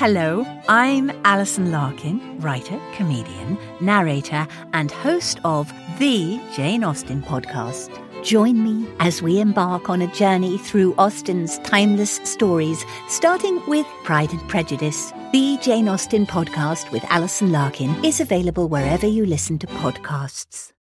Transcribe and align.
Hello, 0.00 0.46
I'm 0.66 1.10
Alison 1.26 1.70
Larkin, 1.70 2.40
writer, 2.40 2.80
comedian, 2.94 3.58
narrator, 3.82 4.48
and 4.72 4.90
host 4.90 5.38
of 5.44 5.70
the 5.98 6.40
Jane 6.54 6.82
Austen 6.84 7.20
podcast. 7.20 7.90
Join 8.24 8.64
me 8.64 8.88
as 8.98 9.20
we 9.20 9.40
embark 9.40 9.90
on 9.90 10.00
a 10.00 10.10
journey 10.14 10.56
through 10.56 10.94
Austen's 10.94 11.58
timeless 11.58 12.18
stories, 12.24 12.82
starting 13.08 13.60
with 13.66 13.84
Pride 14.02 14.32
and 14.32 14.40
Prejudice. 14.48 15.12
The 15.32 15.58
Jane 15.60 15.86
Austen 15.86 16.24
podcast 16.24 16.90
with 16.92 17.04
Alison 17.10 17.52
Larkin 17.52 18.02
is 18.02 18.20
available 18.22 18.70
wherever 18.70 19.06
you 19.06 19.26
listen 19.26 19.58
to 19.58 19.66
podcasts. 19.66 20.72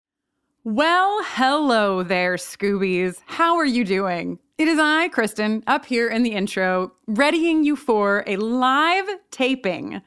Well, 0.62 1.24
hello 1.24 2.04
there, 2.04 2.36
Scoobies. 2.36 3.16
How 3.26 3.56
are 3.56 3.66
you 3.66 3.84
doing? 3.84 4.38
It 4.58 4.66
is 4.66 4.80
I, 4.80 5.08
Kristin, 5.10 5.62
up 5.68 5.84
here 5.84 6.08
in 6.08 6.24
the 6.24 6.32
intro, 6.32 6.90
readying 7.06 7.62
you 7.62 7.76
for 7.76 8.24
a 8.26 8.34
live 8.34 9.08
taping 9.30 10.02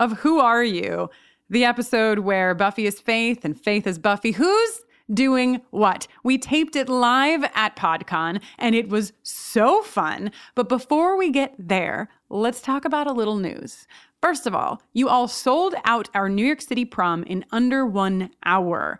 of 0.00 0.18
Who 0.18 0.40
Are 0.40 0.64
You? 0.64 1.10
The 1.48 1.64
episode 1.64 2.18
where 2.18 2.56
Buffy 2.56 2.86
is 2.86 2.98
Faith 2.98 3.44
and 3.44 3.56
Faith 3.56 3.86
is 3.86 4.00
Buffy. 4.00 4.32
Who's 4.32 4.80
doing 5.12 5.60
what? 5.70 6.08
We 6.24 6.38
taped 6.38 6.74
it 6.74 6.88
live 6.88 7.48
at 7.54 7.76
PodCon 7.76 8.42
and 8.58 8.74
it 8.74 8.88
was 8.88 9.12
so 9.22 9.80
fun. 9.82 10.32
But 10.56 10.68
before 10.68 11.16
we 11.16 11.30
get 11.30 11.54
there, 11.56 12.08
let's 12.28 12.60
talk 12.60 12.84
about 12.84 13.06
a 13.06 13.12
little 13.12 13.36
news. 13.36 13.86
First 14.20 14.48
of 14.48 14.56
all, 14.56 14.82
you 14.92 15.08
all 15.08 15.28
sold 15.28 15.76
out 15.84 16.10
our 16.14 16.28
New 16.28 16.44
York 16.44 16.62
City 16.62 16.84
prom 16.84 17.22
in 17.22 17.44
under 17.52 17.86
one 17.86 18.30
hour. 18.44 18.98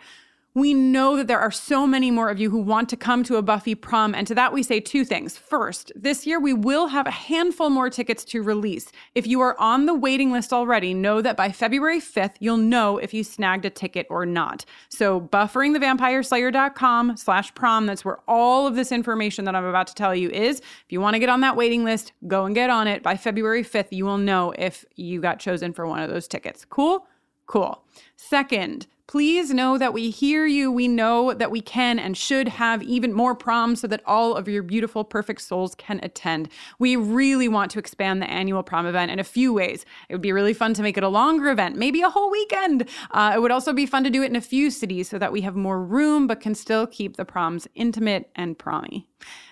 We 0.56 0.72
know 0.72 1.16
that 1.16 1.26
there 1.26 1.40
are 1.40 1.50
so 1.50 1.84
many 1.84 2.12
more 2.12 2.30
of 2.30 2.38
you 2.38 2.48
who 2.48 2.60
want 2.60 2.88
to 2.90 2.96
come 2.96 3.24
to 3.24 3.38
a 3.38 3.42
Buffy 3.42 3.74
prom, 3.74 4.14
and 4.14 4.24
to 4.28 4.36
that 4.36 4.52
we 4.52 4.62
say 4.62 4.78
two 4.78 5.04
things. 5.04 5.36
First, 5.36 5.90
this 5.96 6.28
year 6.28 6.38
we 6.38 6.52
will 6.52 6.86
have 6.86 7.08
a 7.08 7.10
handful 7.10 7.70
more 7.70 7.90
tickets 7.90 8.24
to 8.26 8.40
release. 8.40 8.92
If 9.16 9.26
you 9.26 9.40
are 9.40 9.58
on 9.60 9.86
the 9.86 9.94
waiting 9.94 10.30
list 10.30 10.52
already, 10.52 10.94
know 10.94 11.20
that 11.20 11.36
by 11.36 11.50
February 11.50 12.00
5th, 12.00 12.36
you'll 12.38 12.56
know 12.56 12.98
if 12.98 13.12
you 13.12 13.24
snagged 13.24 13.64
a 13.64 13.70
ticket 13.70 14.06
or 14.08 14.24
not. 14.24 14.64
So 14.90 15.22
bufferingthevampireslayer.com 15.22 17.16
slash 17.16 17.52
prom, 17.56 17.86
that's 17.86 18.04
where 18.04 18.20
all 18.28 18.68
of 18.68 18.76
this 18.76 18.92
information 18.92 19.46
that 19.46 19.56
I'm 19.56 19.64
about 19.64 19.88
to 19.88 19.94
tell 19.96 20.14
you 20.14 20.30
is. 20.30 20.60
If 20.60 20.86
you 20.90 21.00
want 21.00 21.14
to 21.14 21.20
get 21.20 21.30
on 21.30 21.40
that 21.40 21.56
waiting 21.56 21.82
list, 21.82 22.12
go 22.28 22.44
and 22.44 22.54
get 22.54 22.70
on 22.70 22.86
it. 22.86 23.02
By 23.02 23.16
February 23.16 23.64
5th, 23.64 23.88
you 23.90 24.04
will 24.04 24.18
know 24.18 24.52
if 24.56 24.84
you 24.94 25.20
got 25.20 25.40
chosen 25.40 25.72
for 25.72 25.84
one 25.84 26.00
of 26.00 26.10
those 26.10 26.28
tickets. 26.28 26.64
Cool? 26.64 27.08
Cool. 27.46 27.82
Second, 28.16 28.86
Please 29.06 29.52
know 29.52 29.76
that 29.76 29.92
we 29.92 30.08
hear 30.08 30.46
you. 30.46 30.72
We 30.72 30.88
know 30.88 31.34
that 31.34 31.50
we 31.50 31.60
can 31.60 31.98
and 31.98 32.16
should 32.16 32.48
have 32.48 32.82
even 32.82 33.12
more 33.12 33.34
proms 33.34 33.80
so 33.80 33.86
that 33.88 34.02
all 34.06 34.34
of 34.34 34.48
your 34.48 34.62
beautiful, 34.62 35.04
perfect 35.04 35.42
souls 35.42 35.74
can 35.74 36.00
attend. 36.02 36.48
We 36.78 36.96
really 36.96 37.46
want 37.46 37.70
to 37.72 37.78
expand 37.78 38.22
the 38.22 38.30
annual 38.30 38.62
prom 38.62 38.86
event 38.86 39.10
in 39.10 39.18
a 39.18 39.24
few 39.24 39.52
ways. 39.52 39.84
It 40.08 40.14
would 40.14 40.22
be 40.22 40.32
really 40.32 40.54
fun 40.54 40.72
to 40.74 40.82
make 40.82 40.96
it 40.96 41.04
a 41.04 41.08
longer 41.08 41.50
event, 41.50 41.76
maybe 41.76 42.00
a 42.00 42.08
whole 42.08 42.30
weekend. 42.30 42.88
Uh, 43.10 43.32
it 43.34 43.40
would 43.40 43.50
also 43.50 43.74
be 43.74 43.84
fun 43.84 44.04
to 44.04 44.10
do 44.10 44.22
it 44.22 44.30
in 44.30 44.36
a 44.36 44.40
few 44.40 44.70
cities 44.70 45.10
so 45.10 45.18
that 45.18 45.32
we 45.32 45.42
have 45.42 45.54
more 45.54 45.84
room 45.84 46.26
but 46.26 46.40
can 46.40 46.54
still 46.54 46.86
keep 46.86 47.16
the 47.16 47.26
proms 47.26 47.68
intimate 47.74 48.30
and 48.34 48.58
promy. 48.58 49.04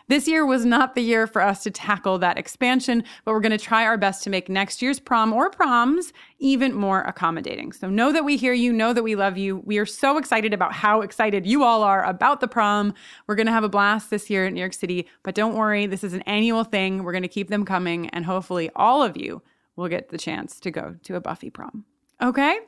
This 0.09 0.29
year 0.29 0.45
was 0.45 0.65
not 0.65 0.95
the 0.95 1.03
year 1.03 1.27
for 1.27 1.41
us 1.43 1.63
to 1.63 1.71
tackle 1.71 2.19
that 2.19 2.39
expansion, 2.39 3.05
but 3.25 3.33
we're 3.33 3.41
going 3.41 3.57
to 3.57 3.59
try 3.59 3.85
our 3.85 3.97
best 3.97 4.23
to 4.25 4.31
make 4.31 4.49
next 4.49 4.83
year's 4.83 4.99
prom 4.99 5.33
or 5.33 5.51
proms 5.51 6.13
even 6.39 6.75
more 6.75 7.03
accommodating. 7.03 7.73
So 7.73 7.89
know 7.89 8.13
that 8.13 8.25
we 8.25 8.37
hear 8.37 8.53
you, 8.53 8.73
know 8.73 8.93
that 8.93 9.03
we 9.03 9.15
love 9.15 9.39
you. 9.39 9.59
We 9.65 9.79
are 9.79 9.87
so 9.87 10.19
excited 10.19 10.53
about 10.53 10.73
how 10.73 11.03
excited 11.03 11.47
you 11.47 11.63
all 11.63 11.83
are 11.83 12.05
about 12.05 12.41
the 12.41 12.49
prom. 12.49 12.95
We're 13.27 13.37
going 13.37 13.47
to 13.47 13.53
have 13.53 13.65
a 13.65 13.69
blast 13.69 14.11
this 14.11 14.29
year 14.29 14.47
in 14.47 14.55
New 14.55 14.61
York 14.61 14.75
City, 14.75 15.09
but 15.23 15.35
don't 15.35 15.55
worry, 15.55 15.87
this 15.87 16.05
is 16.05 16.13
an 16.13 16.23
annual 16.23 16.65
thing. 16.65 17.03
We're 17.03 17.13
going 17.13 17.23
to 17.23 17.29
keep 17.29 17.49
them 17.49 17.65
coming, 17.65 18.09
and 18.11 18.25
hopefully, 18.25 18.71
all 18.75 19.03
of 19.03 19.17
you 19.17 19.43
will 19.77 19.89
get 19.89 20.11
the 20.11 20.19
chance 20.19 20.61
to 20.61 20.71
go 20.71 20.97
to 21.05 21.17
a 21.17 21.21
Buffy 21.21 21.51
prom. 21.51 21.85
Okay? 22.23 22.59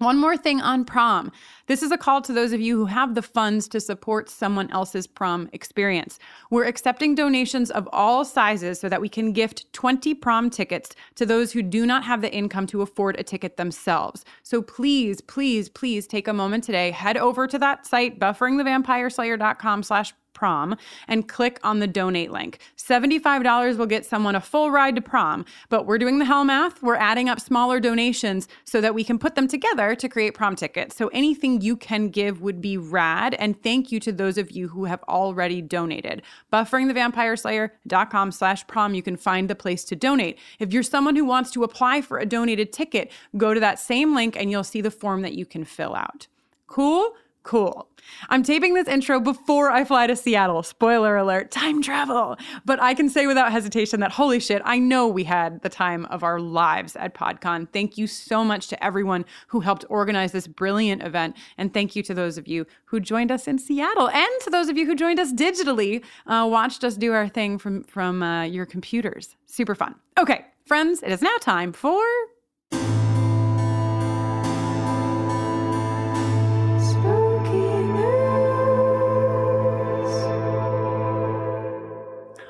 One 0.00 0.16
more 0.16 0.36
thing 0.36 0.62
on 0.62 0.86
prom. 0.86 1.30
This 1.70 1.84
is 1.84 1.92
a 1.92 1.96
call 1.96 2.20
to 2.22 2.32
those 2.32 2.52
of 2.52 2.60
you 2.60 2.76
who 2.76 2.86
have 2.86 3.14
the 3.14 3.22
funds 3.22 3.68
to 3.68 3.80
support 3.80 4.28
someone 4.28 4.68
else's 4.72 5.06
prom 5.06 5.48
experience. 5.52 6.18
We're 6.50 6.64
accepting 6.64 7.14
donations 7.14 7.70
of 7.70 7.88
all 7.92 8.24
sizes 8.24 8.80
so 8.80 8.88
that 8.88 9.00
we 9.00 9.08
can 9.08 9.32
gift 9.32 9.72
20 9.72 10.14
prom 10.14 10.50
tickets 10.50 10.96
to 11.14 11.24
those 11.24 11.52
who 11.52 11.62
do 11.62 11.86
not 11.86 12.02
have 12.02 12.22
the 12.22 12.32
income 12.34 12.66
to 12.66 12.82
afford 12.82 13.20
a 13.20 13.22
ticket 13.22 13.56
themselves. 13.56 14.24
So 14.42 14.62
please, 14.62 15.20
please, 15.20 15.68
please 15.68 16.08
take 16.08 16.26
a 16.26 16.32
moment 16.32 16.64
today, 16.64 16.90
head 16.90 17.16
over 17.16 17.46
to 17.46 17.58
that 17.60 17.86
site, 17.86 18.18
bufferingthevampireslayer.com 18.18 19.84
slash 19.84 20.12
prom 20.40 20.74
and 21.06 21.28
click 21.28 21.60
on 21.62 21.80
the 21.80 21.86
donate 21.86 22.30
link. 22.30 22.58
$75 22.78 23.76
will 23.76 23.86
get 23.86 24.06
someone 24.06 24.34
a 24.34 24.40
full 24.40 24.70
ride 24.70 24.96
to 24.96 25.02
prom, 25.02 25.44
but 25.68 25.84
we're 25.84 25.98
doing 25.98 26.18
the 26.18 26.24
hell 26.24 26.44
math. 26.44 26.82
We're 26.82 26.96
adding 26.96 27.28
up 27.28 27.40
smaller 27.40 27.78
donations 27.78 28.48
so 28.64 28.80
that 28.80 28.94
we 28.94 29.04
can 29.04 29.18
put 29.18 29.34
them 29.34 29.46
together 29.46 29.94
to 29.94 30.08
create 30.08 30.32
prom 30.32 30.56
tickets. 30.56 30.96
So 30.96 31.08
anything 31.08 31.59
you 31.60 31.76
can 31.76 32.08
give 32.08 32.42
would 32.42 32.60
be 32.60 32.76
rad. 32.76 33.34
And 33.34 33.60
thank 33.62 33.92
you 33.92 34.00
to 34.00 34.12
those 34.12 34.38
of 34.38 34.50
you 34.50 34.68
who 34.68 34.84
have 34.84 35.02
already 35.04 35.62
donated. 35.62 36.22
Bufferingthevampireslayer.com 36.52 38.32
slash 38.32 38.66
prom, 38.66 38.94
you 38.94 39.02
can 39.02 39.16
find 39.16 39.48
the 39.48 39.54
place 39.54 39.84
to 39.84 39.96
donate. 39.96 40.38
If 40.58 40.72
you're 40.72 40.82
someone 40.82 41.16
who 41.16 41.24
wants 41.24 41.50
to 41.52 41.64
apply 41.64 42.02
for 42.02 42.18
a 42.18 42.26
donated 42.26 42.72
ticket, 42.72 43.10
go 43.36 43.54
to 43.54 43.60
that 43.60 43.78
same 43.78 44.14
link 44.14 44.36
and 44.36 44.50
you'll 44.50 44.64
see 44.64 44.80
the 44.80 44.90
form 44.90 45.22
that 45.22 45.34
you 45.34 45.46
can 45.46 45.64
fill 45.64 45.94
out. 45.94 46.26
Cool? 46.66 47.14
Cool. 47.42 47.88
I'm 48.28 48.42
taping 48.42 48.74
this 48.74 48.86
intro 48.86 49.18
before 49.18 49.70
I 49.70 49.84
fly 49.84 50.06
to 50.06 50.14
Seattle. 50.14 50.62
Spoiler 50.62 51.16
alert, 51.16 51.50
time 51.50 51.82
travel. 51.82 52.36
But 52.64 52.80
I 52.82 52.92
can 52.92 53.08
say 53.08 53.26
without 53.26 53.50
hesitation 53.50 54.00
that 54.00 54.12
holy 54.12 54.40
shit, 54.40 54.60
I 54.64 54.78
know 54.78 55.08
we 55.08 55.24
had 55.24 55.62
the 55.62 55.68
time 55.68 56.04
of 56.06 56.22
our 56.22 56.38
lives 56.38 56.96
at 56.96 57.14
PodCon. 57.14 57.68
Thank 57.72 57.96
you 57.96 58.06
so 58.06 58.44
much 58.44 58.68
to 58.68 58.84
everyone 58.84 59.24
who 59.48 59.60
helped 59.60 59.84
organize 59.88 60.32
this 60.32 60.46
brilliant 60.46 61.02
event. 61.02 61.36
And 61.56 61.72
thank 61.72 61.96
you 61.96 62.02
to 62.04 62.14
those 62.14 62.36
of 62.36 62.46
you 62.46 62.66
who 62.86 63.00
joined 63.00 63.32
us 63.32 63.48
in 63.48 63.58
Seattle 63.58 64.10
and 64.10 64.30
to 64.42 64.50
those 64.50 64.68
of 64.68 64.76
you 64.76 64.84
who 64.86 64.94
joined 64.94 65.18
us 65.18 65.32
digitally, 65.32 66.04
uh, 66.26 66.46
watched 66.50 66.84
us 66.84 66.96
do 66.96 67.12
our 67.12 67.28
thing 67.28 67.58
from, 67.58 67.84
from 67.84 68.22
uh, 68.22 68.44
your 68.44 68.66
computers. 68.66 69.36
Super 69.46 69.74
fun. 69.74 69.94
Okay, 70.18 70.44
friends, 70.66 71.02
it 71.02 71.10
is 71.10 71.22
now 71.22 71.36
time 71.40 71.72
for 71.72 72.04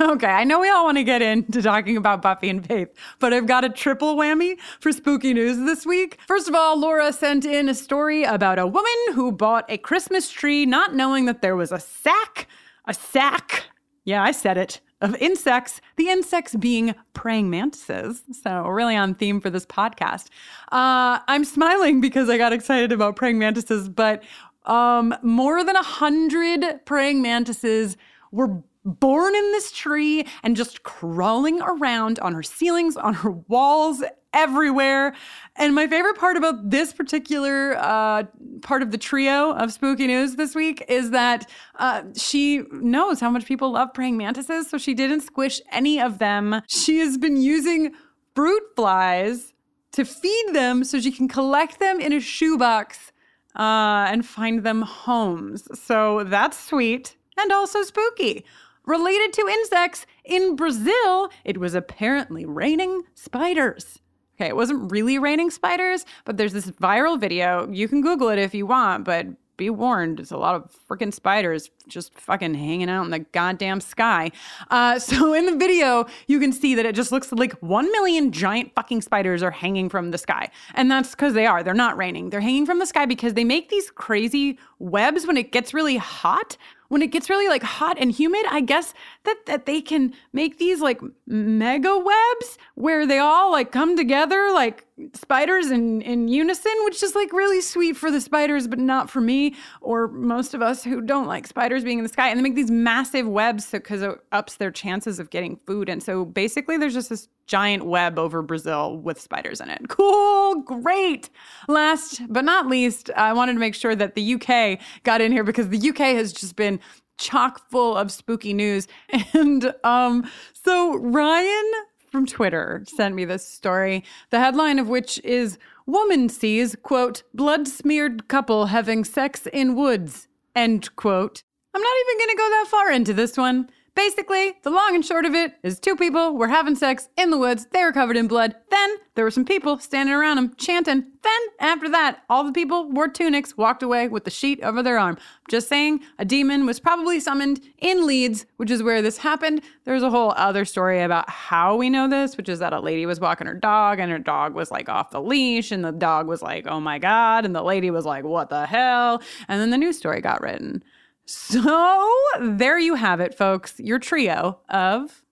Okay, 0.01 0.29
I 0.29 0.45
know 0.45 0.59
we 0.61 0.71
all 0.71 0.87
want 0.87 0.97
to 0.97 1.05
get 1.05 1.21
into 1.21 1.61
talking 1.61 1.99
about 1.99 2.23
Buffy 2.23 2.49
and 2.49 2.67
Faith, 2.67 2.89
but 3.19 3.35
I've 3.35 3.47
got 3.47 3.67
a 3.67 3.69
triple 3.69 4.17
whammy 4.17 4.59
for 4.81 4.93
spooky 4.93 5.35
news 5.35 5.59
this 5.59 5.85
week. 5.85 6.19
First 6.27 6.49
of 6.49 6.55
all, 6.55 6.81
Laura 6.81 7.13
sent 7.13 7.45
in 7.45 7.69
a 7.69 7.75
story 7.75 8.25
about 8.25 8.59
a 8.59 8.67
woman 8.67 8.95
who 9.13 9.31
bought 9.31 9.67
a 9.69 9.77
Christmas 9.77 10.31
tree 10.31 10.65
not 10.65 10.95
knowing 10.95 11.27
that 11.27 11.43
there 11.43 11.55
was 11.55 11.71
a 11.71 11.79
sack, 11.79 12.49
a 12.87 12.95
sack, 12.95 13.65
yeah, 14.05 14.23
I 14.23 14.33
said 14.33 14.57
it, 14.57 14.81
of 15.03 15.15
insects, 15.17 15.83
the 15.97 16.09
insects 16.09 16.57
being 16.57 16.95
praying 17.13 17.51
mantises. 17.51 18.23
So, 18.43 18.67
really 18.69 18.97
on 18.97 19.15
theme 19.15 19.39
for 19.39 19.51
this 19.51 19.67
podcast. 19.67 20.29
Uh, 20.73 21.19
I'm 21.29 21.45
smiling 21.45 22.01
because 22.01 22.31
I 22.31 22.39
got 22.39 22.55
excited 22.55 22.91
about 22.91 23.17
praying 23.17 23.39
mantises, 23.39 23.91
but 23.91 24.23
um, 24.65 25.15
more 25.23 25.63
than 25.63 25.77
a 25.77 25.83
hundred 25.83 26.87
praying 26.87 27.21
mantises 27.21 27.99
were 28.33 28.63
born 28.85 29.35
in 29.35 29.53
this 29.53 29.73
tree 29.73 30.27
and 30.43 30.57
just 30.57 30.83
crawling 30.83 31.61
around 31.63 32.19
on 32.21 32.35
her 32.35 32.43
ceilings, 32.43 32.97
on 32.97 33.15
her 33.15 33.31
walls, 33.31 34.03
everywhere. 34.33 35.15
And 35.57 35.75
my 35.75 35.87
favorite 35.87 36.17
part 36.17 36.37
about 36.37 36.71
this 36.71 36.93
particular 36.93 37.77
uh, 37.79 38.25
part 38.63 38.83
of 38.83 38.91
the 38.91 38.99
trio 38.99 39.53
of 39.53 39.73
spooky 39.73 40.07
news 40.07 40.37
this 40.37 40.55
week 40.55 40.85
is 40.89 41.11
that 41.11 41.51
uh, 41.79 42.03
she 42.17 42.63
knows 42.71 43.21
how 43.21 43.31
much 43.31 43.45
people 43.45 43.73
love 43.73 43.93
praying 43.93 44.17
mantises, 44.17 44.69
so 44.71 44.79
she 44.79 44.95
didn't 44.95 45.23
squish 45.23 45.61
any 45.73 46.01
of 46.01 46.19
them. 46.19 46.63
She 46.69 46.99
has 46.99 47.19
been 47.19 47.41
using 47.41 47.93
fruit 48.35 48.63
flies 48.77 49.53
to 49.93 50.05
feed 50.05 50.51
them 50.53 50.85
so 50.85 51.01
she 51.01 51.11
can 51.11 51.27
collect 51.27 51.81
them 51.81 52.01
in 52.01 52.13
a 52.13 52.21
shoebox 52.21 53.13
uh, 53.57 54.07
and 54.09 54.25
find 54.25 54.63
them 54.63 54.83
homes. 54.83 55.67
So 55.79 56.25
that's 56.25 56.59
sweet 56.59 57.17
and 57.37 57.51
also 57.51 57.83
spooky. 57.83 58.45
Related 58.91 59.33
to 59.35 59.47
insects, 59.47 60.05
in 60.25 60.57
Brazil, 60.57 61.31
it 61.45 61.59
was 61.59 61.75
apparently 61.75 62.45
raining 62.45 63.03
spiders. 63.15 64.01
Okay, 64.35 64.49
it 64.49 64.57
wasn't 64.57 64.91
really 64.91 65.17
raining 65.17 65.51
spiders, 65.51 66.05
but 66.25 66.37
there's 66.37 66.53
this 66.53 66.73
viral 66.73 67.17
video. 67.17 67.71
You 67.71 67.87
can 67.87 68.01
Google 68.01 68.31
it 68.31 68.39
if 68.41 68.53
you 68.53 68.67
want, 68.67 69.05
but 69.05 69.29
be 69.57 69.71
warned, 69.71 70.19
there's 70.19 70.33
a 70.33 70.37
lot 70.37 70.57
of 70.57 70.77
freaking 70.89 71.15
spiders 71.15 71.71
just 71.87 72.19
fucking 72.19 72.55
hanging 72.55 72.91
out 72.91 73.05
in 73.05 73.13
the 73.13 73.21
goddamn 73.21 73.81
sky. 73.81 74.33
Uh, 74.73 74.99
so 74.99 75.35
in 75.35 75.47
the 75.47 75.55
video, 75.55 76.07
you 76.27 76.41
can 76.41 76.53
see 76.53 76.75
that 76.75 76.85
it 76.85 76.97
just 76.97 77.13
looks 77.13 77.31
like 77.31 77.53
one 77.63 77.93
million 77.93 78.33
giant 78.33 78.75
fucking 78.75 79.03
spiders 79.03 79.41
are 79.41 79.53
hanging 79.53 79.89
from 79.89 80.11
the 80.11 80.19
sky. 80.19 80.51
And 80.75 80.91
that's 80.91 81.11
because 81.11 81.35
they 81.35 81.47
are. 81.47 81.63
They're 81.63 81.75
not 81.75 81.97
raining. 81.97 82.31
They're 82.31 82.41
hanging 82.41 82.67
from 82.67 82.81
the 82.81 82.87
sky 82.87 83.07
because 83.07 83.35
they 83.35 83.45
make 83.45 83.69
these 83.69 83.89
crazy 83.93 84.59
webs 84.81 85.29
when 85.29 85.37
it 85.37 85.53
gets 85.53 85.73
really 85.73 85.99
hot 85.99 86.57
when 86.91 87.03
it 87.03 87.13
gets 87.13 87.31
really 87.31 87.49
like 87.49 87.63
hot 87.63 87.97
and 87.99 88.11
humid, 88.11 88.45
I 88.51 88.61
guess 88.61 88.93
that 89.23 89.47
that 89.47 89.65
they 89.65 89.81
can 89.81 90.13
make 90.33 90.59
these 90.59 90.81
like 90.81 91.01
mega 91.27 91.97
webs 91.97 92.59
where 92.75 93.07
they 93.07 93.19
all 93.19 93.53
like 93.53 93.71
come 93.71 93.97
together 93.97 94.51
like 94.53 94.87
spiders 95.15 95.71
in 95.71 96.03
in 96.03 96.29
unison, 96.29 96.73
which 96.85 97.03
is 97.03 97.15
like 97.15 97.33
really 97.33 97.61
sweet 97.61 97.97
for 97.97 98.11
the 98.11 98.21
spiders, 98.21 98.67
but 98.67 98.79
not 98.79 99.11
for 99.11 99.21
me 99.21 99.55
or 99.81 100.09
most 100.09 100.55
of 100.55 100.63
us 100.63 100.85
who 100.85 101.01
don't 101.01 101.27
like 101.27 101.47
spiders 101.47 101.85
being 101.85 101.99
in 101.99 102.03
the 102.05 102.09
sky. 102.09 102.29
And 102.29 102.39
they 102.39 102.43
make 102.43 102.55
these 102.55 102.71
massive 102.71 103.27
webs 103.27 103.71
because 103.71 104.03
it 104.03 104.19
ups 104.33 104.57
their 104.57 104.71
chances 104.71 105.19
of 105.19 105.31
getting 105.31 105.57
food. 105.57 105.89
And 105.89 106.03
so 106.03 106.25
basically, 106.25 106.77
there's 106.77 106.95
just 106.95 107.11
this 107.11 107.29
giant 107.47 107.85
web 107.85 108.19
over 108.19 108.43
Brazil 108.43 108.99
with 108.99 109.21
spiders 109.21 109.61
in 109.61 109.69
it. 109.71 109.89
Cool, 109.89 110.63
great. 110.63 111.31
Last 111.67 112.23
but 112.29 112.45
not 112.45 112.69
least, 112.69 113.11
I 113.17 113.33
wanted 113.33 113.55
to 113.55 113.59
make 113.59 113.75
sure 113.75 113.97
that 113.97 114.15
the 114.15 114.35
UK 114.35 114.79
got 115.03 115.21
in 115.21 115.33
here 115.33 115.45
because 115.45 115.69
the 115.69 115.89
UK 115.91 116.15
has 116.17 116.33
just 116.33 116.55
been 116.55 116.79
chock 117.19 117.69
full 117.71 117.97
of 117.97 118.11
spooky 118.11 118.53
news. 118.53 118.89
And 119.33 119.73
um, 119.85 120.29
so 120.53 120.97
Ryan 120.97 121.73
from 122.11 122.27
Twitter 122.27 122.85
sent 122.87 123.15
me 123.15 123.25
this 123.25 123.47
story, 123.47 124.05
the 124.31 124.41
headline 124.41 124.79
of 124.79 124.89
which 124.89 125.19
is 125.25 125.59
Woman 125.87 126.29
sees, 126.29 126.77
quote, 126.83 127.23
blood 127.35 127.67
smeared 127.67 128.29
couple 128.29 128.67
having 128.67 129.05
sex 129.05 129.47
in 129.53 129.75
woods, 129.75 130.29
end 130.55 130.95
quote. 130.97 131.43
I'm 131.75 131.83
not 131.83 131.97
even 132.05 132.19
going 132.19 132.31
to 132.31 132.37
go 132.37 132.51
that 132.51 132.67
far 132.69 132.91
into 132.91 133.15
this 133.15 133.37
one. 133.37 133.71
Basically, 134.01 134.55
the 134.63 134.71
long 134.71 134.95
and 134.95 135.05
short 135.05 135.27
of 135.27 135.35
it 135.35 135.53
is 135.63 135.79
two 135.79 135.95
people 135.95 136.35
were 136.35 136.49
having 136.49 136.75
sex 136.75 137.11
in 137.19 137.29
the 137.29 137.37
woods. 137.37 137.67
They 137.71 137.85
were 137.85 137.93
covered 137.93 138.17
in 138.17 138.29
blood. 138.29 138.55
Then 138.71 138.97
there 139.15 139.27
were 139.27 139.31
some 139.31 139.45
people 139.45 139.79
standing 139.79 140.15
around 140.15 140.37
them 140.37 140.55
chanting. 140.57 141.05
Then, 141.23 141.41
after 141.59 141.87
that, 141.91 142.23
all 142.31 142.43
the 142.43 142.51
people 142.51 142.89
wore 142.89 143.09
tunics, 143.09 143.59
walked 143.59 143.83
away 143.83 144.09
with 144.09 144.25
the 144.25 144.31
sheet 144.31 144.59
over 144.63 144.83
their 144.83 144.99
arm. 144.99 145.19
Just 145.51 145.69
saying, 145.69 146.01
a 146.19 146.25
demon 146.25 146.65
was 146.65 146.81
probably 146.81 147.21
summoned 147.21 147.61
in 147.77 148.07
Leeds, 148.07 148.47
which 148.57 148.71
is 148.71 148.83
where 148.83 149.03
this 149.03 149.19
happened. 149.19 149.61
There's 149.85 150.03
a 150.03 150.09
whole 150.09 150.33
other 150.35 150.65
story 150.65 151.03
about 151.03 151.29
how 151.29 151.77
we 151.77 151.91
know 151.91 152.09
this, 152.09 152.39
which 152.39 152.49
is 152.49 152.59
that 152.61 152.73
a 152.73 152.81
lady 152.81 153.05
was 153.05 153.21
walking 153.21 153.49
her 153.49 153.55
dog 153.55 154.01
and 154.01 154.11
her 154.11 154.19
dog 154.19 154.55
was 154.55 154.71
like 154.71 154.89
off 154.89 155.11
the 155.11 155.21
leash, 155.21 155.73
and 155.73 155.85
the 155.85 155.93
dog 155.93 156.27
was 156.27 156.41
like, 156.41 156.67
oh 156.67 156.81
my 156.81 156.99
God. 156.99 157.45
And 157.45 157.55
the 157.55 157.63
lady 157.63 157.91
was 157.91 158.07
like, 158.07 158.25
what 158.25 158.49
the 158.49 158.65
hell? 158.65 159.21
And 159.47 159.61
then 159.61 159.69
the 159.69 159.77
news 159.77 159.99
story 159.99 160.23
got 160.23 160.41
written. 160.41 160.83
So 161.27 162.11
there 162.41 162.79
you 162.79 162.95
have 162.95 163.21
it, 163.21 163.35
folks. 163.35 163.79
Your 163.79 163.99
trio 163.99 164.61
of. 164.69 165.23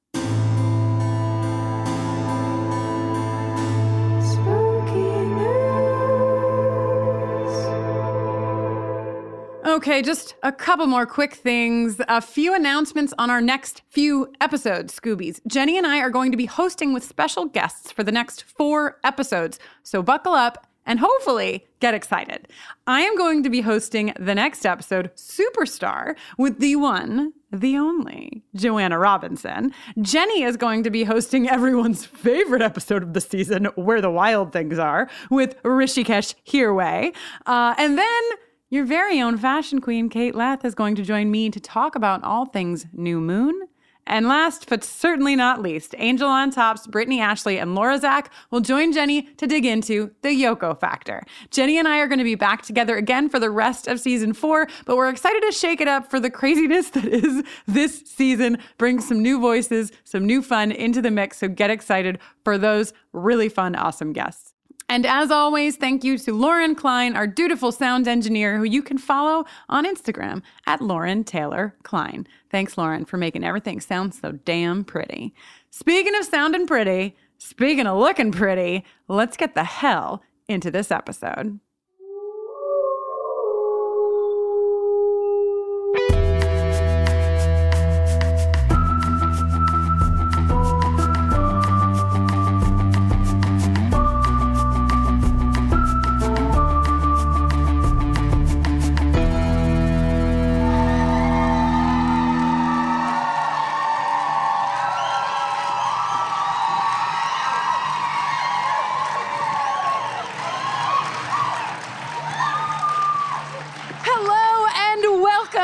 Okay, 9.79 10.03
just 10.03 10.35
a 10.43 10.51
couple 10.51 10.87
more 10.87 11.05
quick 11.05 11.35
things. 11.35 12.01
A 12.09 12.21
few 12.21 12.55
announcements 12.55 13.13
on 13.19 13.29
our 13.29 13.41
next 13.41 13.83
few 13.91 14.33
episodes, 14.41 14.99
Scoobies. 14.99 15.41
Jenny 15.47 15.77
and 15.77 15.87
I 15.87 15.99
are 16.01 16.11
going 16.11 16.31
to 16.31 16.39
be 16.39 16.47
hosting 16.47 16.93
with 16.95 17.05
special 17.05 17.45
guests 17.45 17.93
for 17.93 18.03
the 18.03 18.11
next 18.11 18.45
four 18.45 18.99
episodes. 19.05 19.59
So 19.83 20.03
buckle 20.03 20.33
up 20.33 20.67
and 20.89 20.99
hopefully 20.99 21.67
get 21.79 21.95
excited. 21.95 22.49
I 22.87 23.03
am 23.03 23.17
going 23.17 23.45
to 23.45 23.51
be 23.51 23.61
hosting 23.61 24.13
the 24.19 24.35
next 24.35 24.67
episode, 24.67 25.13
Superstar, 25.15 26.17
with 26.39 26.59
the 26.59 26.75
one, 26.77 27.35
the 27.53 27.77
only, 27.77 28.43
Joanna 28.57 28.99
Robinson. 28.99 29.73
Jenny 30.01 30.43
is 30.43 30.57
going 30.57 30.83
to 30.83 30.91
be 30.91 31.05
hosting 31.05 31.49
everyone's 31.49 32.05
favorite 32.05 32.63
episode 32.63 33.03
of 33.03 33.13
the 33.13 33.21
season, 33.21 33.67
Where 33.77 34.01
the 34.01 34.11
Wild 34.11 34.53
Things 34.53 34.79
Are, 34.79 35.09
with 35.31 35.63
Hrishikesh 35.63 36.35
Hirway. 36.47 37.15
Uh, 37.47 37.75
and 37.77 37.99
then 37.99 38.23
your 38.71 38.87
very 38.87 39.21
own 39.21 39.37
fashion 39.37 39.81
queen, 39.81 40.09
Kate 40.09 40.35
Leth, 40.35 40.65
is 40.65 40.75
going 40.75 40.95
to 40.95 41.03
join 41.03 41.31
me 41.31 41.51
to 41.51 41.61
talk 41.61 41.95
about 41.95 42.25
all 42.25 42.47
things 42.47 42.87
New 42.93 43.21
Moon 43.21 43.69
and 44.09 44.27
last 44.27 44.69
but 44.69 44.83
certainly 44.83 45.37
not 45.37 45.61
least, 45.63 45.95
Angel 45.99 46.29
on 46.29 46.51
Top's 46.51 46.87
Brittany 46.87 47.21
Ashley 47.21 47.59
and 47.59 47.75
Laura 47.75 47.99
Zak 47.99 48.33
will 48.51 48.61
join 48.61 48.93
Jenny 48.93 49.23
to 49.23 49.47
dig 49.47 49.65
into 49.65 50.11
the 50.23 50.31
Yoko 50.31 50.79
factor. 50.79 51.23
Jenny 51.51 51.79
and 51.79 51.87
I 51.87 51.99
are 51.99 52.09
going 52.09 52.19
to 52.19 52.25
be 52.25 52.35
back 52.35 52.63
together 52.63 52.97
again 52.97 53.29
for 53.29 53.39
the 53.39 53.51
rest 53.51 53.87
of 53.87 54.01
season 54.01 54.33
four, 54.33 54.67
but 54.87 54.97
we're 54.97 55.11
excited 55.11 55.43
to 55.43 55.53
shake 55.53 55.81
it 55.81 55.89
up 55.89 56.11
for 56.11 56.19
the 56.19 56.31
craziness 56.31 56.91
that 56.91 57.05
is 57.05 57.45
this 57.67 58.03
season, 58.07 58.59
bring 58.79 59.01
some 59.01 59.23
new 59.23 59.39
voices, 59.39 59.93
some 60.05 60.27
new 60.27 60.43
fun 60.43 60.73
into 60.73 61.03
the 61.03 61.11
mix. 61.11 61.39
So 61.39 61.49
get 61.49 61.71
excited 61.71 62.19
for 62.45 62.59
those 62.59 62.93
really 63.13 63.49
fun, 63.49 63.77
awesome 63.77 64.13
guests. 64.13 64.55
And 64.91 65.05
as 65.05 65.31
always, 65.31 65.77
thank 65.77 66.03
you 66.03 66.17
to 66.17 66.33
Lauren 66.33 66.75
Klein, 66.75 67.15
our 67.15 67.27
dutiful 67.27 67.73
sound 67.73 68.09
engineer, 68.09 68.57
who 68.57 68.65
you 68.65 68.83
can 68.83 68.97
follow 68.97 69.45
on 69.69 69.85
Instagram 69.85 70.43
at 70.67 70.81
Lauren 70.81 71.25
Taylor 71.25 71.75
Klein. 71.83 72.27
Thanks, 72.51 72.79
Lauren, 72.79 73.05
for 73.05 73.19
making 73.19 73.45
everything 73.45 73.81
sound 73.81 74.15
so 74.15 74.33
damn 74.33 74.85
pretty. 74.85 75.35
Speaking 75.71 76.15
of 76.15 76.25
sounding 76.25 76.67
pretty, 76.67 77.15
speaking 77.37 77.87
of 77.87 77.99
looking 77.99 78.33
pretty, 78.33 78.83
let's 79.09 79.37
get 79.37 79.55
the 79.55 79.65
hell 79.65 80.23
into 80.49 80.71
this 80.71 80.91
episode. 80.91 81.61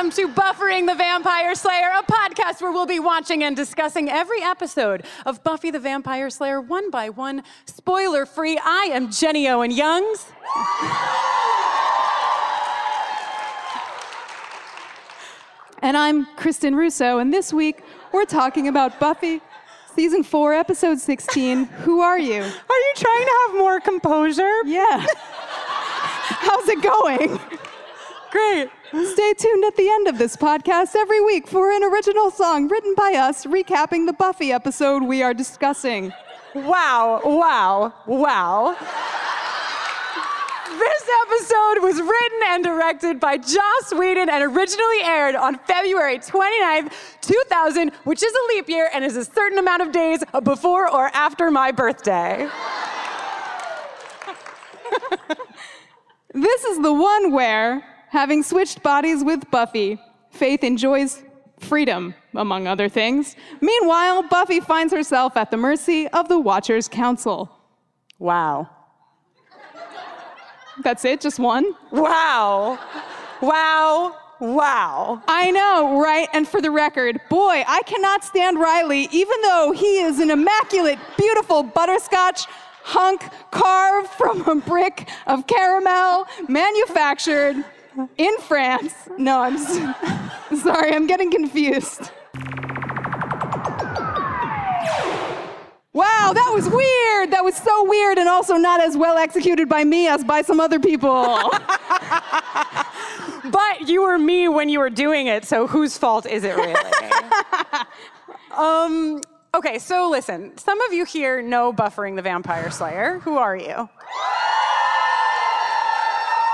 To 0.04 0.28
Buffering 0.28 0.86
the 0.86 0.94
Vampire 0.94 1.54
Slayer, 1.54 1.88
a 1.98 2.02
podcast 2.02 2.60
where 2.60 2.70
we'll 2.70 2.84
be 2.84 3.00
watching 3.00 3.42
and 3.42 3.56
discussing 3.56 4.10
every 4.10 4.42
episode 4.42 5.06
of 5.24 5.42
Buffy 5.42 5.70
the 5.70 5.78
Vampire 5.78 6.28
Slayer 6.28 6.60
one 6.60 6.90
by 6.90 7.08
one, 7.08 7.42
spoiler 7.64 8.26
free. 8.26 8.58
I 8.62 8.90
am 8.92 9.10
Jenny 9.10 9.48
Owen 9.48 9.70
Youngs. 9.70 10.26
and 15.80 15.96
I'm 15.96 16.26
Kristin 16.36 16.76
Russo, 16.76 17.16
and 17.16 17.32
this 17.32 17.50
week 17.50 17.82
we're 18.12 18.26
talking 18.26 18.68
about 18.68 19.00
Buffy 19.00 19.40
season 19.94 20.22
4, 20.22 20.52
episode 20.52 20.98
16. 20.98 21.64
Who 21.64 22.00
are 22.00 22.18
you? 22.18 22.42
Are 22.42 22.44
you 22.44 22.92
trying 22.94 23.24
to 23.24 23.32
have 23.46 23.56
more 23.56 23.80
composure? 23.80 24.64
Yeah. 24.67 25.06
How's 25.17 26.69
it 26.69 26.82
going? 26.82 27.40
Great. 28.31 28.69
Stay 28.94 29.34
tuned 29.34 29.65
at 29.65 29.74
the 29.77 29.91
end 29.91 30.06
of 30.06 30.19
this 30.19 30.36
podcast 30.36 30.94
every 30.94 31.20
week 31.20 31.48
for 31.48 31.72
an 31.72 31.82
original 31.82 32.31
song 32.31 32.69
written 32.69 32.94
by 32.94 33.15
us 33.15 33.44
recapping 33.44 34.06
the 34.06 34.13
Buffy 34.13 34.53
episode 34.53 35.03
we 35.03 35.20
are 35.20 35.34
discussing. 35.34 36.13
Wow, 36.55 37.20
wow, 37.24 37.93
wow. 38.06 38.77
This 40.79 41.08
episode 41.22 41.82
was 41.82 42.01
written 42.01 42.41
and 42.46 42.63
directed 42.63 43.19
by 43.19 43.36
Joss 43.39 43.93
Whedon 43.93 44.29
and 44.29 44.44
originally 44.44 45.03
aired 45.03 45.34
on 45.34 45.58
February 45.67 46.20
29th, 46.20 46.93
2000, 47.20 47.91
which 48.05 48.22
is 48.22 48.32
a 48.32 48.55
leap 48.55 48.69
year 48.69 48.91
and 48.94 49.05
is 49.05 49.17
a 49.17 49.24
certain 49.24 49.58
amount 49.58 49.82
of 49.82 49.91
days 49.91 50.22
before 50.44 50.89
or 50.89 51.06
after 51.15 51.51
my 51.51 51.72
birthday. 51.72 52.48
this 56.32 56.63
is 56.63 56.81
the 56.81 56.94
one 56.94 57.32
where 57.32 57.84
Having 58.14 58.44
switched 58.44 58.80
bodies 58.80 59.24
with 59.24 59.50
Buffy, 59.50 59.98
Faith 60.30 60.62
enjoys 60.62 61.24
freedom, 61.58 62.14
among 62.36 62.68
other 62.68 62.88
things. 62.88 63.34
Meanwhile, 63.60 64.28
Buffy 64.28 64.60
finds 64.60 64.92
herself 64.92 65.36
at 65.36 65.50
the 65.50 65.56
mercy 65.56 66.06
of 66.06 66.28
the 66.28 66.38
Watchers 66.38 66.86
Council. 66.86 67.50
Wow. 68.20 68.70
That's 70.84 71.04
it? 71.04 71.22
Just 71.22 71.40
one? 71.40 71.66
Wow. 71.90 72.78
Wow. 73.42 74.16
Wow. 74.38 75.20
I 75.26 75.50
know, 75.50 76.00
right? 76.00 76.28
And 76.32 76.46
for 76.46 76.62
the 76.62 76.70
record, 76.70 77.20
boy, 77.28 77.64
I 77.66 77.82
cannot 77.84 78.22
stand 78.22 78.60
Riley, 78.60 79.08
even 79.10 79.42
though 79.42 79.72
he 79.76 79.98
is 79.98 80.20
an 80.20 80.30
immaculate, 80.30 81.00
beautiful 81.18 81.64
butterscotch 81.64 82.46
hunk 82.84 83.28
carved 83.50 84.10
from 84.10 84.46
a 84.46 84.54
brick 84.54 85.08
of 85.26 85.48
caramel 85.48 86.28
manufactured 86.46 87.64
in 88.17 88.39
France. 88.39 88.93
No, 89.19 89.41
I'm 89.41 89.58
sorry, 90.58 90.94
I'm 90.94 91.06
getting 91.06 91.31
confused. 91.31 92.10
Wow, 95.94 96.32
that 96.34 96.51
was 96.53 96.69
weird. 96.69 97.31
That 97.31 97.44
was 97.44 97.55
so 97.55 97.89
weird 97.89 98.19
and 98.19 98.29
also 98.29 98.56
not 98.56 98.81
as 98.81 98.96
well 98.96 99.17
executed 99.17 99.69
by 99.69 99.84
me 99.84 100.08
as 100.08 100.24
by 100.24 100.43
some 100.43 100.58
other 100.58 100.81
people. 100.81 101.13
but 103.44 103.89
you 103.89 104.03
were 104.03 104.19
me 104.19 104.48
when 104.48 104.69
you 104.69 104.81
were 104.81 104.91
doing 104.91 105.29
it, 105.29 105.44
so 105.44 105.69
whose 105.69 105.96
fault 105.96 106.27
is 106.27 106.43
it 106.43 106.56
really? 106.56 106.74
um, 108.56 109.22
okay, 109.55 109.79
so 109.79 110.10
listen, 110.10 110.58
some 110.58 110.81
of 110.81 110.93
you 110.93 111.05
here 111.05 111.41
know 111.41 111.72
Buffering 111.72 112.17
the 112.17 112.22
Vampire 112.22 112.72
Slayer. 112.72 113.20
Who 113.20 113.36
are 113.36 113.56
you? 113.56 113.89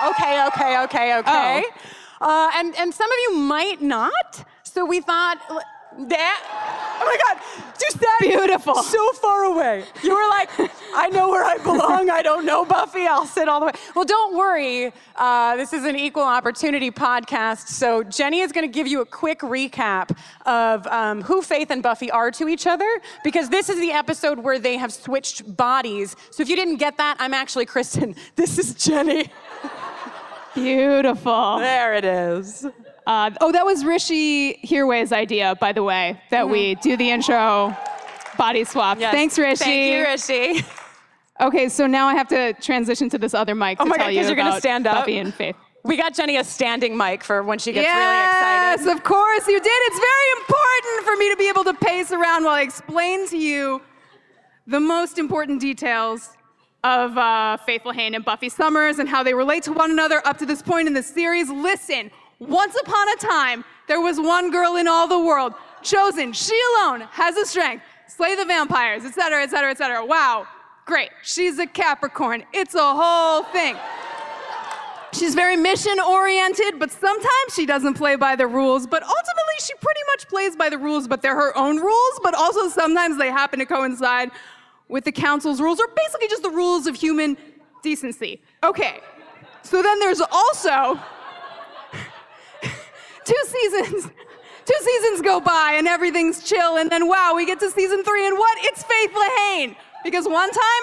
Okay, 0.09 0.47
okay, 0.47 0.83
okay, 0.85 1.19
okay. 1.19 1.64
Oh. 1.64 1.73
Uh, 2.21 2.50
and, 2.54 2.76
and 2.76 2.92
some 2.92 3.11
of 3.11 3.19
you 3.28 3.37
might 3.37 3.80
not. 3.80 4.45
So 4.62 4.85
we 4.85 5.00
thought 5.00 5.38
that. 6.09 6.99
Oh 7.00 7.04
my 7.04 7.16
God, 7.25 7.75
just 7.80 7.99
that. 8.00 8.19
Beautiful. 8.21 8.75
So 8.83 9.12
far 9.14 9.45
away. 9.45 9.85
You 10.02 10.14
were 10.14 10.28
like, 10.28 10.50
I 10.95 11.09
know 11.09 11.28
where 11.30 11.45
I 11.45 11.57
belong. 11.59 12.11
I 12.11 12.23
don't 12.23 12.45
know 12.45 12.64
Buffy. 12.64 13.07
I'll 13.07 13.26
sit 13.26 13.49
all 13.49 13.61
the 13.61 13.66
way. 13.66 13.73
Well, 13.95 14.04
don't 14.04 14.37
worry. 14.37 14.92
Uh, 15.16 15.57
this 15.57 15.73
is 15.73 15.85
an 15.85 15.97
equal 15.97 16.23
opportunity 16.23 16.90
podcast. 16.90 17.69
So 17.69 18.02
Jenny 18.04 18.40
is 18.40 18.52
going 18.52 18.66
to 18.66 18.73
give 18.73 18.87
you 18.87 19.00
a 19.00 19.07
quick 19.07 19.40
recap 19.40 20.16
of 20.47 20.87
um, 20.87 21.23
who 21.23 21.42
Faith 21.42 21.71
and 21.71 21.83
Buffy 21.83 22.11
are 22.11 22.30
to 22.33 22.49
each 22.49 22.66
other 22.66 22.88
because 23.25 23.49
this 23.49 23.69
is 23.69 23.80
the 23.80 23.92
episode 23.92 24.38
where 24.38 24.59
they 24.59 24.76
have 24.76 24.92
switched 24.92 25.57
bodies. 25.57 26.16
So 26.30 26.42
if 26.42 26.49
you 26.49 26.57
didn't 26.57 26.76
get 26.76 26.97
that, 26.99 27.16
I'm 27.19 27.35
actually 27.35 27.66
Kristin. 27.66 28.16
This 28.37 28.59
is 28.59 28.75
Jenny. 28.75 29.30
Beautiful. 30.54 31.59
There 31.59 31.95
it 31.95 32.04
is. 32.04 32.66
Uh, 33.07 33.30
oh, 33.40 33.52
that 33.52 33.64
was 33.64 33.83
Hrishi 33.83 34.61
Hirway's 34.62 35.12
idea, 35.12 35.54
by 35.61 35.73
the 35.73 35.83
way, 35.83 36.21
that 36.30 36.49
we 36.49 36.75
do 36.76 36.97
the 36.97 37.11
intro 37.11 37.76
body 38.37 38.64
swap. 38.64 38.99
Yes. 38.99 39.12
Thanks, 39.12 39.37
Hrishi. 39.38 39.59
Thank 39.59 39.92
you, 39.92 40.04
Hrishi. 40.04 40.76
Okay, 41.40 41.69
so 41.69 41.87
now 41.87 42.07
I 42.07 42.14
have 42.14 42.28
to 42.28 42.52
transition 42.54 43.09
to 43.11 43.19
this 43.19 43.33
other 43.33 43.54
mic 43.54 43.80
Oh 43.80 43.85
to 43.85 43.90
my 43.90 43.97
tell 43.97 44.07
God, 44.07 44.12
you 44.12 44.23
you're 44.23 44.33
about 44.33 44.59
stand 44.59 44.87
up? 44.87 44.99
Buffy 44.99 45.19
and 45.19 45.33
Faith. 45.33 45.57
We 45.85 45.97
got 45.97 46.14
Jenny 46.14 46.37
a 46.37 46.45
standing 46.45 46.95
mic 46.97 47.25
for 47.25 47.42
when 47.42 47.59
she 47.59 47.73
gets 47.73 47.87
yes, 47.87 47.97
really 47.97 48.26
excited. 48.26 48.85
Yes, 48.85 48.97
of 48.99 49.02
course 49.02 49.49
you 49.49 49.59
did. 49.59 49.66
It's 49.66 49.99
very 49.99 50.30
important 50.40 51.07
for 51.07 51.16
me 51.16 51.30
to 51.30 51.37
be 51.37 51.49
able 51.49 51.64
to 51.64 51.75
pace 51.75 52.12
around 52.12 52.45
while 52.45 52.54
I 52.54 52.61
explain 52.61 53.26
to 53.28 53.38
you 53.38 53.80
the 54.66 54.80
most 54.80 55.19
important 55.19 55.61
details 55.62 56.37
of 56.82 57.16
uh, 57.16 57.56
Faith 57.58 57.82
Lehane 57.84 58.14
and 58.14 58.25
Buffy 58.25 58.49
Summers 58.49 58.99
and 58.99 59.08
how 59.08 59.22
they 59.22 59.34
relate 59.34 59.62
to 59.64 59.72
one 59.72 59.90
another 59.90 60.26
up 60.26 60.38
to 60.38 60.46
this 60.46 60.62
point 60.62 60.87
in 60.87 60.94
the 60.94 61.02
series. 61.02 61.50
Listen, 61.50 62.10
once 62.38 62.75
upon 62.80 63.08
a 63.10 63.16
time, 63.16 63.64
there 63.87 64.00
was 64.00 64.18
one 64.18 64.50
girl 64.50 64.76
in 64.76 64.88
all 64.88 65.06
the 65.06 65.18
world, 65.18 65.52
chosen. 65.82 66.32
She 66.32 66.58
alone 66.75 67.02
has 67.10 67.34
the 67.34 67.44
strength, 67.44 67.84
slay 68.08 68.34
the 68.34 68.44
vampires, 68.44 69.04
etc., 69.04 69.42
etc., 69.42 69.70
etc. 69.72 70.04
Wow, 70.06 70.46
great. 70.87 71.10
She's 71.22 71.58
a 71.58 71.66
Capricorn. 71.66 72.44
It's 72.52 72.75
a 72.75 72.94
whole 72.94 73.42
thing. 73.44 73.76
She's 75.12 75.34
very 75.34 75.56
mission 75.56 75.99
oriented, 75.99 76.78
but 76.78 76.90
sometimes 76.92 77.54
she 77.54 77.66
doesn't 77.66 77.94
play 77.94 78.14
by 78.14 78.37
the 78.37 78.46
rules. 78.46 78.87
But 78.87 79.02
ultimately, 79.02 79.54
she 79.60 79.75
pretty 79.75 80.00
much 80.12 80.28
plays 80.28 80.54
by 80.54 80.70
the 80.70 80.78
rules, 80.78 81.08
but 81.08 81.20
they're 81.20 81.34
her 81.34 81.56
own 81.58 81.78
rules. 81.78 82.20
But 82.22 82.34
also, 82.34 82.68
sometimes 82.68 83.18
they 83.18 83.28
happen 83.28 83.58
to 83.58 83.66
coincide 83.66 84.30
with 84.90 85.04
the 85.04 85.12
council's 85.12 85.61
rules, 85.61 85.80
or 85.80 85.88
basically 85.88 86.28
just 86.28 86.42
the 86.42 86.50
rules 86.50 86.87
of 86.87 86.97
human 86.97 87.37
decency. 87.82 88.42
Okay, 88.62 89.00
so 89.62 89.82
then 89.82 89.99
there's 90.00 90.20
also 90.20 91.00
two 93.25 93.42
seasons. 93.47 94.11
Two 94.66 94.85
seasons 94.85 95.23
go 95.23 95.40
by 95.40 95.75
and 95.76 95.88
everything's 95.88 96.44
chill, 96.44 96.76
and 96.76 96.90
then 96.90 97.09
wow, 97.09 97.32
we 97.35 97.47
get 97.47 97.59
to 97.61 97.70
season 97.70 98.04
three, 98.04 98.26
and 98.26 98.37
what? 98.37 98.59
It's 98.62 98.82
Faith 98.82 99.12
Lehane! 99.12 99.76
Because 100.04 100.26
one 100.26 100.50
time, 100.50 100.82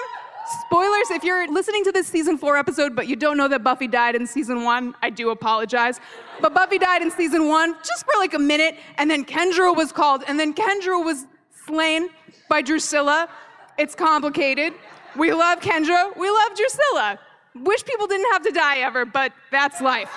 spoilers, 0.66 1.10
if 1.10 1.24
you're 1.24 1.46
listening 1.48 1.84
to 1.84 1.92
this 1.92 2.06
season 2.06 2.38
four 2.38 2.56
episode, 2.56 2.94
but 2.94 3.08
you 3.08 3.16
don't 3.16 3.36
know 3.36 3.48
that 3.48 3.64
Buffy 3.64 3.88
died 3.88 4.14
in 4.14 4.26
season 4.26 4.64
one, 4.64 4.94
I 5.02 5.10
do 5.10 5.30
apologize. 5.30 6.00
But 6.40 6.54
Buffy 6.54 6.78
died 6.78 7.02
in 7.02 7.10
season 7.10 7.48
one 7.48 7.74
just 7.84 8.04
for 8.04 8.12
like 8.18 8.34
a 8.34 8.38
minute, 8.38 8.76
and 8.96 9.10
then 9.10 9.24
Kendra 9.24 9.74
was 9.74 9.92
called, 9.92 10.22
and 10.26 10.38
then 10.38 10.54
Kendra 10.54 11.02
was 11.02 11.26
slain 11.66 12.08
by 12.48 12.62
Drusilla. 12.62 13.28
It's 13.78 13.94
complicated. 13.94 14.74
We 15.16 15.32
love 15.32 15.60
Kendra, 15.60 16.16
we 16.16 16.28
love 16.28 16.56
Drusilla. 16.56 17.18
Wish 17.54 17.84
people 17.84 18.06
didn't 18.06 18.30
have 18.32 18.42
to 18.42 18.50
die 18.50 18.78
ever, 18.78 19.04
but 19.04 19.32
that's 19.50 19.80
life. 19.80 20.10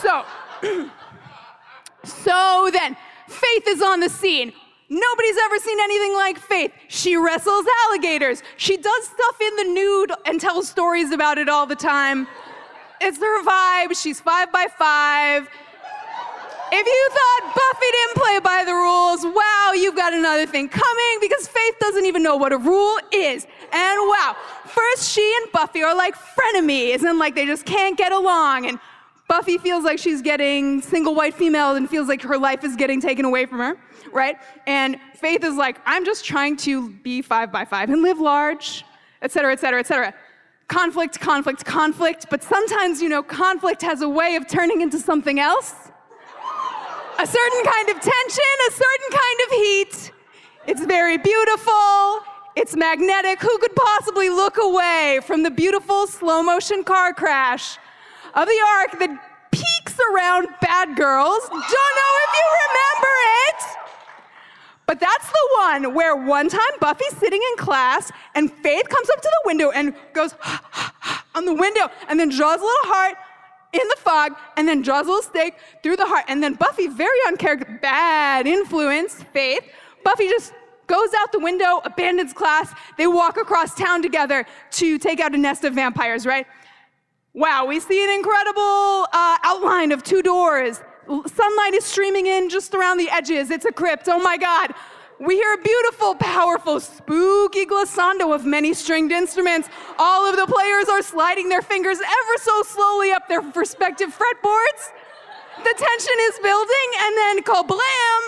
So, 0.00 0.24
so 2.04 2.70
then, 2.72 2.96
Faith 3.28 3.68
is 3.68 3.80
on 3.80 4.00
the 4.00 4.08
scene. 4.08 4.52
Nobody's 4.88 5.36
ever 5.44 5.58
seen 5.58 5.78
anything 5.80 6.14
like 6.14 6.38
Faith. 6.38 6.72
She 6.88 7.16
wrestles 7.16 7.64
alligators. 7.86 8.42
She 8.56 8.76
does 8.76 9.04
stuff 9.04 9.40
in 9.40 9.56
the 9.56 9.64
nude 9.64 10.12
and 10.26 10.40
tells 10.40 10.68
stories 10.68 11.12
about 11.12 11.38
it 11.38 11.48
all 11.48 11.66
the 11.66 11.76
time. 11.76 12.26
It's 13.00 13.18
her 13.18 13.44
vibe. 13.44 14.00
She's 14.00 14.20
five 14.20 14.50
by 14.50 14.66
five. 14.76 15.48
If 16.72 16.86
you 16.86 17.08
thought 17.10 17.54
Buffy 17.54 17.86
didn't 17.90 18.14
play 18.14 18.38
by 18.38 18.64
the 18.64 18.72
rules, 18.72 19.34
wow, 19.34 19.72
you've 19.74 19.96
got 19.96 20.12
another 20.12 20.46
thing 20.46 20.68
coming 20.68 21.18
because 21.20 21.48
Faith 21.48 21.74
doesn't 21.80 22.06
even 22.06 22.22
know 22.22 22.36
what 22.36 22.52
a 22.52 22.58
rule 22.58 22.96
is. 23.12 23.44
And 23.72 23.98
wow, 24.08 24.36
first 24.66 25.10
she 25.10 25.34
and 25.42 25.50
Buffy 25.50 25.82
are 25.82 25.96
like 25.96 26.14
frenemies 26.14 27.02
and 27.02 27.18
like 27.18 27.34
they 27.34 27.44
just 27.44 27.66
can't 27.66 27.98
get 27.98 28.12
along. 28.12 28.66
And 28.66 28.78
Buffy 29.26 29.58
feels 29.58 29.82
like 29.82 29.98
she's 29.98 30.22
getting 30.22 30.80
single 30.80 31.14
white 31.14 31.34
female 31.34 31.74
and 31.74 31.90
feels 31.90 32.06
like 32.06 32.22
her 32.22 32.38
life 32.38 32.62
is 32.62 32.76
getting 32.76 33.00
taken 33.00 33.24
away 33.24 33.46
from 33.46 33.58
her, 33.58 33.76
right? 34.12 34.36
And 34.68 34.96
Faith 35.14 35.42
is 35.42 35.56
like, 35.56 35.80
I'm 35.86 36.04
just 36.04 36.24
trying 36.24 36.56
to 36.58 36.90
be 36.90 37.20
five 37.20 37.50
by 37.50 37.64
five 37.64 37.90
and 37.90 38.02
live 38.02 38.20
large, 38.20 38.84
et 39.22 39.32
cetera, 39.32 39.52
et 39.52 39.58
cetera, 39.58 39.80
et 39.80 39.88
cetera. 39.88 40.14
Conflict, 40.68 41.18
conflict, 41.18 41.64
conflict. 41.64 42.26
But 42.30 42.44
sometimes, 42.44 43.02
you 43.02 43.08
know, 43.08 43.24
conflict 43.24 43.82
has 43.82 44.02
a 44.02 44.08
way 44.08 44.36
of 44.36 44.46
turning 44.46 44.82
into 44.82 45.00
something 45.00 45.40
else 45.40 45.89
a 47.20 47.26
certain 47.26 47.64
kind 47.64 47.90
of 47.90 48.00
tension, 48.00 48.54
a 48.68 48.72
certain 48.72 49.10
kind 49.10 49.40
of 49.44 49.50
heat. 49.50 50.12
It's 50.66 50.86
very 50.86 51.18
beautiful. 51.18 52.20
It's 52.56 52.74
magnetic. 52.74 53.42
Who 53.42 53.58
could 53.58 53.76
possibly 53.76 54.30
look 54.30 54.56
away 54.56 55.20
from 55.26 55.42
the 55.42 55.50
beautiful 55.50 56.06
slow 56.06 56.42
motion 56.42 56.82
car 56.82 57.12
crash 57.12 57.76
of 58.32 58.48
the 58.48 58.58
arc 58.78 58.98
that 59.00 59.50
peaks 59.52 59.98
around 60.10 60.48
bad 60.62 60.96
girls? 60.96 61.46
Don't 61.46 61.60
know 61.60 62.12
if 62.24 62.32
you 62.38 62.46
remember 62.64 63.14
it. 63.48 63.64
But 64.86 64.98
that's 64.98 65.28
the 65.28 65.48
one 65.58 65.94
where 65.94 66.16
one 66.16 66.48
time 66.48 66.72
Buffy's 66.80 67.16
sitting 67.18 67.42
in 67.50 67.56
class 67.58 68.10
and 68.34 68.50
Faith 68.50 68.88
comes 68.88 69.10
up 69.10 69.20
to 69.20 69.28
the 69.28 69.42
window 69.44 69.70
and 69.72 69.94
goes 70.14 70.34
on 71.34 71.44
the 71.44 71.54
window 71.54 71.88
and 72.08 72.18
then 72.18 72.30
draws 72.30 72.60
a 72.60 72.64
little 72.64 72.90
heart 72.90 73.14
in 73.72 73.86
the 73.88 73.96
fog 73.98 74.32
and 74.56 74.66
then 74.66 74.82
draws 74.82 75.06
a 75.06 75.10
little 75.10 75.22
stake 75.22 75.54
through 75.82 75.96
the 75.96 76.06
heart. 76.06 76.24
And 76.28 76.42
then 76.42 76.54
Buffy, 76.54 76.88
very 76.88 77.18
uncharacter, 77.28 77.80
bad 77.80 78.46
influence, 78.46 79.22
Faith. 79.32 79.64
Buffy 80.04 80.28
just 80.28 80.52
goes 80.86 81.10
out 81.18 81.30
the 81.30 81.38
window, 81.38 81.80
abandons 81.84 82.32
class. 82.32 82.72
They 82.98 83.06
walk 83.06 83.36
across 83.36 83.74
town 83.74 84.02
together 84.02 84.44
to 84.72 84.98
take 84.98 85.20
out 85.20 85.34
a 85.34 85.38
nest 85.38 85.64
of 85.64 85.74
vampires, 85.74 86.26
right? 86.26 86.46
Wow, 87.32 87.66
we 87.66 87.78
see 87.78 88.02
an 88.02 88.10
incredible 88.10 89.06
uh, 89.12 89.38
outline 89.44 89.92
of 89.92 90.02
two 90.02 90.20
doors. 90.20 90.80
Sunlight 91.06 91.74
is 91.74 91.84
streaming 91.84 92.26
in 92.26 92.48
just 92.48 92.74
around 92.74 92.98
the 92.98 93.08
edges. 93.08 93.50
It's 93.50 93.64
a 93.64 93.72
crypt. 93.72 94.08
Oh 94.08 94.20
my 94.20 94.36
God. 94.36 94.74
We 95.20 95.34
hear 95.36 95.52
a 95.52 95.58
beautiful, 95.58 96.14
powerful, 96.14 96.80
spooky 96.80 97.66
glissando 97.66 98.34
of 98.34 98.46
many 98.46 98.72
stringed 98.72 99.12
instruments. 99.12 99.68
All 99.98 100.24
of 100.24 100.34
the 100.34 100.46
players 100.50 100.88
are 100.88 101.02
sliding 101.02 101.50
their 101.50 101.60
fingers 101.60 101.98
ever 101.98 102.38
so 102.38 102.62
slowly 102.62 103.12
up 103.12 103.28
their 103.28 103.42
respective 103.42 104.08
fretboards. 104.08 104.92
The 105.58 105.74
tension 105.76 106.14
is 106.20 106.38
building, 106.42 106.88
and 107.00 107.16
then 107.18 107.42
kablam! 107.42 108.20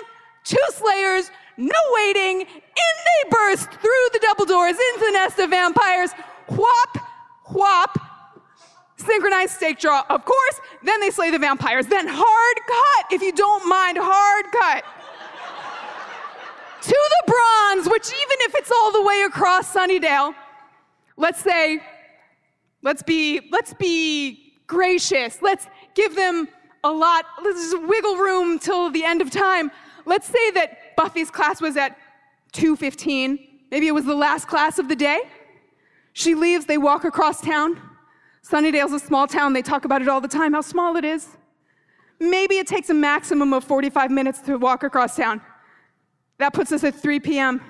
Two 0.44 0.58
slayers, 0.68 1.30
no 1.56 1.80
waiting, 1.92 2.42
in 2.42 2.46
they 2.46 3.30
burst 3.30 3.70
through 3.70 4.06
the 4.12 4.18
double 4.20 4.44
doors 4.44 4.76
into 4.76 5.06
the 5.06 5.12
nest 5.12 5.38
of 5.38 5.48
vampires. 5.48 6.10
Whop, 6.48 6.98
whop, 7.44 7.98
synchronized 8.98 9.54
stake 9.54 9.78
draw, 9.78 10.04
of 10.10 10.26
course. 10.26 10.60
Then 10.82 11.00
they 11.00 11.08
slay 11.08 11.30
the 11.30 11.38
vampires. 11.38 11.86
Then 11.86 12.06
hard 12.06 12.56
cut, 12.66 13.12
if 13.12 13.22
you 13.22 13.32
don't 13.32 13.66
mind, 13.66 13.96
hard 13.98 14.44
cut. 14.52 14.84
To 16.82 16.88
the 16.88 17.32
bronze, 17.32 17.88
which 17.88 18.08
even 18.08 18.36
if 18.40 18.54
it's 18.56 18.70
all 18.70 18.92
the 18.92 19.02
way 19.02 19.22
across 19.26 19.72
Sunnydale, 19.72 20.34
let's 21.16 21.40
say, 21.40 21.80
let's 22.82 23.02
be, 23.02 23.48
let's 23.50 23.74
be 23.74 24.54
gracious. 24.66 25.40
Let's 25.40 25.66
give 25.94 26.16
them 26.16 26.48
a 26.84 26.90
lot, 26.90 27.24
let's 27.42 27.70
just 27.70 27.82
wiggle 27.82 28.16
room 28.16 28.58
till 28.58 28.90
the 28.90 29.04
end 29.04 29.22
of 29.22 29.30
time. 29.30 29.70
Let's 30.04 30.26
say 30.26 30.50
that 30.52 30.96
Buffy's 30.96 31.30
class 31.30 31.60
was 31.60 31.76
at 31.76 31.96
2:15. 32.52 33.38
Maybe 33.70 33.86
it 33.86 33.92
was 33.92 34.04
the 34.04 34.14
last 34.14 34.48
class 34.48 34.78
of 34.78 34.88
the 34.88 34.96
day. 34.96 35.20
She 36.12 36.34
leaves, 36.34 36.66
they 36.66 36.78
walk 36.78 37.04
across 37.04 37.40
town. 37.40 37.80
Sunnydale's 38.44 38.92
a 38.92 38.98
small 38.98 39.26
town, 39.26 39.52
they 39.52 39.62
talk 39.62 39.84
about 39.84 40.02
it 40.02 40.08
all 40.08 40.20
the 40.20 40.28
time, 40.28 40.52
how 40.52 40.60
small 40.60 40.96
it 40.96 41.04
is. 41.04 41.28
Maybe 42.18 42.58
it 42.58 42.66
takes 42.66 42.90
a 42.90 42.94
maximum 42.94 43.52
of 43.52 43.64
45 43.64 44.10
minutes 44.10 44.40
to 44.40 44.58
walk 44.58 44.82
across 44.82 45.16
town. 45.16 45.40
That 46.42 46.52
puts 46.54 46.72
us 46.72 46.82
at 46.82 46.96
3 46.96 47.20
p.m. 47.20 47.62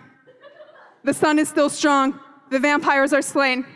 The 1.05 1.13
sun 1.13 1.39
is 1.39 1.47
still 1.47 1.69
strong, 1.69 2.19
the 2.49 2.59
vampires 2.59 3.13
are 3.13 3.21
slain. 3.21 3.67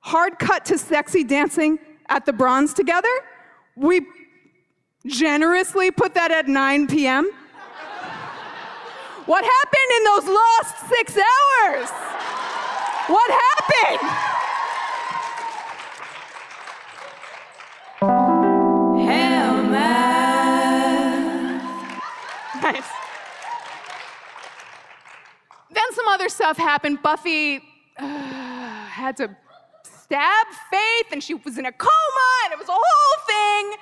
Hard 0.00 0.40
cut 0.40 0.64
to 0.64 0.78
sexy 0.78 1.22
dancing 1.22 1.78
at 2.08 2.26
the 2.26 2.32
bronze 2.32 2.74
together. 2.74 3.08
We 3.76 4.04
generously 5.06 5.92
put 5.92 6.14
that 6.14 6.32
at 6.32 6.48
9 6.48 6.88
p.m.? 6.88 7.30
What 9.26 9.44
happened 9.44 9.90
in 9.96 10.02
those 10.02 10.24
lost 10.24 10.88
six 10.88 11.16
hours? 11.16 11.88
What 13.06 13.30
happened? 13.30 14.10
Hell 19.08 19.62
Nice. 22.60 23.05
Then 25.76 25.92
some 25.92 26.08
other 26.08 26.30
stuff 26.30 26.56
happened. 26.56 27.02
Buffy 27.02 27.60
uh, 27.98 28.06
had 28.06 29.18
to 29.18 29.36
stab 29.84 30.46
Faith, 30.70 31.12
and 31.12 31.22
she 31.22 31.34
was 31.34 31.58
in 31.58 31.66
a 31.66 31.72
coma, 31.72 32.30
and 32.44 32.52
it 32.54 32.58
was 32.58 32.68
a 32.68 32.72
whole 32.72 33.26
thing. 33.26 33.76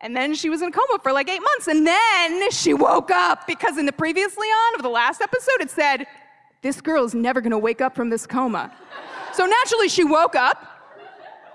And 0.00 0.16
then 0.16 0.36
she 0.36 0.48
was 0.48 0.62
in 0.62 0.68
a 0.68 0.70
coma 0.70 1.00
for 1.02 1.12
like 1.12 1.28
eight 1.28 1.42
months, 1.42 1.66
and 1.66 1.84
then 1.84 2.52
she 2.52 2.74
woke 2.74 3.10
up 3.10 3.44
because 3.48 3.76
in 3.76 3.86
the 3.86 3.92
previously 3.92 4.46
on 4.46 4.76
of 4.76 4.82
the 4.82 4.88
last 4.88 5.20
episode, 5.20 5.60
it 5.60 5.70
said, 5.70 6.06
This 6.62 6.80
girl 6.80 7.04
is 7.04 7.12
never 7.12 7.40
gonna 7.40 7.58
wake 7.58 7.80
up 7.80 7.96
from 7.96 8.08
this 8.08 8.24
coma. 8.24 8.72
so 9.32 9.46
naturally, 9.46 9.88
she 9.88 10.04
woke 10.04 10.36
up 10.36 10.64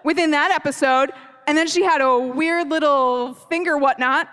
within 0.03 0.32
that 0.32 0.51
episode, 0.51 1.13
and 1.48 1.58
then 1.58 1.68
she 1.70 1.82
had 1.82 2.01
a 2.01 2.20
weird 2.20 2.70
little 2.70 3.36
finger 3.36 3.77
whatnot. 3.77 4.27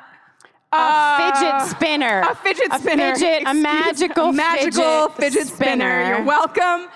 A 0.72 0.76
Uh, 0.76 1.32
fidget 1.32 1.76
spinner. 1.76 2.20
A 2.20 2.34
fidget 2.36 2.72
spinner. 2.74 3.10
A 3.12 3.16
fidget, 3.16 3.42
a 3.46 3.54
magical, 3.54 4.26
a 4.26 4.32
magical 4.32 5.08
fidget, 5.08 5.32
fidget, 5.34 5.48
spinner. 5.48 6.06
You're 6.08 6.22
welcome. 6.22 6.88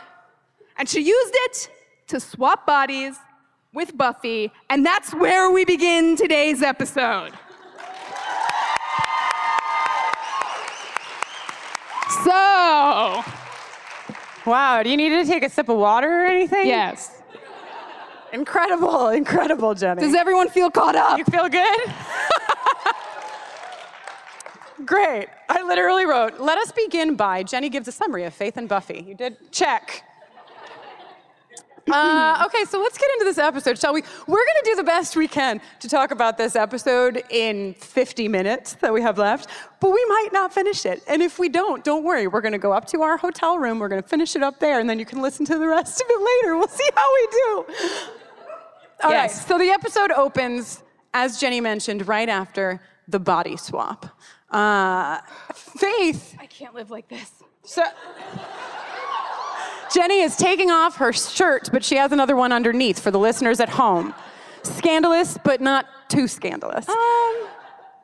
And 0.79 0.89
she 0.89 1.01
used 1.01 1.35
it 1.47 1.69
to 2.09 2.21
swap 2.21 2.67
bodies 2.67 3.17
with 3.73 3.97
Buffy, 3.97 4.53
and 4.71 4.87
that's 4.87 5.13
where 5.15 5.51
we 5.51 5.65
begin 5.65 6.15
today's 6.17 6.63
episode. 6.63 7.33
So, 12.25 13.23
Wow, 14.47 14.83
do 14.83 14.91
you 14.91 14.97
need 14.97 15.09
to 15.11 15.25
take 15.25 15.43
a 15.43 15.49
sip 15.49 15.69
of 15.69 15.79
water 15.79 16.23
or 16.23 16.27
anything? 16.27 16.67
yes. 16.67 17.11
Incredible, 18.33 19.09
incredible, 19.09 19.75
Jenny. 19.75 20.03
Does 20.03 20.15
everyone 20.15 20.49
feel 20.49 20.71
caught 20.71 20.97
up? 20.97 21.19
you 21.19 21.25
feel 21.25 21.49
good? 21.49 21.81
Great. 24.85 25.29
I 25.49 25.63
literally 25.63 26.05
wrote, 26.05 26.41
let 26.41 26.59
us 26.59 26.73
begin 26.73 27.15
by 27.15 27.43
Jenny 27.43 27.69
gives 27.69 27.87
a 27.89 27.93
summary 27.93 28.25
of 28.25 28.35
Faith 28.35 28.57
and 28.57 28.69
Buffy. 28.69 29.05
You 29.07 29.15
did 29.15 29.37
check. 29.53 30.03
Uh, 31.91 32.43
okay, 32.47 32.65
so 32.65 32.81
let's 32.81 32.99
get 32.99 33.09
into 33.15 33.25
this 33.25 33.39
episode, 33.39 33.79
shall 33.79 33.93
we? 33.95 34.03
We're 34.27 34.37
going 34.45 34.57
to 34.63 34.71
do 34.71 34.75
the 34.77 34.83
best 34.85 35.17
we 35.17 35.29
can 35.29 35.61
to 35.81 35.89
talk 35.89 36.11
about 36.11 36.37
this 36.39 36.57
episode 36.57 37.23
in 37.31 37.75
50 37.75 38.27
minutes 38.27 38.73
that 38.75 38.93
we 38.93 39.01
have 39.03 39.17
left, 39.19 39.49
but 39.81 39.91
we 39.93 40.05
might 40.09 40.31
not 40.33 40.53
finish 40.53 40.85
it. 40.87 41.03
And 41.07 41.23
if 41.23 41.39
we 41.39 41.49
don't, 41.49 41.85
don't 41.85 42.03
worry. 42.03 42.27
We're 42.27 42.41
going 42.41 42.53
to 42.53 42.59
go 42.59 42.73
up 42.73 42.87
to 42.89 43.03
our 43.03 43.17
hotel 43.17 43.59
room, 43.59 43.79
we're 43.79 43.89
going 43.89 44.03
to 44.03 44.09
finish 44.09 44.35
it 44.35 44.43
up 44.43 44.59
there, 44.61 44.81
and 44.81 44.89
then 44.91 44.99
you 44.99 45.05
can 45.07 45.21
listen 45.23 45.45
to 45.47 45.59
the 45.59 45.67
rest 45.69 46.01
of 46.01 46.07
it 46.09 46.19
later. 46.43 46.57
We'll 46.57 46.69
see 46.69 46.89
how 46.97 47.07
we 47.15 47.27
do. 47.31 47.65
All 49.05 49.11
right, 49.11 49.25
Yes. 49.25 49.47
so 49.47 49.59
the 49.59 49.69
episode 49.71 50.11
opens, 50.11 50.83
as 51.13 51.39
Jenny 51.39 51.61
mentioned, 51.61 52.09
right 52.09 52.29
after 52.29 52.81
the 53.07 53.21
body 53.21 53.57
swap. 53.57 54.07
Uh, 54.51 55.19
Faith 55.55 56.37
I 56.41 56.47
can't 56.47 56.75
live 56.75 56.91
like 56.91 57.09
this. 57.09 57.31
so, 57.65 57.83
Jenny 59.93 60.21
is 60.21 60.37
taking 60.37 60.71
off 60.71 60.97
her 60.97 61.13
shirt, 61.13 61.69
but 61.73 61.85
she 61.85 61.97
has 61.97 62.13
another 62.13 62.37
one 62.37 62.53
underneath 62.53 62.99
for 62.99 63.11
the 63.11 63.19
listeners 63.19 63.61
at 63.61 63.69
home. 63.69 64.15
Scandalous, 64.63 65.39
but 65.45 65.61
not 65.61 65.87
too 66.09 66.27
scandalous. 66.29 66.89
Um, 66.89 67.47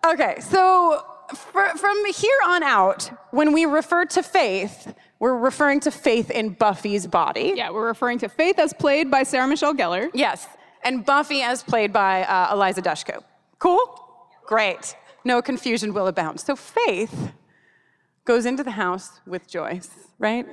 Okay, 0.06 0.40
so 0.40 1.04
fr- 1.34 1.76
from 1.76 2.04
here 2.06 2.38
on 2.46 2.62
out, 2.62 3.10
when 3.32 3.52
we 3.52 3.66
refer 3.66 4.06
to 4.06 4.22
Faith, 4.22 4.94
we're 5.18 5.36
referring 5.36 5.80
to 5.80 5.90
Faith 5.90 6.30
in 6.30 6.50
Buffy's 6.54 7.06
body. 7.06 7.52
yeah, 7.54 7.70
we're 7.70 7.86
referring 7.86 8.18
to 8.20 8.28
Faith 8.30 8.58
as 8.58 8.72
played 8.72 9.10
by 9.10 9.24
Sarah 9.24 9.46
Michelle 9.46 9.74
Gellar. 9.74 10.08
Yes, 10.14 10.46
and 10.84 11.04
Buffy 11.04 11.42
as 11.42 11.62
played 11.62 11.92
by 11.92 12.22
uh, 12.24 12.54
Eliza 12.54 12.80
Dushku. 12.80 13.22
Cool? 13.58 13.78
Great. 14.46 14.96
No 15.24 15.42
confusion 15.42 15.92
will 15.92 16.06
abound. 16.06 16.40
So 16.40 16.56
Faith 16.56 17.32
goes 18.24 18.46
into 18.46 18.62
the 18.62 18.72
house 18.72 19.20
with 19.26 19.48
Joyce, 19.48 19.90
right? 20.18 20.46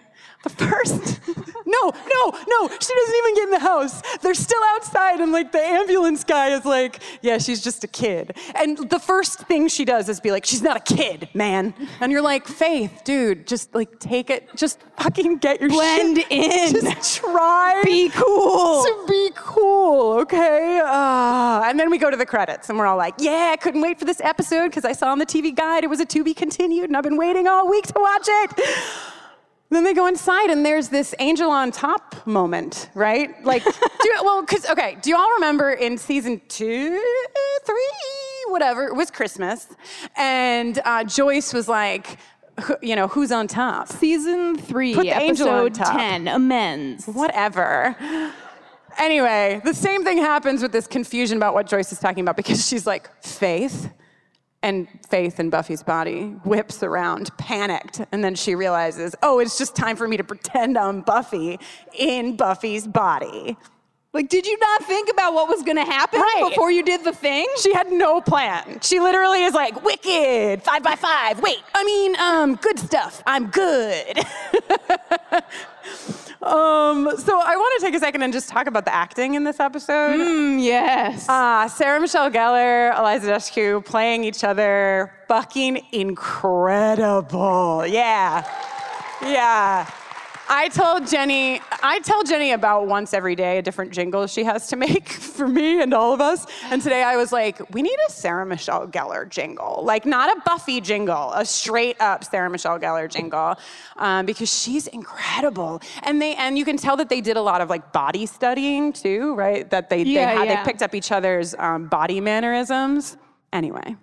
The 0.44 0.50
first, 0.52 1.20
no, 1.66 1.92
no, 1.92 2.32
no, 2.48 2.68
she 2.70 2.94
doesn't 2.94 3.16
even 3.18 3.36
get 3.36 3.44
in 3.46 3.52
the 3.52 3.60
house. 3.60 4.02
They're 4.22 4.34
still 4.36 4.62
outside, 4.76 5.20
and 5.20 5.32
like 5.32 5.52
the 5.52 5.60
ambulance 5.60 6.24
guy 6.24 6.50
is 6.50 6.64
like, 6.64 7.02
yeah, 7.22 7.38
she's 7.40 7.64
just 7.64 7.84
a 7.84 7.88
kid. 7.88 8.38
And 8.56 8.78
the 8.90 9.00
first 9.00 9.40
thing 9.40 9.68
she 9.68 9.84
does 9.84 10.08
is 10.10 10.20
be 10.20 10.32
like, 10.32 10.46
she's 10.46 10.62
not 10.62 10.78
a 10.78 10.80
kid, 10.96 11.28
man. 11.34 11.74
And 12.00 12.12
you're 12.12 12.22
like, 12.22 12.48
Faith, 12.48 13.02
dude, 13.04 13.48
just 13.48 13.74
like 13.74 14.00
take 14.00 14.30
it, 14.30 14.48
just 14.56 14.80
fucking 15.00 15.38
get 15.38 15.60
your 15.60 15.70
Blend 15.70 16.18
shit. 16.18 16.32
in. 16.32 16.82
Just 16.82 17.18
try 17.18 17.82
Be 17.84 18.10
cool. 18.10 18.84
to 18.84 19.06
be 19.10 19.32
cool, 19.36 20.20
okay? 20.20 20.80
Uh, 20.86 21.64
and 21.66 21.80
then 21.80 21.90
we 21.90 21.98
go 21.98 22.10
to 22.12 22.18
the 22.18 22.26
credits, 22.26 22.70
and 22.70 22.78
we're 22.78 22.86
all 22.86 22.98
like, 22.98 23.16
yeah, 23.20 23.50
I 23.54 23.58
couldn't 23.58 23.82
wait 23.82 23.98
for 24.00 24.06
this 24.06 24.22
episode 24.22 24.68
because 24.68 24.86
I 24.86 24.92
saw 24.94 25.12
on 25.12 25.18
the 25.20 25.26
TV 25.26 25.54
guide 25.54 25.84
it 25.84 25.90
was 25.90 26.00
a 26.00 26.06
to 26.06 26.24
be 26.24 26.34
continued, 26.36 26.86
and 26.86 26.96
I've 26.96 27.04
been 27.04 27.18
waiting 27.18 27.48
all 27.48 27.68
week 27.68 27.88
to 27.88 27.94
watch 28.00 28.28
it. 28.30 28.52
Then 29.70 29.84
they 29.84 29.94
go 29.94 30.08
inside, 30.08 30.50
and 30.50 30.66
there's 30.66 30.88
this 30.90 31.14
angel 31.20 31.50
on 31.50 31.72
top 31.72 32.26
moment, 32.26 32.90
right? 32.94 33.44
Like, 33.44 33.64
do, 33.66 34.12
well, 34.24 34.42
because, 34.42 34.66
okay, 34.70 34.98
do 35.02 35.10
you 35.10 35.18
all 35.18 35.30
remember 35.34 35.72
in 35.72 35.98
season 35.98 36.42
two, 36.48 36.90
three, 37.66 37.92
whatever, 38.48 38.86
it 38.86 38.96
was 38.96 39.12
Christmas, 39.12 39.68
and 40.16 40.80
uh, 40.86 41.04
Joyce 41.04 41.54
was 41.54 41.68
like, 41.68 42.18
you 42.82 42.96
know, 42.96 43.08
who's 43.10 43.32
on 43.32 43.48
top? 43.48 43.90
Season 43.90 44.58
three, 44.58 44.96
Put 44.96 45.04
the 45.04 45.12
angel 45.12 45.50
on 45.50 45.66
episode 45.68 45.84
top. 45.86 45.98
10, 45.98 46.28
Amends. 46.30 47.06
whatever. 47.06 47.96
Anyway, 48.98 49.62
the 49.64 49.74
same 49.74 50.04
thing 50.04 50.18
happens 50.18 50.62
with 50.62 50.72
this 50.72 50.88
confusion 50.88 51.38
about 51.38 51.54
what 51.54 51.68
Joyce 51.68 51.92
is 51.92 52.00
talking 52.00 52.22
about 52.22 52.36
because 52.38 52.66
she's 52.68 52.88
like, 52.88 53.10
Faith? 53.24 53.90
And 54.68 54.86
Faith 55.10 55.40
in 55.40 55.50
Buffy's 55.50 55.82
body 55.82 56.24
whips 56.44 56.84
around, 56.84 57.36
panicked. 57.38 58.02
And 58.12 58.22
then 58.22 58.36
she 58.36 58.54
realizes, 58.54 59.16
oh, 59.24 59.40
it's 59.40 59.58
just 59.58 59.78
time 59.78 59.96
for 59.96 60.10
me 60.10 60.18
to 60.18 60.26
pretend 60.26 60.78
I'm 60.78 61.00
Buffy 61.02 61.58
in 61.98 62.36
Buffy's 62.36 62.86
body. 62.86 63.56
Like, 64.12 64.28
did 64.28 64.46
you 64.46 64.58
not 64.60 64.84
think 64.84 65.10
about 65.10 65.34
what 65.34 65.48
was 65.48 65.64
gonna 65.64 65.86
happen 65.86 66.20
Right. 66.20 66.48
before 66.50 66.70
you 66.70 66.84
did 66.84 67.06
the 67.06 67.14
thing? 67.14 67.46
She 67.62 67.74
had 67.74 67.94
no 67.94 68.20
plan. 68.20 68.80
She 68.82 69.00
literally 69.00 69.44
is 69.44 69.54
like, 69.54 69.82
wicked, 69.86 70.62
five 70.64 70.84
by 70.84 70.96
five. 70.96 71.42
Wait, 71.42 71.60
I 71.74 71.86
mean, 71.86 72.18
um, 72.20 72.56
good 72.56 72.78
stuff. 72.78 73.24
I'm 73.26 73.48
good. 73.48 74.20
um, 76.42 77.10
so 77.18 77.40
I 77.40 77.56
want 77.56 77.80
to 77.80 77.86
take 77.86 77.96
a 77.96 78.00
second 78.00 78.22
and 78.22 78.32
just 78.32 78.50
talk 78.50 78.68
about 78.68 78.86
the 78.86 78.94
acting 78.94 79.34
in 79.34 79.44
this 79.44 79.60
episode. 79.60 80.20
Mm, 80.20 80.64
yes. 80.64 81.28
Uh, 81.28 81.68
Sarah 81.68 82.00
Michelle 82.00 82.30
Gellar, 82.30 82.98
Eliza 82.98 83.28
Dushku 83.32 83.84
playing 83.84 84.24
each 84.24 84.44
other, 84.44 85.12
fucking 85.28 85.82
incredible. 85.92 87.86
Yeah. 87.88 88.46
Yeah. 89.22 89.90
I 90.50 90.70
told 90.70 91.08
Jenny, 91.08 91.62
I 91.84 92.00
tell 92.00 92.24
Jenny 92.24 92.52
about 92.52 92.88
once 92.88 93.14
every 93.14 93.36
day 93.36 93.58
a 93.58 93.62
different 93.62 93.92
jingle 93.92 94.28
she 94.28 94.44
has 94.44 94.68
to 94.70 94.76
make 94.76 95.10
for 95.10 95.48
me 95.48 95.82
and 95.82 95.94
all 95.94 96.14
of 96.14 96.22
us. 96.22 96.46
And 96.66 96.82
today 96.82 97.04
I 97.04 97.18
was 97.18 97.32
like, 97.32 97.74
we 97.74 97.82
need 97.82 97.98
a 98.08 98.12
Sarah 98.12 98.46
Michelle 98.46 98.88
Gellar 98.88 99.28
jingle. 99.30 99.82
Like, 99.84 100.06
not 100.06 100.36
a 100.36 100.42
Buffy 100.42 100.80
jingle, 100.80 101.32
a 101.34 101.46
straight 101.46 102.00
up 102.00 102.24
Sarah 102.24 102.50
Michelle 102.50 102.80
Gellar 102.80 103.10
jingle, 103.12 103.56
um, 103.98 104.26
because 104.26 104.52
she's 104.52 104.88
incredible. 104.88 105.82
And 106.04 106.22
they, 106.22 106.36
and 106.36 106.58
you 106.58 106.66
can 106.66 106.78
tell 106.78 106.96
that 106.98 107.10
they 107.10 107.22
did 107.22 107.38
a 107.38 107.42
lot 107.42 107.62
of 107.62 107.70
like 107.70 107.92
body 107.92 108.26
studying 108.26 108.94
too, 108.94 109.36
right? 109.36 109.70
That 109.70 109.90
they, 109.90 110.04
Yeah, 110.04 110.32
they 110.32 110.38
had, 110.38 110.48
yeah. 110.48 110.64
they 110.64 110.72
picked 110.72 110.82
up 110.82 110.96
each 110.96 111.12
other's 111.12 111.56
um, 111.56 111.88
body 111.88 112.22
mannerisms. 112.22 113.18
Anyway. 113.52 113.96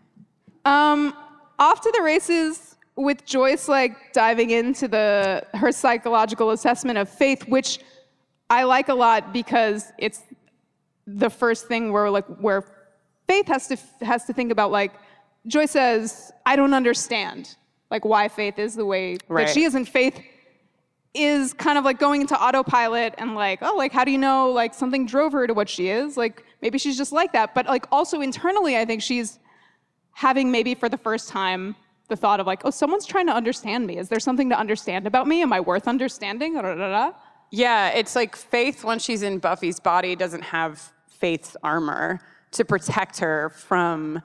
Um, 0.65 1.15
off 1.59 1.81
to 1.83 1.93
the 1.95 2.03
races 2.03 2.74
with 2.97 3.25
Joyce 3.25 3.69
like 3.69 4.13
diving 4.13 4.51
into 4.51 4.89
the 4.89 5.45
her 5.55 5.73
psychological 5.73 6.51
assessment 6.51 6.99
of 6.99 7.09
faith, 7.09 7.47
which 7.49 7.81
I 8.51 8.65
like 8.65 8.89
a 8.89 8.95
lot 8.95 9.33
because 9.33 9.93
it's 9.99 10.23
the 11.07 11.29
first 11.31 11.67
thing 11.67 11.93
where 11.93 12.11
like 12.11 12.27
where 12.39 12.65
faith 13.27 13.47
has 13.49 13.67
to 13.69 13.77
has 14.05 14.25
to 14.27 14.33
think 14.33 14.53
about 14.53 14.71
like 14.71 14.93
Joyce 15.47 15.73
says, 15.73 16.33
I 16.47 16.57
don't 16.57 16.73
understand 16.75 17.57
like 17.91 18.05
why 18.05 18.29
faith 18.29 18.59
is 18.59 18.75
the 18.75 18.87
way 18.87 19.19
Right. 19.29 19.47
that 19.47 19.55
she 19.55 19.65
is, 19.65 19.75
and 19.75 19.89
faith 19.89 20.21
is 21.13 21.53
kind 21.53 21.79
of 21.79 21.85
like 21.85 21.99
going 21.99 22.21
into 22.23 22.37
autopilot 22.41 23.15
and 23.19 23.35
like, 23.35 23.61
oh, 23.63 23.77
like 23.77 23.93
how 23.93 24.05
do 24.05 24.11
you 24.11 24.19
know 24.19 24.51
like 24.51 24.75
something 24.75 25.07
drove 25.07 25.33
her 25.33 25.47
to 25.47 25.55
what 25.55 25.69
she 25.69 25.89
is? 25.89 26.17
Like 26.17 26.45
maybe 26.63 26.79
she's 26.79 26.97
just 26.97 27.13
like 27.13 27.33
that. 27.33 27.55
But 27.55 27.67
like 27.67 27.87
also 27.93 28.21
internally, 28.21 28.77
I 28.77 28.85
think 28.85 29.03
she's 29.03 29.39
having 30.13 30.51
maybe 30.51 30.75
for 30.75 30.89
the 30.89 30.99
first 30.99 31.29
time 31.29 31.77
the 32.09 32.17
thought 32.17 32.41
of 32.41 32.47
like, 32.47 32.63
oh, 32.65 32.71
someone's 32.71 33.07
trying 33.07 33.27
to 33.27 33.35
understand 33.35 33.87
me. 33.87 33.99
Is 33.99 34.09
there 34.09 34.21
something 34.21 34.51
to 34.51 34.59
understand 34.59 35.07
about 35.07 35.27
me? 35.27 35.43
Am 35.43 35.53
I 35.53 35.61
worth 35.61 35.89
understanding? 35.89 36.57
Yeah, 37.51 37.91
it's 37.91 38.15
like 38.15 38.37
Faith, 38.37 38.85
when 38.85 38.99
she's 38.99 39.23
in 39.23 39.39
Buffy's 39.39 39.81
body, 39.81 40.17
doesn't 40.17 40.43
have 40.43 40.93
Faith's 41.09 41.57
armor 41.63 42.21
to 42.53 42.65
protect 42.65 43.19
her 43.19 43.51
from 43.51 44.21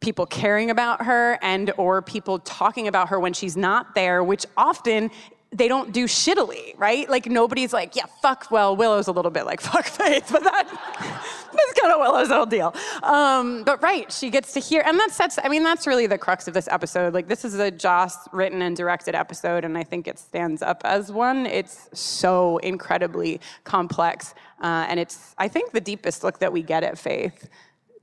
people 0.00 0.24
caring 0.24 0.70
about 0.70 1.04
her 1.04 1.38
and 1.42 1.72
or 1.76 2.00
people 2.00 2.38
talking 2.38 2.88
about 2.88 3.08
her 3.10 3.20
when 3.20 3.32
she's 3.32 3.56
not 3.56 3.94
there, 3.94 4.24
which 4.24 4.46
often 4.56 5.10
they 5.52 5.66
don't 5.66 5.92
do 5.92 6.04
shittily, 6.06 6.78
right? 6.78 7.08
Like 7.10 7.26
nobody's 7.26 7.72
like, 7.72 7.96
yeah, 7.96 8.06
fuck. 8.22 8.50
Well, 8.50 8.76
Willow's 8.76 9.08
a 9.08 9.12
little 9.12 9.32
bit 9.32 9.46
like 9.46 9.60
fuck 9.70 9.84
Faith, 9.84 10.28
but 10.30 10.44
that 10.44 10.64
that's 11.52 11.80
kind 11.80 11.92
of 11.92 12.00
Willow's 12.00 12.28
whole 12.28 12.46
deal. 12.46 12.74
Um, 13.02 13.64
but 13.64 13.82
right, 13.82 14.10
she 14.12 14.30
gets 14.30 14.52
to 14.52 14.60
hear, 14.60 14.82
and 14.86 14.98
that 15.00 15.10
sets. 15.10 15.38
I 15.42 15.48
mean, 15.48 15.64
that's 15.64 15.86
really 15.86 16.06
the 16.06 16.18
crux 16.18 16.46
of 16.46 16.54
this 16.54 16.68
episode. 16.68 17.14
Like 17.14 17.26
this 17.26 17.44
is 17.44 17.58
a 17.58 17.70
Joss 17.70 18.28
written 18.32 18.62
and 18.62 18.76
directed 18.76 19.14
episode, 19.14 19.64
and 19.64 19.76
I 19.76 19.82
think 19.82 20.06
it 20.06 20.18
stands 20.18 20.62
up 20.62 20.82
as 20.84 21.10
one. 21.10 21.46
It's 21.46 21.88
so 21.92 22.58
incredibly 22.58 23.40
complex, 23.64 24.34
uh, 24.62 24.86
and 24.88 25.00
it's 25.00 25.34
I 25.36 25.48
think 25.48 25.72
the 25.72 25.80
deepest 25.80 26.22
look 26.22 26.38
that 26.38 26.52
we 26.52 26.62
get 26.62 26.84
at 26.84 26.96
Faith 26.96 27.48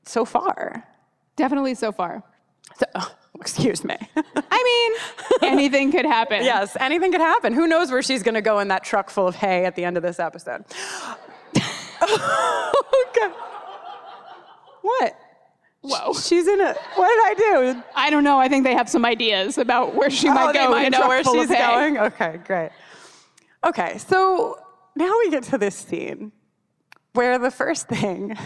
so 0.03 0.25
far. 0.25 0.83
Definitely 1.37 1.75
so 1.75 1.91
far. 1.91 2.23
So, 2.77 2.85
excuse 3.41 3.83
me. 3.83 3.95
I 4.15 4.97
mean, 5.41 5.51
anything 5.51 5.91
could 5.91 6.05
happen. 6.05 6.43
yes, 6.43 6.75
anything 6.79 7.11
could 7.11 7.21
happen. 7.21 7.53
Who 7.53 7.67
knows 7.67 7.91
where 7.91 8.01
she's 8.01 8.23
going 8.23 8.35
to 8.35 8.41
go 8.41 8.59
in 8.59 8.67
that 8.69 8.83
truck 8.83 9.09
full 9.09 9.27
of 9.27 9.35
hay 9.35 9.65
at 9.65 9.75
the 9.75 9.83
end 9.83 9.97
of 9.97 10.03
this 10.03 10.19
episode? 10.19 10.65
okay. 12.03 13.33
What? 14.81 15.15
Whoa. 15.81 16.13
She's 16.13 16.47
in 16.47 16.59
a. 16.59 16.73
What 16.95 17.07
did 17.07 17.19
I 17.19 17.33
do? 17.37 17.83
I 17.95 18.09
don't 18.09 18.23
know. 18.23 18.39
I 18.39 18.47
think 18.47 18.63
they 18.63 18.75
have 18.75 18.89
some 18.89 19.05
ideas 19.05 19.57
about 19.57 19.95
where 19.95 20.09
she 20.09 20.29
might 20.29 20.49
oh, 20.49 20.53
go. 20.53 20.59
They 20.59 20.67
might 20.67 20.91
know 20.91 21.07
where 21.07 21.23
she's 21.23 21.47
going. 21.47 21.97
Okay, 21.97 22.39
great. 22.45 22.71
Okay, 23.63 23.97
so 23.97 24.59
now 24.95 25.17
we 25.19 25.29
get 25.31 25.43
to 25.43 25.57
this 25.57 25.75
scene 25.75 26.31
where 27.13 27.39
the 27.39 27.51
first 27.51 27.87
thing, 27.87 28.37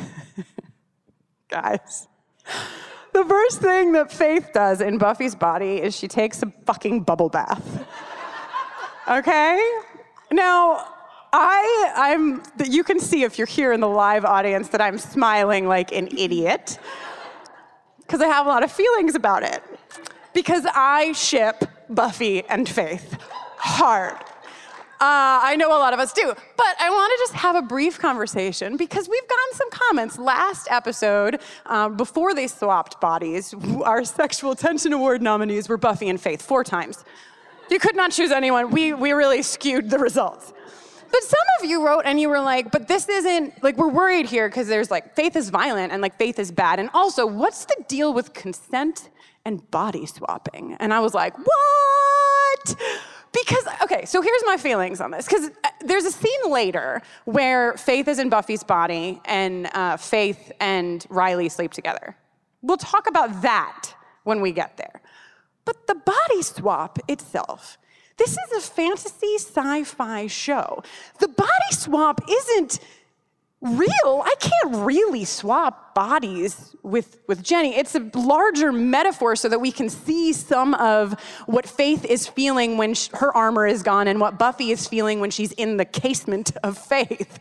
guys, 1.49 2.07
the 3.13 3.25
first 3.25 3.61
thing 3.61 3.91
that 3.93 4.11
Faith 4.11 4.49
does 4.53 4.81
in 4.81 4.97
Buffy's 4.97 5.35
body 5.35 5.81
is 5.81 5.95
she 5.95 6.07
takes 6.07 6.41
a 6.43 6.51
fucking 6.65 7.01
bubble 7.03 7.29
bath. 7.29 7.85
Okay? 9.09 9.79
Now, 10.31 10.87
I, 11.33 11.91
I'm, 11.95 12.43
you 12.65 12.83
can 12.83 12.99
see 12.99 13.23
if 13.23 13.37
you're 13.37 13.47
here 13.47 13.73
in 13.73 13.79
the 13.79 13.87
live 13.87 14.25
audience 14.25 14.69
that 14.69 14.81
I'm 14.81 14.97
smiling 14.97 15.67
like 15.67 15.91
an 15.91 16.07
idiot 16.17 16.77
because 17.99 18.21
I 18.21 18.27
have 18.27 18.45
a 18.45 18.49
lot 18.49 18.63
of 18.63 18.71
feelings 18.71 19.15
about 19.15 19.43
it. 19.43 19.63
Because 20.33 20.65
I 20.73 21.13
ship 21.13 21.63
Buffy 21.89 22.43
and 22.47 22.67
Faith 22.67 23.17
hard. 23.57 24.17
Uh, 25.01 25.41
I 25.41 25.55
know 25.55 25.69
a 25.69 25.79
lot 25.79 25.93
of 25.93 25.99
us 25.99 26.13
do. 26.13 26.27
But 26.27 26.75
I 26.79 26.91
want 26.91 27.11
to 27.11 27.23
just 27.23 27.33
have 27.33 27.55
a 27.55 27.63
brief 27.63 27.97
conversation 27.97 28.77
because 28.77 29.09
we've 29.09 29.27
gotten 29.27 29.53
some 29.53 29.71
comments. 29.71 30.19
Last 30.19 30.67
episode, 30.69 31.41
uh, 31.65 31.89
before 31.89 32.35
they 32.35 32.45
swapped 32.45 33.01
bodies, 33.01 33.55
our 33.83 34.05
Sexual 34.05 34.53
Tension 34.53 34.93
Award 34.93 35.23
nominees 35.23 35.67
were 35.67 35.77
Buffy 35.77 36.07
and 36.07 36.21
Faith 36.21 36.43
four 36.43 36.63
times. 36.63 37.03
You 37.71 37.79
could 37.79 37.95
not 37.95 38.11
choose 38.11 38.29
anyone. 38.29 38.69
We, 38.69 38.93
we 38.93 39.13
really 39.13 39.41
skewed 39.41 39.89
the 39.89 39.97
results. 39.97 40.53
But 41.11 41.23
some 41.23 41.39
of 41.59 41.67
you 41.67 41.83
wrote 41.83 42.03
and 42.05 42.19
you 42.19 42.29
were 42.29 42.39
like, 42.39 42.71
but 42.71 42.87
this 42.87 43.09
isn't, 43.09 43.63
like, 43.63 43.77
we're 43.77 43.89
worried 43.89 44.27
here 44.27 44.47
because 44.49 44.67
there's 44.67 44.91
like, 44.91 45.15
faith 45.15 45.35
is 45.35 45.49
violent 45.49 45.91
and 45.91 45.99
like, 45.99 46.15
faith 46.19 46.37
is 46.37 46.51
bad. 46.51 46.79
And 46.79 46.91
also, 46.93 47.25
what's 47.25 47.65
the 47.65 47.83
deal 47.87 48.13
with 48.13 48.33
consent 48.33 49.09
and 49.45 49.69
body 49.71 50.05
swapping? 50.05 50.75
And 50.79 50.93
I 50.93 50.99
was 50.99 51.15
like, 51.15 51.35
what? 51.39 52.75
Because, 53.33 53.65
okay, 53.83 54.05
so 54.05 54.21
here's 54.21 54.43
my 54.45 54.57
feelings 54.57 54.99
on 54.99 55.11
this. 55.11 55.25
Because 55.25 55.51
there's 55.79 56.03
a 56.03 56.11
scene 56.11 56.51
later 56.51 57.01
where 57.25 57.77
Faith 57.77 58.07
is 58.07 58.19
in 58.19 58.29
Buffy's 58.29 58.63
body 58.63 59.21
and 59.25 59.69
uh, 59.73 59.97
Faith 59.97 60.51
and 60.59 61.05
Riley 61.09 61.47
sleep 61.49 61.71
together. 61.71 62.15
We'll 62.61 62.77
talk 62.77 63.07
about 63.07 63.41
that 63.41 63.93
when 64.23 64.41
we 64.41 64.51
get 64.51 64.77
there. 64.77 65.01
But 65.63 65.87
the 65.87 65.95
body 65.95 66.41
swap 66.41 66.99
itself, 67.07 67.77
this 68.17 68.31
is 68.31 68.51
a 68.57 68.61
fantasy 68.61 69.35
sci 69.35 69.83
fi 69.83 70.27
show. 70.27 70.83
The 71.19 71.27
body 71.27 71.71
swap 71.71 72.21
isn't 72.29 72.79
real. 73.61 74.23
I 74.25 74.35
can't 74.39 74.75
really 74.85 75.25
swap 75.25 75.90
bodies 75.93 76.75
with, 76.83 77.19
with 77.27 77.43
Jenny. 77.43 77.75
It's 77.75 77.95
a 77.95 78.09
larger 78.15 78.71
metaphor 78.71 79.35
so 79.35 79.49
that 79.49 79.59
we 79.59 79.71
can 79.71 79.89
see 79.89 80.33
some 80.33 80.73
of 80.75 81.19
what 81.45 81.67
Faith 81.67 82.05
is 82.05 82.27
feeling 82.27 82.77
when 82.77 82.95
her 83.13 83.35
armor 83.35 83.67
is 83.67 83.83
gone 83.83 84.07
and 84.07 84.19
what 84.19 84.39
Buffy 84.39 84.71
is 84.71 84.87
feeling 84.87 85.19
when 85.19 85.31
she's 85.31 85.51
in 85.53 85.77
the 85.77 85.85
casement 85.85 86.51
of 86.63 86.77
Faith. 86.77 87.39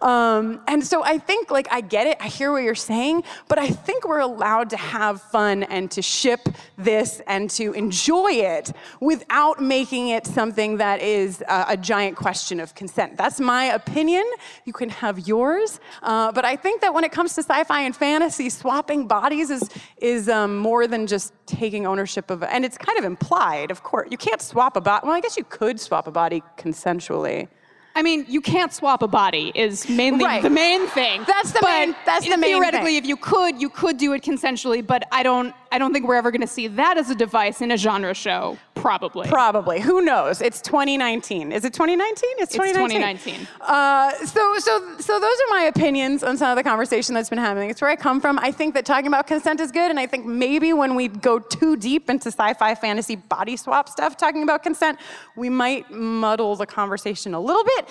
Um, 0.00 0.60
and 0.68 0.84
so 0.84 1.02
I 1.02 1.18
think, 1.18 1.50
like, 1.50 1.68
I 1.70 1.80
get 1.80 2.06
it, 2.06 2.18
I 2.20 2.28
hear 2.28 2.52
what 2.52 2.62
you're 2.62 2.74
saying, 2.74 3.24
but 3.48 3.58
I 3.58 3.68
think 3.68 4.06
we're 4.06 4.20
allowed 4.20 4.70
to 4.70 4.76
have 4.76 5.22
fun 5.22 5.62
and 5.64 5.90
to 5.92 6.02
ship 6.02 6.48
this 6.76 7.22
and 7.26 7.48
to 7.50 7.72
enjoy 7.72 8.32
it 8.32 8.72
without 9.00 9.62
making 9.62 10.08
it 10.08 10.26
something 10.26 10.76
that 10.76 11.00
is 11.00 11.42
a, 11.48 11.66
a 11.70 11.76
giant 11.76 12.16
question 12.16 12.60
of 12.60 12.74
consent. 12.74 13.16
That's 13.16 13.40
my 13.40 13.64
opinion. 13.64 14.24
You 14.64 14.72
can 14.72 14.90
have 14.90 15.26
yours. 15.26 15.80
Uh, 16.02 16.30
but 16.32 16.44
I 16.44 16.56
think 16.56 16.82
that 16.82 16.92
when 16.92 17.04
it 17.04 17.12
comes 17.12 17.34
to 17.34 17.42
sci 17.42 17.64
fi 17.64 17.85
and 17.86 17.96
fantasy, 17.96 18.50
swapping 18.50 19.06
bodies 19.06 19.48
is, 19.50 19.62
is 19.96 20.28
um, 20.28 20.56
more 20.58 20.86
than 20.86 21.06
just 21.06 21.32
taking 21.46 21.86
ownership 21.86 22.30
of. 22.30 22.42
And 22.42 22.64
it's 22.64 22.76
kind 22.76 22.98
of 22.98 23.04
implied, 23.04 23.70
of 23.70 23.82
course. 23.82 24.08
You 24.10 24.18
can't 24.18 24.42
swap 24.42 24.76
a 24.76 24.80
body. 24.80 25.06
Well, 25.06 25.16
I 25.16 25.20
guess 25.20 25.36
you 25.36 25.44
could 25.44 25.80
swap 25.80 26.06
a 26.06 26.10
body 26.10 26.42
consensually. 26.58 27.48
I 27.94 28.02
mean, 28.02 28.26
you 28.28 28.42
can't 28.42 28.72
swap 28.74 29.02
a 29.02 29.08
body 29.08 29.52
is 29.54 29.88
mainly 29.88 30.24
Right. 30.26 30.42
the 30.42 30.50
main 30.50 30.86
thing. 30.88 31.22
That's 31.26 31.52
the 31.52 31.60
But 31.62 31.70
main- 31.70 31.96
that's 32.04 32.28
the 32.28 32.36
main 32.36 32.50
Theoretically, 32.52 32.90
thing. 32.96 32.96
if 32.96 33.06
you 33.06 33.16
could, 33.16 33.58
you 33.58 33.70
could 33.70 33.96
do 33.96 34.12
it 34.12 34.22
consensually, 34.22 34.86
but 34.86 35.04
I 35.10 35.22
don't 35.22 35.54
I 35.72 35.78
don't 35.78 35.92
think 35.94 36.06
we're 36.06 36.16
ever 36.16 36.30
going 36.30 36.42
to 36.42 36.46
see 36.46 36.66
that 36.68 36.98
as 36.98 37.08
a 37.10 37.14
device 37.14 37.62
in 37.62 37.70
a 37.70 37.76
genre 37.78 38.12
show, 38.12 38.58
probably. 38.76 39.28
Probably. 39.28 39.80
Who 39.80 40.00
knows? 40.02 40.40
It's 40.40 40.60
2019. 40.60 41.50
Is 41.50 41.64
it 41.64 41.72
2019? 41.72 42.30
It's 42.38 42.52
2019. 42.52 43.02
It's 43.02 43.24
2019. 43.24 43.48
Uh, 43.60 44.12
so, 44.26 44.58
so, 44.58 44.98
so 45.00 45.18
those 45.18 45.36
are 45.36 45.50
my 45.50 45.62
opinions 45.62 46.22
on 46.22 46.36
some 46.36 46.50
of 46.50 46.56
the 46.56 46.62
conversation 46.62 47.14
that's 47.14 47.28
been 47.28 47.38
happening. 47.38 47.70
It's 47.70 47.80
where 47.80 47.90
I 47.90 47.96
come 47.96 48.20
from. 48.20 48.38
I 48.38 48.52
think 48.52 48.74
that 48.74 48.86
talking 48.86 49.08
about 49.08 49.26
consent 49.26 49.60
is 49.60 49.72
good, 49.72 49.90
and 49.90 49.98
I 49.98 50.06
think 50.06 50.26
maybe 50.26 50.72
when 50.72 50.94
we 50.94 51.08
go 51.08 51.38
too 51.38 51.76
deep 51.76 52.08
into 52.08 52.28
sci-fi, 52.28 52.74
fantasy, 52.74 53.16
body 53.16 53.56
swap 53.56 53.88
stuff, 53.88 54.16
talking 54.16 54.42
about 54.42 54.62
consent, 54.62 54.98
we 55.34 55.48
might 55.48 55.90
muddle 55.90 56.54
the 56.54 56.66
conversation 56.66 57.34
a 57.34 57.40
little 57.40 57.64
bit. 57.64 57.88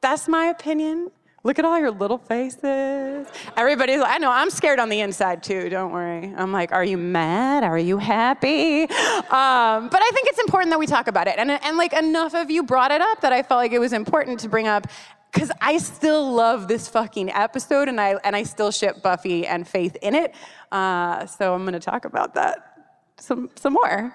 That's 0.00 0.28
my 0.28 0.46
opinion. 0.46 1.10
Look 1.46 1.60
at 1.60 1.64
all 1.64 1.78
your 1.78 1.92
little 1.92 2.18
faces. 2.18 3.28
Everybody's 3.56 4.00
like, 4.00 4.16
I 4.16 4.18
know, 4.18 4.32
I'm 4.32 4.50
scared 4.50 4.80
on 4.80 4.88
the 4.88 4.98
inside 4.98 5.44
too, 5.44 5.68
don't 5.68 5.92
worry. 5.92 6.34
I'm 6.36 6.50
like, 6.50 6.72
are 6.72 6.82
you 6.82 6.98
mad? 6.98 7.62
Are 7.62 7.78
you 7.78 7.98
happy? 7.98 8.82
Um, 8.82 9.88
but 9.88 10.02
I 10.02 10.10
think 10.12 10.26
it's 10.28 10.40
important 10.40 10.70
that 10.70 10.78
we 10.80 10.86
talk 10.88 11.06
about 11.06 11.28
it. 11.28 11.36
And, 11.38 11.52
and 11.52 11.76
like 11.76 11.92
enough 11.92 12.34
of 12.34 12.50
you 12.50 12.64
brought 12.64 12.90
it 12.90 13.00
up 13.00 13.20
that 13.20 13.32
I 13.32 13.44
felt 13.44 13.58
like 13.58 13.70
it 13.70 13.78
was 13.78 13.92
important 13.92 14.40
to 14.40 14.48
bring 14.48 14.66
up 14.66 14.88
because 15.32 15.52
I 15.60 15.78
still 15.78 16.32
love 16.32 16.66
this 16.66 16.88
fucking 16.88 17.30
episode 17.30 17.88
and 17.88 18.00
I, 18.00 18.16
and 18.24 18.34
I 18.34 18.42
still 18.42 18.72
ship 18.72 19.00
Buffy 19.00 19.46
and 19.46 19.68
Faith 19.68 19.96
in 20.02 20.16
it. 20.16 20.34
Uh, 20.72 21.26
so 21.26 21.54
I'm 21.54 21.64
gonna 21.64 21.78
talk 21.78 22.06
about 22.06 22.34
that 22.34 22.88
some, 23.18 23.50
some 23.54 23.74
more. 23.74 24.12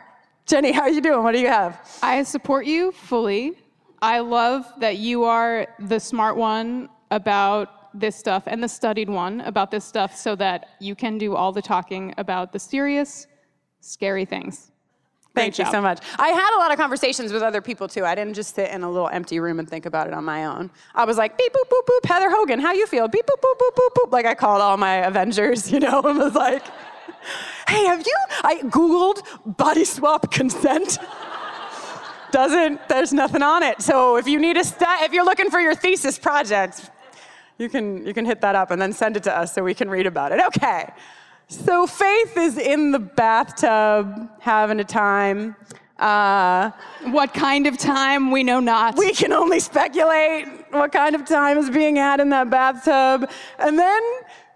Jenny, 0.47 0.73
how 0.73 0.81
are 0.81 0.89
you 0.89 0.99
doing? 0.99 1.23
What 1.23 1.31
do 1.31 1.39
you 1.39 1.47
have? 1.47 1.79
I 2.03 2.23
support 2.23 2.65
you 2.65 2.91
fully. 2.91 3.53
I 4.01 4.19
love 4.19 4.65
that 4.79 4.97
you 4.97 5.23
are 5.23 5.67
the 5.79 5.99
smart 5.99 6.35
one 6.35 6.89
about 7.11 7.69
this 7.93 8.15
stuff 8.15 8.43
and 8.47 8.63
the 8.63 8.67
studied 8.67 9.09
one 9.09 9.41
about 9.41 9.69
this 9.69 9.85
stuff 9.85 10.15
so 10.15 10.35
that 10.37 10.69
you 10.79 10.95
can 10.95 11.17
do 11.17 11.35
all 11.35 11.51
the 11.51 11.61
talking 11.61 12.13
about 12.17 12.53
the 12.53 12.59
serious, 12.59 13.27
scary 13.81 14.25
things. 14.25 14.71
Thank 15.33 15.55
Great 15.55 15.59
you 15.59 15.63
job. 15.65 15.73
so 15.73 15.81
much. 15.81 15.99
I 16.19 16.29
had 16.29 16.57
a 16.57 16.59
lot 16.59 16.71
of 16.71 16.77
conversations 16.77 17.31
with 17.31 17.41
other 17.41 17.61
people 17.61 17.87
too. 17.87 18.03
I 18.03 18.15
didn't 18.15 18.33
just 18.33 18.53
sit 18.53 18.69
in 18.69 18.83
a 18.83 18.91
little 18.91 19.07
empty 19.07 19.39
room 19.39 19.59
and 19.59 19.69
think 19.69 19.85
about 19.85 20.07
it 20.07 20.13
on 20.13 20.25
my 20.25 20.45
own. 20.45 20.69
I 20.93 21.05
was 21.05 21.17
like, 21.17 21.37
beep, 21.37 21.53
boop, 21.53 21.69
boop, 21.69 21.87
boop, 21.87 22.05
Heather 22.05 22.29
Hogan, 22.29 22.59
how 22.59 22.73
you 22.73 22.85
feel? 22.85 23.07
Beep, 23.07 23.25
boop, 23.25 23.41
boop, 23.41 23.57
boop, 23.57 23.75
boop, 23.75 23.93
boop. 23.95 24.11
Like 24.11 24.25
I 24.25 24.35
called 24.35 24.61
all 24.61 24.75
my 24.75 24.95
Avengers, 24.95 25.71
you 25.71 25.79
know, 25.79 26.01
and 26.01 26.17
was 26.17 26.35
like, 26.35 26.65
hey, 27.67 27.85
have 27.85 28.05
you, 28.05 28.17
I 28.43 28.57
Googled 28.63 29.21
body 29.57 29.85
swap 29.85 30.31
consent. 30.31 30.97
Doesn't, 32.31 32.87
there's 32.89 33.13
nothing 33.13 33.41
on 33.41 33.63
it. 33.63 33.81
So 33.81 34.17
if 34.17 34.27
you 34.27 34.39
need 34.39 34.57
a 34.57 34.63
stat, 34.63 35.03
if 35.03 35.13
you're 35.13 35.25
looking 35.25 35.49
for 35.49 35.59
your 35.59 35.75
thesis 35.75 36.17
project, 36.17 36.89
you 37.61 37.69
can, 37.69 38.05
you 38.05 38.13
can 38.13 38.25
hit 38.25 38.41
that 38.41 38.55
up 38.55 38.71
and 38.71 38.81
then 38.81 38.91
send 38.91 39.15
it 39.17 39.23
to 39.23 39.37
us 39.37 39.53
so 39.53 39.63
we 39.63 39.73
can 39.73 39.89
read 39.89 40.07
about 40.07 40.31
it. 40.31 40.39
Okay. 40.47 40.89
So 41.47 41.85
Faith 41.85 42.37
is 42.37 42.57
in 42.57 42.91
the 42.91 42.99
bathtub 42.99 44.29
having 44.39 44.79
a 44.79 44.83
time. 44.83 45.55
Uh, 45.99 46.71
What 47.17 47.33
kind 47.33 47.67
of 47.67 47.77
time 47.77 48.31
we 48.31 48.43
know 48.43 48.59
not. 48.59 48.97
we 48.97 49.11
can 49.13 49.31
only 49.31 49.59
speculate 49.59 50.47
what 50.71 50.91
kind 50.91 51.13
of 51.13 51.25
time 51.25 51.57
is 51.57 51.69
being 51.69 51.97
had 51.97 52.19
in 52.19 52.29
that 52.29 52.49
bathtub. 52.49 53.29
And 53.59 53.77
then 53.77 54.01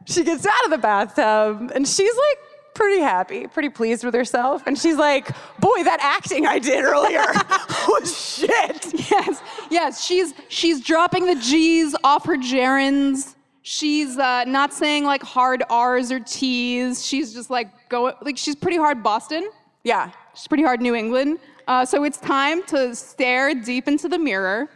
she 0.05 0.23
gets 0.23 0.45
out 0.45 0.63
of 0.65 0.71
the 0.71 0.77
bathtub 0.79 1.71
and 1.75 1.87
she's 1.87 2.15
like 2.15 2.39
pretty 2.75 3.01
happy, 3.01 3.47
pretty 3.47 3.69
pleased 3.69 4.03
with 4.03 4.13
herself. 4.13 4.61
And 4.67 4.77
she's 4.77 4.97
like, 4.97 5.27
boy, 5.59 5.83
that 5.83 5.99
acting 6.01 6.45
I 6.45 6.59
did 6.59 6.83
earlier 6.83 7.23
was 7.87 8.37
shit. 8.37 9.09
yes, 9.09 9.41
yes, 9.71 10.03
she's 10.03 10.33
she's 10.49 10.81
dropping 10.81 11.25
the 11.25 11.35
G's 11.35 11.95
off 12.03 12.25
her 12.25 12.37
gerunds. 12.37 13.35
She's 13.63 14.19
uh, 14.19 14.43
not 14.43 14.73
saying 14.73 15.05
like 15.05 15.23
hard 15.23 15.63
R's 15.69 16.11
or 16.11 16.19
T's. 16.19 17.03
She's 17.03 17.33
just 17.33 17.49
like 17.49 17.89
go 17.89 18.13
like 18.21 18.37
she's 18.37 18.55
pretty 18.55 18.77
hard 18.77 19.01
Boston. 19.01 19.49
Yeah. 19.83 20.11
She's 20.35 20.47
pretty 20.47 20.63
hard 20.63 20.81
New 20.81 20.93
England. 20.93 21.39
Uh, 21.67 21.85
so 21.85 22.03
it's 22.03 22.19
time 22.19 22.61
to 22.63 22.93
stare 22.93 23.55
deep 23.55 23.87
into 23.87 24.07
the 24.07 24.19
mirror, 24.19 24.69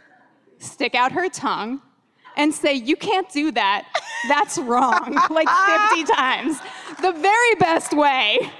stick 0.58 0.94
out 0.94 1.12
her 1.12 1.28
tongue, 1.28 1.80
and 2.36 2.52
say, 2.52 2.74
You 2.74 2.96
can't 2.96 3.30
do 3.30 3.52
that. 3.52 3.86
That's 4.28 4.58
wrong. 4.58 5.14
like 5.30 5.48
50 5.90 6.04
times. 6.14 6.58
The 7.00 7.12
very 7.12 7.54
best 7.58 7.96
way 7.96 8.50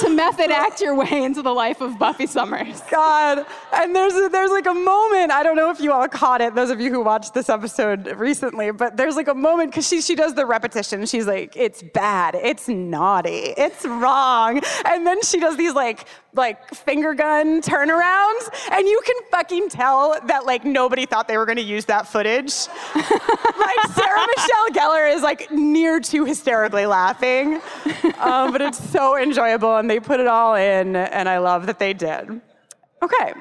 to 0.00 0.08
method 0.10 0.50
act 0.50 0.80
your 0.80 0.94
way 0.94 1.22
into 1.22 1.42
the 1.42 1.52
life 1.52 1.80
of 1.80 1.98
Buffy 1.98 2.26
Summers. 2.26 2.80
God. 2.90 3.46
And 3.72 3.94
there's 3.94 4.14
a, 4.14 4.28
there's 4.28 4.50
like 4.50 4.66
a 4.66 4.74
moment. 4.74 5.30
I 5.30 5.42
don't 5.42 5.56
know 5.56 5.70
if 5.70 5.80
you 5.80 5.92
all 5.92 6.08
caught 6.08 6.40
it. 6.40 6.54
Those 6.54 6.70
of 6.70 6.80
you 6.80 6.90
who 6.90 7.02
watched 7.02 7.34
this 7.34 7.48
episode 7.48 8.06
recently, 8.18 8.70
but 8.70 8.96
there's 8.96 9.16
like 9.16 9.28
a 9.28 9.34
moment 9.34 9.70
because 9.70 9.86
she 9.86 10.00
she 10.00 10.14
does 10.14 10.34
the 10.34 10.46
repetition. 10.46 11.06
She's 11.06 11.26
like, 11.26 11.56
"It's 11.56 11.82
bad. 11.82 12.34
It's 12.34 12.68
naughty. 12.68 13.54
It's 13.56 13.84
wrong." 13.84 14.60
And 14.84 15.06
then 15.06 15.22
she 15.22 15.38
does 15.38 15.56
these 15.56 15.74
like 15.74 16.06
like 16.34 16.74
finger 16.74 17.14
gun 17.14 17.60
turnarounds, 17.60 18.48
and 18.70 18.86
you 18.86 19.00
can 19.04 19.16
fucking 19.30 19.68
tell 19.68 20.18
that 20.26 20.46
like 20.46 20.64
nobody 20.64 21.06
thought 21.06 21.26
they 21.28 21.36
were 21.36 21.46
going 21.46 21.56
to 21.56 21.62
use 21.62 21.84
that 21.86 22.06
footage. 22.06 22.52
like 22.94 23.80
Sarah 23.94 24.26
Michelle 24.36 24.70
Gellar 24.72 25.14
is 25.14 25.22
like 25.22 25.50
near 25.50 26.00
to 26.00 26.24
hysterically 26.24 26.86
laughing, 26.86 27.60
um, 28.18 28.52
but 28.52 28.60
it's 28.60 28.82
so 28.90 29.16
enjoyable, 29.16 29.76
and 29.76 29.90
they 29.90 30.00
put 30.00 30.20
it 30.20 30.26
all 30.26 30.54
in, 30.54 30.96
and 30.96 31.28
I 31.28 31.38
love 31.38 31.66
that 31.66 31.78
they 31.78 31.92
did. 31.92 32.40
Okay, 33.02 33.32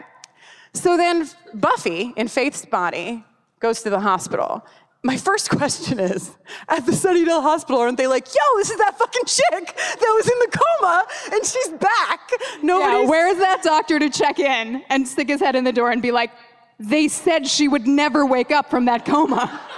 so 0.73 0.97
then 0.97 1.29
Buffy 1.53 2.13
in 2.15 2.27
Faith's 2.27 2.65
body 2.65 3.23
goes 3.59 3.81
to 3.83 3.89
the 3.89 3.99
hospital. 3.99 4.65
My 5.01 5.15
first 5.15 5.49
question 5.49 5.99
is, 5.99 6.35
at 6.67 6.85
the 6.85 6.91
Sunnydale 6.91 7.41
Hospital, 7.41 7.79
aren't 7.79 7.97
they 7.97 8.07
like, 8.07 8.27
yo, 8.27 8.57
this 8.57 8.69
is 8.69 8.77
that 8.79 8.97
fucking 8.97 9.23
chick 9.25 9.75
that 9.75 10.13
was 10.15 10.27
in 10.27 10.39
the 10.39 10.57
coma 10.57 11.07
and 11.31 11.45
she's 11.45 11.69
back? 11.69 12.31
Yeah, 12.79 13.09
where's 13.09 13.37
that 13.37 13.63
doctor 13.63 13.97
to 13.97 14.09
check 14.09 14.39
in 14.39 14.83
and 14.89 15.07
stick 15.07 15.29
his 15.29 15.39
head 15.39 15.55
in 15.55 15.63
the 15.63 15.71
door 15.71 15.91
and 15.91 16.01
be 16.01 16.11
like, 16.11 16.31
they 16.79 17.07
said 17.07 17.47
she 17.47 17.67
would 17.67 17.87
never 17.87 18.25
wake 18.25 18.51
up 18.51 18.69
from 18.69 18.85
that 18.85 19.05
coma. 19.05 19.61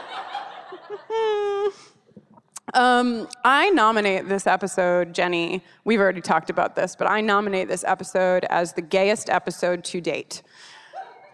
Um, 2.73 3.27
I 3.43 3.69
nominate 3.71 4.29
this 4.29 4.47
episode, 4.47 5.13
Jenny. 5.13 5.61
We've 5.83 5.99
already 5.99 6.21
talked 6.21 6.49
about 6.49 6.75
this, 6.75 6.95
but 6.95 7.05
I 7.05 7.19
nominate 7.19 7.67
this 7.67 7.83
episode 7.83 8.45
as 8.45 8.73
the 8.73 8.81
gayest 8.81 9.29
episode 9.29 9.83
to 9.85 9.99
date. 9.99 10.41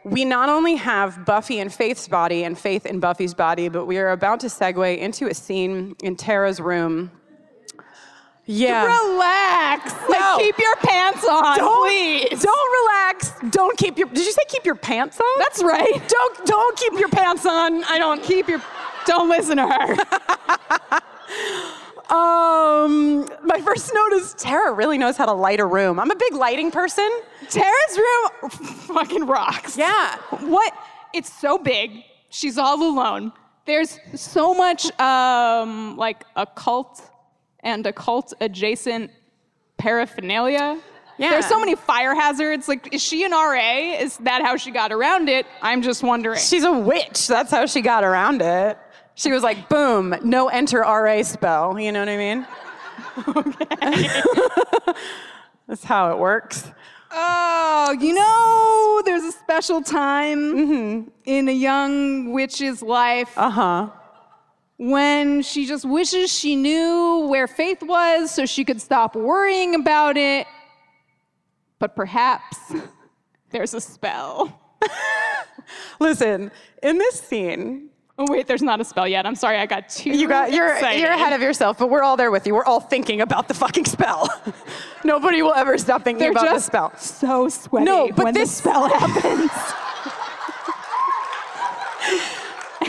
We 0.09 0.23
not 0.25 0.49
only 0.49 0.75
have 0.75 1.25
Buffy 1.25 1.59
and 1.59 1.73
Faith's 1.73 2.07
body 2.07 2.43
and 2.43 2.57
Faith 2.57 2.85
in 2.85 2.99
Buffy's 2.99 3.33
body, 3.33 3.67
but 3.69 3.85
we 3.85 3.97
are 3.97 4.11
about 4.11 4.39
to 4.41 4.47
segue 4.47 4.97
into 4.97 5.27
a 5.27 5.33
scene 5.33 5.95
in 6.01 6.15
Tara's 6.15 6.59
room. 6.59 7.11
Yeah. 8.45 8.85
Relax. 8.85 9.93
Like, 10.07 10.19
No. 10.19 10.37
keep 10.37 10.57
your 10.57 10.75
pants 10.77 11.25
on, 11.27 11.57
don't, 11.57 11.87
please. 11.89 12.41
Don't 12.41 12.85
relax. 12.85 13.33
Don't 13.49 13.77
keep 13.77 13.97
your. 13.97 14.07
Did 14.07 14.25
you 14.25 14.31
say 14.31 14.41
keep 14.47 14.65
your 14.65 14.75
pants 14.75 15.19
on? 15.19 15.39
That's 15.39 15.61
right. 15.61 16.01
Don't 16.07 16.45
don't 16.45 16.77
keep 16.77 16.93
your 16.93 17.09
pants 17.09 17.45
on. 17.45 17.83
I 17.83 17.97
don't 17.97 18.23
Keep 18.23 18.47
your. 18.47 18.61
Don't 19.05 19.27
listen 19.29 19.57
to 19.57 19.67
her. 19.67 20.99
Um, 22.09 23.27
my 23.43 23.59
first 23.61 23.91
note 23.93 24.13
is 24.13 24.33
Tara 24.35 24.71
really 24.71 24.97
knows 24.97 25.17
how 25.17 25.25
to 25.25 25.33
light 25.33 25.59
a 25.59 25.65
room. 25.65 25.99
I'm 25.99 26.09
a 26.09 26.15
big 26.15 26.33
lighting 26.33 26.71
person. 26.71 27.09
Tara's 27.49 27.97
room 27.97 28.49
fucking 28.49 29.25
rocks. 29.25 29.77
Yeah. 29.77 30.17
What? 30.39 30.73
It's 31.13 31.31
so 31.31 31.57
big. 31.57 32.03
She's 32.29 32.57
all 32.57 32.81
alone. 32.81 33.33
There's 33.65 33.99
so 34.15 34.53
much 34.53 34.97
um, 34.99 35.97
like 35.97 36.23
occult 36.35 37.01
and 37.61 37.85
occult 37.85 38.33
adjacent 38.39 39.11
paraphernalia. 39.77 40.79
Yeah. 41.17 41.31
There's 41.31 41.47
so 41.47 41.59
many 41.59 41.75
fire 41.75 42.13
hazards. 42.13 42.67
Like, 42.67 42.93
is 42.93 43.01
she 43.01 43.25
an 43.25 43.31
RA? 43.31 43.99
Is 43.99 44.17
that 44.17 44.43
how 44.43 44.55
she 44.55 44.71
got 44.71 44.91
around 44.91 45.29
it? 45.29 45.45
I'm 45.61 45.81
just 45.81 46.03
wondering. 46.03 46.39
She's 46.39 46.63
a 46.63 46.71
witch. 46.71 47.27
That's 47.27 47.51
how 47.51 47.65
she 47.65 47.81
got 47.81 48.03
around 48.03 48.41
it. 48.41 48.77
She 49.17 49.31
was 49.31 49.41
like, 49.41 49.67
boom, 49.67 50.15
no 50.23 50.47
enter 50.47 50.81
RA 50.81 51.23
spell. 51.23 51.79
You 51.79 51.91
know 51.91 51.99
what 52.01 52.09
I 52.09 52.17
mean? 52.17 52.47
Okay. 53.35 54.09
That's 55.67 55.83
how 55.83 56.11
it 56.11 56.19
works. 56.19 56.69
Oh, 57.09 57.95
you 57.99 58.13
know, 58.13 59.01
there's 59.05 59.23
a 59.23 59.31
special 59.31 59.81
time 59.81 61.11
in 61.25 61.49
a 61.49 61.51
young 61.51 62.31
witch's 62.31 62.81
life 62.83 63.31
Uh 63.37 63.49
huh. 63.49 63.89
when 64.77 65.41
she 65.41 65.65
just 65.65 65.83
wishes 65.83 66.31
she 66.31 66.55
knew 66.55 67.25
where 67.27 67.47
Faith 67.47 67.81
was 67.81 68.29
so 68.29 68.45
she 68.45 68.63
could 68.63 68.79
stop 68.81 69.15
worrying 69.15 69.73
about 69.73 70.15
it. 70.15 70.45
But 71.79 71.95
perhaps 71.95 72.57
there's 73.49 73.73
a 73.73 73.81
spell. 73.81 74.61
Listen, 75.99 76.51
in 76.83 76.97
this 76.99 77.19
scene, 77.19 77.89
Oh, 78.19 78.25
wait, 78.31 78.47
there's 78.47 78.61
not 78.63 78.81
a 78.81 78.83
spell 78.85 79.07
yet. 79.07 79.25
I'm 79.25 79.35
sorry, 79.35 79.57
I 79.57 79.65
got 79.65 79.89
too. 79.89 80.09
you 80.11 80.27
got 80.27 80.51
you're 80.51 80.73
excited. 80.73 80.99
you're 81.01 81.11
ahead 81.11 81.33
of 81.33 81.41
yourself, 81.41 81.77
but 81.77 81.89
we're 81.89 82.03
all 82.03 82.17
there 82.17 82.31
with 82.31 82.47
you. 82.47 82.55
We're 82.55 82.65
all 82.65 82.79
thinking 82.79 83.21
about 83.21 83.47
the 83.47 83.53
fucking 83.53 83.85
spell. 83.85 84.27
Nobody 85.03 85.41
will 85.41 85.53
ever 85.53 85.77
stop 85.77 86.03
thinking 86.03 86.19
They're 86.19 86.31
about 86.31 86.53
the 86.55 86.59
spell. 86.59 86.95
so 86.97 87.47
sweaty 87.49 87.85
No, 87.85 88.09
but 88.15 88.25
when 88.25 88.33
this- 88.33 88.49
the 88.61 88.69
spell 88.69 88.89
happens. 88.93 89.51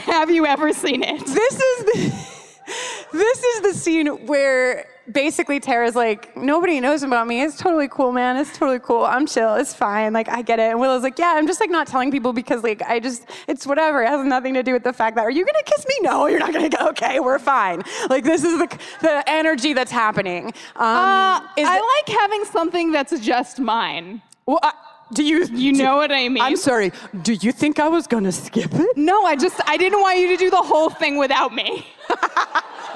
Have 0.04 0.30
you 0.30 0.46
ever 0.46 0.72
seen 0.72 1.02
it? 1.02 1.24
this 1.26 1.54
is 1.60 1.84
the 1.84 3.18
this 3.18 3.42
is 3.44 3.60
the 3.62 3.74
scene 3.74 4.06
where 4.26 4.86
basically 5.12 5.60
Tara's 5.60 5.94
like, 5.94 6.36
nobody 6.36 6.80
knows 6.80 7.02
about 7.02 7.26
me. 7.26 7.42
It's 7.42 7.56
totally 7.56 7.88
cool, 7.88 8.12
man. 8.12 8.36
It's 8.36 8.56
totally 8.56 8.78
cool. 8.78 9.04
I'm 9.04 9.26
chill. 9.26 9.54
It's 9.54 9.74
fine. 9.74 10.12
Like 10.12 10.28
I 10.28 10.42
get 10.42 10.58
it. 10.58 10.70
And 10.70 10.80
Willow's 10.80 11.02
like, 11.02 11.18
yeah, 11.18 11.34
I'm 11.36 11.46
just 11.46 11.60
like 11.60 11.70
not 11.70 11.86
telling 11.86 12.10
people 12.10 12.32
because 12.32 12.62
like 12.62 12.82
I 12.82 13.00
just 13.00 13.26
it's 13.46 13.66
whatever. 13.66 14.02
It 14.02 14.08
has 14.08 14.24
nothing 14.24 14.54
to 14.54 14.62
do 14.62 14.72
with 14.72 14.84
the 14.84 14.92
fact 14.92 15.16
that 15.16 15.22
are 15.22 15.30
you 15.30 15.44
gonna 15.44 15.62
kiss 15.64 15.86
me? 15.86 15.94
No, 16.02 16.26
you're 16.26 16.38
not 16.40 16.52
gonna 16.52 16.68
go. 16.68 16.88
Okay, 16.88 17.20
we're 17.20 17.38
fine. 17.38 17.82
Like 18.08 18.24
this 18.24 18.44
is 18.44 18.58
the 18.58 18.78
the 19.00 19.28
energy 19.28 19.72
that's 19.72 19.92
happening. 19.92 20.46
Um, 20.76 20.84
Uh, 20.86 21.40
I 21.56 22.02
like 22.06 22.18
having 22.18 22.44
something 22.44 22.92
that's 22.92 23.18
just 23.20 23.60
mine. 23.60 24.22
well, 24.46 24.60
uh, 24.62 24.72
do 25.14 25.22
you 25.24 25.44
You 25.52 25.72
know 25.72 25.96
what 25.96 26.12
I 26.12 26.28
mean? 26.28 26.42
I'm 26.42 26.56
sorry. 26.56 26.92
Do 27.22 27.32
you 27.32 27.50
think 27.52 27.78
I 27.78 27.88
was 27.88 28.06
gonna 28.06 28.32
skip 28.32 28.74
it? 28.74 28.96
No, 28.96 29.24
I 29.24 29.36
just 29.36 29.60
I 29.66 29.76
didn't 29.78 30.00
want 30.00 30.18
you 30.18 30.28
to 30.28 30.36
do 30.36 30.50
the 30.50 30.56
whole 30.70 30.90
thing 30.90 31.16
without 31.16 31.54
me. 31.54 31.86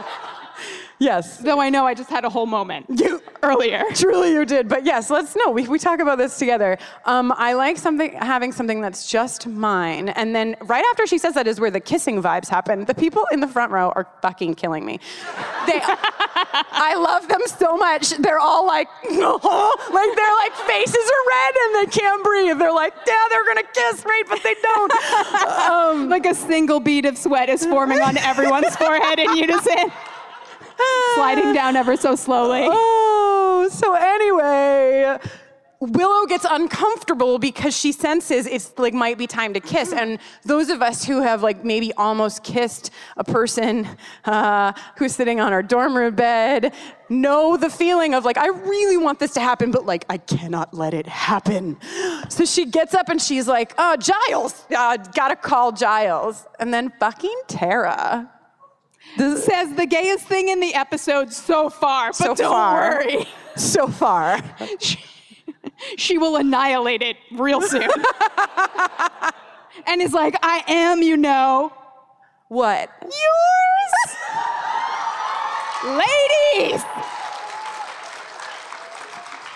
Yes. 1.03 1.39
Though 1.39 1.61
I 1.61 1.69
know 1.69 1.85
I 1.85 1.95
just 1.95 2.11
had 2.11 2.25
a 2.25 2.29
whole 2.31 2.47
moment 2.47 2.87
You 2.89 3.21
earlier. 3.43 3.83
Truly, 3.95 4.33
you 4.33 4.45
did. 4.45 4.69
But 4.69 4.85
yes, 4.87 5.11
let's 5.11 5.35
no. 5.35 5.51
We, 5.51 5.67
we 5.67 5.79
talk 5.81 5.99
about 5.99 6.17
this 6.17 6.39
together. 6.39 6.79
Um, 7.07 7.33
I 7.37 7.55
like 7.55 7.77
something 7.77 8.13
having 8.13 8.53
something 8.53 8.81
that's 8.81 9.11
just 9.11 9.49
mine. 9.49 10.11
And 10.11 10.33
then 10.35 10.55
right 10.63 10.85
after 10.91 11.05
she 11.09 11.19
says 11.19 11.35
that 11.35 11.49
is 11.49 11.59
where 11.59 11.73
the 11.73 11.81
kissing 11.81 12.23
vibes 12.23 12.49
happen. 12.49 12.85
The 12.85 12.95
people 12.95 13.27
in 13.33 13.41
the 13.41 13.49
front 13.49 13.73
row 13.73 13.93
are 13.97 14.07
fucking 14.23 14.55
killing 14.55 14.87
me. 14.87 15.01
They, 15.67 15.81
I 15.85 16.95
love 16.97 17.27
them 17.27 17.41
so 17.47 17.77
much. 17.77 18.11
They're 18.19 18.39
all 18.39 18.65
like, 18.65 18.87
like 19.03 19.13
their 19.13 20.35
like 20.43 20.55
faces 20.69 20.95
are 21.15 21.25
red 21.29 21.55
and 21.65 21.75
they 21.83 21.91
can't 21.91 22.23
breathe. 22.23 22.59
They're 22.61 22.73
like, 22.73 22.95
yeah, 23.09 23.25
they're 23.29 23.45
gonna 23.47 23.63
kiss, 23.75 24.05
right? 24.05 24.23
But 24.29 24.43
they 24.45 24.55
don't. 24.63 24.93
um, 25.59 26.09
Like 26.09 26.27
a 26.27 26.35
single 26.35 26.79
bead 26.79 27.07
of 27.07 27.19
sweat 27.19 27.49
is 27.49 27.67
forming 27.67 28.01
on 28.01 28.17
everyone's 28.19 28.77
forehead 28.77 29.19
in 29.19 29.37
unison, 29.37 29.91
sliding 31.15 31.53
down 31.53 31.77
ever 31.77 31.97
so 31.97 32.17
slowly. 32.17 32.63
Oh, 32.65 33.69
so 33.71 33.95
anyway, 33.95 35.19
Willow 35.83 36.27
gets 36.27 36.47
uncomfortable 36.49 37.41
because 37.41 37.77
she 37.77 37.91
senses 37.91 38.47
it's 38.47 38.73
like 38.79 38.95
might 38.95 39.19
be 39.19 39.27
time 39.27 39.53
to 39.55 39.61
kiss. 39.61 39.93
And 39.93 40.21
those 40.45 40.69
of 40.69 40.81
us 40.81 41.05
who 41.05 41.23
have 41.23 41.43
like 41.43 41.65
maybe 41.65 41.93
almost 41.95 42.45
kissed 42.45 42.93
a 43.17 43.25
person 43.25 43.89
uh, 44.25 44.73
who's 44.97 45.13
sitting 45.13 45.41
on 45.41 45.53
our 45.53 45.63
dorm 45.63 45.97
room 45.97 46.15
bed 46.15 46.73
know 47.09 47.57
the 47.57 47.69
feeling 47.69 48.15
of 48.15 48.25
like, 48.25 48.39
I 48.39 48.47
really 48.49 48.97
want 48.97 49.19
this 49.19 49.33
to 49.35 49.41
happen, 49.41 49.73
but 49.73 49.85
like, 49.85 50.05
I 50.09 50.19
cannot 50.19 50.73
let 50.73 50.95
it 50.95 51.09
happen. 51.09 51.77
So 52.29 52.45
she 52.45 52.65
gets 52.67 52.95
up 52.95 53.09
and 53.09 53.21
she's 53.21 53.49
like, 53.49 53.75
uh, 53.77 53.97
Giles, 53.97 54.65
uh, 54.77 54.97
gotta 54.99 55.37
call 55.37 55.73
Giles. 55.73 56.47
And 56.61 56.73
then 56.73 56.93
fucking 57.01 57.41
Tara. 57.49 58.31
This- 59.17 59.45
Says 59.45 59.75
the 59.75 59.87
gayest 59.87 60.27
thing 60.27 60.49
in 60.49 60.61
the 60.61 60.75
episode 60.75 61.33
so 61.33 61.69
far, 61.69 62.09
but 62.09 62.17
so 62.17 62.35
don't 62.35 62.51
far. 62.51 62.81
worry. 63.05 63.27
So 63.57 63.87
far. 63.89 64.41
She, 64.81 64.99
she 65.97 66.17
will 66.19 66.37
annihilate 66.37 67.03
it 67.03 67.17
real 67.33 67.61
soon. 67.61 67.89
and 69.87 70.01
is 70.01 70.13
like, 70.15 70.37
I 70.43 70.63
am, 70.69 71.03
you 71.03 71.17
know. 71.17 71.73
What? 72.49 72.89
Yours! 73.03 74.17
Ladies! 75.85 76.83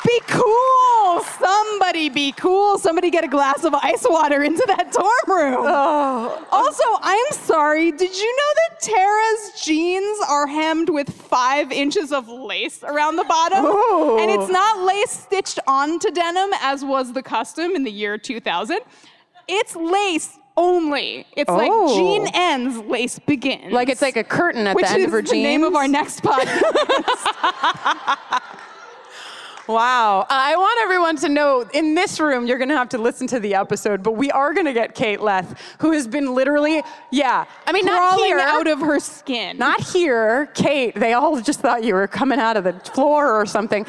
Be 0.04 0.20
cool! 0.28 1.15
Somebody 1.38 2.08
be 2.08 2.32
cool. 2.32 2.78
Somebody 2.78 3.10
get 3.10 3.24
a 3.24 3.28
glass 3.28 3.64
of 3.64 3.74
ice 3.74 4.04
water 4.08 4.42
into 4.44 4.64
that 4.66 4.92
dorm 4.92 5.38
room. 5.38 5.64
Oh. 5.66 6.46
Also, 6.50 6.82
I'm 7.00 7.32
sorry. 7.32 7.92
Did 7.92 8.16
you 8.16 8.36
know 8.36 8.52
that 8.68 8.80
Tara's 8.80 9.60
jeans 9.62 10.18
are 10.28 10.46
hemmed 10.46 10.88
with 10.90 11.10
five 11.10 11.70
inches 11.72 12.12
of 12.12 12.28
lace 12.28 12.82
around 12.82 13.16
the 13.16 13.24
bottom? 13.24 13.64
Ooh. 13.64 14.18
And 14.18 14.30
it's 14.30 14.50
not 14.50 14.80
lace 14.80 15.10
stitched 15.10 15.58
onto 15.66 16.10
denim 16.10 16.50
as 16.60 16.84
was 16.84 17.12
the 17.12 17.22
custom 17.22 17.74
in 17.76 17.84
the 17.84 17.92
year 17.92 18.18
2000. 18.18 18.78
It's 19.48 19.76
lace 19.76 20.38
only. 20.56 21.26
It's 21.36 21.50
like 21.50 21.70
Oh. 21.72 21.94
jean 21.96 22.26
ends, 22.34 22.78
lace 22.78 23.18
begins. 23.18 23.72
Like 23.72 23.88
it's 23.88 24.00
like 24.02 24.16
a 24.16 24.24
curtain 24.24 24.66
at 24.66 24.74
which 24.74 24.86
the 24.86 24.92
end 24.92 25.00
is 25.02 25.06
of 25.06 25.12
her 25.12 25.22
the 25.22 25.32
name 25.32 25.62
of 25.62 25.74
our 25.74 25.86
next 25.86 26.22
podcast. 26.22 26.62
Wow. 29.66 30.26
I 30.28 30.54
want 30.56 30.80
everyone 30.82 31.16
to 31.16 31.28
know 31.28 31.68
in 31.74 31.94
this 31.94 32.20
room, 32.20 32.46
you're 32.46 32.58
going 32.58 32.68
to 32.68 32.76
have 32.76 32.88
to 32.90 32.98
listen 32.98 33.26
to 33.28 33.40
the 33.40 33.54
episode, 33.54 34.02
but 34.02 34.12
we 34.12 34.30
are 34.30 34.54
going 34.54 34.66
to 34.66 34.72
get 34.72 34.94
Kate 34.94 35.20
Leth, 35.20 35.60
who 35.80 35.92
has 35.92 36.06
been 36.06 36.34
literally, 36.34 36.82
yeah. 37.10 37.46
I 37.66 37.72
mean, 37.72 37.84
not 37.84 37.98
crawling 37.98 38.26
here. 38.26 38.38
out 38.38 38.68
of 38.68 38.78
her 38.80 39.00
skin. 39.00 39.58
not 39.58 39.80
here. 39.80 40.46
Kate, 40.54 40.94
they 40.94 41.14
all 41.14 41.40
just 41.40 41.60
thought 41.60 41.82
you 41.82 41.94
were 41.94 42.06
coming 42.06 42.38
out 42.38 42.56
of 42.56 42.64
the 42.64 42.74
floor 42.74 43.32
or 43.32 43.44
something. 43.46 43.86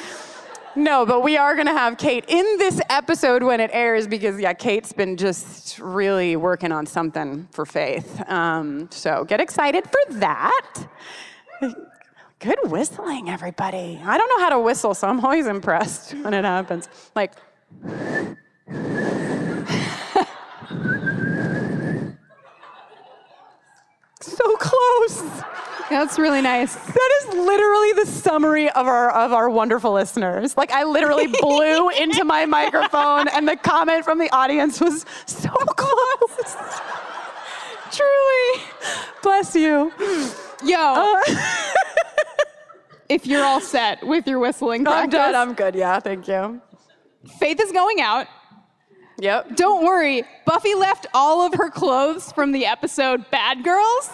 No, 0.75 1.05
but 1.07 1.23
we 1.23 1.37
are 1.37 1.55
going 1.55 1.65
to 1.67 1.73
have 1.73 1.97
Kate 1.97 2.23
in 2.27 2.45
this 2.59 2.79
episode 2.89 3.41
when 3.41 3.59
it 3.59 3.71
airs 3.73 4.07
because, 4.07 4.39
yeah, 4.39 4.53
Kate's 4.53 4.93
been 4.93 5.17
just 5.17 5.79
really 5.79 6.35
working 6.35 6.71
on 6.71 6.85
something 6.85 7.47
for 7.51 7.65
Faith. 7.65 8.21
Um, 8.29 8.87
so 8.91 9.25
get 9.25 9.39
excited 9.39 9.85
for 9.85 10.13
that. 10.13 10.87
Good 12.39 12.59
whistling, 12.65 13.29
everybody. 13.29 13.99
I 14.05 14.17
don't 14.17 14.29
know 14.29 14.39
how 14.39 14.49
to 14.49 14.59
whistle, 14.59 14.93
so 14.93 15.07
I'm 15.07 15.23
always 15.25 15.47
impressed 15.47 16.13
when 16.23 16.33
it 16.33 16.45
happens. 16.45 16.87
Like, 17.15 17.33
so 24.21 24.55
close. 24.57 25.23
That's 25.89 26.19
really 26.19 26.41
nice. 26.41 26.75
That 26.75 27.11
is 27.21 27.27
literally 27.35 27.93
the 27.93 28.05
summary 28.07 28.69
of 28.71 28.87
our 28.87 29.09
of 29.11 29.31
our 29.31 29.49
wonderful 29.49 29.93
listeners. 29.93 30.57
Like 30.57 30.71
I 30.71 30.83
literally 30.83 31.27
blew 31.41 31.89
into 31.89 32.25
my 32.25 32.45
microphone 32.45 33.27
and 33.29 33.47
the 33.47 33.55
comment 33.55 34.03
from 34.03 34.19
the 34.19 34.29
audience 34.35 34.81
was 34.81 35.05
so 35.25 35.49
close. 35.49 36.57
Truly. 37.91 38.63
Bless 39.23 39.55
you. 39.55 39.93
Yo, 40.65 40.77
Uh, 40.77 41.21
if 43.09 43.25
you're 43.25 43.43
all 43.43 43.61
set 43.61 44.05
with 44.05 44.27
your 44.27 44.39
whistling 44.39 44.87
I'm 44.87 45.09
practice, 45.09 45.17
done. 45.17 45.35
I'm 45.35 45.53
good. 45.53 45.75
Yeah, 45.75 45.99
thank 45.99 46.27
you. 46.27 46.61
Faith 47.39 47.59
is 47.59 47.71
going 47.71 48.01
out. 48.01 48.27
Yep. 49.19 49.55
Don't 49.55 49.83
worry, 49.83 50.23
Buffy 50.45 50.75
left 50.75 51.07
all 51.13 51.45
of 51.45 51.53
her 51.55 51.69
clothes 51.69 52.31
from 52.33 52.51
the 52.51 52.65
episode 52.65 53.29
Bad 53.31 53.63
Girls 53.63 54.09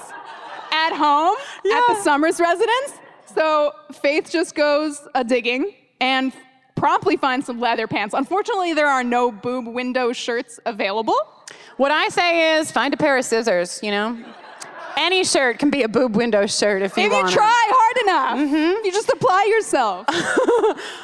at 0.71 0.93
home 0.93 1.35
at 1.71 1.81
the 1.89 2.01
Summers 2.01 2.39
residence. 2.39 2.93
So 3.35 3.73
Faith 4.01 4.31
just 4.31 4.55
goes 4.55 5.01
a 5.13 5.23
digging 5.23 5.73
and 5.99 6.31
promptly 6.75 7.17
finds 7.17 7.45
some 7.45 7.59
leather 7.59 7.87
pants. 7.87 8.13
Unfortunately, 8.13 8.73
there 8.73 8.87
are 8.87 9.03
no 9.03 9.31
boob 9.31 9.67
window 9.67 10.13
shirts 10.13 10.59
available. 10.65 11.17
What 11.77 11.91
I 11.91 12.07
say 12.07 12.57
is 12.57 12.71
find 12.71 12.93
a 12.93 12.97
pair 12.97 13.17
of 13.17 13.25
scissors, 13.25 13.79
you 13.83 13.91
know? 13.91 14.17
Any 14.97 15.23
shirt 15.23 15.59
can 15.59 15.69
be 15.69 15.83
a 15.83 15.87
boob 15.87 16.15
window 16.15 16.45
shirt 16.47 16.81
if 16.81 16.95
you 16.97 17.03
If 17.03 17.11
you 17.11 17.17
want. 17.17 17.29
it. 17.29 17.33
try 17.33 17.63
hard 17.67 17.97
enough, 18.37 18.49
mm-hmm. 18.49 18.85
you 18.85 18.91
just 18.91 19.09
apply 19.09 19.45
yourself. 19.45 20.05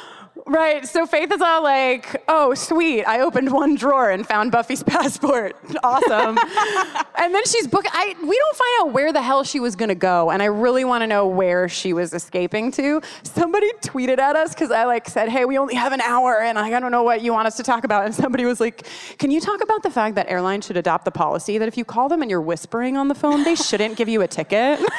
Right. 0.50 0.84
So 0.84 1.06
Faith 1.06 1.30
is 1.30 1.40
all 1.40 1.62
like, 1.62 2.24
"Oh, 2.26 2.54
sweet! 2.54 3.04
I 3.04 3.20
opened 3.20 3.52
one 3.52 3.76
drawer 3.76 4.10
and 4.10 4.26
found 4.26 4.50
Buffy's 4.50 4.82
passport. 4.94 5.54
Awesome!" 5.84 6.36
and 7.18 7.32
then 7.32 7.44
she's 7.44 7.68
book. 7.68 7.84
I 7.92 8.16
we 8.20 8.36
don't 8.36 8.56
find 8.56 8.70
out 8.80 8.92
where 8.92 9.12
the 9.12 9.22
hell 9.22 9.44
she 9.44 9.60
was 9.60 9.76
gonna 9.76 9.94
go, 9.94 10.28
and 10.32 10.42
I 10.42 10.46
really 10.46 10.82
want 10.82 11.02
to 11.02 11.06
know 11.06 11.28
where 11.28 11.68
she 11.68 11.92
was 11.92 12.12
escaping 12.12 12.72
to. 12.72 13.00
Somebody 13.22 13.70
tweeted 13.74 14.18
at 14.18 14.34
us 14.34 14.52
because 14.52 14.72
I 14.72 14.86
like 14.86 15.08
said, 15.08 15.28
"Hey, 15.28 15.44
we 15.44 15.56
only 15.56 15.76
have 15.76 15.92
an 15.92 16.00
hour, 16.00 16.40
and 16.40 16.58
I 16.58 16.80
don't 16.80 16.90
know 16.90 17.04
what 17.04 17.22
you 17.22 17.32
want 17.32 17.46
us 17.46 17.56
to 17.58 17.62
talk 17.62 17.84
about." 17.84 18.04
And 18.06 18.12
somebody 18.12 18.44
was 18.44 18.58
like, 18.58 18.88
"Can 19.18 19.30
you 19.30 19.40
talk 19.40 19.62
about 19.62 19.84
the 19.84 19.90
fact 19.90 20.16
that 20.16 20.28
airlines 20.28 20.66
should 20.66 20.76
adopt 20.76 21.04
the 21.04 21.12
policy 21.12 21.58
that 21.58 21.68
if 21.68 21.78
you 21.78 21.84
call 21.84 22.08
them 22.08 22.22
and 22.22 22.30
you're 22.30 22.40
whispering 22.40 22.96
on 22.96 23.06
the 23.06 23.14
phone, 23.14 23.44
they 23.44 23.54
shouldn't 23.54 23.94
give 23.94 24.08
you 24.08 24.20
a 24.22 24.26
ticket?" 24.26 24.80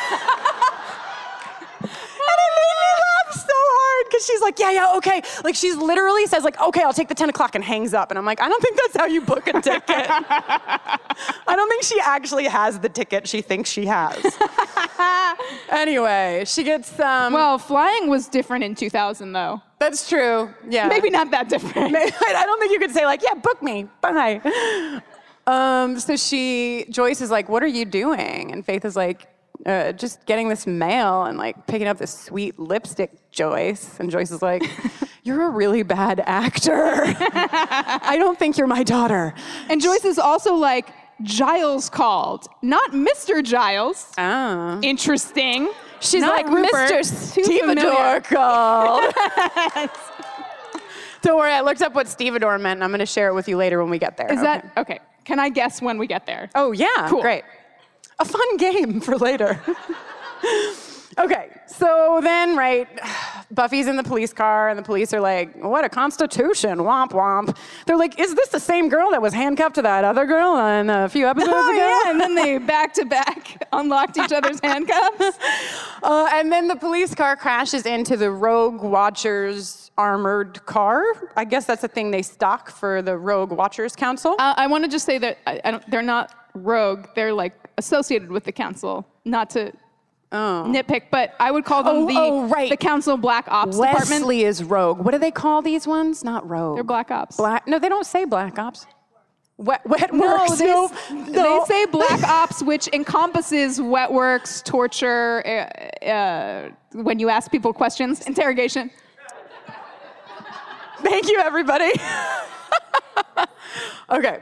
And 1.83 2.39
it 2.45 2.51
made 2.59 2.77
me 2.83 2.91
laugh 3.03 3.33
so 3.47 3.57
hard 3.57 4.00
because 4.11 4.25
she's 4.25 4.41
like, 4.41 4.59
yeah, 4.59 4.71
yeah, 4.71 4.93
okay. 4.97 5.21
Like 5.43 5.55
she's 5.55 5.77
literally 5.77 6.25
says 6.27 6.43
like, 6.43 6.59
okay, 6.59 6.83
I'll 6.83 6.93
take 6.93 7.07
the 7.07 7.15
10 7.15 7.29
o'clock 7.29 7.55
and 7.55 7.63
hangs 7.63 7.93
up. 7.93 8.11
And 8.11 8.17
I'm 8.17 8.25
like, 8.25 8.41
I 8.41 8.49
don't 8.49 8.61
think 8.61 8.77
that's 8.77 8.97
how 8.97 9.05
you 9.05 9.21
book 9.21 9.47
a 9.47 9.53
ticket. 9.53 9.81
I 9.87 10.99
don't 11.47 11.69
think 11.69 11.83
she 11.83 11.99
actually 12.01 12.45
has 12.45 12.79
the 12.79 12.89
ticket 12.89 13.27
she 13.27 13.41
thinks 13.41 13.69
she 13.69 13.85
has. 13.85 14.37
anyway, 15.69 16.43
she 16.45 16.63
gets 16.63 16.99
um 16.99 17.33
well, 17.33 17.57
flying 17.57 18.09
was 18.09 18.27
different 18.27 18.63
in 18.63 18.75
2000, 18.75 19.31
though. 19.31 19.61
that's 19.79 20.07
true. 20.09 20.49
Yeah. 20.69 20.87
Maybe 20.87 21.09
not 21.09 21.31
that 21.31 21.49
different. 21.49 21.95
I 21.95 22.43
don't 22.45 22.59
think 22.59 22.71
you 22.71 22.79
could 22.79 22.91
say 22.91 23.05
like, 23.05 23.21
yeah, 23.23 23.35
book 23.35 23.61
me. 23.61 23.87
Bye. 24.01 25.01
Um, 25.47 25.99
so 25.99 26.15
she, 26.15 26.85
Joyce 26.89 27.21
is 27.21 27.31
like, 27.31 27.49
what 27.49 27.63
are 27.63 27.67
you 27.67 27.85
doing? 27.85 28.51
And 28.51 28.65
Faith 28.65 28.85
is 28.85 28.95
like, 28.95 29.27
uh, 29.65 29.91
just 29.93 30.25
getting 30.25 30.49
this 30.49 30.65
mail 30.65 31.23
and 31.25 31.37
like 31.37 31.67
picking 31.67 31.87
up 31.87 31.97
this 31.97 32.13
sweet 32.13 32.59
lipstick, 32.59 33.11
Joyce. 33.31 33.99
And 33.99 34.09
Joyce 34.09 34.31
is 34.31 34.41
like, 34.41 34.63
you're 35.23 35.43
a 35.43 35.49
really 35.49 35.83
bad 35.83 36.21
actor. 36.25 36.73
I 37.05 38.15
don't 38.17 38.37
think 38.37 38.57
you're 38.57 38.67
my 38.67 38.83
daughter. 38.83 39.33
And 39.69 39.81
Joyce 39.81 40.05
is 40.05 40.19
also 40.19 40.55
like, 40.55 40.93
Giles 41.23 41.89
called, 41.89 42.47
not 42.61 42.91
Mr. 42.91 43.43
Giles. 43.43 44.11
Oh. 44.17 44.79
Interesting. 44.81 45.71
She's 45.99 46.21
Not 46.21 46.35
like, 46.35 46.47
Rupert. 46.47 46.91
Mr. 46.91 47.05
Stevedore 47.05 48.21
called. 48.21 49.13
Don't 51.21 51.37
worry, 51.37 51.51
I 51.51 51.61
looked 51.61 51.83
up 51.83 51.93
what 51.93 52.07
stevedore 52.07 52.57
meant 52.57 52.77
and 52.77 52.83
I'm 52.83 52.89
gonna 52.89 53.05
share 53.05 53.27
it 53.27 53.35
with 53.35 53.47
you 53.47 53.55
later 53.55 53.79
when 53.79 53.91
we 53.91 53.99
get 53.99 54.17
there. 54.17 54.25
Is 54.25 54.39
okay? 54.39 54.43
that 54.43 54.71
okay? 54.77 54.99
Can 55.23 55.39
I 55.39 55.49
guess 55.49 55.79
when 55.81 55.99
we 55.99 56.07
get 56.07 56.25
there? 56.25 56.49
Oh, 56.55 56.71
yeah. 56.71 57.07
Cool. 57.07 57.21
Great. 57.21 57.43
A 58.21 58.25
fun 58.25 58.57
game 58.57 59.01
for 59.01 59.17
later. 59.17 59.59
okay, 61.17 61.49
so 61.65 62.19
then, 62.21 62.55
right, 62.55 62.87
Buffy's 63.49 63.87
in 63.87 63.95
the 63.95 64.03
police 64.03 64.31
car, 64.31 64.69
and 64.69 64.77
the 64.77 64.83
police 64.83 65.11
are 65.11 65.19
like, 65.19 65.55
What 65.55 65.83
a 65.83 65.89
constitution, 65.89 66.79
womp 66.79 67.13
womp. 67.13 67.57
They're 67.87 67.97
like, 67.97 68.19
Is 68.19 68.35
this 68.35 68.49
the 68.49 68.59
same 68.59 68.89
girl 68.89 69.09
that 69.09 69.23
was 69.23 69.33
handcuffed 69.33 69.75
to 69.75 69.81
that 69.81 70.03
other 70.03 70.27
girl 70.27 70.55
in 70.67 70.91
a 70.91 71.09
few 71.09 71.27
episodes 71.33 71.51
Oh 71.51 71.71
ago? 71.71 71.77
yeah, 71.77 72.11
and 72.11 72.19
then 72.21 72.35
they 72.35 72.59
back 72.59 72.93
to 72.93 73.05
back 73.05 73.67
unlocked 73.73 74.17
each 74.19 74.31
other's 74.31 74.59
handcuffs. 74.59 75.39
Uh, 76.03 76.29
and 76.33 76.51
then 76.51 76.67
the 76.67 76.75
police 76.75 77.15
car 77.15 77.35
crashes 77.35 77.87
into 77.87 78.17
the 78.17 78.29
Rogue 78.29 78.83
Watchers 78.83 79.89
armored 79.97 80.63
car. 80.67 81.03
I 81.35 81.43
guess 81.45 81.65
that's 81.65 81.83
a 81.83 81.87
thing 81.87 82.11
they 82.11 82.21
stock 82.21 82.69
for 82.69 83.01
the 83.01 83.17
Rogue 83.17 83.51
Watchers 83.51 83.95
Council. 83.95 84.35
Uh, 84.37 84.53
I 84.57 84.67
want 84.67 84.83
to 84.83 84.89
just 84.91 85.07
say 85.07 85.17
that 85.17 85.39
I, 85.47 85.59
I 85.65 85.71
don't, 85.71 85.89
they're 85.89 86.01
not 86.03 86.33
rogue; 86.53 87.07
they're 87.15 87.33
like 87.33 87.53
associated 87.85 88.31
with 88.31 88.43
the 88.45 88.51
council. 88.51 89.05
Not 89.25 89.49
to 89.51 89.71
nitpick, 90.31 91.03
but 91.11 91.35
I 91.39 91.51
would 91.51 91.65
call 91.65 91.83
them 91.83 91.95
Oh, 91.97 92.07
the 92.07 92.15
oh, 92.17 92.47
right. 92.47 92.69
the 92.69 92.77
council 92.77 93.17
black 93.17 93.45
ops 93.49 93.77
department. 93.77 94.09
Wesley 94.21 94.43
is 94.43 94.63
Rogue. 94.63 94.99
What 94.99 95.11
do 95.11 95.17
they 95.17 95.31
call 95.31 95.61
these 95.61 95.85
ones? 95.87 96.23
Not 96.23 96.47
Rogue. 96.49 96.77
They're 96.77 96.83
black 96.95 97.11
ops. 97.11 97.37
Black. 97.37 97.67
No, 97.67 97.79
they 97.79 97.89
don't 97.89 98.05
say 98.05 98.25
Black 98.25 98.57
Ops. 98.57 98.85
Wet, 99.57 99.81
wet 99.85 100.11
works. 100.11 100.57
they, 100.57 100.65
no, 100.65 100.85
s- 100.85 101.11
no. 101.11 101.43
they 101.43 101.59
say 101.67 101.85
black 101.85 102.23
ops, 102.39 102.63
which 102.63 102.87
encompasses 102.93 103.79
wet 103.79 104.11
works, 104.11 104.61
torture, 104.63 105.43
uh, 105.45 106.05
uh, 106.05 106.69
when 106.93 107.19
you 107.19 107.29
ask 107.29 107.51
people 107.51 107.71
questions, 107.73 108.25
interrogation. 108.25 108.89
Thank 111.03 111.29
you, 111.29 111.37
everybody. 111.39 111.91
okay. 114.09 114.39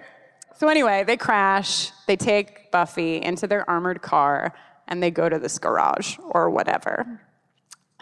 So 0.60 0.68
anyway, 0.68 1.04
they 1.06 1.16
crash. 1.18 1.92
They 2.06 2.16
take 2.18 2.70
Buffy 2.72 3.22
into 3.22 3.48
their 3.48 3.68
armored 3.70 4.02
car, 4.02 4.54
and 4.90 5.02
they 5.02 5.10
go 5.10 5.30
to 5.30 5.40
this 5.40 5.58
garage 5.58 6.18
or 6.20 6.50
whatever. 6.50 7.22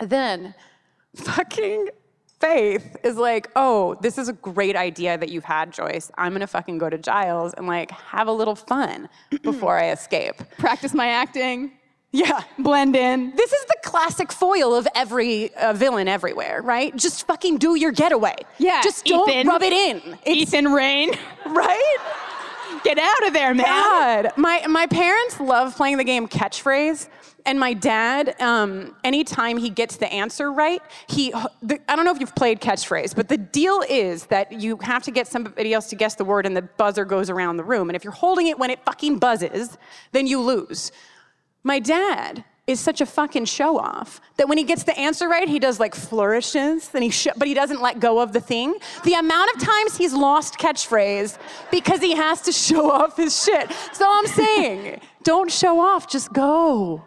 Then, 0.01 0.55
fucking 1.15 1.89
Faith 2.39 2.97
is 3.03 3.15
like, 3.17 3.49
"Oh, 3.55 3.95
this 4.01 4.17
is 4.19 4.27
a 4.29 4.33
great 4.33 4.75
idea 4.75 5.17
that 5.17 5.29
you've 5.29 5.43
had, 5.43 5.71
Joyce. 5.71 6.11
I'm 6.19 6.33
gonna 6.33 6.45
fucking 6.45 6.77
go 6.77 6.87
to 6.87 6.97
Giles 6.97 7.53
and 7.55 7.65
like 7.65 7.89
have 7.91 8.27
a 8.27 8.31
little 8.31 8.53
fun 8.55 9.09
before 9.41 9.77
I 9.79 9.89
escape." 9.91 10.35
Practice 10.59 10.93
my 10.93 11.07
acting, 11.07 11.71
Yeah. 12.11 12.41
blend 12.59 12.95
in. 12.95 13.31
This 13.35 13.51
is 13.51 13.65
the 13.65 13.77
classic 13.83 14.31
foil 14.31 14.75
of 14.75 14.87
every 14.93 15.51
uh, 15.55 15.73
villain 15.73 16.07
everywhere, 16.07 16.61
right? 16.61 16.95
Just 16.95 17.25
fucking 17.25 17.57
do 17.57 17.73
your 17.75 17.91
getaway. 17.91 18.35
Yeah, 18.59 18.81
Just 18.83 19.05
don't 19.05 19.27
Ethan. 19.29 19.47
rub 19.47 19.63
it 19.63 19.73
in. 19.73 20.17
It's, 20.23 20.53
Ethan 20.53 20.71
Rayne. 20.73 21.13
Right? 21.47 21.97
Get 22.83 22.97
out 22.97 23.27
of 23.27 23.33
there, 23.33 23.53
man. 23.53 23.65
God, 23.65 24.31
my 24.37 24.65
my 24.67 24.87
parents 24.87 25.39
love 25.39 25.75
playing 25.75 25.97
the 25.97 26.03
game 26.03 26.27
catchphrase, 26.27 27.09
and 27.45 27.59
my 27.59 27.73
dad, 27.73 28.39
um, 28.41 28.95
anytime 29.03 29.57
he 29.57 29.69
gets 29.69 29.97
the 29.97 30.11
answer 30.11 30.51
right, 30.51 30.81
he 31.07 31.31
the, 31.61 31.79
I 31.89 31.95
don't 31.95 32.05
know 32.05 32.11
if 32.11 32.19
you've 32.19 32.35
played 32.35 32.61
catchphrase, 32.61 33.15
but 33.15 33.29
the 33.29 33.37
deal 33.37 33.83
is 33.89 34.25
that 34.27 34.51
you 34.51 34.77
have 34.77 35.03
to 35.03 35.11
get 35.11 35.27
somebody 35.27 35.73
else 35.73 35.87
to 35.89 35.95
guess 35.95 36.15
the 36.15 36.25
word, 36.25 36.45
and 36.45 36.55
the 36.55 36.61
buzzer 36.61 37.05
goes 37.05 37.29
around 37.29 37.57
the 37.57 37.63
room, 37.63 37.89
and 37.89 37.95
if 37.95 38.03
you're 38.03 38.13
holding 38.13 38.47
it 38.47 38.59
when 38.59 38.69
it 38.69 38.83
fucking 38.85 39.19
buzzes, 39.19 39.77
then 40.11 40.27
you 40.27 40.41
lose. 40.41 40.91
My 41.63 41.79
dad 41.79 42.43
is 42.67 42.81
such 42.81 42.99
a 42.99 43.05
fucking 43.05 43.45
show 43.45 43.79
off 43.79 44.19
that 44.35 44.49
when 44.49 44.57
he 44.57 44.65
gets 44.65 44.83
the 44.83 44.97
answer 44.99 45.29
right, 45.29 45.47
he 45.47 45.57
does 45.57 45.79
like 45.79 45.95
flourishes, 45.95 46.89
and 46.93 47.01
he 47.01 47.09
sh- 47.09 47.29
but 47.37 47.47
he 47.47 47.53
doesn't 47.53 47.81
let 47.81 47.99
go 48.01 48.19
of 48.19 48.33
the 48.33 48.41
thing. 48.41 48.75
The 49.05 49.13
amount 49.13 49.55
of 49.55 49.61
times 49.61 49.97
he's 49.97 50.13
lost 50.13 50.59
catchphrase 50.59 51.37
because 51.71 52.01
he 52.01 52.13
has 52.13 52.41
to 52.41 52.51
show 52.51 52.91
off 52.97 53.15
his 53.15 53.41
shit. 53.43 53.71
So 53.93 54.05
I'm 54.07 54.27
saying, 54.27 54.99
don't 55.23 55.49
show 55.51 55.79
off, 55.79 56.09
just 56.09 56.33
go. 56.33 57.03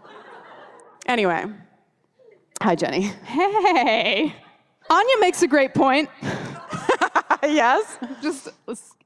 Anyway, 1.07 1.45
hi 2.63 2.75
Jenny. 2.75 3.03
Hey. 3.03 4.35
Anya 4.89 5.15
makes 5.21 5.43
a 5.43 5.47
great 5.47 5.75
point. 5.75 6.09
yes. 7.45 7.99
Just 8.23 8.49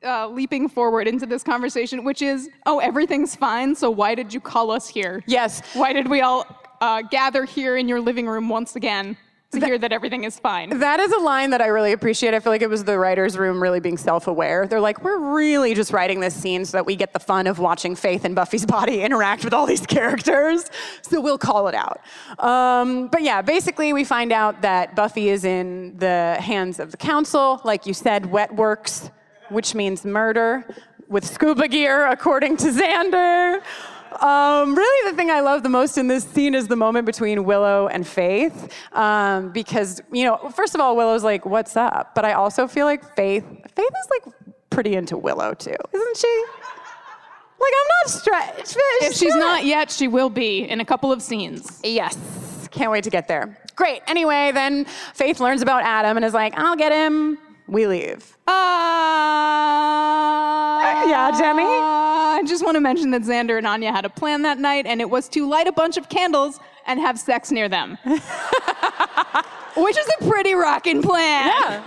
uh, 0.03 0.29
leaping 0.29 0.69
forward 0.69 1.07
into 1.07 1.27
this 1.27 1.43
conversation, 1.43 2.05
which 2.05 2.23
is, 2.23 2.51
oh, 2.67 2.79
everything's 2.79 3.37
fine. 3.37 3.75
So 3.75 3.91
why 3.91 4.15
did 4.15 4.35
you 4.35 4.41
call 4.41 4.71
us 4.71 4.89
here? 4.89 5.23
Yes. 5.27 5.63
Why 5.75 5.93
did 5.93 6.09
we 6.09 6.21
all 6.21 6.47
uh, 6.81 7.03
gather 7.03 7.45
here 7.45 7.77
in 7.77 7.89
your 7.89 8.01
living 8.01 8.27
room 8.27 8.49
once 8.49 8.77
again 8.77 9.17
to 9.55 9.67
hear 9.67 9.79
that 9.79 9.93
everything 9.93 10.25
is 10.25 10.39
fine? 10.39 10.79
That 10.79 11.01
is 11.01 11.13
a 11.13 11.19
line 11.19 11.51
that 11.51 11.61
I 11.61 11.67
really 11.67 11.93
appreciate. 11.93 12.35
I 12.35 12.41
feel 12.41 12.53
like 12.53 12.63
it 12.63 12.71
was 12.71 12.85
the 12.85 12.99
writer's 12.99 13.39
room 13.39 13.63
really 13.63 13.81
being 13.81 13.97
self 13.97 14.27
aware. 14.27 14.67
They're 14.67 14.81
like, 14.81 15.03
we're 15.03 15.35
really 15.35 15.75
just 15.75 15.93
writing 15.93 16.21
this 16.21 16.35
scene 16.35 16.65
so 16.65 16.77
that 16.77 16.87
we 16.87 16.97
get 16.97 17.13
the 17.13 17.19
fun 17.19 17.47
of 17.47 17.59
watching 17.59 17.97
Faith 17.97 18.25
and 18.25 18.35
Buffy's 18.35 18.67
body 18.77 19.03
interact 19.03 19.45
with 19.45 19.55
all 19.55 19.67
these 19.67 19.87
characters. 19.87 20.71
So 21.03 21.21
we'll 21.21 21.39
call 21.39 21.69
it 21.69 21.75
out. 21.75 22.01
Um, 22.39 23.09
but 23.09 23.23
yeah, 23.23 23.43
basically, 23.43 23.93
we 23.93 24.05
find 24.05 24.33
out 24.33 24.63
that 24.63 24.95
Buffy 24.95 25.29
is 25.29 25.45
in 25.45 25.97
the 25.99 26.37
hands 26.41 26.81
of 26.81 26.91
the 26.91 26.97
council. 26.97 27.61
Like 27.65 27.87
you 27.87 27.95
said, 27.95 28.27
wet 28.27 28.55
works, 28.55 29.11
which 29.49 29.75
means 29.75 30.05
murder, 30.05 30.67
with 31.09 31.25
scuba 31.25 31.69
gear, 31.69 32.07
according 32.07 32.57
to 32.59 32.67
Xander. 32.67 33.63
Um, 34.21 34.75
really, 34.75 35.11
the 35.11 35.17
thing 35.17 35.31
I 35.31 35.41
love 35.41 35.63
the 35.63 35.69
most 35.69 35.99
in 35.99 36.09
this 36.09 36.25
scene 36.25 36.55
is 36.55 36.69
the 36.69 36.77
moment 36.77 37.07
between 37.07 37.45
Willow 37.45 37.89
and 37.89 38.07
Faith. 38.07 38.73
Um, 38.93 39.51
because, 39.51 40.01
you 40.13 40.25
know, 40.25 40.37
first 40.55 40.75
of 40.75 40.81
all, 40.81 40.97
Willow's 40.97 41.25
like, 41.25 41.45
what's 41.45 41.77
up? 41.77 42.15
But 42.15 42.25
I 42.25 42.33
also 42.33 42.67
feel 42.67 42.87
like 42.87 43.17
Faith, 43.17 43.45
Faith 43.75 43.91
is 43.91 44.11
like 44.11 44.35
pretty 44.71 44.95
into 44.95 45.17
Willow 45.17 45.55
too, 45.55 45.77
isn't 45.93 46.17
she? 46.17 46.45
Like, 47.61 47.73
I'm 47.81 47.89
not 48.03 48.11
stressed. 48.11 48.77
If 49.03 49.15
she's 49.15 49.35
not 49.37 49.65
yet, 49.65 49.91
she 49.91 50.09
will 50.09 50.31
be 50.31 50.69
in 50.69 50.81
a 50.81 50.85
couple 50.85 51.13
of 51.13 51.23
scenes. 51.23 51.81
Yes. 51.83 52.69
Can't 52.71 52.91
wait 52.91 53.05
to 53.05 53.11
get 53.11 53.29
there. 53.29 53.57
Great. 53.77 54.03
Anyway, 54.07 54.51
then 54.53 54.85
Faith 55.15 55.41
learns 55.41 55.63
about 55.63 55.83
Adam 55.85 56.17
and 56.17 56.25
is 56.25 56.35
like, 56.35 56.59
I'll 56.59 56.77
get 56.77 56.93
him. 56.93 57.39
We 57.67 57.87
leave. 57.87 58.37
Uh, 58.47 58.53
yeah, 61.07 61.31
Jenny? 61.39 61.63
I 61.65 62.43
just 62.47 62.65
want 62.65 62.75
to 62.77 62.81
mention 62.81 63.11
that 63.13 63.23
Xander 63.23 63.57
and 63.57 63.67
Anya 63.67 63.91
had 63.91 64.05
a 64.05 64.11
plan 64.11 64.43
that 64.43 64.59
night, 64.59 64.85
and 64.87 65.01
it 65.01 65.09
was 65.09 65.29
to 65.31 65.49
light 65.49 65.67
a 65.67 65.73
bunch 65.73 65.97
of 65.97 66.09
candles 66.09 66.61
and 66.87 67.01
have 67.01 67.19
sex 67.19 67.51
near 67.51 67.69
them. 67.69 67.97
Which 68.05 69.97
is 69.97 70.09
a 70.21 70.25
pretty 70.29 70.55
rockin' 70.55 71.03
plan. 71.03 71.49
Yeah. 71.49 71.83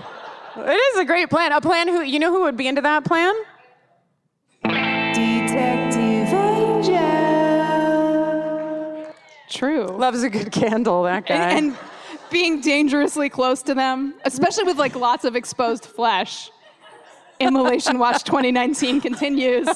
It 0.57 0.73
is 0.95 0.99
a 0.99 1.05
great 1.05 1.29
plan. 1.29 1.51
A 1.51 1.61
plan 1.61 1.87
who, 1.87 2.01
you 2.01 2.19
know 2.19 2.31
who 2.31 2.41
would 2.41 2.57
be 2.57 2.67
into 2.67 2.81
that 2.81 3.05
plan? 3.05 3.35
Detective 4.63 6.33
Angel. 6.33 7.05
True. 9.49 9.85
Loves 9.85 10.23
a 10.23 10.29
good 10.29 10.51
candle, 10.51 11.03
that 11.03 11.27
guy. 11.27 11.35
And, 11.51 11.67
and 11.67 11.77
being 12.29 12.61
dangerously 12.61 13.29
close 13.29 13.61
to 13.63 13.73
them, 13.73 14.13
especially 14.25 14.63
with 14.63 14.77
like 14.77 14.95
lots 14.95 15.25
of 15.25 15.35
exposed 15.35 15.85
flesh. 15.85 16.49
Immolation 17.39 17.99
Watch 17.99 18.23
2019 18.23 19.01
continues. 19.01 19.67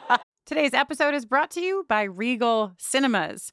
Today's 0.46 0.74
episode 0.74 1.14
is 1.14 1.24
brought 1.26 1.50
to 1.52 1.60
you 1.60 1.84
by 1.88 2.02
Regal 2.02 2.72
Cinemas. 2.78 3.52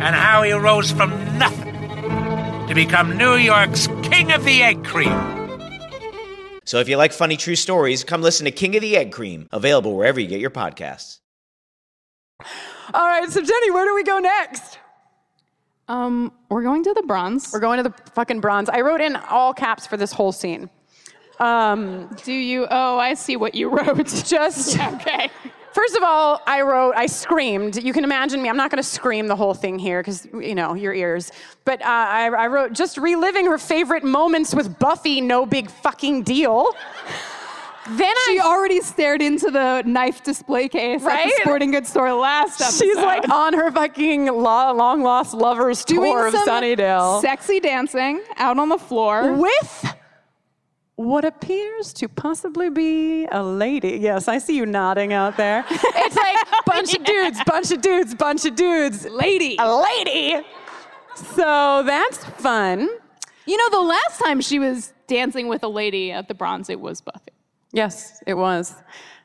and 0.00 0.14
how 0.14 0.42
he 0.42 0.52
rose 0.52 0.90
from 0.92 1.10
nothing 1.38 1.74
to 2.68 2.74
become 2.74 3.16
New 3.16 3.34
York's 3.34 3.86
King 4.02 4.32
of 4.32 4.44
the 4.44 4.62
Egg 4.62 4.84
Cream. 4.84 5.12
So 6.64 6.78
if 6.80 6.88
you 6.88 6.96
like 6.96 7.12
funny 7.12 7.36
true 7.36 7.56
stories, 7.56 8.04
come 8.04 8.20
listen 8.20 8.44
to 8.44 8.50
King 8.50 8.76
of 8.76 8.82
the 8.82 8.96
Egg 8.96 9.10
Cream, 9.12 9.48
available 9.52 9.96
wherever 9.96 10.20
you 10.20 10.26
get 10.26 10.40
your 10.40 10.50
podcasts. 10.50 11.18
All 12.94 13.06
right, 13.06 13.28
so 13.30 13.40
Jenny, 13.40 13.70
where 13.70 13.86
do 13.86 13.94
we 13.94 14.02
go 14.04 14.18
next? 14.18 14.78
Um, 15.88 16.32
we're 16.50 16.62
going 16.62 16.84
to 16.84 16.92
the 16.92 17.02
bronze. 17.02 17.50
We're 17.52 17.60
going 17.60 17.82
to 17.82 17.88
the 17.88 17.94
fucking 18.12 18.40
bronze. 18.40 18.68
I 18.68 18.82
wrote 18.82 19.00
in 19.00 19.16
all 19.16 19.54
caps 19.54 19.86
for 19.86 19.96
this 19.96 20.12
whole 20.12 20.32
scene. 20.32 20.68
Um, 21.40 22.14
Do 22.24 22.32
you? 22.32 22.66
Oh, 22.70 22.98
I 22.98 23.14
see 23.14 23.36
what 23.36 23.54
you 23.54 23.68
wrote. 23.76 24.06
just 24.06 24.78
okay. 24.94 25.30
First 25.72 25.96
of 25.96 26.02
all, 26.02 26.40
I 26.46 26.62
wrote, 26.62 26.94
I 26.96 27.06
screamed. 27.06 27.82
You 27.82 27.92
can 27.92 28.02
imagine 28.04 28.40
me. 28.42 28.48
I'm 28.48 28.56
not 28.56 28.70
going 28.70 28.82
to 28.82 28.88
scream 28.88 29.26
the 29.28 29.36
whole 29.36 29.54
thing 29.54 29.78
here 29.78 30.00
because, 30.00 30.26
you 30.34 30.54
know, 30.54 30.74
your 30.74 30.94
ears. 30.94 31.30
But 31.64 31.80
uh, 31.82 31.86
I, 31.86 32.26
I 32.28 32.46
wrote, 32.48 32.72
just 32.72 32.96
reliving 32.98 33.46
her 33.46 33.58
favorite 33.58 34.02
moments 34.04 34.54
with 34.54 34.78
Buffy, 34.78 35.20
no 35.20 35.44
big 35.46 35.70
fucking 35.70 36.22
deal. 36.22 36.74
Then 37.90 38.12
She 38.26 38.38
I, 38.38 38.42
already 38.44 38.80
stared 38.82 39.22
into 39.22 39.50
the 39.50 39.82
knife 39.86 40.22
display 40.22 40.68
case 40.68 41.02
at 41.06 41.24
the 41.24 41.32
sporting 41.42 41.70
goods 41.70 41.88
store 41.88 42.12
last 42.12 42.60
episode. 42.60 42.84
she's 42.84 42.96
like 42.96 43.26
on 43.30 43.54
her 43.54 43.70
fucking 43.70 44.26
lo- 44.26 44.74
long 44.74 45.02
lost 45.02 45.32
lovers 45.32 45.84
doing 45.86 46.12
tour 46.12 46.26
of 46.26 46.34
some 46.34 46.46
Sunnydale. 46.48 47.22
sexy 47.22 47.60
dancing 47.60 48.20
out 48.36 48.58
on 48.58 48.68
the 48.68 48.76
floor. 48.76 49.32
with 49.34 49.94
what 50.98 51.24
appears 51.24 51.92
to 51.92 52.08
possibly 52.08 52.68
be 52.70 53.24
a 53.26 53.40
lady. 53.40 53.98
Yes, 54.00 54.26
I 54.26 54.38
see 54.38 54.56
you 54.56 54.66
nodding 54.66 55.12
out 55.12 55.36
there. 55.36 55.64
It's 55.70 56.16
like 56.16 56.36
bunch 56.66 56.92
of 56.92 57.04
dudes, 57.04 57.38
bunch 57.46 57.70
of 57.70 57.80
dudes, 57.80 58.14
bunch 58.16 58.44
of 58.44 58.56
dudes. 58.56 59.06
Lady. 59.08 59.56
A 59.60 59.76
lady. 59.76 60.44
So 61.14 61.84
that's 61.86 62.24
fun. 62.24 62.88
You 63.46 63.56
know, 63.56 63.70
the 63.70 63.86
last 63.86 64.18
time 64.18 64.40
she 64.40 64.58
was 64.58 64.92
dancing 65.06 65.46
with 65.46 65.62
a 65.62 65.68
lady 65.68 66.10
at 66.10 66.26
the 66.26 66.34
bronze, 66.34 66.68
it 66.68 66.80
was 66.80 67.00
Buffy. 67.00 67.32
Yes, 67.72 68.20
it 68.26 68.34
was. 68.34 68.74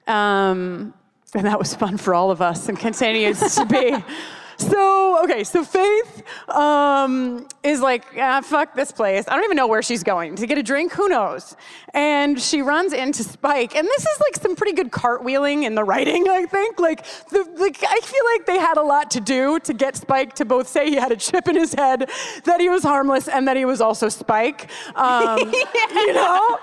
Um, 0.06 0.94
and 1.34 1.48
that 1.48 1.58
was 1.58 1.74
fun 1.74 1.98
for 1.98 2.14
all 2.14 2.30
of 2.30 2.40
us 2.40 2.70
and 2.70 2.78
continues 2.78 3.40
to 3.56 3.66
be. 3.66 3.98
So, 4.58 5.24
okay, 5.24 5.44
so 5.44 5.64
Faith 5.64 6.24
um, 6.50 7.48
is 7.64 7.82
like, 7.82 8.06
ah, 8.18 8.42
fuck 8.42 8.76
this 8.76 8.92
place. 8.92 9.26
I 9.28 9.36
don't 9.36 9.44
even 9.46 9.58
know 9.58 9.68
where 9.68 9.82
she's 9.82 10.04
going. 10.04 10.36
To 10.36 10.48
get 10.48 10.58
a 10.58 10.64
drink? 10.64 10.94
Who 10.94 11.10
knows? 11.10 11.56
And 11.94 12.40
she 12.40 12.62
runs 12.62 12.94
into 12.94 13.24
Spike. 13.24 13.76
And 13.76 13.88
this 13.88 14.02
is 14.02 14.22
like 14.22 14.42
some 14.42 14.56
pretty 14.56 14.74
good 14.74 14.92
cartwheeling 14.92 15.64
in 15.64 15.76
the 15.76 15.84
writing, 15.84 16.28
I 16.30 16.46
think. 16.46 16.80
Like, 16.80 17.06
the, 17.30 17.48
like, 17.58 17.84
I 17.84 18.00
feel 18.02 18.24
like 18.36 18.46
they 18.46 18.60
had 18.60 18.78
a 18.78 18.84
lot 18.84 19.12
to 19.12 19.20
do 19.20 19.60
to 19.62 19.74
get 19.74 19.96
Spike 19.96 20.34
to 20.36 20.46
both 20.46 20.68
say 20.68 20.90
he 20.90 20.96
had 20.96 21.12
a 21.12 21.18
chip 21.18 21.48
in 21.48 21.56
his 21.56 21.74
head, 21.74 22.10
that 22.46 22.60
he 22.60 22.70
was 22.70 22.84
harmless, 22.84 23.28
and 23.28 23.48
that 23.48 23.58
he 23.58 23.66
was 23.66 23.82
also 23.82 24.10
Spike. 24.10 24.70
Um, 24.96 25.54
You 25.94 26.14
know? 26.14 26.60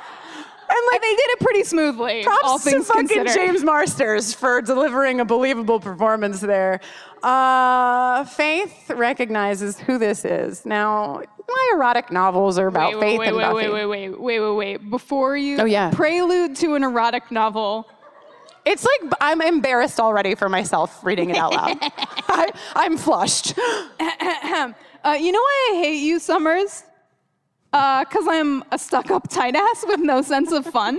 And 0.73 0.79
like, 0.93 1.01
they 1.03 1.11
did 1.17 1.27
it 1.31 1.41
pretty 1.41 1.65
smoothly, 1.65 2.23
Props 2.23 2.41
all 2.45 2.59
things 2.61 2.87
to 2.87 2.93
fucking 2.93 3.09
considered. 3.09 3.35
James 3.35 3.65
Marsters 3.65 4.33
for 4.33 4.63
delivering 4.63 5.19
a 5.21 5.25
believable 5.25 5.81
performance 5.81 6.41
there. 6.41 6.81
Uh, 7.25 8.25
Faith 8.25 8.89
recognizes 8.91 9.79
who 9.81 9.99
this 9.99 10.25
is. 10.25 10.65
Now, 10.65 11.23
my 11.49 11.73
erotic 11.75 12.13
novels 12.13 12.57
are 12.59 12.69
about 12.69 12.93
wait, 12.95 13.01
Faith 13.01 13.19
wait, 13.19 13.29
and 13.29 13.37
wait, 13.37 13.43
Buffy. 13.43 13.55
wait, 13.69 13.87
wait, 13.87 13.87
wait, 13.87 14.21
wait, 14.21 14.41
wait, 14.41 14.55
wait. 14.79 14.91
Before 14.91 15.37
you 15.37 15.59
Oh, 15.59 15.65
yeah. 15.65 15.91
prelude 15.91 16.55
to 16.57 16.77
an 16.77 16.85
erotic 16.85 17.31
novel, 17.33 17.89
It's 18.65 18.85
like 18.87 19.13
I'm 19.21 19.43
embarrassed 19.43 19.99
already 19.99 20.35
for 20.37 20.49
myself 20.49 21.03
reading 21.05 21.31
it 21.31 21.37
out 21.37 21.53
loud. 21.53 21.79
I, 22.29 22.53
I'm 22.77 22.97
flushed. 22.97 23.55
uh, 24.01 24.73
you 25.19 25.33
know 25.33 25.41
why 25.41 25.71
I 25.73 25.81
hate 25.83 25.97
you, 26.03 26.19
Summers? 26.21 26.85
Uh, 27.73 28.05
because 28.05 28.27
I'm 28.29 28.65
a 28.73 28.79
stuck-up 28.79 29.29
tight 29.29 29.55
ass 29.55 29.85
with 29.87 30.01
no 30.01 30.23
sense 30.23 30.51
of 30.53 30.67
fun. 30.67 30.99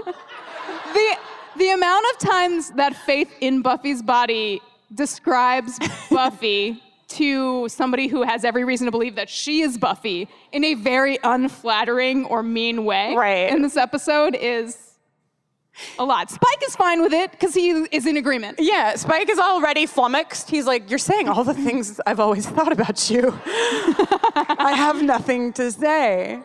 the 0.93 1.15
the 1.57 1.69
amount 1.71 2.05
of 2.13 2.19
times 2.29 2.71
that 2.71 2.95
Faith 2.95 3.29
in 3.41 3.61
Buffy's 3.61 4.01
body 4.01 4.61
describes 4.95 5.77
Buffy 6.09 6.81
to 7.09 7.67
somebody 7.67 8.07
who 8.07 8.23
has 8.23 8.45
every 8.45 8.63
reason 8.63 8.85
to 8.85 8.91
believe 8.91 9.15
that 9.15 9.27
she 9.29 9.59
is 9.61 9.77
Buffy 9.77 10.29
in 10.53 10.63
a 10.63 10.75
very 10.75 11.19
unflattering 11.25 12.23
or 12.25 12.41
mean 12.41 12.85
way 12.85 13.13
Right. 13.15 13.49
in 13.51 13.61
this 13.61 13.75
episode 13.75 14.33
is 14.33 14.77
a 15.99 16.05
lot. 16.05 16.29
Spike 16.29 16.63
is 16.65 16.73
fine 16.77 17.01
with 17.01 17.11
it 17.11 17.31
because 17.31 17.53
he 17.53 17.71
is 17.91 18.05
in 18.05 18.15
agreement. 18.15 18.59
Yeah, 18.61 18.95
Spike 18.95 19.29
is 19.29 19.39
already 19.39 19.85
flummoxed. 19.85 20.49
He's 20.49 20.65
like, 20.65 20.89
You're 20.89 20.99
saying 20.99 21.27
all 21.27 21.43
the 21.43 21.53
things 21.53 21.99
I've 22.05 22.21
always 22.21 22.45
thought 22.47 22.71
about 22.71 23.09
you. 23.09 23.37
I 23.45 24.73
have 24.77 25.03
nothing 25.03 25.51
to 25.53 25.69
say. 25.69 26.39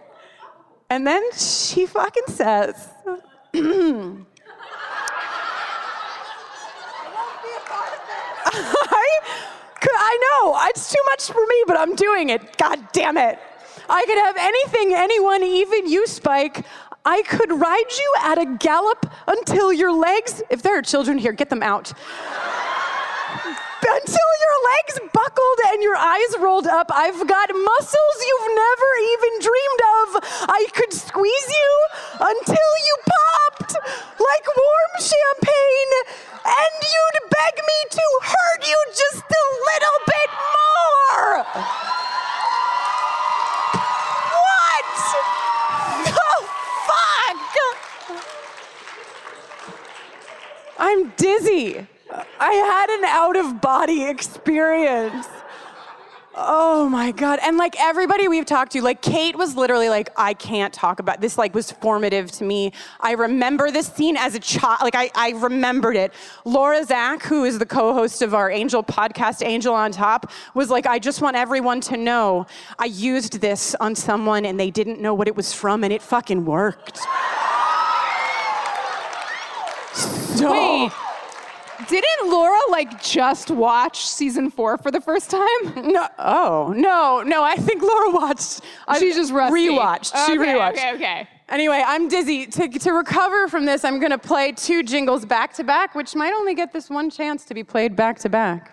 And 0.89 1.07
then 1.07 1.22
she 1.32 1.87
fucking 1.87 2.28
says, 2.28 2.89
I, 3.55 4.16
I 9.99 10.41
know, 10.43 10.59
it's 10.68 10.93
too 10.93 11.03
much 11.07 11.24
for 11.26 11.45
me, 11.47 11.64
but 11.66 11.76
I'm 11.76 11.95
doing 11.97 12.28
it. 12.28 12.57
God 12.57 12.80
damn 12.93 13.16
it. 13.16 13.39
I 13.89 14.05
could 14.05 14.18
have 14.18 14.37
anything, 14.39 14.95
anyone, 14.95 15.43
even 15.43 15.89
you, 15.89 16.07
Spike. 16.07 16.64
I 17.05 17.22
could 17.22 17.53
ride 17.53 17.91
you 17.91 18.14
at 18.22 18.39
a 18.39 18.47
gallop 18.47 19.11
until 19.26 19.72
your 19.72 19.93
legs, 19.93 20.43
if 20.51 20.62
there 20.62 20.76
are 20.78 20.82
children 20.82 21.18
here, 21.18 21.32
get 21.32 21.51
them 21.51 21.62
out. 21.62 21.93
Until 23.82 24.30
your 24.40 24.56
legs 24.72 24.96
buckled 25.12 25.58
and 25.72 25.82
your 25.82 25.96
eyes 25.96 26.36
rolled 26.38 26.66
up. 26.66 26.90
I've 26.92 27.26
got 27.26 27.48
muscles 27.52 28.16
you've 28.26 28.50
never 28.54 28.90
even 29.12 29.32
dreamed 29.40 29.82
of. 30.00 30.08
I 30.48 30.66
could 30.72 30.92
squeeze 30.92 31.48
you 31.48 31.86
until 32.20 32.70
you 32.86 32.96
popped 33.04 33.74
like 34.18 34.46
warm 34.46 34.92
champagne, 35.00 35.92
and 36.44 36.74
you'd 36.82 37.18
beg 37.30 37.54
me 37.56 37.78
to 37.90 38.04
hurt 38.22 38.62
you 38.66 38.78
just 38.94 39.24
a 39.24 39.44
little 39.68 39.98
bit 40.06 40.30
more. 40.56 41.44
What 44.32 44.86
the 45.04 45.22
fuck? 46.86 47.50
I'm 50.78 51.10
dizzy. 51.16 51.86
I 52.11 52.52
had 52.52 52.90
an 52.90 53.04
out 53.04 53.36
of 53.36 53.61
body 53.61 54.04
experience. 54.04 55.26
Oh 56.38 56.86
my 56.90 57.12
god. 57.12 57.38
And 57.42 57.57
like 57.57 57.74
everybody 57.80 58.28
we've 58.28 58.44
talked 58.44 58.72
to, 58.72 58.82
like 58.82 59.00
Kate 59.00 59.36
was 59.36 59.57
literally 59.57 59.88
like, 59.88 60.11
I 60.18 60.34
can't 60.34 60.72
talk 60.72 61.00
about 61.00 61.22
this, 61.22 61.38
like 61.38 61.54
was 61.54 61.72
formative 61.72 62.30
to 62.32 62.44
me. 62.44 62.72
I 63.00 63.12
remember 63.12 63.70
this 63.70 63.86
scene 63.86 64.18
as 64.18 64.34
a 64.34 64.38
child, 64.38 64.80
like 64.82 64.94
I, 64.94 65.11
I 65.14 65.30
remembered 65.30 65.96
it. 65.96 66.12
Laura 66.44 66.84
Zak, 66.84 67.22
who 67.22 67.44
is 67.44 67.59
the 67.59 67.64
co-host 67.64 68.20
of 68.20 68.34
our 68.34 68.50
Angel 68.50 68.84
podcast, 68.84 69.44
Angel 69.44 69.74
on 69.74 69.92
Top, 69.92 70.30
was 70.52 70.68
like, 70.68 70.86
I 70.86 70.98
just 70.98 71.22
want 71.22 71.36
everyone 71.36 71.80
to 71.82 71.96
know 71.96 72.46
I 72.78 72.84
used 72.84 73.40
this 73.40 73.74
on 73.76 73.94
someone 73.94 74.44
and 74.44 74.61
they 74.61 74.70
didn't 74.70 75.00
know 75.00 75.14
what 75.14 75.28
it 75.28 75.36
was 75.36 75.54
from 75.54 75.84
and 75.84 75.92
it 75.92 76.02
fucking 76.02 76.44
worked. 76.44 77.00
So 80.36 80.90
didn't 81.88 82.30
Laura 82.30 82.58
like 82.70 83.02
just 83.02 83.50
watch 83.50 84.06
season 84.06 84.50
four 84.50 84.78
for 84.78 84.90
the 84.90 85.00
first 85.00 85.30
time? 85.30 85.92
No, 85.92 86.06
oh 86.18 86.72
no, 86.76 87.22
no. 87.22 87.42
I 87.42 87.56
think 87.56 87.82
Laura 87.82 88.10
watched. 88.10 88.60
Uh, 88.60 88.92
I 88.92 88.98
She's 88.98 89.14
just 89.16 89.32
rusty. 89.32 89.68
rewatched. 89.68 90.26
she 90.26 90.32
Okay, 90.38 90.52
rewatched. 90.54 90.70
okay, 90.72 90.94
okay. 90.94 91.28
Anyway, 91.48 91.82
I'm 91.86 92.08
dizzy. 92.08 92.46
To, 92.46 92.68
to 92.68 92.92
recover 92.92 93.46
from 93.48 93.64
this, 93.66 93.84
I'm 93.84 94.00
gonna 94.00 94.18
play 94.18 94.52
two 94.52 94.82
jingles 94.82 95.24
back 95.24 95.52
to 95.54 95.64
back, 95.64 95.94
which 95.94 96.14
might 96.16 96.32
only 96.32 96.54
get 96.54 96.72
this 96.72 96.90
one 96.90 97.08
chance 97.10 97.44
to 97.44 97.54
be 97.54 97.62
played 97.62 97.94
back 97.94 98.18
to 98.20 98.28
back. 98.28 98.72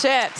Shit! 0.00 0.32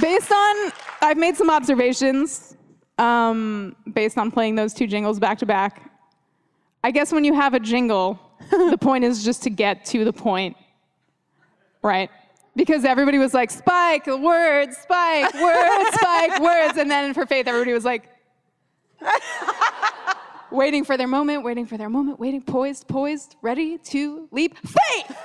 Based 0.00 0.32
on, 0.32 0.72
I've 1.02 1.16
made 1.16 1.36
some 1.36 1.50
observations 1.50 2.56
um, 2.98 3.76
based 3.92 4.18
on 4.18 4.30
playing 4.30 4.54
those 4.54 4.74
two 4.74 4.86
jingles 4.86 5.18
back 5.18 5.38
to 5.38 5.46
back. 5.46 5.90
I 6.82 6.90
guess 6.90 7.12
when 7.12 7.24
you 7.24 7.34
have 7.34 7.54
a 7.54 7.60
jingle, 7.60 8.18
the 8.50 8.78
point 8.78 9.04
is 9.04 9.24
just 9.24 9.42
to 9.44 9.50
get 9.50 9.84
to 9.86 10.04
the 10.04 10.12
point, 10.12 10.56
right? 11.82 12.10
Because 12.56 12.84
everybody 12.84 13.18
was 13.18 13.34
like, 13.34 13.50
Spike, 13.50 14.06
words, 14.06 14.76
Spike, 14.76 15.34
words, 15.34 15.94
Spike, 15.94 16.40
words. 16.40 16.78
And 16.78 16.90
then 16.90 17.14
for 17.14 17.26
Faith, 17.26 17.48
everybody 17.48 17.72
was 17.72 17.84
like, 17.84 18.08
waiting 20.52 20.84
for 20.84 20.96
their 20.96 21.08
moment, 21.08 21.42
waiting 21.42 21.66
for 21.66 21.76
their 21.76 21.88
moment, 21.88 22.20
waiting, 22.20 22.42
poised, 22.42 22.86
poised, 22.86 23.36
ready 23.42 23.78
to 23.78 24.28
leap. 24.30 24.56
Faith! 24.58 25.16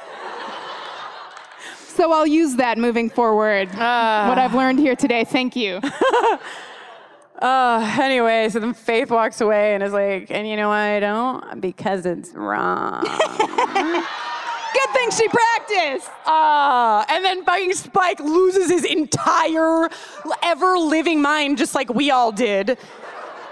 So 1.99 2.13
I'll 2.13 2.25
use 2.25 2.55
that 2.55 2.77
moving 2.77 3.09
forward. 3.09 3.67
what 3.69 4.37
I've 4.37 4.55
learned 4.55 4.79
here 4.79 4.95
today. 4.95 5.25
Thank 5.25 5.55
you. 5.55 5.81
Uh, 7.41 7.97
anyway, 8.01 8.49
so 8.49 8.59
then 8.59 8.73
Faith 8.73 9.09
walks 9.09 9.39
away 9.39 9.73
and 9.73 9.81
is 9.81 9.93
like, 9.93 10.29
and 10.29 10.45
you 10.45 10.57
know 10.57 10.67
why 10.67 10.97
I 10.97 10.99
don't? 10.99 11.61
Because 11.61 12.05
it's 12.05 12.33
wrong. 12.33 13.01
Good 13.01 14.89
thing 14.91 15.09
she 15.11 15.25
practiced. 15.29 16.11
Ah, 16.25 17.05
and 17.07 17.23
then 17.23 17.45
fucking 17.45 17.75
Spike 17.75 18.19
loses 18.19 18.69
his 18.69 18.83
entire 18.83 19.87
ever 20.43 20.77
living 20.77 21.21
mind, 21.21 21.57
just 21.57 21.75
like 21.75 21.93
we 21.93 22.11
all 22.11 22.33
did. 22.33 22.77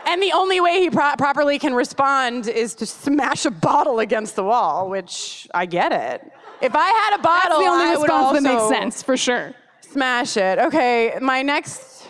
And 0.06 0.22
the 0.22 0.34
only 0.34 0.60
way 0.60 0.82
he 0.82 0.90
pro- 0.90 1.16
properly 1.18 1.58
can 1.58 1.74
respond 1.74 2.50
is 2.50 2.76
to 2.76 2.86
smash 2.86 3.46
a 3.46 3.52
bottle 3.52 4.00
against 4.00 4.36
the 4.36 4.44
wall, 4.44 4.90
which 4.90 5.48
I 5.54 5.66
get 5.66 5.94
it. 5.94 6.30
If 6.62 6.76
I 6.76 6.88
had 6.88 7.20
a 7.20 7.22
bottle, 7.22 7.60
That's 7.60 7.66
the 7.66 7.70
only 7.70 7.86
I 7.86 7.94
response 7.94 8.42
that 8.42 8.44
makes 8.44 8.68
sense, 8.68 9.04
for 9.04 9.18
sure. 9.18 9.54
Smash 9.82 10.38
it. 10.38 10.60
Okay, 10.60 11.18
my 11.22 11.42
next. 11.42 12.08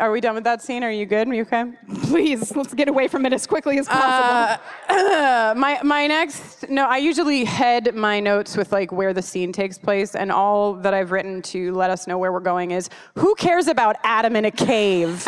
Are 0.00 0.10
we 0.10 0.22
done 0.22 0.34
with 0.34 0.44
that 0.44 0.62
scene? 0.62 0.82
Are 0.82 0.90
you 0.90 1.04
good? 1.04 1.28
Are 1.28 1.34
you 1.34 1.42
okay? 1.42 1.64
Please, 2.04 2.56
let's 2.56 2.72
get 2.72 2.88
away 2.88 3.06
from 3.06 3.26
it 3.26 3.34
as 3.34 3.46
quickly 3.46 3.78
as 3.78 3.86
possible. 3.86 4.62
Uh, 4.88 5.54
my 5.56 5.78
my 5.82 6.06
next 6.06 6.70
no, 6.70 6.86
I 6.86 6.96
usually 6.96 7.44
head 7.44 7.94
my 7.94 8.18
notes 8.18 8.56
with 8.56 8.72
like 8.72 8.92
where 8.92 9.12
the 9.12 9.20
scene 9.20 9.52
takes 9.52 9.76
place, 9.76 10.14
and 10.14 10.32
all 10.32 10.72
that 10.76 10.94
I've 10.94 11.12
written 11.12 11.42
to 11.42 11.72
let 11.74 11.90
us 11.90 12.06
know 12.06 12.16
where 12.16 12.32
we're 12.32 12.40
going 12.40 12.70
is 12.70 12.88
who 13.16 13.34
cares 13.34 13.68
about 13.68 13.96
Adam 14.04 14.36
in 14.36 14.46
a 14.46 14.50
cave. 14.50 15.26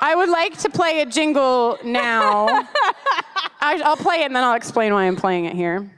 I 0.00 0.14
would 0.14 0.28
like 0.28 0.56
to 0.58 0.70
play 0.70 1.00
a 1.00 1.06
jingle 1.06 1.76
now. 1.84 2.46
I, 3.60 3.82
I'll 3.84 3.96
play 3.96 4.22
it 4.22 4.26
and 4.26 4.36
then 4.36 4.44
I'll 4.44 4.54
explain 4.54 4.94
why 4.94 5.04
I'm 5.04 5.16
playing 5.16 5.44
it 5.44 5.54
here. 5.54 5.90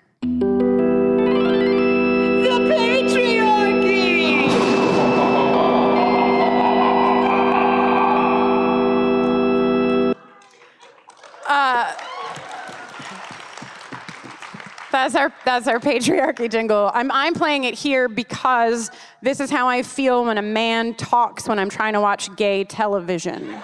That's 15.02 15.16
our 15.16 15.32
that's 15.44 15.66
our 15.66 15.80
patriarchy 15.80 16.48
jingle. 16.48 16.88
I'm 16.94 17.10
I'm 17.10 17.34
playing 17.34 17.64
it 17.64 17.74
here 17.74 18.08
because 18.08 18.88
this 19.20 19.40
is 19.40 19.50
how 19.50 19.66
I 19.66 19.82
feel 19.82 20.24
when 20.24 20.38
a 20.38 20.42
man 20.42 20.94
talks 20.94 21.48
when 21.48 21.58
I'm 21.58 21.68
trying 21.68 21.94
to 21.94 22.00
watch 22.00 22.34
gay 22.36 22.62
television. 22.62 23.60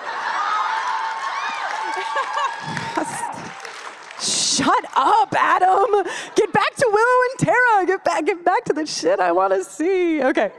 Shut 4.20 4.84
up, 4.97 5.32
Adam. 5.32 6.05
Get 6.34 6.53
back 6.53 6.74
to 6.74 6.89
Willow 6.93 7.20
and 7.30 7.39
Tara. 7.39 7.86
Get 7.86 8.05
back 8.05 8.26
get 8.26 8.45
back 8.45 8.64
to 8.64 8.72
the 8.72 8.84
shit 8.84 9.20
I 9.20 9.30
want 9.30 9.53
to 9.55 9.62
see. 9.62 10.20
Okay. 10.20 10.51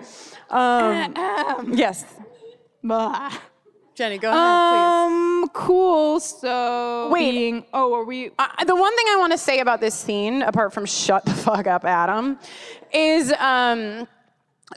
Um, 0.50 1.14
yes. 1.74 2.06
Blah. 2.82 3.34
Jenny, 4.00 4.18
go 4.18 4.30
ahead, 4.30 4.40
please. 4.40 5.44
Um, 5.44 5.50
cool. 5.52 6.22
So 6.22 7.10
Wait. 7.12 7.32
being- 7.32 7.66
oh, 7.74 7.94
are 7.96 8.06
we? 8.06 8.32
I- 8.40 8.64
the 8.64 8.74
one 8.74 8.96
thing 8.96 9.06
I 9.10 9.18
want 9.18 9.34
to 9.34 9.38
say 9.38 9.60
about 9.60 9.82
this 9.82 9.94
scene, 9.94 10.42
apart 10.42 10.72
from 10.72 10.86
shut 10.86 11.26
the 11.26 11.34
fuck 11.34 11.68
up, 11.68 11.84
Adam, 11.84 12.40
is 12.94 13.34
um, 13.34 14.08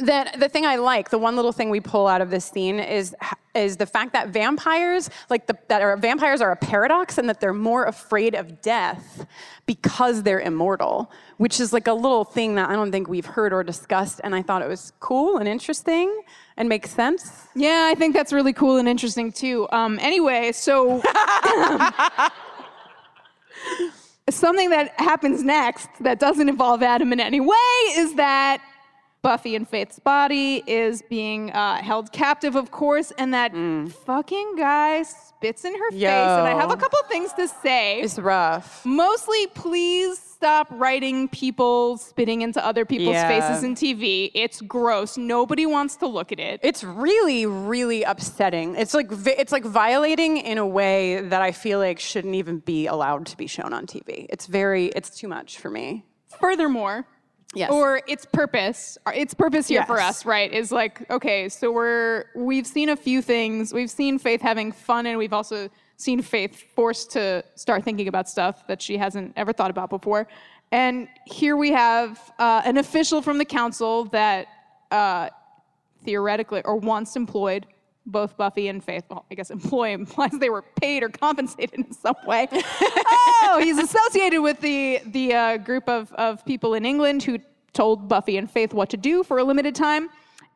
that 0.01 0.41
the 0.41 0.49
thing 0.49 0.67
I 0.67 0.75
like, 0.75 1.11
the 1.11 1.19
one 1.19 1.37
little 1.37 1.53
thing 1.53 1.71
we 1.71 1.79
pull 1.79 2.09
out 2.09 2.21
of 2.21 2.31
this 2.31 2.47
scene 2.47 2.81
is 2.81 3.15
is 3.55 3.77
the 3.77 3.87
fact 3.87 4.13
that 4.15 4.31
vampires, 4.31 5.09
like 5.31 5.47
the, 5.47 5.57
that 5.69 5.83
are 5.83 5.97
vampires, 5.97 6.41
are 6.41 6.51
a 6.51 6.57
paradox, 6.57 7.17
and 7.17 7.29
that 7.29 7.39
they're 7.39 7.53
more 7.53 7.85
afraid 7.85 8.35
of 8.35 8.61
death 8.61 9.25
because 9.67 10.25
they're 10.25 10.41
immortal, 10.41 11.13
which 11.37 11.61
is 11.61 11.73
like 11.73 11.87
a 11.87 11.93
little 11.93 12.25
thing 12.25 12.57
that 12.57 12.71
I 12.71 12.73
don't 12.73 12.91
think 12.91 13.09
we've 13.09 13.27
heard 13.27 13.53
or 13.53 13.63
discussed, 13.63 14.21
and 14.25 14.35
I 14.35 14.43
thought 14.43 14.63
it 14.63 14.69
was 14.69 14.93
cool 14.99 15.37
and 15.37 15.47
interesting 15.47 16.23
and 16.63 16.69
makes 16.69 16.91
sense. 16.91 17.49
Yeah, 17.57 17.89
I 17.91 17.97
think 17.97 18.15
that's 18.15 18.33
really 18.33 18.53
cool 18.53 18.77
and 18.77 18.89
interesting 18.89 19.33
too. 19.33 19.67
Um, 19.73 19.99
anyway, 20.01 20.53
so 20.53 21.03
something 24.31 24.71
that 24.71 24.93
happens 24.99 25.43
next 25.43 25.89
that 26.01 26.21
doesn't 26.21 26.49
involve 26.49 26.81
Adam 26.85 27.13
in 27.13 27.19
any 27.19 27.41
way 27.41 27.57
is 27.97 28.15
that 28.15 28.63
Buffy 29.23 29.57
and 29.57 29.69
Faith's 29.69 29.99
body 29.99 30.63
is 30.69 31.03
being 31.03 31.51
uh, 31.51 31.83
held 31.83 32.13
captive, 32.13 32.55
of 32.55 32.71
course, 32.71 33.13
and 33.19 33.35
that 33.35 33.53
fucking 34.07 34.55
guy 34.57 35.03
spits 35.03 35.65
in 35.65 35.75
her 35.75 35.91
face. 35.91 36.01
And 36.05 36.47
I 36.49 36.55
have 36.55 36.71
a 36.71 36.77
couple 36.77 37.01
things 37.09 37.33
to 37.33 37.49
say. 37.49 38.01
It's 38.01 38.21
rough. 38.21 38.87
Mostly, 38.87 39.49
please 39.49 40.32
stop 40.43 40.67
writing 40.73 41.29
people 41.29 41.97
spitting 41.99 42.43
into 42.43 42.65
other 42.67 42.85
people's 42.85 43.15
Yeah. 43.15 43.29
faces 43.29 43.63
in 43.63 43.77
TV. 43.77 44.33
It's 44.35 44.61
gross. 44.61 45.17
Nobody 45.17 45.67
wants 45.67 45.95
to 45.99 46.09
look 46.09 46.33
at 46.33 46.41
it. 46.41 46.59
It's 46.65 46.83
really, 46.83 47.47
really 47.47 48.03
upsetting. 48.03 48.75
It's 48.75 48.93
like 48.93 49.09
it's 49.25 49.53
like 49.53 49.65
violating 49.65 50.39
in 50.39 50.59
a 50.59 50.67
way 50.67 51.21
that 51.21 51.43
I 51.43 51.53
feel 51.53 51.79
like 51.79 52.01
shouldn't 52.01 52.35
even 52.35 52.59
be 52.59 52.89
allowed 52.89 53.27
to 53.27 53.37
be 53.37 53.47
shown 53.47 53.73
on 53.73 53.87
TV. 53.87 54.27
It's 54.31 54.47
very, 54.47 54.87
it's 54.97 55.11
too 55.11 55.29
much 55.29 55.59
for 55.59 55.71
me. 55.71 56.05
Furthermore, 56.41 57.07
Yes. 57.55 57.71
or 57.71 58.01
its 58.09 58.25
purpose, 58.25 58.99
its 59.15 59.35
purpose 59.35 59.69
here 59.69 59.85
for 59.85 60.01
us, 60.01 60.27
right, 60.27 60.53
is 60.53 60.73
like, 60.73 61.09
okay, 61.09 61.49
so 61.51 61.71
we're 61.71 62.25
we've 62.35 62.67
seen 62.67 62.89
a 62.89 62.97
few 62.97 63.23
things. 63.23 63.73
We've 63.73 63.91
seen 63.91 64.19
Faith 64.19 64.41
having 64.43 64.73
fun, 64.73 65.07
and 65.07 65.19
we've 65.19 65.35
also 65.35 65.69
seen 66.03 66.21
Faith 66.21 66.65
forced 66.75 67.11
to 67.13 67.45
start 67.55 67.85
thinking 67.85 68.09
about 68.09 68.29
stuff 68.29 68.67
that 68.67 68.83
she 68.83 68.97
hasn't 68.97 69.33
ever 69.37 69.53
thought 69.53 69.71
about 69.71 69.91
before. 69.91 70.27
And 70.73 71.09
here 71.27 71.57
we 71.57 71.71
have 71.71 72.19
uh, 72.39 72.63
an 72.65 72.79
official 72.79 73.23
from 73.23 73.39
the 73.39 73.45
council 73.45 74.07
that 74.07 74.47
uh, 74.91 75.29
theoretically 76.05 76.63
or 76.65 76.77
once 76.77 77.15
employed 77.17 77.67
both 78.05 78.37
Buffy 78.37 78.69
and 78.69 78.83
Faith. 78.83 79.05
Well, 79.09 79.25
I 79.31 79.35
guess 79.35 79.51
employ 79.51 79.93
implies 79.93 80.33
they 80.33 80.51
were 80.51 80.63
paid 80.63 81.03
or 81.03 81.09
compensated 81.09 81.79
in 81.79 81.93
some 81.93 82.17
way. 82.27 82.49
oh, 82.53 83.61
he's 83.63 83.79
associated 83.79 84.41
with 84.41 84.61
the 84.61 85.01
the 85.07 85.35
uh, 85.35 85.57
group 85.59 85.89
of 85.89 86.13
of 86.15 86.45
people 86.45 86.75
in 86.75 86.85
England 86.85 87.23
who 87.23 87.39
told 87.73 88.09
Buffy 88.09 88.37
and 88.37 88.51
Faith 88.51 88.75
what 88.75 88.91
to 88.91 88.97
do 88.97 89.23
for 89.23 89.39
a 89.39 89.45
limited 89.45 89.75
time. 89.75 90.09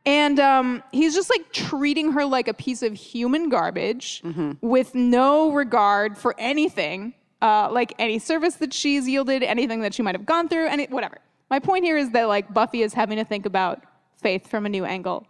And 0.07 0.39
um, 0.39 0.83
he's 0.93 1.15
just 1.15 1.29
like 1.29 1.53
treating 1.53 2.13
her 2.13 2.25
like 2.25 2.47
a 2.47 2.55
piece 2.55 2.83
of 2.83 2.95
human 2.95 3.49
garbage 3.49 4.23
with 4.61 4.95
no 4.95 5.51
regard 5.51 6.17
for 6.17 6.35
anything, 6.39 7.13
uh, 7.43 7.69
like 7.73 7.93
any 7.99 8.21
service 8.21 8.55
that 8.57 8.73
she's 8.73 9.09
yielded, 9.09 9.43
anything 9.43 9.81
that 9.81 9.93
she 9.95 10.03
might 10.03 10.15
have 10.15 10.25
gone 10.25 10.49
through, 10.49 10.69
any 10.69 10.87
whatever. 10.87 11.19
My 11.51 11.59
point 11.59 11.85
here 11.85 11.97
is 11.99 12.11
that 12.11 12.29
like 12.29 12.55
Buffy 12.55 12.83
is 12.83 12.95
having 12.95 13.19
to 13.19 13.25
think 13.25 13.47
about 13.47 13.83
Faith 14.23 14.49
from 14.49 14.65
a 14.65 14.69
new 14.69 14.85
angle. 14.85 15.27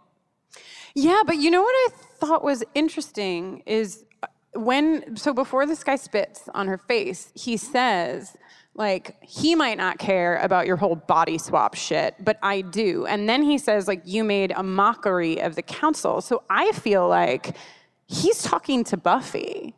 Yeah, 0.95 1.21
but 1.25 1.37
you 1.37 1.51
know 1.51 1.61
what 1.61 1.73
I 1.75 1.89
thought 2.19 2.43
was 2.43 2.63
interesting 2.73 3.61
is 3.65 4.05
uh, 4.23 4.27
when 4.53 5.17
so 5.17 5.33
before 5.33 5.65
this 5.65 5.83
guy 5.83 5.95
spits 5.97 6.49
on 6.53 6.67
her 6.67 6.77
face, 6.77 7.31
he 7.35 7.57
says 7.57 8.37
like 8.77 9.17
he 9.21 9.55
might 9.55 9.77
not 9.77 9.97
care 9.97 10.37
about 10.37 10.67
your 10.67 10.77
whole 10.77 10.95
body 10.95 11.39
swap 11.39 11.73
shit, 11.73 12.15
but 12.19 12.37
I 12.43 12.61
do. 12.61 13.07
And 13.07 13.27
then 13.27 13.41
he 13.41 13.57
says 13.57 13.87
like 13.87 14.01
you 14.05 14.23
made 14.23 14.53
a 14.55 14.63
mockery 14.63 15.41
of 15.41 15.55
the 15.55 15.63
council. 15.63 16.21
So 16.21 16.43
I 16.49 16.71
feel 16.73 17.07
like 17.09 17.57
he's 18.05 18.43
talking 18.43 18.83
to 18.85 18.95
Buffy. 18.95 19.73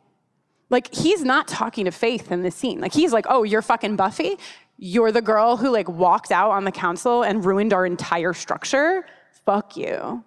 Like 0.68 0.94
he's 0.94 1.24
not 1.24 1.48
talking 1.48 1.86
to 1.86 1.90
Faith 1.90 2.30
in 2.30 2.42
this 2.42 2.54
scene. 2.54 2.80
Like 2.80 2.92
he's 2.92 3.12
like, 3.12 3.26
"Oh, 3.28 3.42
you're 3.42 3.62
fucking 3.62 3.96
Buffy? 3.96 4.36
You're 4.76 5.10
the 5.10 5.22
girl 5.22 5.56
who 5.56 5.70
like 5.70 5.88
walked 5.88 6.30
out 6.30 6.50
on 6.50 6.64
the 6.64 6.70
council 6.70 7.22
and 7.22 7.44
ruined 7.44 7.72
our 7.72 7.86
entire 7.86 8.34
structure? 8.34 9.06
Fuck 9.46 9.76
you." 9.76 10.22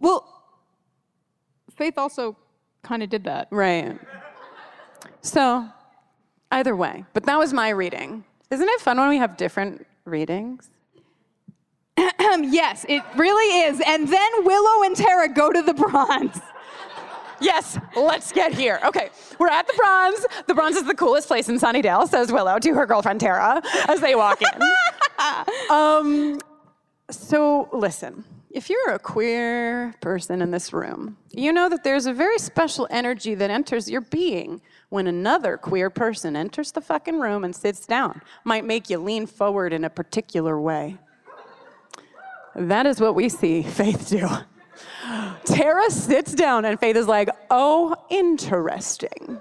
Well, 0.00 0.26
Faith 1.76 1.98
also 1.98 2.36
kind 2.82 3.02
of 3.02 3.10
did 3.10 3.24
that. 3.24 3.48
Right. 3.50 3.98
So, 5.20 5.68
either 6.50 6.74
way, 6.74 7.04
but 7.12 7.24
that 7.24 7.38
was 7.38 7.52
my 7.52 7.70
reading. 7.70 8.24
Isn't 8.50 8.68
it 8.68 8.80
fun 8.80 8.98
when 8.98 9.08
we 9.08 9.18
have 9.18 9.36
different 9.36 9.86
readings? 10.04 10.70
yes, 11.96 12.84
it 12.88 13.02
really 13.16 13.60
is. 13.68 13.80
And 13.86 14.08
then 14.08 14.44
Willow 14.44 14.84
and 14.84 14.96
Tara 14.96 15.28
go 15.28 15.52
to 15.52 15.62
the 15.62 15.74
bronze. 15.74 16.40
Yes, 17.42 17.78
let's 17.96 18.32
get 18.32 18.52
here. 18.52 18.78
Okay, 18.84 19.08
we're 19.38 19.48
at 19.48 19.66
the 19.66 19.72
Bronze. 19.72 20.26
The 20.46 20.54
Bronze 20.54 20.76
is 20.76 20.84
the 20.84 20.94
coolest 20.94 21.26
place 21.26 21.48
in 21.48 21.58
Sunnydale, 21.58 22.06
says 22.06 22.30
Willow 22.30 22.58
to 22.58 22.74
her 22.74 22.84
girlfriend 22.84 23.20
Tara 23.20 23.62
as 23.88 24.00
they 24.00 24.14
walk 24.14 24.42
in. 24.42 24.60
um, 25.70 26.38
so, 27.10 27.70
listen, 27.72 28.24
if 28.50 28.68
you're 28.68 28.90
a 28.90 28.98
queer 28.98 29.94
person 30.02 30.42
in 30.42 30.50
this 30.50 30.72
room, 30.72 31.16
you 31.30 31.52
know 31.52 31.68
that 31.70 31.82
there's 31.82 32.06
a 32.06 32.12
very 32.12 32.38
special 32.38 32.86
energy 32.90 33.34
that 33.34 33.48
enters 33.48 33.90
your 33.90 34.02
being 34.02 34.60
when 34.90 35.06
another 35.06 35.56
queer 35.56 35.88
person 35.88 36.36
enters 36.36 36.72
the 36.72 36.80
fucking 36.80 37.18
room 37.18 37.44
and 37.44 37.56
sits 37.56 37.86
down. 37.86 38.20
Might 38.44 38.64
make 38.64 38.90
you 38.90 38.98
lean 38.98 39.26
forward 39.26 39.72
in 39.72 39.84
a 39.84 39.90
particular 39.90 40.60
way. 40.60 40.98
That 42.54 42.86
is 42.86 43.00
what 43.00 43.14
we 43.14 43.28
see 43.28 43.62
Faith 43.62 44.10
do. 44.10 44.28
Tara 45.44 45.90
sits 45.90 46.34
down 46.34 46.64
and 46.64 46.78
Faith 46.78 46.96
is 46.96 47.06
like, 47.06 47.30
oh, 47.50 47.94
interesting. 48.10 49.40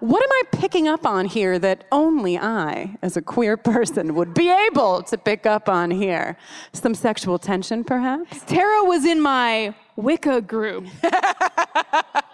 what 0.00 0.22
am 0.22 0.32
I 0.32 0.42
picking 0.52 0.88
up 0.88 1.06
on 1.06 1.26
here 1.26 1.58
that 1.58 1.84
only 1.92 2.38
I, 2.38 2.96
as 3.02 3.16
a 3.16 3.22
queer 3.22 3.56
person, 3.58 4.14
would 4.14 4.32
be 4.32 4.50
able 4.50 5.02
to 5.02 5.18
pick 5.18 5.44
up 5.44 5.68
on 5.68 5.90
here? 5.90 6.38
Some 6.72 6.94
sexual 6.94 7.38
tension, 7.38 7.84
perhaps? 7.84 8.40
Tara 8.46 8.84
was 8.84 9.04
in 9.04 9.20
my 9.20 9.74
Wicca 9.96 10.40
group. 10.40 10.86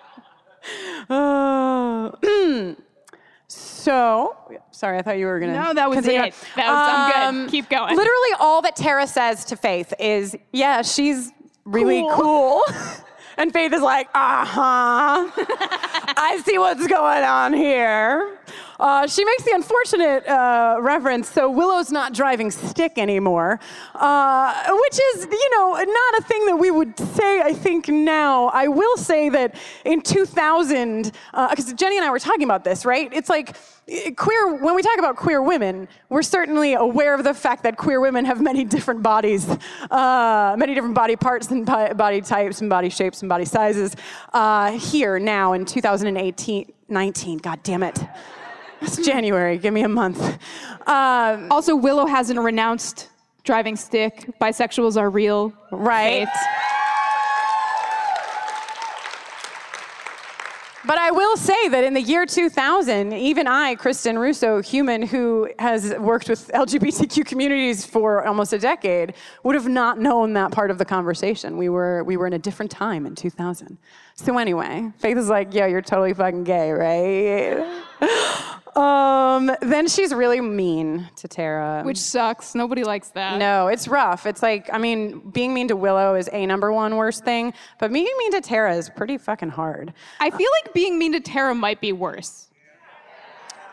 Uh, 1.09 2.11
so, 3.49 4.37
sorry, 4.71 4.99
I 4.99 5.03
thought 5.03 5.19
you 5.19 5.27
were 5.27 5.41
gonna. 5.41 5.55
No, 5.55 5.75
that 5.75 5.89
was 5.89 5.97
continue. 5.99 6.23
it. 6.29 6.35
That 6.57 6.69
was- 6.69 7.23
I'm 7.25 7.43
good. 7.45 7.51
Keep 7.51 7.69
going. 7.71 7.97
Literally, 7.97 8.31
all 8.39 8.63
that 8.63 8.77
Tara 8.77 9.07
says 9.07 9.45
to 9.47 9.57
Faith 9.57 9.93
is, 9.99 10.37
"Yeah, 10.53 10.83
she's 10.83 11.33
really 11.65 12.05
cool." 12.13 12.63
and 13.41 13.53
Faith 13.55 13.73
is 13.73 13.81
like, 13.81 14.09
"Uh 14.15 14.45
huh, 14.45 15.31
I 16.17 16.43
see 16.45 16.59
what's 16.59 16.87
going 16.87 17.25
on 17.25 17.55
here." 17.55 18.39
Uh, 18.79 19.07
she 19.07 19.25
makes 19.25 19.45
the 19.45 19.53
unfortunate 19.53 20.27
uh, 20.27 20.79
reference, 20.81 21.31
so 21.31 21.51
Willow's 21.51 21.91
not 21.91 22.15
driving 22.15 22.51
stick 22.51 22.99
anymore, 22.99 23.61
uh, 23.95 24.65
which 24.71 25.01
is, 25.15 25.27
you 25.31 25.51
know, 25.59 25.75
not 25.75 26.21
a 26.21 26.23
thing 26.23 26.47
that 26.47 26.57
we 26.57 26.71
would 26.71 26.99
say, 26.99 27.43
I 27.43 27.53
think, 27.53 27.89
now. 27.89 28.49
I 28.49 28.69
will 28.69 28.97
say 28.97 29.29
that 29.29 29.55
in 29.85 30.01
2000, 30.01 31.13
because 31.33 31.73
Jenny 31.75 31.97
and 31.97 32.07
I 32.07 32.11
were 32.11 32.19
talking 32.19 32.45
about 32.45 32.65
this, 32.65 32.87
right? 32.87 33.13
It's 33.13 33.29
like, 33.29 33.55
queer 34.17 34.55
when 34.55 34.75
we 34.75 34.83
talk 34.83 34.99
about 34.99 35.17
queer 35.17 35.43
women 35.43 35.89
we're 36.09 36.23
certainly 36.23 36.75
aware 36.75 37.15
of 37.15 37.25
the 37.25 37.35
fact 37.35 37.63
that 37.63 37.77
queer 37.77 38.01
women 38.01 38.25
have 38.25 38.41
many 38.41 38.65
different 38.65 39.03
bodies 39.03 39.49
uh, 39.91 40.55
many 40.59 40.75
different 40.75 40.95
body 40.95 41.17
parts 41.17 41.51
and 41.51 41.67
body 41.67 42.21
types 42.21 42.61
and 42.61 42.71
body 42.71 42.89
shapes 42.89 43.23
and 43.23 43.29
body 43.29 43.45
sizes 43.45 43.97
uh, 44.33 44.71
here 44.73 45.19
now 45.19 45.53
in 45.53 45.65
2018 45.65 46.73
19 46.89 47.39
god 47.39 47.63
damn 47.63 47.83
it 47.83 47.99
it's 48.81 48.97
january 49.05 49.59
give 49.59 49.75
me 49.75 49.83
a 49.83 49.89
month 49.89 50.39
um, 50.87 51.53
also, 51.53 51.77
Willow 51.77 52.07
hasn't 52.07 52.39
renounced 52.39 53.09
driving 53.45 53.77
stick. 53.77 54.29
Bisexuals 54.41 54.97
are 54.97 55.11
real. 55.11 55.53
Right. 55.71 56.29
But 60.91 60.99
I 60.99 61.13
will 61.13 61.37
say 61.37 61.69
that 61.69 61.85
in 61.85 61.95
the 61.95 62.03
year 62.03 62.27
2000, 62.27 63.13
even 63.13 63.47
I, 63.47 63.77
Kristin 63.77 64.19
Russo, 64.19 64.61
human 64.61 65.03
who 65.03 65.49
has 65.61 65.95
worked 65.95 66.29
with 66.29 66.49
LGBTQ 66.49 67.25
communities 67.27 67.87
for 67.87 68.27
almost 68.27 68.53
a 68.53 68.59
decade, 68.59 69.15
would 69.45 69.55
have 69.55 69.69
not 69.69 70.01
known 70.01 70.33
that 70.33 70.51
part 70.51 70.69
of 70.69 70.79
the 70.79 70.85
conversation. 70.85 71.57
We 71.57 71.69
were 71.69 72.03
we 72.03 72.17
were 72.17 72.27
in 72.27 72.33
a 72.33 72.41
different 72.41 72.73
time 72.73 73.07
in 73.07 73.15
2000. 73.15 73.79
So 74.17 74.37
anyway, 74.37 74.91
Faith 74.99 75.17
is 75.17 75.29
like, 75.29 75.55
"Yeah, 75.55 75.67
you're 75.67 75.81
totally 75.81 76.13
fucking 76.13 76.43
gay, 76.43 76.73
right?" 76.73 77.83
Um, 78.77 79.10
Um, 79.41 79.57
then 79.63 79.89
she's 79.89 80.13
really 80.13 80.41
mean 80.41 81.09
to 81.17 81.29
Tara. 81.29 81.83
Which 81.85 81.99
sucks. 81.99 82.55
Nobody 82.55 82.85
likes 82.85 83.09
that. 83.11 83.39
No, 83.39 83.69
it's 83.69 83.89
rough. 83.89 84.27
It's 84.27 84.43
like, 84.43 84.69
I 84.73 84.79
mean, 84.79 85.21
being 85.31 85.55
mean 85.55 85.69
to 85.69 85.77
Willow 85.77 86.15
is 86.15 86.29
a 86.33 86.47
number 86.47 86.73
one 86.73 86.97
worst 86.97 87.25
thing, 87.25 87.55
but 87.79 87.93
being 87.93 88.09
mean 88.19 88.33
to 88.33 88.41
Tara 88.41 88.75
is 88.75 88.91
pretty 88.91 89.19
fucking 89.19 89.51
hard. 89.51 89.93
I 90.21 90.31
feel 90.31 90.49
like 90.63 90.75
being 90.75 90.99
mean 90.99 91.13
to 91.13 91.21
Tara 91.21 91.55
might 91.55 91.81
be 91.81 91.93
worse. 91.93 92.49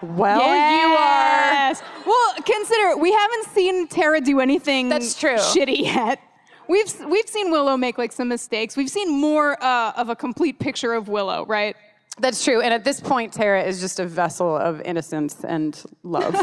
Well, 0.01 0.39
yes. 0.39 1.81
You 1.81 1.83
are. 1.83 2.03
Well, 2.05 2.33
consider 2.45 2.97
we 2.97 3.11
haven't 3.11 3.47
seen 3.47 3.87
Tara 3.87 4.21
do 4.21 4.39
anything 4.39 4.89
That's 4.89 5.19
true. 5.19 5.37
shitty 5.37 5.79
yet. 5.79 6.19
We've 6.67 6.93
we've 7.05 7.27
seen 7.27 7.49
Willow 7.49 7.77
make 7.77 7.97
like 7.97 8.11
some 8.11 8.27
mistakes. 8.27 8.75
We've 8.77 8.89
seen 8.89 9.09
more 9.09 9.61
uh, 9.63 9.93
of 9.95 10.09
a 10.09 10.15
complete 10.15 10.59
picture 10.59 10.93
of 10.93 11.07
Willow, 11.07 11.45
right? 11.45 11.75
That's 12.19 12.43
true. 12.43 12.61
And 12.61 12.73
at 12.73 12.83
this 12.83 12.99
point, 12.99 13.33
Tara 13.33 13.63
is 13.63 13.79
just 13.79 13.99
a 13.99 14.05
vessel 14.05 14.55
of 14.55 14.81
innocence 14.81 15.43
and 15.43 15.81
love. 16.03 16.35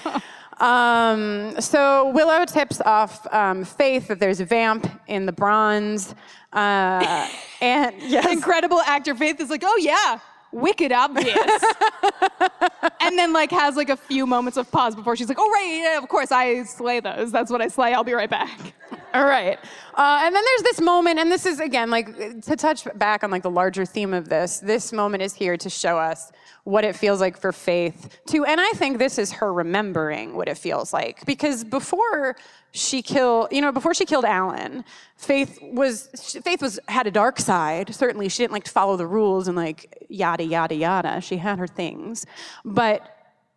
um, 0.60 1.60
so 1.60 2.10
Willow 2.10 2.44
tips 2.44 2.80
off 2.80 3.26
um, 3.32 3.64
Faith 3.64 4.08
that 4.08 4.18
there's 4.18 4.40
a 4.40 4.44
vamp 4.44 4.90
in 5.06 5.26
the 5.26 5.32
bronze. 5.32 6.14
Uh, 6.52 7.28
and 7.60 7.94
yes. 8.02 8.32
Incredible 8.32 8.80
actor 8.80 9.14
Faith 9.14 9.40
is 9.40 9.48
like, 9.48 9.62
oh 9.64 9.76
yeah, 9.76 10.18
wicked 10.52 10.92
obvious. 10.92 11.36
and 13.00 13.18
then 13.18 13.32
like 13.32 13.50
has 13.50 13.76
like 13.76 13.88
a 13.88 13.96
few 13.96 14.26
moments 14.26 14.56
of 14.56 14.70
pause 14.70 14.94
before 14.94 15.16
she's 15.16 15.28
like, 15.28 15.38
oh 15.40 15.50
right, 15.50 15.80
yeah, 15.82 15.98
of 15.98 16.08
course 16.08 16.30
I 16.30 16.62
slay 16.64 17.00
those. 17.00 17.32
That's 17.32 17.50
what 17.50 17.60
I 17.60 17.68
slay. 17.68 17.92
I'll 17.94 18.04
be 18.04 18.12
right 18.12 18.30
back. 18.30 18.74
All 19.14 19.24
right. 19.24 19.58
Uh, 19.94 20.20
and 20.22 20.34
then 20.34 20.42
there's 20.44 20.62
this 20.62 20.80
moment, 20.80 21.18
and 21.18 21.30
this 21.30 21.44
is 21.44 21.60
again 21.60 21.90
like 21.90 22.40
to 22.42 22.56
touch 22.56 22.86
back 22.94 23.22
on 23.22 23.30
like 23.30 23.42
the 23.42 23.50
larger 23.50 23.84
theme 23.84 24.14
of 24.14 24.28
this. 24.28 24.58
This 24.60 24.92
moment 24.92 25.22
is 25.22 25.34
here 25.34 25.56
to 25.56 25.68
show 25.68 25.98
us 25.98 26.32
what 26.64 26.84
it 26.84 26.94
feels 26.94 27.20
like 27.20 27.36
for 27.36 27.52
Faith 27.52 28.18
to, 28.26 28.44
and 28.44 28.60
I 28.60 28.70
think 28.70 28.98
this 28.98 29.18
is 29.18 29.32
her 29.32 29.52
remembering 29.52 30.36
what 30.36 30.48
it 30.48 30.56
feels 30.56 30.92
like 30.92 31.24
because 31.26 31.64
before 31.64 32.36
she 32.72 33.02
killed, 33.02 33.48
you 33.50 33.60
know, 33.60 33.72
before 33.72 33.94
she 33.94 34.04
killed 34.04 34.24
Alan, 34.24 34.84
Faith 35.16 35.58
was 35.60 36.08
Faith 36.42 36.62
was 36.62 36.80
had 36.88 37.06
a 37.06 37.10
dark 37.10 37.38
side. 37.38 37.94
Certainly, 37.94 38.28
she 38.30 38.42
didn't 38.42 38.52
like 38.52 38.64
to 38.64 38.70
follow 38.70 38.96
the 38.96 39.06
rules 39.06 39.46
and 39.46 39.56
like 39.56 40.06
yada 40.08 40.44
yada 40.44 40.74
yada. 40.74 41.20
She 41.20 41.36
had 41.36 41.58
her 41.58 41.66
things, 41.66 42.24
but 42.64 43.11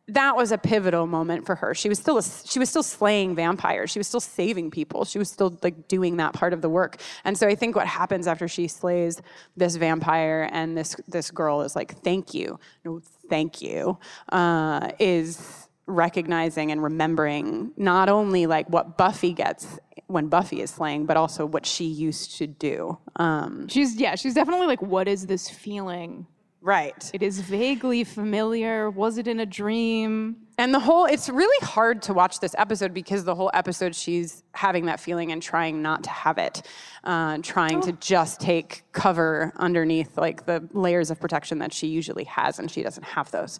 that 0.08 0.36
was 0.36 0.51
a 0.51 0.58
pivotal 0.58 1.08
moment 1.08 1.45
for 1.45 1.56
her. 1.56 1.74
She 1.74 1.89
was 1.89 1.97
still 1.97 2.18
a, 2.18 2.24
she 2.24 2.60
was 2.60 2.70
still 2.70 2.84
slaying 2.84 3.36
vampires. 3.36 3.89
She 3.89 3.99
was 3.99 4.08
still 4.08 4.20
saving 4.20 4.70
people. 4.70 5.03
She 5.03 5.18
was 5.18 5.32
still 5.32 5.58
like 5.64 5.88
doing 5.88 6.18
that 6.18 6.34
part 6.34 6.53
of 6.53 6.62
the 6.62 6.70
work. 6.70 6.97
And 7.24 7.38
so 7.38 7.47
I 7.47 7.56
think 7.56 7.76
what 7.76 7.88
happens 7.88 8.28
after 8.28 8.47
she 8.47 8.68
slays 8.68 9.22
this 9.58 9.76
vampire 9.78 10.47
and 10.51 10.78
this 10.78 10.95
this 11.08 11.32
girl 11.32 11.62
is 11.62 11.76
like, 11.76 11.97
"Thank 12.03 12.34
you, 12.34 12.60
no, 12.84 13.01
thank 13.30 13.62
you," 13.62 13.97
uh, 14.32 14.91
is 14.99 15.68
recognizing 15.88 16.72
and 16.72 16.84
remembering 16.84 17.72
not 17.78 18.10
only 18.10 18.47
like 18.47 18.68
what 18.70 18.97
Buffy 18.97 19.34
gets 19.34 19.80
when 20.08 20.28
Buffy 20.28 20.62
is 20.62 20.70
slaying, 20.70 21.06
but 21.06 21.18
also 21.18 21.45
what 21.45 21.66
she 21.66 21.86
used 21.86 22.38
to 22.38 22.45
do. 22.45 22.99
Um, 23.16 23.68
she's 23.68 23.95
yeah, 23.95 24.16
she's 24.16 24.36
definitely 24.36 24.68
like, 24.68 24.82
what 24.82 25.08
is 25.08 25.26
this 25.26 25.49
feeling? 25.49 26.28
Right. 26.66 27.11
It 27.13 27.22
is 27.22 27.41
vaguely 27.41 28.03
familiar. 28.03 28.89
Was 28.89 29.20
it 29.20 29.28
in 29.28 29.39
a 29.39 29.45
dream? 29.45 30.38
And 30.57 30.74
the 30.74 30.80
whole, 30.80 31.05
it's 31.05 31.30
really 31.30 31.63
hard 31.63 32.01
to 32.03 32.13
watch 32.16 32.39
this 32.39 32.55
episode 32.57 32.91
because 32.91 33.24
the 33.24 33.36
whole 33.36 33.51
episode 33.53 33.93
she's 33.95 34.41
having 34.51 34.88
that 34.88 34.99
feeling 34.99 35.32
and 35.32 35.43
trying 35.43 35.84
not 35.84 36.05
to 36.05 36.09
have 36.09 36.39
it, 36.39 36.63
uh, 37.03 37.38
trying 37.43 37.82
to 37.82 37.91
just 37.91 38.39
take 38.39 38.84
cover 38.93 39.53
underneath 39.57 40.18
like 40.18 40.47
the 40.47 40.68
layers 40.72 41.11
of 41.11 41.20
protection 41.20 41.59
that 41.59 41.72
she 41.72 41.86
usually 41.86 42.24
has, 42.24 42.57
and 42.57 42.72
she 42.72 42.82
doesn't 42.82 43.03
have 43.03 43.30
those. 43.30 43.59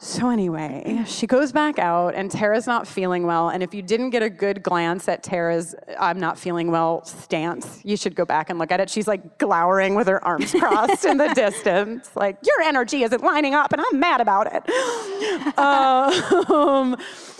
So 0.00 0.30
anyway, 0.30 1.02
she 1.08 1.26
goes 1.26 1.50
back 1.50 1.80
out 1.80 2.14
and 2.14 2.30
Tara's 2.30 2.68
not 2.68 2.86
feeling 2.86 3.26
well. 3.26 3.48
And 3.48 3.64
if 3.64 3.74
you 3.74 3.82
didn't 3.82 4.10
get 4.10 4.22
a 4.22 4.30
good 4.30 4.62
glance 4.62 5.08
at 5.08 5.24
Tara's 5.24 5.74
I'm 5.98 6.20
not 6.20 6.38
feeling 6.38 6.70
well 6.70 7.04
stance, 7.04 7.80
you 7.84 7.96
should 7.96 8.14
go 8.14 8.24
back 8.24 8.48
and 8.48 8.60
look 8.60 8.70
at 8.70 8.78
it. 8.78 8.88
She's 8.88 9.08
like 9.08 9.38
glowering 9.38 9.96
with 9.96 10.06
her 10.06 10.24
arms 10.24 10.52
crossed 10.58 11.04
in 11.04 11.16
the 11.16 11.34
distance, 11.34 12.10
like 12.14 12.38
your 12.46 12.60
energy 12.62 13.02
isn't 13.02 13.24
lining 13.24 13.56
up 13.56 13.72
and 13.72 13.82
I'm 13.82 13.98
mad 13.98 14.20
about 14.20 14.48
it. 14.52 15.58
um, 15.58 16.96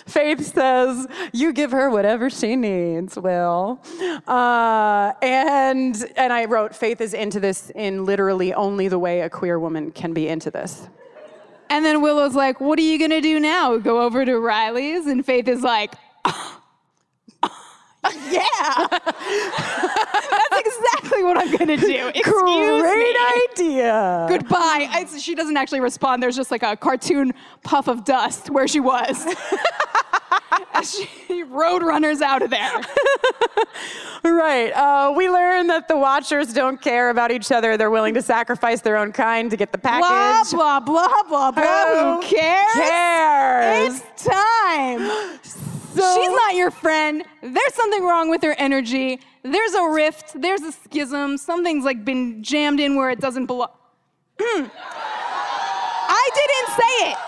Faith 0.09 0.55
says, 0.55 1.07
"You 1.33 1.53
give 1.53 1.71
her 1.71 1.91
whatever 1.91 2.31
she 2.31 2.57
needs, 2.57 3.17
Will." 3.17 3.79
Uh, 4.27 5.13
and 5.21 6.13
and 6.17 6.33
I 6.33 6.47
wrote, 6.47 6.75
"Faith 6.75 7.03
is 7.03 7.13
into 7.13 7.39
this 7.39 7.71
in 7.75 8.07
literally 8.07 8.55
only 8.55 8.89
the 8.89 8.99
way 8.99 9.21
a 9.21 9.29
queer 9.29 9.59
woman 9.59 9.91
can 9.91 10.15
be 10.15 10.27
into 10.27 10.51
this." 10.51 10.89
And 11.71 11.85
then 11.85 12.03
Willow's 12.03 12.35
like, 12.35 12.61
What 12.61 12.79
are 12.79 12.83
you 12.83 12.99
going 12.99 13.11
to 13.11 13.21
do 13.21 13.39
now? 13.41 13.77
Go 13.79 14.03
over 14.03 14.25
to 14.25 14.39
Riley's? 14.39 15.07
And 15.07 15.25
Faith 15.25 15.49
is 15.49 15.63
like, 15.63 15.95
Yeah. 18.31 18.87
That's 18.91 20.61
exactly 20.61 21.23
what 21.25 21.37
I'm 21.37 21.51
going 21.57 21.69
to 21.69 21.77
do. 21.77 22.09
Excuse 22.15 22.83
Great 22.83 23.15
me. 23.15 23.43
idea. 23.53 24.27
Goodbye. 24.29 24.89
I, 24.91 25.07
she 25.19 25.35
doesn't 25.35 25.57
actually 25.57 25.81
respond. 25.81 26.23
There's 26.23 26.37
just 26.37 26.51
like 26.51 26.63
a 26.63 26.77
cartoon 26.77 27.33
puff 27.65 27.89
of 27.89 28.05
dust 28.05 28.51
where 28.51 28.69
she 28.69 28.81
was. 28.81 29.27
As 30.75 30.95
she 31.27 31.43
road 31.45 31.83
runners 31.83 32.21
out 32.21 32.43
of 32.43 32.51
there. 32.51 32.73
Right. 34.25 34.71
Uh, 34.73 35.13
we 35.17 35.29
learn 35.29 35.69
that 35.69 35.89
the 35.89 35.97
Watchers 35.97 36.53
don't 36.53 36.81
care 36.81 37.11
about 37.11 37.31
each 37.31 37.53
other. 37.53 37.77
They're 37.77 37.91
willing 37.91 38.15
to 38.15 38.23
sacrifice 38.23 38.81
their 38.81 38.97
own 38.97 39.13
kind 39.13 39.51
to 39.51 39.57
get 39.57 39.73
the 39.73 39.79
package. 39.79 40.51
blah, 40.53 40.81
blah, 40.81 41.09
blah, 41.29 41.51
blah. 41.51 41.51
Blah. 41.53 42.15
Who 42.17 42.23
cares? 42.23 42.73
cares? 42.75 44.03
It's 44.03 44.25
time. 44.25 45.09
She's 45.95 46.31
not 46.31 46.55
your 46.55 46.71
friend. 46.71 47.25
There's 47.43 47.75
something 47.75 48.05
wrong 48.05 48.29
with 48.31 48.43
her 48.43 48.55
energy. 48.59 49.21
There's 49.43 49.75
a 49.75 49.89
rift. 49.89 50.41
There's 50.41 50.63
a 50.63 50.73
schism. 50.73 51.39
Something's 51.39 51.85
like 51.85 52.05
been 52.05 52.43
jammed 52.43 52.81
in 52.81 52.97
where 52.97 53.11
it 53.11 53.21
doesn't 53.21 53.47
belong. 53.47 53.71
I 54.41 56.31
didn't 56.35 56.77
say 56.77 57.11
it. 57.13 57.19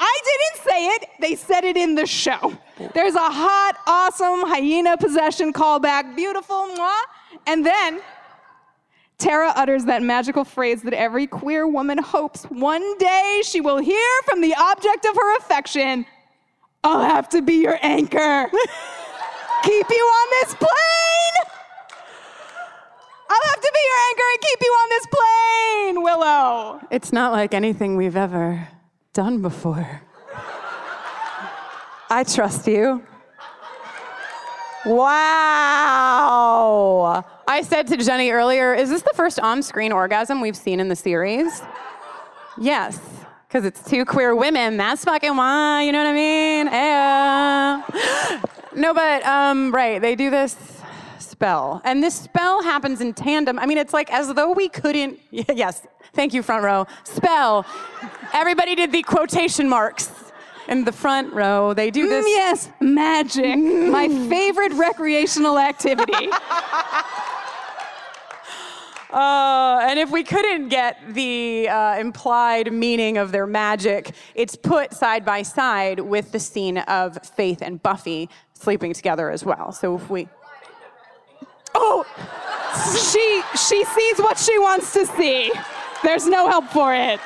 I 0.00 0.20
didn't 0.24 0.64
say 0.64 0.86
it. 0.86 1.08
They 1.20 1.34
said 1.34 1.64
it 1.64 1.76
in 1.76 1.94
the 1.94 2.06
show. 2.06 2.56
There's 2.94 3.14
a 3.14 3.18
hot, 3.18 3.76
awesome 3.86 4.48
hyena 4.48 4.96
possession 4.96 5.52
callback. 5.52 6.14
Beautiful, 6.14 6.68
mwah. 6.76 7.00
And 7.46 7.64
then 7.66 8.00
Tara 9.18 9.52
utters 9.56 9.84
that 9.86 10.02
magical 10.02 10.44
phrase 10.44 10.82
that 10.82 10.94
every 10.94 11.26
queer 11.26 11.66
woman 11.66 11.98
hopes 11.98 12.44
one 12.44 12.98
day 12.98 13.42
she 13.44 13.60
will 13.60 13.78
hear 13.78 14.08
from 14.24 14.40
the 14.40 14.54
object 14.54 15.04
of 15.06 15.16
her 15.16 15.36
affection 15.38 16.06
I'll 16.84 17.02
have 17.02 17.28
to 17.30 17.42
be 17.42 17.54
your 17.54 17.78
anchor. 17.82 18.46
keep 19.64 19.90
you 19.90 20.04
on 20.04 20.30
this 20.40 20.54
plane. 20.54 20.68
I'll 23.30 23.48
have 23.48 23.60
to 23.60 23.72
be 23.74 23.80
your 23.84 23.98
anchor 24.08 24.22
and 24.32 24.40
keep 24.40 24.58
you 24.62 24.70
on 24.70 24.88
this 24.88 25.06
plane, 25.06 26.02
Willow. 26.02 26.80
It's 26.90 27.12
not 27.12 27.32
like 27.32 27.52
anything 27.52 27.96
we've 27.96 28.16
ever 28.16 28.68
done 29.18 29.42
before. 29.42 30.00
I 32.08 32.22
trust 32.22 32.68
you. 32.68 33.02
Wow. 34.86 36.44
I 37.48 37.62
said 37.62 37.88
to 37.88 37.96
Jenny 37.96 38.30
earlier, 38.30 38.74
is 38.74 38.90
this 38.90 39.02
the 39.02 39.10
first 39.16 39.40
on 39.40 39.64
screen 39.64 39.90
orgasm 39.90 40.40
we've 40.40 40.54
seen 40.56 40.78
in 40.78 40.88
the 40.88 40.94
series? 40.94 41.62
Yes, 42.60 43.00
because 43.48 43.64
it's 43.64 43.82
two 43.82 44.04
queer 44.04 44.36
women. 44.36 44.76
That's 44.76 45.04
fucking 45.04 45.34
why, 45.34 45.82
you 45.82 45.90
know 45.90 45.98
what 45.98 46.10
I 46.10 46.12
mean? 46.12 46.66
Yeah. 46.68 47.82
No, 48.76 48.94
but, 48.94 49.26
um, 49.26 49.74
right, 49.74 50.00
they 50.00 50.14
do 50.14 50.30
this 50.30 50.54
spell. 51.18 51.80
And 51.84 52.04
this 52.04 52.14
spell 52.14 52.62
happens 52.62 53.00
in 53.00 53.14
tandem. 53.14 53.58
I 53.58 53.66
mean, 53.66 53.78
it's 53.78 53.92
like 53.92 54.12
as 54.12 54.32
though 54.34 54.52
we 54.52 54.68
couldn't. 54.68 55.18
Yes, 55.30 55.82
thank 56.12 56.34
you, 56.34 56.42
front 56.42 56.64
row. 56.64 56.86
Spell. 57.04 57.66
Everybody 58.32 58.74
did 58.74 58.92
the 58.92 59.02
quotation 59.02 59.68
marks 59.68 60.10
in 60.68 60.84
the 60.84 60.92
front 60.92 61.32
row. 61.32 61.74
They 61.74 61.90
do 61.90 62.08
this. 62.08 62.24
Mm, 62.24 62.28
yes, 62.28 62.70
magic. 62.80 63.58
My 63.58 64.08
favorite 64.28 64.72
recreational 64.74 65.58
activity. 65.58 66.28
Uh, 69.10 69.80
and 69.88 69.98
if 69.98 70.10
we 70.10 70.22
couldn't 70.22 70.68
get 70.68 70.98
the 71.14 71.68
uh, 71.68 71.98
implied 71.98 72.72
meaning 72.72 73.16
of 73.16 73.32
their 73.32 73.46
magic, 73.46 74.12
it's 74.34 74.54
put 74.54 74.92
side 74.92 75.24
by 75.24 75.42
side 75.42 76.00
with 76.00 76.32
the 76.32 76.38
scene 76.40 76.78
of 76.78 77.18
Faith 77.26 77.62
and 77.62 77.82
Buffy 77.82 78.28
sleeping 78.52 78.92
together 78.92 79.30
as 79.30 79.44
well. 79.44 79.72
So 79.72 79.96
if 79.96 80.10
we. 80.10 80.28
Oh, 81.74 82.04
she 83.12 83.42
she 83.56 83.84
sees 83.84 84.18
what 84.18 84.38
she 84.38 84.58
wants 84.58 84.92
to 84.92 85.06
see. 85.06 85.52
There's 86.02 86.26
no 86.26 86.48
help 86.48 86.66
for 86.66 86.94
it. 86.94 87.20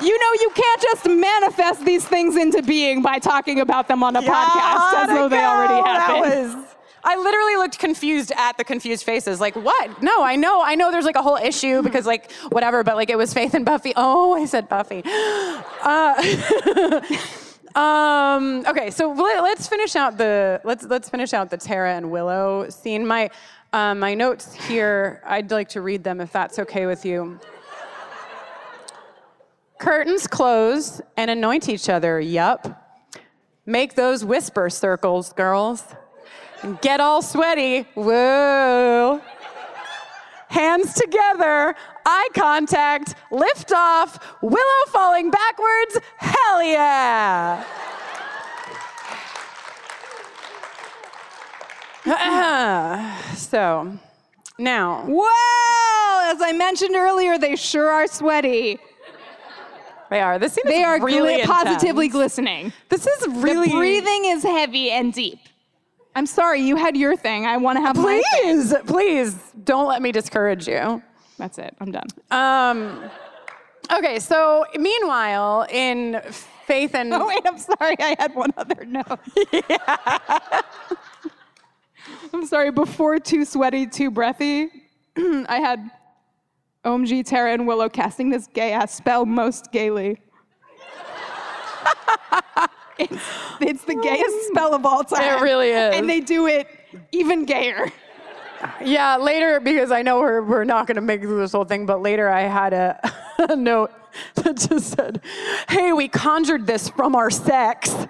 You 0.00 0.18
know, 0.18 0.32
you 0.40 0.50
can't 0.54 0.82
just 0.82 1.08
manifest 1.08 1.84
these 1.84 2.06
things 2.06 2.36
into 2.36 2.62
being 2.62 3.00
by 3.00 3.18
talking 3.18 3.60
about 3.60 3.88
them 3.88 4.02
on 4.02 4.16
a 4.16 4.22
podcast 4.22 4.92
as 4.94 5.08
though 5.08 5.28
they 5.28 5.44
already 5.44 5.88
happened. 5.88 6.66
I 7.04 7.16
literally 7.16 7.56
looked 7.56 7.78
confused 7.78 8.32
at 8.34 8.56
the 8.56 8.64
confused 8.64 9.04
faces. 9.04 9.40
Like, 9.40 9.54
what? 9.56 10.02
No, 10.02 10.22
I 10.22 10.36
know, 10.36 10.62
I 10.62 10.74
know 10.74 10.90
there's 10.90 11.04
like 11.04 11.16
a 11.16 11.22
whole 11.22 11.36
issue 11.36 11.82
because, 11.82 12.06
like, 12.06 12.32
whatever, 12.48 12.82
but 12.82 12.96
like 12.96 13.10
it 13.10 13.18
was 13.18 13.32
Faith 13.34 13.54
and 13.54 13.64
Buffy. 13.64 13.92
Oh, 13.94 14.34
I 14.34 14.46
said 14.46 14.68
Buffy. 14.68 15.02
Uh, 15.84 17.02
um, 17.78 18.64
okay, 18.66 18.90
so 18.90 19.12
let, 19.12 19.42
let's 19.42 19.68
finish 19.68 19.96
out 19.96 20.16
the 20.16 20.58
let's 20.64 20.84
let's 20.84 21.10
finish 21.10 21.34
out 21.34 21.50
the 21.50 21.58
Tara 21.58 21.94
and 21.94 22.10
Willow 22.10 22.70
scene. 22.70 23.06
My 23.06 23.28
uh, 23.74 23.92
my 23.92 24.14
notes 24.14 24.54
here, 24.54 25.20
I'd 25.26 25.50
like 25.50 25.68
to 25.70 25.80
read 25.80 26.04
them 26.04 26.20
if 26.20 26.30
that's 26.30 26.60
okay 26.60 26.86
with 26.86 27.04
you. 27.04 27.40
Curtains 29.80 30.28
close 30.28 31.00
and 31.16 31.28
anoint 31.28 31.68
each 31.68 31.88
other. 31.88 32.20
Yup. 32.20 32.80
Make 33.66 33.96
those 33.96 34.24
whisper 34.24 34.70
circles, 34.70 35.32
girls. 35.32 35.82
And 36.62 36.80
get 36.80 37.00
all 37.00 37.20
sweaty. 37.20 37.86
woo. 37.96 39.20
Hands 40.48 40.94
together, 40.94 41.74
eye 42.06 42.28
contact, 42.32 43.16
lift 43.32 43.72
off, 43.72 44.36
Willow 44.40 44.86
falling 44.86 45.32
backwards. 45.32 45.98
Hell 46.18 46.62
yeah. 46.62 47.64
so, 53.36 53.98
now. 54.58 55.04
Well, 55.06 56.34
as 56.34 56.42
I 56.42 56.52
mentioned 56.54 56.94
earlier, 56.94 57.38
they 57.38 57.56
sure 57.56 57.88
are 57.88 58.06
sweaty. 58.06 58.78
They 60.10 60.20
are. 60.20 60.38
This 60.38 60.52
scene 60.52 60.64
They 60.66 60.82
is 60.82 60.86
are 60.86 61.00
really 61.02 61.36
gli- 61.36 61.46
positively 61.46 62.08
glistening. 62.08 62.72
This 62.90 63.06
is 63.06 63.26
really 63.28 63.68
The 63.68 63.76
breathing 63.76 64.26
is 64.26 64.42
heavy 64.42 64.90
and 64.90 65.12
deep. 65.12 65.38
I'm 66.14 66.26
sorry, 66.26 66.60
you 66.60 66.76
had 66.76 66.96
your 66.96 67.16
thing. 67.16 67.46
I 67.46 67.56
want 67.56 67.78
to 67.78 67.82
have 67.82 67.96
my 67.96 68.22
thing. 68.32 68.42
Please, 68.42 68.74
please 68.86 69.36
don't 69.64 69.88
let 69.88 70.02
me 70.02 70.12
discourage 70.12 70.68
you. 70.68 71.02
That's 71.38 71.58
it. 71.58 71.74
I'm 71.80 71.90
done. 71.90 72.06
Um, 72.30 73.10
okay, 73.92 74.20
so 74.20 74.64
meanwhile, 74.76 75.66
in 75.70 76.20
Faith 76.66 76.94
and 76.94 77.12
Oh 77.14 77.26
wait, 77.26 77.40
I'm 77.44 77.58
sorry. 77.58 77.96
I 77.98 78.14
had 78.18 78.34
one 78.34 78.52
other 78.56 78.84
note. 78.84 79.18
I'm 82.32 82.46
sorry. 82.46 82.70
Before 82.70 83.18
too 83.18 83.44
sweaty, 83.44 83.86
too 83.86 84.10
breathy, 84.10 84.70
I 85.16 85.58
had 85.60 85.90
OMG, 86.84 87.24
Tara, 87.24 87.52
and 87.52 87.66
Willow 87.66 87.88
casting 87.88 88.30
this 88.30 88.46
gay 88.48 88.72
ass 88.72 88.94
spell 88.94 89.26
most 89.26 89.72
gaily. 89.72 90.20
it's, 92.98 93.22
it's 93.60 93.84
the 93.84 93.94
gayest 93.96 94.48
spell 94.48 94.74
of 94.74 94.84
all 94.84 95.04
time. 95.04 95.38
It 95.38 95.42
really 95.42 95.70
is. 95.70 95.94
And 95.94 96.08
they 96.08 96.20
do 96.20 96.46
it 96.46 96.68
even 97.12 97.44
gayer. 97.44 97.90
Yeah, 98.82 99.16
later, 99.16 99.60
because 99.60 99.90
I 99.90 100.02
know 100.02 100.20
we're, 100.20 100.42
we're 100.42 100.64
not 100.64 100.86
going 100.86 100.96
to 100.96 101.02
make 101.02 101.20
through 101.20 101.38
this 101.40 101.52
whole 101.52 101.64
thing, 101.64 101.86
but 101.86 102.00
later 102.00 102.28
I 102.28 102.42
had 102.42 102.72
a, 102.72 103.12
a 103.50 103.56
note 103.56 103.92
that 104.36 104.56
just 104.56 104.90
said, 104.96 105.20
hey, 105.68 105.92
we 105.92 106.08
conjured 106.08 106.66
this 106.66 106.88
from 106.88 107.14
our 107.14 107.30
sex. 107.30 107.94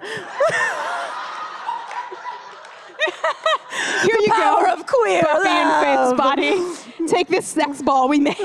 Here 4.03 4.15
The 4.17 4.23
you 4.25 4.31
power 4.33 4.65
go. 4.65 4.73
of 4.73 4.85
queer 4.87 5.21
Buffy 5.21 5.47
and 5.49 5.69
love. 5.69 6.15
Faith's 6.15 6.17
body. 6.17 7.07
Take 7.07 7.27
this 7.27 7.47
sex 7.47 7.81
ball 7.81 8.07
we 8.09 8.19
made. 8.19 8.35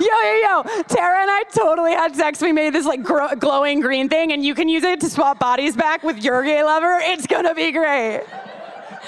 Yo, 0.00 0.06
yo, 0.06 0.32
yo. 0.42 0.82
Tara 0.88 1.20
and 1.22 1.30
I 1.30 1.44
totally 1.54 1.92
had 1.92 2.14
sex. 2.16 2.40
We 2.40 2.52
made 2.52 2.72
this 2.72 2.86
like 2.86 3.02
gro- 3.02 3.34
glowing 3.36 3.80
green 3.80 4.08
thing, 4.08 4.32
and 4.32 4.44
you 4.44 4.54
can 4.54 4.68
use 4.68 4.82
it 4.84 5.00
to 5.00 5.10
swap 5.10 5.38
bodies 5.38 5.76
back 5.76 6.02
with 6.02 6.22
your 6.22 6.42
gay 6.44 6.62
lover. 6.62 6.98
It's 7.02 7.26
gonna 7.26 7.54
be 7.54 7.70
great. 7.72 8.22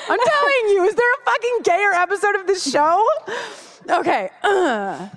I'm 0.09 0.19
telling 0.19 0.69
you, 0.75 0.85
is 0.85 0.95
there 0.95 1.13
a 1.13 1.25
fucking 1.25 1.59
gayer 1.65 1.93
episode 1.95 2.35
of 2.37 2.47
this 2.47 2.71
show? 2.71 3.07
Okay. 3.89 4.31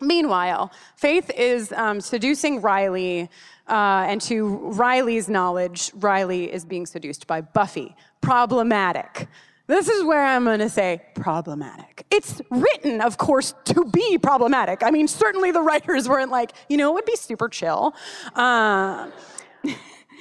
Meanwhile, 0.00 0.72
Faith 0.96 1.30
is 1.36 1.72
um, 1.72 2.00
seducing 2.00 2.60
Riley, 2.60 3.30
uh, 3.68 4.06
and 4.08 4.20
to 4.22 4.56
Riley's 4.72 5.28
knowledge, 5.28 5.90
Riley 5.94 6.52
is 6.52 6.64
being 6.64 6.86
seduced 6.86 7.26
by 7.26 7.40
Buffy. 7.40 7.96
Problematic. 8.20 9.28
This 9.68 9.88
is 9.88 10.04
where 10.04 10.24
I'm 10.24 10.44
gonna 10.44 10.68
say 10.68 11.02
problematic. 11.14 12.04
It's 12.10 12.42
written, 12.50 13.00
of 13.00 13.16
course, 13.16 13.54
to 13.66 13.84
be 13.84 14.18
problematic. 14.18 14.82
I 14.82 14.90
mean, 14.90 15.08
certainly 15.08 15.50
the 15.50 15.62
writers 15.62 16.08
weren't 16.08 16.30
like, 16.30 16.52
you 16.68 16.76
know, 16.76 16.90
it 16.90 16.94
would 16.94 17.04
be 17.06 17.16
super 17.16 17.48
chill. 17.48 17.94
Uh, 18.34 19.10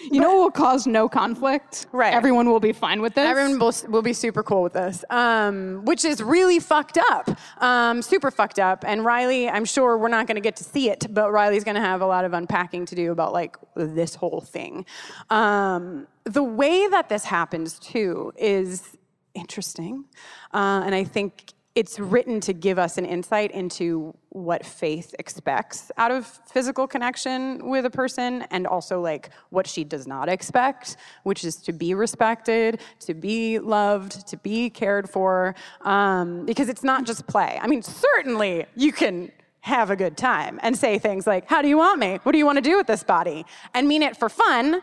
you 0.10 0.20
know 0.20 0.30
what 0.30 0.40
will 0.40 0.52
cause 0.52 0.88
no 0.88 1.08
conflict? 1.08 1.88
Right. 1.92 2.14
Everyone 2.14 2.50
will 2.50 2.60
be 2.60 2.74
fine 2.74 3.02
with 3.02 3.16
this. 3.16 3.28
Everyone 3.28 3.60
will, 3.60 3.74
will 3.90 4.02
be 4.02 4.14
super 4.14 4.44
cool 4.44 4.64
with 4.64 4.74
this, 4.74 5.04
um, 5.10 5.84
which 5.86 6.06
is 6.06 6.22
really 6.22 6.60
fucked 6.60 6.98
up, 6.98 7.30
um, 7.62 8.02
super 8.02 8.32
fucked 8.32 8.60
up. 8.60 8.84
And 8.88 9.06
Riley, 9.06 9.50
I'm 9.50 9.66
sure 9.66 9.98
we're 9.98 10.08
not 10.08 10.28
going 10.28 10.36
to 10.36 10.42
get 10.42 10.56
to 10.58 10.64
see 10.64 10.90
it, 10.90 11.08
but 11.10 11.32
Riley's 11.32 11.64
going 11.64 11.76
to 11.76 11.82
have 11.82 12.02
a 12.02 12.06
lot 12.06 12.26
of 12.26 12.34
unpacking 12.34 12.86
to 12.88 12.96
do 12.96 13.12
about 13.12 13.34
like 13.34 13.58
this 13.76 14.16
whole 14.16 14.42
thing. 14.42 14.86
Um, 15.30 16.08
the 16.24 16.44
way 16.44 16.88
that 16.88 17.10
this 17.10 17.26
happens 17.26 17.80
too 17.80 18.34
is 18.38 18.98
interesting, 19.34 20.06
uh, 20.54 20.84
and 20.86 20.94
I 20.96 21.04
think 21.04 21.54
it's 21.74 22.00
written 22.00 22.42
to 22.42 22.54
give 22.54 22.78
us 22.78 22.98
an 22.98 23.06
insight 23.06 23.52
into 23.52 24.14
what 24.30 24.66
faith 24.66 25.16
expects 25.20 25.90
out 25.98 26.12
of 26.12 26.26
physical 26.52 26.86
connection 26.86 27.66
with 27.70 27.86
a 27.86 27.90
person 27.90 28.44
and 28.52 28.68
also 28.68 29.00
like 29.00 29.30
what 29.52 29.66
she 29.66 29.84
does 29.84 30.06
not 30.06 30.28
expect 30.28 30.98
which 31.24 31.44
is 31.44 31.56
to 31.56 31.72
be 31.72 31.94
respected 31.94 32.82
to 33.00 33.14
be 33.14 33.60
loved 33.60 34.28
to 34.28 34.38
be 34.38 34.70
cared 34.70 35.10
for 35.10 35.56
um, 35.82 36.46
because 36.46 36.70
it's 36.70 36.84
not 36.84 37.06
just 37.06 37.26
play. 37.28 37.58
I 37.62 37.68
mean 37.68 37.82
certainly 37.82 38.66
you 38.76 38.92
can 38.92 39.32
have 39.62 39.92
a 39.92 39.96
good 39.96 40.18
time 40.18 40.60
and 40.64 40.76
say 40.78 40.98
things 41.00 41.26
like 41.26 41.48
how 41.48 41.62
do 41.62 41.68
you 41.68 41.78
want 41.78 42.00
me? 42.00 42.20
What 42.24 42.32
do 42.34 42.38
you 42.38 42.46
want 42.46 42.58
to 42.58 42.62
do 42.62 42.78
with 42.78 42.88
this 42.88 43.04
body? 43.04 43.46
and 43.74 43.88
mean 43.88 44.02
it 44.02 44.18
for 44.18 44.30
fun. 44.30 44.82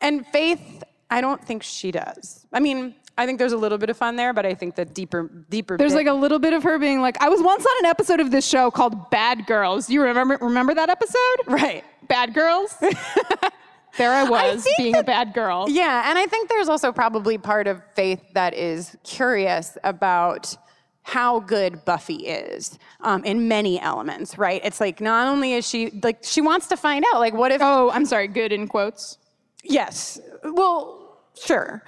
And 0.00 0.26
faith 0.26 0.84
i 1.08 1.20
don't 1.20 1.42
think 1.42 1.62
she 1.62 1.90
does. 1.90 2.46
I 2.52 2.60
mean 2.60 2.94
I 3.18 3.26
think 3.26 3.38
there's 3.38 3.52
a 3.52 3.56
little 3.56 3.78
bit 3.78 3.88
of 3.90 3.96
fun 3.96 4.16
there, 4.16 4.32
but 4.32 4.44
I 4.44 4.54
think 4.54 4.74
the 4.74 4.84
deeper, 4.84 5.30
deeper. 5.48 5.76
There's 5.76 5.92
bit- 5.92 5.98
like 5.98 6.06
a 6.06 6.12
little 6.12 6.38
bit 6.38 6.52
of 6.52 6.62
her 6.62 6.78
being 6.78 7.00
like, 7.00 7.20
I 7.22 7.28
was 7.28 7.42
once 7.42 7.64
on 7.64 7.72
an 7.80 7.86
episode 7.86 8.20
of 8.20 8.30
this 8.30 8.46
show 8.46 8.70
called 8.70 9.10
Bad 9.10 9.46
Girls. 9.46 9.86
Do 9.86 9.94
you 9.94 10.02
remember 10.02 10.38
remember 10.40 10.74
that 10.74 10.88
episode? 10.90 11.46
Right. 11.46 11.84
Bad 12.08 12.34
Girls? 12.34 12.74
there 13.98 14.12
I 14.12 14.24
was 14.24 14.62
think 14.62 14.76
being 14.76 14.96
a 14.96 15.02
bad 15.02 15.32
girl. 15.32 15.66
Yeah, 15.68 16.08
and 16.10 16.18
I 16.18 16.26
think 16.26 16.48
there's 16.48 16.68
also 16.68 16.92
probably 16.92 17.38
part 17.38 17.66
of 17.66 17.82
faith 17.94 18.20
that 18.34 18.54
is 18.54 18.96
curious 19.04 19.78
about 19.84 20.54
how 21.02 21.38
good 21.40 21.84
Buffy 21.84 22.26
is 22.26 22.78
um, 23.00 23.24
in 23.24 23.48
many 23.48 23.80
elements, 23.80 24.36
right? 24.38 24.60
It's 24.64 24.80
like 24.80 25.00
not 25.00 25.28
only 25.28 25.54
is 25.54 25.66
she 25.66 26.00
like 26.02 26.18
she 26.22 26.40
wants 26.40 26.66
to 26.68 26.76
find 26.76 27.04
out 27.14 27.20
like 27.20 27.32
what 27.32 27.52
if 27.52 27.60
Oh, 27.62 27.90
I'm 27.90 28.04
sorry, 28.04 28.28
good 28.28 28.52
in 28.52 28.66
quotes. 28.66 29.18
Yes. 29.62 30.20
Well, 30.44 31.20
sure. 31.40 31.82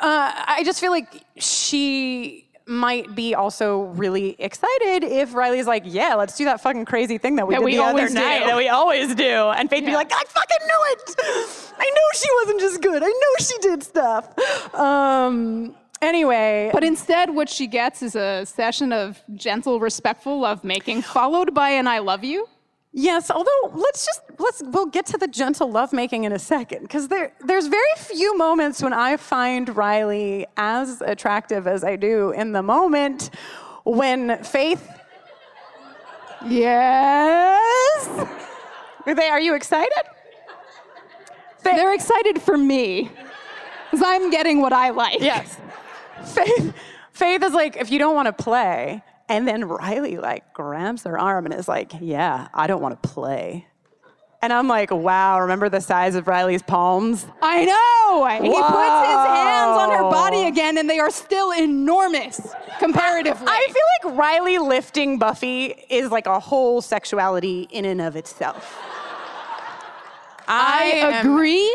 Uh, 0.00 0.32
I 0.46 0.62
just 0.64 0.80
feel 0.80 0.90
like 0.90 1.22
she 1.36 2.48
might 2.66 3.14
be 3.14 3.34
also 3.34 3.82
really 3.96 4.36
excited 4.38 5.04
if 5.04 5.34
Riley's 5.34 5.66
like, 5.66 5.82
yeah, 5.86 6.14
let's 6.14 6.36
do 6.36 6.44
that 6.44 6.60
fucking 6.60 6.84
crazy 6.84 7.18
thing 7.18 7.36
that 7.36 7.46
we 7.46 7.54
That 7.54 7.60
did 7.60 7.64
we 7.64 7.76
the 7.76 7.82
other 7.82 7.98
always 7.98 8.14
night 8.14 8.40
do." 8.40 8.46
that 8.46 8.56
we 8.56 8.68
always 8.68 9.14
do. 9.14 9.24
And 9.24 9.68
Faith 9.68 9.84
be 9.84 9.94
like, 9.94 10.12
I 10.12 10.22
fucking 10.26 10.66
knew 10.66 10.80
it. 10.92 11.16
I 11.78 11.84
knew 11.90 12.10
she 12.14 12.28
wasn't 12.42 12.60
just 12.60 12.82
good. 12.82 13.02
I 13.02 13.06
knew 13.06 13.36
she 13.40 13.58
did 13.58 13.82
stuff. 13.82 14.74
Um, 14.74 15.74
anyway. 16.00 16.70
But 16.72 16.84
instead, 16.84 17.30
what 17.34 17.48
she 17.48 17.66
gets 17.66 18.02
is 18.02 18.14
a 18.14 18.46
session 18.46 18.92
of 18.92 19.20
gentle, 19.34 19.80
respectful 19.80 20.40
lovemaking, 20.40 21.02
followed 21.02 21.54
by 21.54 21.70
an 21.70 21.86
I 21.86 21.98
love 21.98 22.24
you. 22.24 22.48
Yes, 22.94 23.30
although 23.30 23.72
let's 23.74 24.04
just 24.04 24.20
let's 24.38 24.62
we'll 24.66 24.86
get 24.86 25.06
to 25.06 25.16
the 25.16 25.26
gentle 25.26 25.70
lovemaking 25.70 26.24
in 26.24 26.32
a 26.32 26.38
second 26.38 26.82
because 26.82 27.08
there 27.08 27.32
there's 27.40 27.66
very 27.66 27.94
few 27.96 28.36
moments 28.36 28.82
when 28.82 28.92
I 28.92 29.16
find 29.16 29.74
Riley 29.74 30.46
as 30.58 31.00
attractive 31.00 31.66
as 31.66 31.84
I 31.84 31.96
do 31.96 32.32
in 32.32 32.52
the 32.52 32.62
moment 32.62 33.30
when 33.84 34.42
Faith. 34.44 34.86
Yes. 36.46 38.08
Are 39.06 39.14
they? 39.14 39.28
Are 39.28 39.40
you 39.40 39.54
excited? 39.54 40.02
They're 41.62 41.94
excited 41.94 42.42
for 42.42 42.58
me. 42.58 43.10
Because 43.90 44.04
I'm 44.06 44.30
getting 44.30 44.60
what 44.60 44.72
I 44.72 44.90
like. 44.90 45.20
Yes. 45.20 45.56
Faith. 46.24 46.74
Faith 47.12 47.42
is 47.42 47.52
like, 47.52 47.76
if 47.76 47.90
you 47.90 47.98
don't 47.98 48.14
want 48.14 48.26
to 48.26 48.32
play, 48.32 49.02
and 49.32 49.48
then 49.48 49.64
Riley 49.64 50.18
like 50.18 50.52
grabs 50.52 51.04
her 51.04 51.18
arm 51.18 51.46
and 51.46 51.54
is 51.54 51.66
like, 51.66 51.92
"Yeah, 52.00 52.48
I 52.52 52.66
don't 52.66 52.82
want 52.82 53.02
to 53.02 53.08
play." 53.08 53.66
And 54.42 54.52
I'm 54.52 54.68
like, 54.68 54.90
"Wow, 54.90 55.40
remember 55.40 55.68
the 55.70 55.80
size 55.80 56.14
of 56.16 56.28
Riley's 56.28 56.62
palms?" 56.62 57.26
I 57.40 57.64
know. 57.64 58.26
He 58.26 58.50
puts 58.50 59.06
his 59.08 59.26
hands 59.26 59.78
on 59.78 59.90
her 59.90 60.02
body 60.02 60.44
again, 60.44 60.76
and 60.76 60.88
they 60.88 60.98
are 60.98 61.10
still 61.10 61.50
enormous 61.52 62.40
comparatively. 62.78 63.46
I 63.48 63.66
feel 63.68 64.10
like 64.10 64.18
Riley 64.18 64.58
lifting 64.58 65.18
Buffy 65.18 65.66
is 65.88 66.10
like 66.10 66.26
a 66.26 66.38
whole 66.38 66.82
sexuality 66.82 67.68
in 67.70 67.86
and 67.86 68.02
of 68.02 68.16
itself. 68.16 68.78
I 70.46 70.92
am 70.96 71.26
agree 71.26 71.74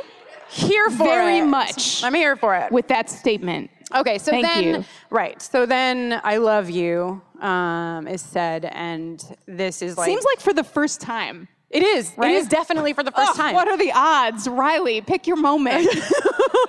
here 0.49 0.89
for 0.91 1.05
very 1.05 1.39
it. 1.39 1.45
much 1.45 2.03
I'm 2.03 2.13
here 2.13 2.35
for 2.35 2.53
it. 2.55 2.71
with 2.71 2.87
that 2.89 3.09
statement. 3.09 3.71
Okay, 3.95 4.17
so 4.17 4.31
Thank 4.31 4.45
then, 4.45 4.63
you. 4.63 4.85
right, 5.09 5.41
so 5.41 5.65
then 5.65 6.19
I 6.23 6.37
love 6.37 6.69
you 6.69 7.21
um, 7.41 8.07
is 8.07 8.21
said, 8.21 8.65
and 8.65 9.23
this 9.47 9.81
is 9.81 9.97
like 9.97 10.07
Seems 10.07 10.25
like 10.25 10.41
for 10.41 10.53
the 10.53 10.63
first 10.63 10.99
time. 10.99 11.47
it 11.69 11.83
is. 11.83 12.11
right? 12.17 12.31
It 12.31 12.35
is 12.35 12.47
definitely 12.47 12.93
for 12.93 13.03
the 13.03 13.11
first 13.11 13.31
Ugh, 13.31 13.37
time. 13.37 13.55
What 13.55 13.67
are 13.69 13.77
the 13.77 13.91
odds? 13.93 14.47
Riley, 14.47 15.01
pick 15.01 15.25
your 15.27 15.37
moment. 15.37 15.87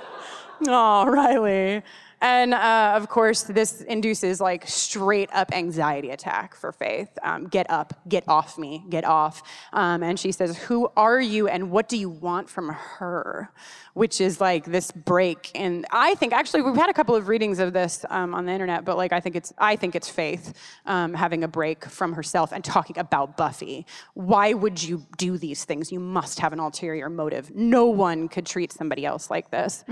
Oh, 0.66 1.06
Riley. 1.06 1.82
And 2.20 2.52
uh, 2.52 2.94
of 2.96 3.08
course, 3.08 3.44
this 3.44 3.82
induces 3.82 4.40
like 4.40 4.66
straight 4.66 5.30
up 5.32 5.52
anxiety 5.52 6.10
attack 6.10 6.56
for 6.56 6.72
Faith. 6.72 7.08
Um, 7.22 7.46
get 7.46 7.70
up, 7.70 7.94
get 8.08 8.24
off 8.26 8.58
me, 8.58 8.84
get 8.88 9.04
off. 9.04 9.42
Um, 9.72 10.02
and 10.02 10.18
she 10.18 10.32
says, 10.32 10.56
Who 10.64 10.90
are 10.96 11.20
you 11.20 11.46
and 11.46 11.70
what 11.70 11.88
do 11.88 11.96
you 11.96 12.10
want 12.10 12.50
from 12.50 12.70
her? 12.70 13.52
Which 13.94 14.20
is 14.20 14.40
like 14.40 14.64
this 14.64 14.90
break. 14.90 15.50
And 15.54 15.86
I 15.92 16.14
think 16.16 16.32
actually 16.32 16.62
we've 16.62 16.76
had 16.76 16.90
a 16.90 16.92
couple 16.92 17.14
of 17.14 17.28
readings 17.28 17.60
of 17.60 17.72
this 17.72 18.04
um, 18.10 18.34
on 18.34 18.46
the 18.46 18.52
internet, 18.52 18.84
but 18.84 18.96
like 18.96 19.12
I 19.12 19.20
think 19.20 19.36
it's 19.36 19.52
I 19.58 19.76
think 19.76 19.94
it's 19.94 20.08
Faith 20.08 20.54
um, 20.86 21.14
having 21.14 21.44
a 21.44 21.48
break 21.48 21.84
from 21.84 22.12
herself 22.12 22.52
and 22.52 22.64
talking 22.64 22.98
about 22.98 23.36
Buffy. 23.36 23.86
Why 24.14 24.54
would 24.54 24.82
you 24.82 25.06
do 25.16 25.38
these 25.38 25.64
things? 25.64 25.92
You 25.92 26.00
must 26.00 26.40
have 26.40 26.52
an 26.52 26.58
ulterior 26.58 27.08
motive. 27.08 27.54
No 27.54 27.86
one 27.86 28.28
could 28.28 28.46
treat 28.46 28.72
somebody 28.72 29.06
else 29.06 29.30
like 29.30 29.50
this 29.50 29.84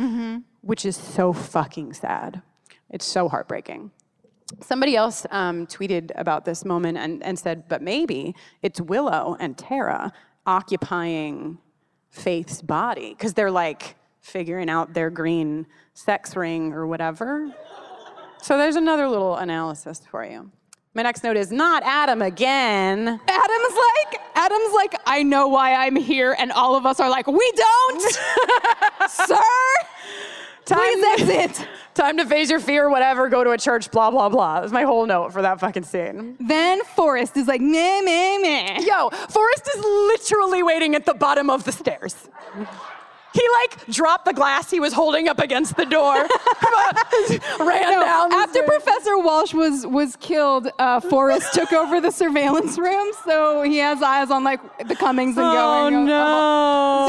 which 0.67 0.85
is 0.85 0.97
so 0.97 1.33
fucking 1.33 1.93
sad. 1.95 2.43
It's 2.91 3.05
so 3.05 3.29
heartbreaking. 3.29 3.93
Somebody 4.61 4.97
else 4.97 5.27
um, 5.31 5.67
tweeted 5.67 6.11
about 6.17 6.45
this 6.45 6.64
moment 6.64 6.99
and, 6.99 7.23
and 7.23 7.39
said, 7.39 7.69
but 7.69 7.83
maybe 7.83 8.35
it's 8.62 8.81
Willow 8.81 9.37
and 9.39 9.57
Tara 9.57 10.12
occupying 10.45 11.59
Faith's 12.11 12.62
body 12.62 13.11
because 13.11 13.35
they're 13.35 13.51
like 13.51 13.97
figuring 14.21 14.69
out 14.69 14.93
their 14.93 15.11
green 15.11 15.67
sex 15.95 16.35
ring 16.35 16.73
or 16.73 16.87
whatever. 16.87 17.53
So 18.43 18.59
there's 18.59 18.77
another 18.77 19.09
little 19.09 19.37
analysis 19.37 20.03
for 20.11 20.25
you. 20.25 20.51
My 20.95 21.03
next 21.03 21.23
note 21.23 21.37
is 21.37 21.53
not 21.53 21.83
Adam 21.85 22.23
again. 22.23 23.07
Adam's 23.07 23.75
like, 23.75 24.21
Adam's 24.35 24.73
like, 24.75 24.95
I 25.05 25.23
know 25.23 25.47
why 25.47 25.75
I'm 25.75 25.95
here, 25.95 26.35
and 26.39 26.51
all 26.53 26.75
of 26.75 26.87
us 26.87 27.01
are 27.01 27.11
like, 27.11 27.27
we 27.27 27.53
don't, 27.55 28.03
sir. 29.11 29.37
Please 30.67 31.05
exit. 31.21 31.67
Time 31.95 32.19
to 32.19 32.27
face 32.27 32.51
your 32.51 32.61
fear, 32.61 32.91
whatever, 32.91 33.29
go 33.29 33.43
to 33.43 33.51
a 33.53 33.59
church, 33.59 33.91
blah, 33.91 34.11
blah, 34.11 34.29
blah. 34.29 34.61
That's 34.61 34.73
my 34.73 34.83
whole 34.83 35.07
note 35.07 35.33
for 35.33 35.41
that 35.43 35.61
fucking 35.61 35.85
scene. 35.85 36.37
Then 36.41 36.83
Forrest 36.85 37.37
is 37.37 37.47
like, 37.47 37.61
meh, 37.61 38.03
meh, 38.03 38.39
meh. 38.39 38.81
Yo, 38.81 39.09
Forrest 39.11 39.71
is 39.75 39.83
literally 39.83 40.62
waiting 40.62 40.95
at 40.95 41.07
the 41.07 41.14
bottom 41.14 41.49
of 41.49 41.64
the 41.64 41.73
stairs. 41.73 42.29
He 43.37 43.43
like 43.61 43.87
dropped 43.89 44.24
the 44.24 44.32
glass 44.32 44.70
he 44.70 44.80
was 44.80 44.93
holding 44.95 45.28
up 45.28 45.39
against 45.41 45.76
the 45.76 45.84
door, 45.84 46.14
ran 47.61 47.82
No, 47.93 48.01
down. 48.01 48.32
after. 48.32 48.62
Professor 48.62 49.18
Walsh 49.18 49.53
was 49.53 49.87
was 49.87 50.16
killed, 50.16 50.68
uh, 50.78 51.01
Forrest 51.01 51.53
took 51.53 51.72
over 51.72 52.01
the 52.01 52.11
surveillance 52.11 52.78
room, 52.78 53.09
so 53.26 53.62
he 53.62 53.76
has 53.78 54.01
eyes 54.03 54.30
on 54.30 54.43
like 54.45 54.61
the 54.89 54.97
comings 54.97 55.37
and 55.37 55.45
goings. 55.45 55.57
Oh 55.57 55.91
going. 55.91 56.07
no! 56.07 57.05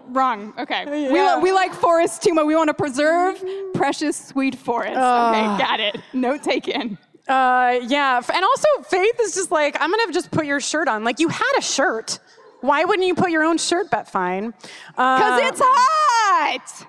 Suzanne? 0.00 0.14
Wrong. 0.14 0.54
Okay. 0.58 0.86
We, 1.10 1.14
Yeah. 1.16 1.36
li- 1.36 1.42
we 1.42 1.52
like 1.52 1.72
Forrest 1.74 2.22
too 2.22 2.32
much. 2.34 2.46
We 2.46 2.56
want 2.56 2.68
to 2.68 2.74
preserve 2.74 3.42
precious, 3.74 4.16
sweet 4.16 4.56
Forrest. 4.56 4.92
Okay, 4.96 5.58
got 5.58 5.80
it. 5.80 5.96
Note 6.12 6.42
taken. 6.42 6.98
Uh, 7.28 7.78
yeah, 7.86 8.20
and 8.34 8.44
also 8.44 8.66
Faith 8.88 9.20
is 9.20 9.34
just 9.34 9.50
like, 9.52 9.76
I'm 9.80 9.90
gonna 9.90 10.12
just 10.12 10.30
put 10.32 10.46
your 10.46 10.58
shirt 10.60 10.88
on. 10.88 11.04
Like 11.04 11.20
you 11.20 11.28
had 11.28 11.52
a 11.58 11.62
shirt. 11.62 12.18
Why 12.60 12.84
wouldn't 12.84 13.06
you 13.06 13.14
put 13.14 13.30
your 13.30 13.42
own 13.44 13.58
shirt, 13.58 13.90
Bet 13.90 14.10
Fine? 14.10 14.50
Because 14.90 15.40
Uh, 15.42 15.48
it's 15.48 15.60
hot. 15.62 16.86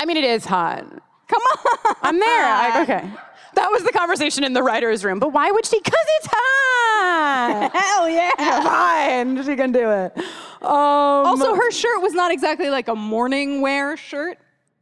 I 0.00 0.04
mean, 0.06 0.16
it 0.16 0.24
is 0.24 0.44
hot. 0.44 0.84
Come 1.28 1.42
on. 1.42 1.94
I'm 2.02 2.18
there. 2.20 2.44
I, 2.44 2.82
okay. 2.82 3.10
That 3.54 3.70
was 3.70 3.84
the 3.84 3.92
conversation 3.92 4.42
in 4.44 4.52
the 4.52 4.62
writer's 4.62 5.04
room. 5.04 5.18
But 5.20 5.32
why 5.32 5.50
would 5.50 5.64
she? 5.64 5.78
Because 5.78 6.06
it's 6.18 6.28
hot. 6.30 7.70
Hell 7.74 8.08
yeah. 8.08 8.62
Fine. 8.64 9.44
She 9.44 9.54
can 9.56 9.70
do 9.72 9.90
it. 9.90 10.12
Um, 10.62 10.64
Also, 10.64 11.54
her 11.54 11.70
shirt 11.70 12.02
was 12.02 12.12
not 12.14 12.32
exactly 12.32 12.68
like 12.70 12.88
a 12.88 12.94
morning 12.96 13.60
wear 13.60 13.96
shirt. 13.96 14.38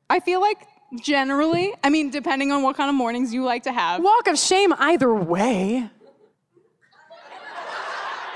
I 0.08 0.20
feel 0.20 0.40
like 0.40 0.58
generally, 1.02 1.72
I 1.84 1.90
mean, 1.90 2.10
depending 2.10 2.50
on 2.52 2.62
what 2.62 2.76
kind 2.76 2.88
of 2.88 2.94
mornings 2.94 3.32
you 3.34 3.44
like 3.44 3.64
to 3.64 3.72
have. 3.72 4.02
walk 4.02 4.26
of 4.26 4.38
shame 4.38 4.72
either 4.78 5.12
way. 5.14 5.88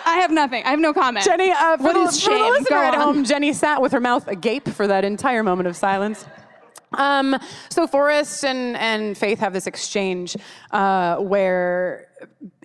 I 0.07 0.18
have 0.18 0.30
nothing. 0.30 0.62
I 0.64 0.70
have 0.70 0.78
no 0.78 0.94
comment. 0.94 1.24
Jenny, 1.24 1.50
uh, 1.50 1.76
for, 1.76 1.82
What 1.82 1.94
the, 1.94 2.00
is 2.00 2.22
for 2.22 2.30
the 2.30 2.38
listener 2.38 2.76
at 2.76 2.94
home, 2.94 3.24
Jenny 3.24 3.52
sat 3.52 3.82
with 3.82 3.90
her 3.92 4.00
mouth 4.00 4.28
agape 4.28 4.68
for 4.68 4.86
that 4.86 5.04
entire 5.04 5.42
moment 5.42 5.66
of 5.66 5.76
silence. 5.76 6.24
Um, 6.92 7.36
so 7.68 7.88
Forrest 7.88 8.44
and, 8.44 8.76
and 8.76 9.18
Faith 9.18 9.40
have 9.40 9.52
this 9.52 9.66
exchange 9.66 10.36
uh, 10.70 11.16
where 11.16 12.07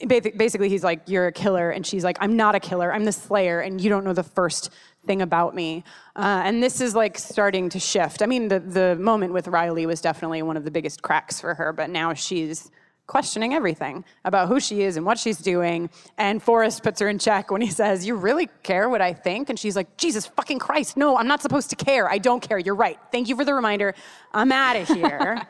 basically 0.08 0.70
he's 0.70 0.84
like, 0.84 1.02
"You're 1.08 1.28
a 1.28 1.32
killer," 1.32 1.72
and 1.72 1.86
she's 1.86 2.04
like, 2.04 2.18
"I'm 2.22 2.38
not 2.38 2.54
a 2.54 2.60
killer. 2.60 2.94
I'm 2.94 3.04
the 3.04 3.12
Slayer, 3.12 3.60
and 3.60 3.82
you 3.82 3.90
don't 3.90 4.04
know 4.04 4.14
the 4.14 4.24
first 4.24 4.70
thing 5.06 5.24
about 5.24 5.56
me." 5.56 5.84
Uh, 6.16 6.44
and 6.46 6.62
this 6.62 6.80
is 6.80 6.94
like 6.94 7.18
starting 7.18 7.70
to 7.70 7.80
shift. 7.80 8.22
I 8.22 8.28
mean, 8.28 8.48
the 8.48 8.60
the 8.60 8.96
moment 8.98 9.34
with 9.34 9.48
Riley 9.48 9.88
was 9.88 10.00
definitely 10.00 10.44
one 10.44 10.58
of 10.58 10.64
the 10.64 10.72
biggest 10.72 11.02
cracks 11.02 11.42
for 11.42 11.56
her, 11.56 11.74
but 11.74 11.90
now 11.90 12.14
she's 12.14 12.70
questioning 13.12 13.54
everything 13.54 14.06
about 14.24 14.48
who 14.48 14.58
she 14.58 14.84
is 14.84 14.96
and 14.96 15.06
what 15.06 15.20
she's 15.20 15.38
doing. 15.38 15.90
And 16.18 16.42
Forrest 16.42 16.82
puts 16.82 17.02
her 17.02 17.10
in 17.10 17.20
check 17.20 17.52
when 17.52 17.60
he 17.60 17.70
says, 17.70 18.08
You 18.08 18.16
really 18.16 18.48
care 18.64 18.88
what 18.88 19.02
I 19.02 19.12
think? 19.12 19.50
And 19.50 19.60
she's 19.60 19.76
like, 19.76 19.98
Jesus 19.98 20.26
fucking 20.26 20.60
Christ, 20.60 20.96
no, 20.96 21.18
I'm 21.18 21.28
not 21.28 21.42
supposed 21.42 21.70
to 21.72 21.76
care. 21.76 22.10
I 22.10 22.20
don't 22.20 22.40
care. 22.42 22.58
You're 22.58 22.74
right. 22.74 22.98
Thank 23.12 23.28
you 23.28 23.36
for 23.36 23.44
the 23.44 23.54
reminder. 23.54 23.94
I'm 24.34 24.50
out 24.54 24.78
of 24.78 24.88
here. 25.00 25.46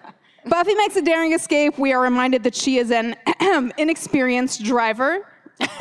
Buffy 0.47 0.74
makes 0.74 0.95
a 0.95 1.03
daring 1.03 1.34
escape. 1.34 1.78
We 1.78 1.93
are 1.93 2.01
reminded 2.01 2.41
that 2.45 2.55
she 2.55 2.80
is 2.80 2.89
an 2.89 3.16
inexperienced 3.78 4.64
driver. 4.64 5.28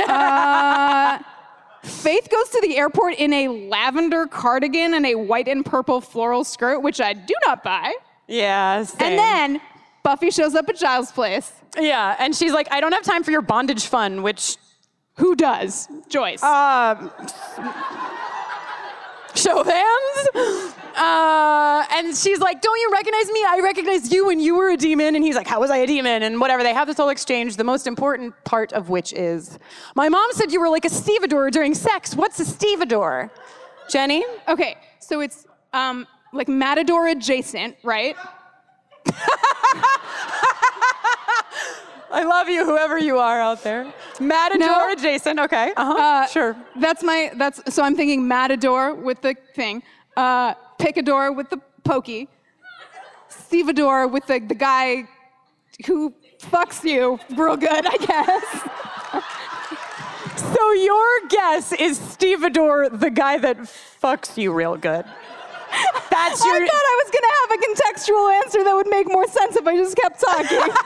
Uh, 0.07 1.19
Faith 1.83 2.29
goes 2.31 2.51
to 2.51 2.61
the 2.61 2.77
airport 2.77 3.15
in 3.15 3.33
a 3.33 3.49
lavender 3.49 4.27
cardigan 4.27 4.93
and 4.93 5.07
a 5.07 5.15
white 5.15 5.49
and 5.49 5.65
purple 5.65 6.03
floral 6.03 6.45
skirt, 6.45 6.81
which 6.81 7.01
I 7.01 7.15
do 7.15 7.35
not 7.47 7.65
buy. 7.65 7.95
yeah. 8.29 8.83
same. 8.85 9.13
And 9.13 9.19
then 9.19 9.61
Buffy 10.03 10.31
shows 10.31 10.55
up 10.55 10.69
at 10.69 10.77
Giles' 10.79 11.13
place. 11.13 11.53
yeah. 11.79 12.17
And 12.19 12.35
she's 12.35 12.53
like, 12.53 12.69
I 12.71 12.81
don't 12.81 12.93
have 12.93 13.03
time 13.05 13.23
for 13.23 13.31
your 13.31 13.43
bondage 13.43 13.87
fun, 13.87 14.23
which, 14.23 14.57
Who 15.17 15.35
does? 15.37 15.89
Joyce. 16.09 16.43
um, 16.43 17.11
show 19.35 19.61
of 19.61 19.67
hands. 19.67 20.75
Uh, 20.97 21.85
and 21.93 22.17
she's 22.17 22.41
like, 22.41 22.61
Don't 22.61 22.79
you 22.81 22.91
recognize 22.93 23.27
me? 23.31 23.45
I 23.47 23.61
recognize 23.63 24.13
you 24.13 24.27
when 24.27 24.41
you 24.41 24.57
were 24.57 24.71
a 24.71 24.77
demon. 24.77 25.15
And 25.15 25.25
he's 25.25 25.37
like, 25.37 25.47
How 25.47 25.61
was 25.61 25.71
I 25.71 25.79
a 25.79 25.87
demon? 25.87 26.23
And 26.23 26.41
whatever. 26.41 26.63
They 26.63 26.75
have 26.75 26.89
this 26.89 26.97
whole 26.97 27.11
exchange, 27.11 27.57
the 27.57 27.65
most 27.65 27.87
important 27.87 28.35
part 28.45 28.73
of 28.73 28.89
which 28.89 29.13
is 29.13 29.59
My 29.95 30.09
mom 30.09 30.27
said 30.33 30.51
you 30.53 30.61
were 30.61 30.69
like 30.69 30.85
a 30.85 30.91
stevedore 30.91 31.51
during 31.51 31.75
sex. 31.75 32.17
What's 32.17 32.41
a 32.41 32.45
stevedore? 32.45 33.31
Jenny? 33.89 34.25
Okay, 34.49 34.77
so 34.99 35.21
it's 35.21 35.47
um, 35.73 36.07
like 36.33 36.49
Matador 36.49 37.07
adjacent, 37.09 37.77
right? 37.85 38.17
I 42.13 42.25
love 42.25 42.49
you, 42.49 42.65
whoever 42.65 42.99
you 42.99 43.19
are 43.19 43.41
out 43.41 43.63
there. 43.63 43.93
Matador 44.19 44.67
No. 44.67 44.93
adjacent. 44.93 45.39
Okay. 45.39 45.73
Uh-huh. 45.77 45.93
Uh, 45.93 46.27
sure. 46.27 46.57
That's 46.77 47.03
my. 47.05 47.31
That's 47.37 47.63
so 47.73 47.83
I'm 47.85 47.95
thinking 47.95 48.27
Matador 48.27 48.95
with 48.95 49.21
the 49.23 49.35
thing, 49.55 49.83
uh, 50.17 50.55
Picador 50.79 51.33
with 51.35 51.51
the 51.51 51.59
pokey, 51.85 52.29
Stevedore 53.29 54.09
with 54.11 54.27
the 54.27 54.41
the 54.41 54.55
guy 54.57 55.05
who 55.87 56.13
fucks 56.41 56.83
you 56.85 57.19
real 57.37 57.57
good, 57.57 57.87
I 57.87 57.97
guess. 57.97 58.69
So 60.55 60.73
your 60.73 61.07
guess 61.29 61.73
is 61.73 61.99
stevedore, 61.99 62.89
the 62.89 63.11
guy 63.11 63.39
that 63.39 63.59
fucks 64.03 64.37
you 64.37 64.53
real 64.53 64.77
good. 64.77 65.05
That's 66.11 66.45
your. 66.45 66.57
I 66.57 66.67
thought 66.67 66.87
I 66.93 67.03
was 67.05 67.11
gonna 67.13 67.35
have 67.41 67.51
a 67.51 67.59
contextual 67.67 68.43
answer 68.45 68.65
that 68.65 68.75
would 68.75 68.89
make 68.89 69.07
more 69.09 69.27
sense 69.29 69.57
if 69.57 69.67
I 69.67 69.77
just 69.77 69.97
kept 69.97 70.21
talking. 70.21 70.73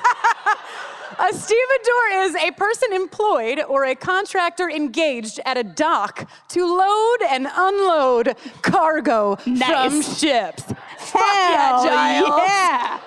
A 1.17 1.33
stevedore 1.33 2.09
is 2.23 2.35
a 2.35 2.51
person 2.57 2.93
employed 2.93 3.61
or 3.69 3.85
a 3.85 3.95
contractor 3.95 4.69
engaged 4.69 5.39
at 5.47 5.57
a 5.57 5.63
dock 5.63 6.29
to 6.49 6.67
load 6.67 7.17
and 7.31 7.47
unload 7.55 8.35
cargo 8.63 9.37
from 9.37 9.55
Nice. 9.55 10.19
ships. 10.19 10.65
Fuck 10.65 11.23
Hell 11.23 11.85
yeah, 11.85 12.21
Giles. 12.21 12.41
yeah. 12.45 13.01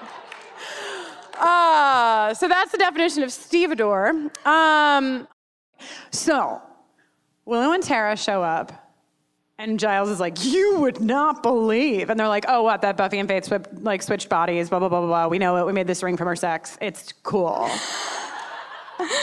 Uh, 1.38 2.34
so 2.34 2.48
that's 2.48 2.72
the 2.72 2.78
definition 2.78 3.24
of 3.24 3.32
stevedore. 3.32 4.14
Um, 4.46 5.28
so 6.12 6.62
Willow 7.46 7.74
and 7.74 7.84
Tara 7.84 8.16
show 8.16 8.42
up, 8.42 8.72
and 9.60 9.80
Giles 9.80 10.10
is 10.10 10.20
like, 10.20 10.44
"You 10.46 10.80
would 10.80 11.02
not 11.02 11.42
believe," 11.42 12.10
and 12.10 12.20
they're 12.20 12.28
like, 12.28 12.46
"Oh, 12.48 12.64
what? 12.64 12.82
That 12.82 12.98
Buffy 12.98 13.20
and 13.20 13.28
Faith 13.28 13.52
like 13.82 14.04
switched 14.04 14.30
bodies? 14.30 14.70
Blah 14.70 14.80
blah 14.80 14.90
blah 14.90 15.00
blah 15.00 15.08
blah. 15.08 15.28
We 15.28 15.40
know 15.40 15.58
it. 15.58 15.66
We 15.66 15.74
made 15.74 15.88
this 15.88 16.04
ring 16.04 16.18
from 16.18 16.28
her 16.28 16.36
sex. 16.36 16.78
It's 16.82 17.14
cool." 17.24 17.70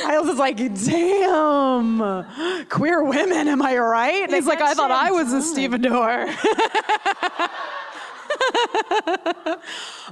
Giles 0.03 0.28
is 0.28 0.39
like, 0.39 0.57
"Damn, 0.57 2.66
queer 2.68 3.05
women, 3.05 3.49
am 3.49 3.62
I 3.62 3.76
right?" 3.76 4.24
And 4.24 4.32
He's 4.32 4.47
like, 4.47 4.61
I 4.61 4.74
thought 4.74 4.91
I 4.91 5.11
was 5.11 5.32
a 5.32 5.43
stevedore. 5.43 6.28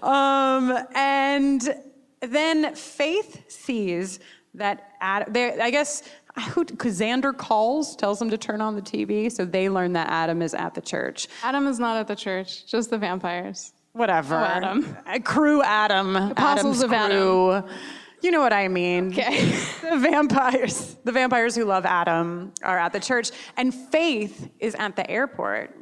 um, 0.09 0.77
and 0.95 1.75
then 2.21 2.75
Faith 2.75 3.51
sees 3.51 4.21
that 4.55 4.93
Adam, 5.01 5.35
I 5.61 5.71
guess, 5.71 6.03
who, 6.51 6.65
Xander 6.65 7.37
calls, 7.37 7.95
tells 7.97 8.19
them 8.19 8.31
to 8.31 8.39
turn 8.39 8.61
on 8.61 8.75
the 8.75 8.83
TV, 8.83 9.31
so 9.31 9.45
they 9.45 9.69
learn 9.69 9.93
that 9.93 10.09
Adam 10.09 10.43
is 10.43 10.55
at 10.55 10.75
the 10.75 10.81
church. 10.81 11.29
Adam 11.43 11.67
is 11.67 11.79
not 11.79 11.97
at 11.97 12.09
the 12.09 12.17
church, 12.17 12.67
just 12.67 12.91
the 12.91 12.99
vampires. 12.99 13.73
Whatever. 13.93 14.37
Oh, 14.37 14.45
Adam. 14.45 14.97
Uh, 15.07 15.19
Crew 15.19 15.63
Adam. 15.63 16.17
Apostles 16.17 16.79
Adam's 16.79 16.83
of 16.83 16.93
Adam. 16.93 17.71
You 18.23 18.31
know 18.31 18.41
what 18.41 18.53
I 18.53 18.69
mean. 18.69 19.09
Okay. 19.09 19.45
the 19.83 19.99
vampires, 19.99 20.97
the 21.05 21.13
vampires 21.13 21.55
who 21.55 21.65
love 21.65 21.85
Adam 21.85 22.53
are 22.63 22.79
at 22.79 22.93
the 22.93 23.01
church, 23.01 23.31
and 23.57 23.75
Faith 23.75 24.49
is 24.61 24.75
at 24.77 24.97
the 24.97 25.09
airport 25.11 25.77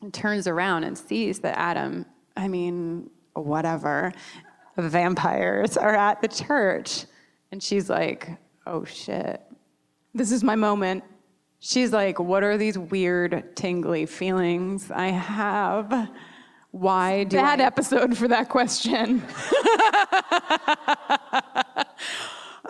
and 0.00 0.12
turns 0.12 0.46
around 0.46 0.84
and 0.84 0.96
sees 0.96 1.40
that 1.40 1.56
Adam, 1.58 2.06
I 2.36 2.48
mean, 2.48 3.10
whatever, 3.34 4.12
the 4.76 4.88
vampires 4.88 5.76
are 5.76 5.94
at 5.94 6.22
the 6.22 6.28
church. 6.28 7.04
And 7.52 7.62
she's 7.62 7.90
like, 7.90 8.30
oh 8.66 8.84
shit. 8.84 9.42
This 10.14 10.32
is 10.32 10.42
my 10.42 10.56
moment. 10.56 11.04
She's 11.60 11.92
like, 11.92 12.18
what 12.18 12.42
are 12.42 12.56
these 12.56 12.78
weird, 12.78 13.54
tingly 13.54 14.06
feelings 14.06 14.90
I 14.90 15.08
have? 15.08 16.08
Why 16.72 17.24
do 17.24 17.36
Bad 17.36 17.60
I 17.60 17.64
episode 17.64 18.16
for 18.16 18.26
that 18.28 18.48
question. 18.48 19.22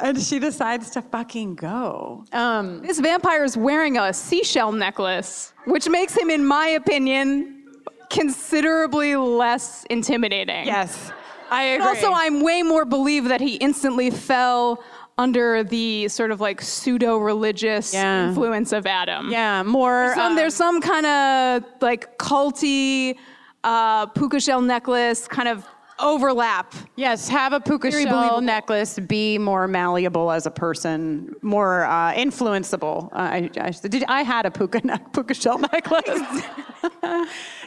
and 0.01 0.21
she 0.21 0.39
decides 0.39 0.91
to 0.91 1.03
fucking 1.03 1.57
go. 1.57 2.25
Um, 2.33 2.81
This 2.83 3.01
vampire 3.01 3.45
is 3.45 3.57
wearing 3.57 3.99
a 3.99 4.13
seashell 4.13 4.73
necklace, 4.73 5.53
which 5.67 5.89
makes 5.89 6.17
him, 6.17 6.31
in 6.31 6.45
my 6.45 6.69
opinion, 6.69 7.65
considerably 8.09 9.17
less 9.17 9.85
intimidating. 9.91 10.67
yes, 10.67 11.13
I 11.51 11.77
But 11.79 11.89
agree. 11.91 12.05
also, 12.07 12.13
I'm 12.13 12.43
way 12.43 12.63
more 12.63 12.85
believe 12.85 13.25
that 13.25 13.41
he 13.41 13.57
instantly 13.57 14.11
fell 14.11 14.83
under 15.21 15.63
the 15.63 16.09
sort 16.09 16.31
of 16.31 16.41
like 16.41 16.61
pseudo 16.63 17.19
religious 17.19 17.93
Yeah. 17.93 18.29
influence 18.29 18.73
of 18.73 18.87
Adam. 18.87 19.31
yeah, 19.31 19.63
more. 19.63 20.13
Some, 20.15 20.33
uh, 20.33 20.37
there's 20.37 20.55
some 20.55 20.81
kind 20.81 21.07
of 21.07 21.65
like 21.83 22.17
culty 22.19 23.17
uh, 23.63 24.07
puka 24.07 24.41
shell 24.41 24.63
necklace 24.63 25.29
kind 25.29 25.49
of 25.49 25.67
overlap. 25.99 26.73
Yes, 26.97 27.29
have 27.29 27.53
a 27.53 27.61
puka 27.61 27.91
Very 27.91 28.05
shell 28.05 28.13
believable. 28.17 28.41
necklace. 28.41 28.99
Be 28.99 29.37
more 29.37 29.69
malleable 29.69 30.31
as 30.33 30.47
a 30.47 30.51
person, 30.51 31.35
more 31.43 31.85
uh, 31.85 32.15
influenceable. 32.15 33.13
Uh, 33.13 33.17
I, 33.37 33.51
I, 33.61 33.71
did, 33.71 34.05
I 34.09 34.23
had 34.23 34.47
a 34.47 34.51
puka, 34.51 34.81
ne- 34.83 34.97
puka 35.13 35.35
shell 35.35 35.59
necklace. 35.59 36.07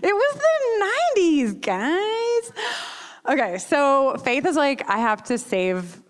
it 0.07 0.13
was 0.21 0.41
the 0.45 1.19
'90s, 1.21 1.61
guys. 1.61 2.51
Okay, 3.29 3.57
so 3.59 4.15
Faith 4.25 4.45
is 4.47 4.55
like, 4.55 4.89
I 4.89 4.97
have 4.97 5.23
to 5.25 5.37
save 5.37 6.01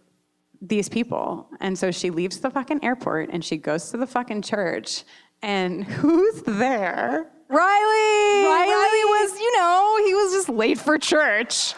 these 0.67 0.87
people, 0.89 1.47
and 1.59 1.77
so 1.77 1.91
she 1.91 2.09
leaves 2.09 2.39
the 2.39 2.49
fucking 2.49 2.83
airport 2.83 3.29
and 3.31 3.43
she 3.43 3.57
goes 3.57 3.91
to 3.91 3.97
the 3.97 4.07
fucking 4.07 4.41
church. 4.41 5.03
And 5.41 5.83
who's 5.99 6.41
there? 6.43 7.29
Riley! 7.49 8.45
Riley! 8.45 8.73
Riley 8.73 9.05
was, 9.05 9.39
you 9.39 9.57
know, 9.57 9.99
he 10.05 10.13
was 10.13 10.33
just 10.33 10.49
late 10.49 10.79
for 10.79 10.97
church. 10.97 11.75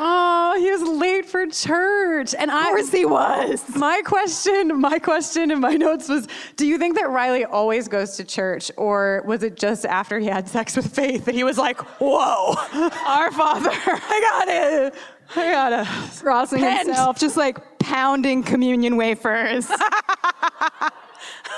Oh, 0.00 0.56
he 0.58 0.70
was 0.70 0.82
late 0.82 1.26
for 1.26 1.44
church. 1.46 2.32
And 2.38 2.52
I 2.52 2.60
Of 2.60 2.68
course 2.68 2.92
he 2.92 3.04
was. 3.04 3.76
My 3.76 4.00
question, 4.02 4.80
my 4.80 5.00
question 5.00 5.50
in 5.50 5.60
my 5.60 5.74
notes 5.74 6.08
was, 6.08 6.28
do 6.54 6.66
you 6.66 6.78
think 6.78 6.94
that 6.94 7.10
Riley 7.10 7.44
always 7.44 7.88
goes 7.88 8.16
to 8.16 8.24
church 8.24 8.70
or 8.76 9.24
was 9.26 9.42
it 9.42 9.56
just 9.56 9.84
after 9.84 10.20
he 10.20 10.26
had 10.26 10.48
sex 10.48 10.76
with 10.76 10.94
Faith 10.94 11.24
that 11.24 11.34
he 11.34 11.42
was 11.42 11.58
like, 11.58 11.80
"Whoa, 12.00 12.54
Our 13.06 13.32
Father. 13.32 13.70
I 13.72 14.20
got 14.30 14.48
it. 14.48 14.94
I 15.36 15.50
got 15.50 15.72
it." 15.72 15.86
Crossing 16.22 16.62
Repent. 16.62 16.86
himself, 16.88 17.18
just 17.18 17.36
like 17.36 17.78
pounding 17.78 18.42
communion 18.42 18.96
wafers. 18.96 19.70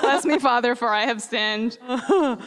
Bless 0.01 0.25
me, 0.25 0.39
Father, 0.39 0.75
for 0.75 0.89
I 0.89 1.05
have 1.05 1.21
sinned. 1.21 1.77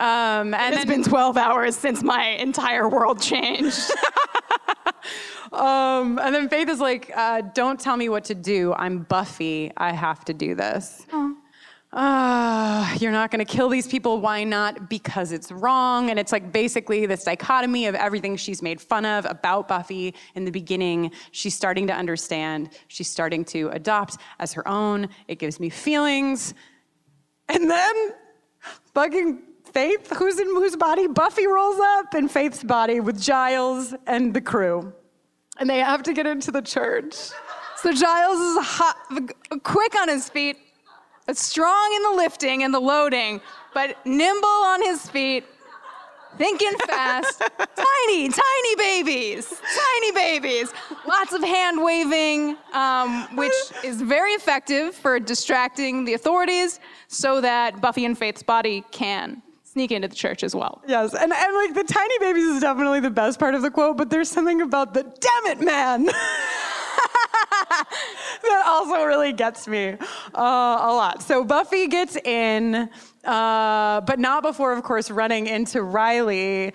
Um, 0.00 0.54
and 0.54 0.74
It's 0.74 0.86
been 0.86 1.02
12 1.02 1.36
hours 1.36 1.76
since 1.76 2.02
my 2.02 2.28
entire 2.28 2.88
world 2.88 3.20
changed. 3.20 3.90
um, 5.52 6.18
and 6.18 6.34
then 6.34 6.48
Faith 6.48 6.70
is 6.70 6.80
like, 6.80 7.12
uh, 7.14 7.42
"Don't 7.52 7.78
tell 7.78 7.98
me 7.98 8.08
what 8.08 8.24
to 8.24 8.34
do. 8.34 8.72
I'm 8.72 9.00
Buffy. 9.00 9.70
I 9.76 9.92
have 9.92 10.24
to 10.24 10.32
do 10.32 10.54
this." 10.54 11.04
Ah, 11.92 12.94
you're 13.00 13.10
not 13.10 13.32
to 13.32 13.44
kill 13.44 13.68
these 13.68 13.88
people. 13.88 14.20
Why 14.20 14.44
not? 14.44 14.88
Because 14.88 15.32
it's 15.32 15.50
wrong. 15.50 16.08
And 16.08 16.20
it's 16.20 16.30
like 16.30 16.52
basically 16.52 17.04
this 17.06 17.24
dichotomy 17.24 17.86
of 17.86 17.96
everything 17.96 18.36
she's 18.36 18.62
made 18.62 18.80
fun 18.80 19.04
of 19.04 19.26
about 19.28 19.66
Buffy 19.66 20.14
in 20.36 20.44
the 20.44 20.52
beginning. 20.52 21.10
She's 21.32 21.54
starting 21.54 21.88
to 21.88 21.92
understand. 21.92 22.70
She's 22.86 23.08
starting 23.08 23.44
to 23.46 23.70
adopt 23.70 24.18
as 24.38 24.52
her 24.52 24.66
own. 24.68 25.08
It 25.26 25.40
gives 25.40 25.58
me 25.58 25.68
feelings. 25.68 26.54
And 27.48 27.68
then 27.68 27.94
fucking 28.94 29.42
Faith, 29.72 30.12
who's 30.16 30.38
in 30.40 30.46
whose 30.46 30.74
body? 30.74 31.06
Buffy 31.06 31.46
rolls 31.46 31.78
up 31.80 32.14
in 32.14 32.26
Faith's 32.28 32.64
body 32.64 32.98
with 32.98 33.20
Giles 33.20 33.94
and 34.06 34.34
the 34.34 34.40
crew. 34.40 34.92
And 35.58 35.70
they 35.70 35.78
have 35.78 36.02
to 36.04 36.12
get 36.12 36.26
into 36.26 36.50
the 36.50 36.62
church. 36.62 37.14
So 37.76 37.92
Giles 37.92 38.38
is 38.38 38.66
hot, 38.66 38.96
quick 39.62 39.94
on 39.96 40.08
his 40.08 40.28
feet, 40.28 40.56
strong 41.32 41.94
in 41.96 42.02
the 42.02 42.16
lifting 42.16 42.62
and 42.62 42.72
the 42.72 42.80
loading, 42.80 43.40
but 43.74 43.96
nimble 44.04 44.48
on 44.48 44.82
his 44.82 45.08
feet, 45.08 45.44
thinking 46.36 46.72
fast. 46.86 47.40
tiny, 47.58 48.28
tiny 48.28 48.76
babies, 48.76 49.48
tiny 49.48 50.12
babies. 50.12 50.72
Lots 51.06 51.32
of 51.32 51.42
hand 51.42 51.82
waving, 51.82 52.56
um, 52.72 53.36
which 53.36 53.52
is 53.84 54.00
very 54.00 54.32
effective 54.32 54.94
for 54.94 55.20
distracting 55.20 56.04
the 56.04 56.14
authorities 56.14 56.80
so 57.08 57.40
that 57.40 57.80
Buffy 57.80 58.04
and 58.04 58.16
Faith's 58.16 58.42
body 58.42 58.84
can 58.90 59.42
sneak 59.62 59.92
into 59.92 60.08
the 60.08 60.14
church 60.16 60.42
as 60.42 60.54
well. 60.54 60.82
Yes, 60.86 61.14
and, 61.14 61.32
and 61.32 61.54
like 61.54 61.74
the 61.74 61.84
tiny 61.84 62.18
babies 62.18 62.44
is 62.44 62.60
definitely 62.60 63.00
the 63.00 63.10
best 63.10 63.38
part 63.38 63.54
of 63.54 63.62
the 63.62 63.70
quote, 63.70 63.96
but 63.96 64.10
there's 64.10 64.28
something 64.28 64.62
about 64.62 64.94
the 64.94 65.02
damn 65.02 65.46
it, 65.46 65.60
man. 65.60 66.08
that 68.42 68.62
also 68.66 69.04
really 69.04 69.32
gets 69.32 69.68
me 69.68 69.96
uh, 70.34 70.78
a 70.82 70.92
lot. 70.92 71.22
So 71.22 71.44
Buffy 71.44 71.86
gets 71.86 72.16
in, 72.16 72.90
uh, 73.24 74.00
but 74.00 74.18
not 74.18 74.42
before, 74.42 74.72
of 74.72 74.82
course, 74.82 75.10
running 75.10 75.46
into 75.46 75.82
Riley. 75.82 76.72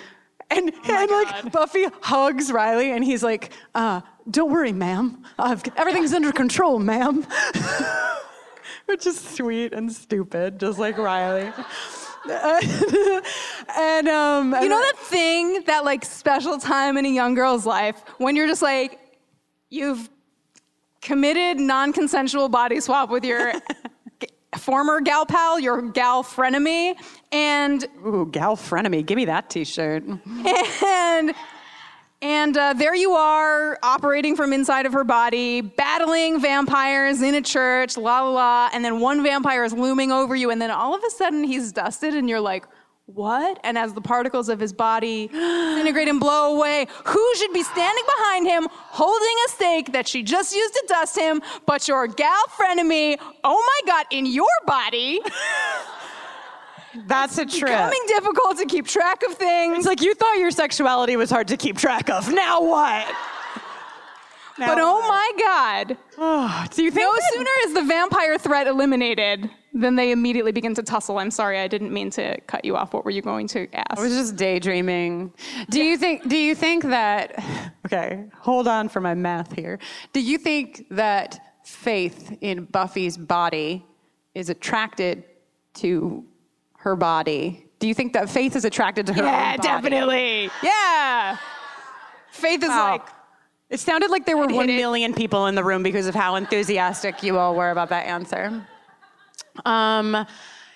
And, 0.50 0.72
and 0.88 1.12
like 1.12 1.52
Buffy 1.52 1.86
hugs 2.02 2.52
Riley 2.52 2.92
and 2.92 3.04
he's 3.04 3.24
like, 3.24 3.52
uh, 3.74 4.02
don't 4.30 4.52
worry, 4.52 4.74
ma'am. 4.74 5.24
I've, 5.38 5.64
everything's 5.76 6.14
under 6.14 6.32
control, 6.32 6.80
ma'am. 6.80 7.26
Which 8.86 9.08
is 9.08 9.20
sweet 9.20 9.74
and 9.74 9.92
stupid, 9.92 10.60
just 10.60 10.78
like 10.78 10.98
Riley. 10.98 11.52
and 13.78 14.08
um, 14.08 14.54
You 14.54 14.70
know 14.70 14.82
that 14.82 14.98
thing, 14.98 15.64
that 15.66 15.86
like 15.86 16.06
special 16.06 16.58
time 16.58 16.98
in 16.98 17.06
a 17.06 17.10
young 17.10 17.36
girl's 17.36 17.66
life 17.66 18.02
when 18.18 18.36
you're 18.36 18.48
just 18.48 18.62
like, 18.62 19.00
you've 19.70 20.10
committed 21.02 21.60
non-consensual 21.60 22.50
body 22.50 22.80
swap 22.80 23.10
with 23.10 23.24
your 23.24 23.54
former 24.58 25.02
gal 25.02 25.26
pal, 25.26 25.60
your 25.60 25.82
gal 25.82 26.24
frenemy, 26.24 26.96
and 27.32 27.86
Ooh, 28.06 28.28
gal 28.32 28.56
frenemy, 28.56 29.06
give 29.06 29.16
me 29.16 29.26
that 29.26 29.50
t-shirt. 29.50 30.04
and 30.84 31.36
and 32.22 32.58
uh, 32.58 32.74
there 32.74 32.96
you 32.96 33.12
are 33.12 33.78
operating 33.84 34.36
from 34.36 34.54
inside 34.54 34.86
of 34.86 34.94
her 34.94 35.04
body 35.04 35.62
battling 35.62 36.40
vampires 36.40 37.22
in 37.22 37.36
a 37.36 37.42
church 37.42 37.98
la 37.98 38.22
la 38.24 38.30
la 38.32 38.70
and 38.74 38.86
then 38.86 39.00
one 39.02 39.22
vampire 39.22 39.66
is 39.66 39.74
looming 39.74 40.12
over 40.14 40.34
you 40.36 40.50
and 40.50 40.62
then 40.62 40.72
all 40.72 40.96
of 40.96 41.04
a 41.04 41.10
sudden 41.12 41.44
he's 41.44 41.74
dusted 41.74 42.16
and 42.16 42.30
you're 42.30 42.40
like 42.40 42.66
what 43.08 43.60
and 43.64 43.78
as 43.78 43.94
the 43.94 44.02
particles 44.02 44.50
of 44.50 44.60
his 44.60 44.74
body 44.74 45.28
disintegrate 45.28 46.08
and 46.08 46.20
blow 46.20 46.56
away 46.56 46.88
who 47.06 47.36
should 47.36 47.54
be 47.54 47.62
standing 47.62 48.04
behind 48.18 48.48
him 48.48 48.68
holding 48.72 49.36
a 49.48 49.52
stake 49.52 49.92
that 49.92 50.08
she 50.08 50.24
just 50.24 50.56
used 50.56 50.74
to 50.74 50.84
dust 50.88 51.16
him 51.16 51.40
but 51.68 51.88
your 51.88 52.08
gal 52.08 52.44
frenemy 52.58 53.16
oh 53.44 53.54
my 53.86 53.92
god 53.92 54.06
in 54.12 54.26
your 54.26 54.48
body 54.66 55.22
That's 57.08 57.38
a 57.38 57.46
trip. 57.46 57.72
becoming 57.72 58.02
difficult 58.08 58.58
to 58.58 58.66
keep 58.66 58.88
track 58.88 59.22
of 59.24 59.34
things 59.34 59.80
It's 59.80 59.86
like 59.86 60.02
you 60.02 60.14
thought 60.16 60.40
your 60.40 60.50
sexuality 60.50 61.18
was 61.18 61.30
hard 61.30 61.50
to 61.50 61.58
keep 61.58 61.78
track 61.78 62.10
of. 62.10 62.32
Now 62.32 62.62
what? 62.62 63.06
But 64.58 64.78
oh 64.80 65.02
my 65.08 65.32
god 65.40 65.98
ah, 66.18 66.64
Oh, 66.64 66.68
do 66.76 66.84
you 66.84 66.92
think 66.92 67.06
no 67.06 67.14
that- 67.14 67.34
sooner 67.34 67.52
is 67.66 67.74
the 67.74 67.82
vampire 67.84 68.38
threat 68.38 68.68
eliminated 68.68 69.50
than 69.74 69.96
they 69.96 70.12
immediately 70.12 70.54
begin 70.54 70.74
to 70.76 70.82
tussle. 70.82 71.18
I'm 71.18 71.30
sorry, 71.30 71.60
I 71.60 71.68
didn't 71.68 71.92
mean 71.92 72.10
to 72.12 72.40
cut 72.48 72.64
you 72.64 72.78
off. 72.78 72.94
What 72.94 73.04
were 73.04 73.12
you 73.12 73.22
going 73.22 73.46
to 73.50 73.68
ask? 73.76 73.98
I 73.98 74.02
was 74.02 74.14
just 74.14 74.38
daydreaming. 74.38 75.34
Do 75.70 75.84
you 75.84 75.98
think 75.98 76.28
do 76.30 76.38
you 76.38 76.56
think 76.56 76.84
that 76.86 77.44
Okay, 77.86 78.24
hold 78.40 78.68
on 78.70 78.88
for 78.88 79.02
my 79.02 79.14
math 79.14 79.52
here. 79.54 79.78
Do 80.14 80.22
you 80.22 80.38
think 80.38 80.86
that 80.92 81.40
Faith 81.66 82.38
in 82.42 82.64
Buffy's 82.66 83.18
body 83.18 83.86
is 84.34 84.50
attracted 84.50 85.26
to 85.76 86.24
her 86.78 86.96
body? 86.96 87.66
Do 87.80 87.88
you 87.90 87.94
think 87.94 88.14
that 88.14 88.30
Faith 88.30 88.56
is 88.56 88.64
attracted 88.64 89.06
to 89.08 89.14
her 89.14 89.24
yeah, 89.24 89.58
definitely. 89.58 90.50
Yeah. 90.64 91.38
Faith 92.32 92.64
is 92.64 92.70
Wow. 92.70 92.92
like, 92.92 93.08
It 93.70 93.80
sounded 93.80 94.12
like 94.12 94.26
there 94.26 94.38
were 94.38 94.48
one 94.48 94.70
it. 94.70 94.78
million 94.78 95.14
people 95.14 95.48
in 95.48 95.56
the 95.56 95.64
room 95.64 95.82
because 95.84 96.08
of 96.08 96.16
how 96.16 96.36
enthusiastic 96.36 97.24
you 97.24 97.38
all 97.38 97.56
were 97.56 97.72
about 97.72 97.90
that 97.90 98.06
answer. 98.06 98.66
Um, 99.66 100.26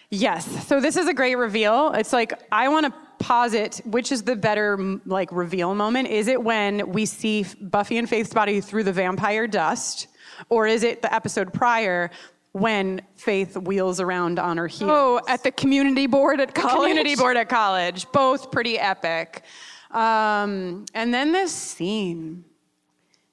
yes. 0.09 0.67
So 0.67 0.79
this 0.81 0.95
is 0.97 1.07
a 1.07 1.13
great 1.13 1.35
reveal. 1.35 1.91
It's 1.93 2.13
like 2.13 2.33
I 2.51 2.67
want 2.69 2.87
to 2.87 2.93
posit 3.19 3.81
which 3.83 4.13
is 4.13 4.23
the 4.23 4.35
better 4.35 4.77
like 5.05 5.29
reveal 5.31 5.75
moment. 5.75 6.07
Is 6.07 6.27
it 6.27 6.41
when 6.41 6.91
we 6.91 7.05
see 7.05 7.45
Buffy 7.61 7.97
and 7.97 8.09
Faith's 8.09 8.33
body 8.33 8.61
through 8.61 8.85
the 8.85 8.93
vampire 8.93 9.45
dust, 9.45 10.07
or 10.47 10.67
is 10.67 10.83
it 10.83 11.01
the 11.01 11.13
episode 11.13 11.53
prior? 11.53 12.09
When 12.53 13.01
Faith 13.15 13.55
wheels 13.55 13.99
around 13.99 14.39
on 14.39 14.57
her 14.57 14.65
heels. 14.65 14.89
oh, 14.91 15.21
at 15.27 15.43
the 15.43 15.51
community 15.51 16.07
board 16.07 16.39
at 16.39 16.55
college. 16.55 16.73
Community 16.73 17.15
board 17.15 17.37
at 17.37 17.47
college. 17.47 18.11
Both 18.11 18.51
pretty 18.51 18.79
epic. 18.79 19.43
Um, 19.91 20.85
and 20.95 21.13
then 21.13 21.31
this 21.31 21.53
scene. 21.53 22.43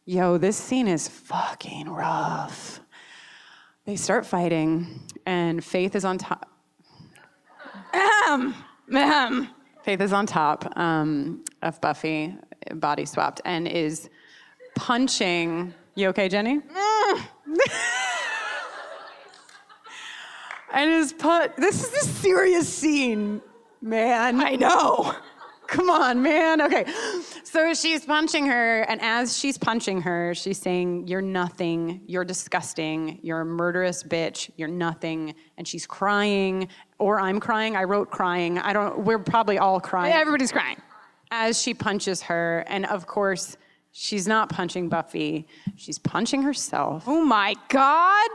Yo, 0.08 0.38
this 0.38 0.56
scene 0.56 0.86
is 0.86 1.08
fucking 1.08 1.88
rough. 1.88 2.78
They 3.86 3.96
start 3.96 4.24
fighting, 4.24 5.00
and 5.26 5.64
Faith 5.64 5.96
is 5.96 6.04
on 6.04 6.16
top. 6.16 6.48
Ahem. 7.92 8.54
Ahem. 8.94 9.48
Faith 9.82 10.00
is 10.00 10.12
on 10.12 10.26
top 10.26 10.72
um, 10.78 11.44
of 11.60 11.80
Buffy, 11.80 12.36
body 12.74 13.04
swapped, 13.04 13.40
and 13.44 13.66
is 13.66 14.08
punching. 14.76 15.74
You 15.96 16.10
okay, 16.10 16.28
Jenny? 16.28 16.52
and 20.72 20.88
is 20.88 21.12
put. 21.14 21.56
This 21.56 21.82
is 21.82 21.92
a 22.04 22.06
serious 22.12 22.72
scene, 22.72 23.42
man. 23.82 24.40
I 24.40 24.54
know. 24.54 25.16
Come 25.68 25.90
on, 25.90 26.22
man. 26.22 26.60
Okay. 26.62 26.84
So 27.44 27.74
she's 27.74 28.05
punching 28.05 28.47
her, 28.47 28.82
and 28.82 29.01
as 29.01 29.36
she's 29.36 29.59
punching 29.59 30.02
her, 30.02 30.34
she's 30.34 30.59
saying, 30.59 31.09
You're 31.09 31.22
nothing. 31.22 32.02
You're 32.06 32.24
disgusting. 32.24 33.18
You're 33.22 33.40
a 33.40 33.44
murderous 33.44 34.02
bitch. 34.02 34.51
You're 34.56 34.68
nothing. 34.68 35.34
And 35.56 35.66
she's 35.66 35.86
crying, 35.86 36.68
or 36.98 37.20
I'm 37.20 37.40
crying. 37.40 37.76
I 37.76 37.84
wrote 37.84 38.10
crying. 38.10 38.59
I 38.59 38.72
don't, 38.72 39.01
we're 39.01 39.18
probably 39.18 39.59
all 39.59 39.80
crying. 39.80 40.12
Everybody's 40.12 40.52
crying. 40.52 40.80
As 41.30 41.60
she 41.60 41.74
punches 41.74 42.22
her, 42.22 42.64
and 42.68 42.86
of 42.86 43.06
course, 43.06 43.56
she's 43.93 44.28
not 44.28 44.48
punching 44.48 44.88
Buffy, 44.88 45.48
she's 45.76 45.98
punching 45.98 46.43
herself. 46.43 47.05
Oh 47.06 47.24
my 47.24 47.55
God. 47.68 48.30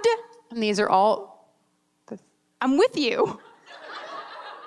And 0.51 0.61
these 0.61 0.79
are 0.79 0.89
all 0.89 1.31
I'm 2.61 2.77
with 2.77 2.95
you. 2.95 3.39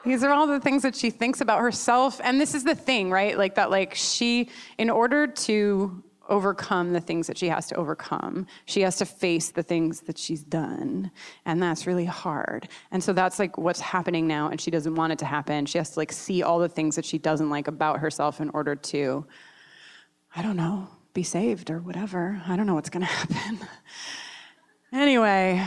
These 0.05 0.22
are 0.22 0.32
all 0.32 0.47
the 0.47 0.60
things 0.60 0.82
that 0.82 0.94
she 0.94 1.10
thinks 1.10 1.40
about 1.40 1.60
herself. 1.60 2.20
And 2.22 2.40
this 2.40 2.55
is 2.55 2.64
the 2.64 2.74
thing, 2.74 3.10
right? 3.10 3.36
Like 3.39 3.55
that, 3.55 3.70
like 3.70 3.94
she, 3.94 4.51
in 4.76 4.90
order 4.90 5.26
to 5.26 6.02
overcome 6.28 6.93
the 6.93 7.01
things 7.01 7.26
that 7.26 7.39
she 7.39 7.48
has 7.48 7.66
to 7.68 7.74
overcome, 7.76 8.47
she 8.66 8.82
has 8.82 8.97
to 8.97 9.06
face 9.06 9.51
the 9.51 9.62
things 9.62 10.02
that 10.02 10.18
she's 10.18 10.43
done. 10.43 11.10
And 11.47 11.62
that's 11.62 11.86
really 11.86 12.05
hard. 12.05 12.68
And 12.90 13.02
so 13.02 13.12
that's 13.12 13.39
like 13.39 13.56
what's 13.56 13.81
happening 13.81 14.26
now. 14.26 14.48
And 14.48 14.60
she 14.60 14.70
doesn't 14.70 14.94
want 14.94 15.12
it 15.12 15.18
to 15.20 15.26
happen. 15.26 15.66
She 15.66 15.78
has 15.78 15.90
to 15.90 15.98
like 15.98 16.12
see 16.12 16.43
all 16.43 16.59
the 16.59 16.68
things 16.68 16.97
that 16.97 17.05
she 17.05 17.18
doesn't 17.18 17.51
like 17.51 17.68
about 17.68 18.01
herself 18.01 18.40
in 18.40 18.51
order 18.51 18.74
to, 18.74 19.26
I 20.36 20.43
don't 20.43 20.56
know, 20.56 20.89
be 21.14 21.22
saved 21.22 21.70
or 21.70 21.78
whatever. 21.78 22.43
I 22.47 22.56
don't 22.56 22.66
know 22.66 22.74
what's 22.74 22.90
going 22.90 23.06
to 23.06 23.12
happen. 23.12 23.60
anyway. 24.93 25.66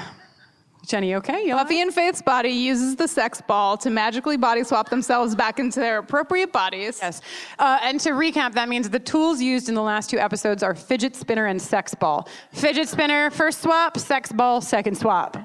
Jenny, 0.88 1.16
okay? 1.16 1.52
Buffy 1.52 1.82
and 1.82 1.94
Faith's 1.94 2.22
body 2.22 2.50
uses 2.50 2.96
the 2.96 3.08
sex 3.08 3.42
ball 3.42 3.78
to 3.78 3.90
magically 3.90 4.38
body 4.38 4.64
swap 4.64 4.90
themselves 4.90 5.36
back 5.36 5.60
into 5.60 5.80
their 5.80 6.00
appropriate 6.00 6.52
bodies. 6.52 7.00
Yes. 7.02 7.22
Uh, 7.60 7.80
and 7.84 8.00
to 8.00 8.12
recap, 8.12 8.54
that 8.54 8.70
means 8.70 8.90
the 8.90 9.00
tools 9.00 9.42
used 9.42 9.70
in 9.70 9.76
the 9.76 9.82
last 9.82 10.10
two 10.10 10.18
episodes 10.18 10.64
are 10.64 10.74
fidget 10.74 11.16
spinner 11.16 11.46
and 11.48 11.62
sex 11.62 11.94
ball. 11.94 12.28
Fidget 12.54 12.88
spinner, 12.88 13.30
first 13.30 13.62
swap, 13.62 13.98
sex 13.98 14.32
ball, 14.32 14.62
second 14.62 14.98
swap. 14.98 15.38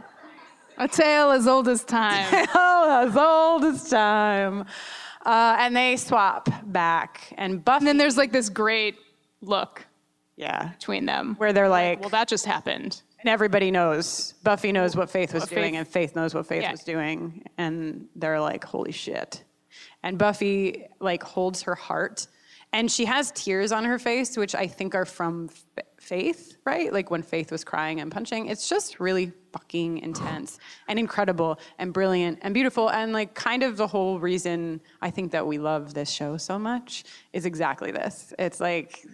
A 0.78 0.88
tale 0.88 1.30
as 1.30 1.46
old 1.46 1.68
as 1.68 1.84
time. 1.84 2.26
oh, 2.54 3.06
as 3.06 3.16
old 3.16 3.64
as 3.64 3.88
time. 3.90 4.64
Uh, 5.24 5.56
and 5.58 5.76
they 5.76 5.96
swap 5.96 6.48
back. 6.64 7.34
And 7.36 7.64
Buffy. 7.64 7.78
and 7.78 7.86
then 7.88 7.98
there's 7.98 8.16
like 8.16 8.32
this 8.32 8.48
great 8.48 8.96
look 9.40 9.84
yeah, 10.36 10.68
between 10.70 11.06
them. 11.06 11.34
where 11.36 11.52
they're 11.52 11.68
like, 11.68 12.00
Well, 12.00 12.10
that 12.10 12.28
just 12.28 12.46
happened. 12.46 13.02
And 13.22 13.30
everybody 13.30 13.70
knows. 13.70 14.34
Buffy 14.42 14.72
knows 14.72 14.94
what 14.96 15.08
Faith 15.10 15.32
was 15.32 15.44
What 15.44 15.50
doing, 15.50 15.72
Faith- 15.72 15.78
and 15.78 15.88
Faith 15.88 16.16
knows 16.16 16.34
what 16.34 16.46
Faith 16.46 16.62
Yeah. 16.62 16.72
was 16.72 16.84
doing. 16.84 17.44
And 17.58 18.08
they're 18.16 18.40
like, 18.40 18.64
holy 18.64 18.92
shit. 18.92 19.42
And 20.02 20.18
Buffy 20.18 20.86
like 21.00 21.22
holds 21.22 21.62
her 21.62 21.74
heart, 21.74 22.26
and 22.72 22.90
she 22.90 23.04
has 23.04 23.30
tears 23.32 23.70
on 23.72 23.84
her 23.84 23.98
face, 23.98 24.36
which 24.36 24.54
I 24.54 24.66
think 24.66 24.94
are 24.94 25.04
from 25.04 25.48
F- 25.78 25.84
Faith, 25.98 26.56
right? 26.66 26.92
Like 26.92 27.10
when 27.10 27.22
Faith 27.22 27.52
was 27.52 27.62
crying 27.64 28.00
and 28.00 28.10
punching. 28.10 28.46
It's 28.48 28.68
just 28.68 28.98
really 28.98 29.32
fucking 29.52 29.98
intense 29.98 30.58
and 30.88 30.98
incredible 30.98 31.60
and 31.78 31.92
brilliant 31.92 32.38
and 32.42 32.52
beautiful. 32.52 32.90
And 32.90 33.12
like 33.12 33.34
kind 33.34 33.62
of 33.62 33.76
the 33.76 33.86
whole 33.86 34.18
reason 34.18 34.80
I 35.00 35.10
think 35.10 35.30
that 35.32 35.46
we 35.46 35.58
love 35.58 35.94
this 35.94 36.10
show 36.10 36.36
so 36.38 36.58
much 36.58 37.04
is 37.32 37.46
exactly 37.46 37.92
this. 37.92 38.34
It's 38.38 38.58
like 38.60 39.06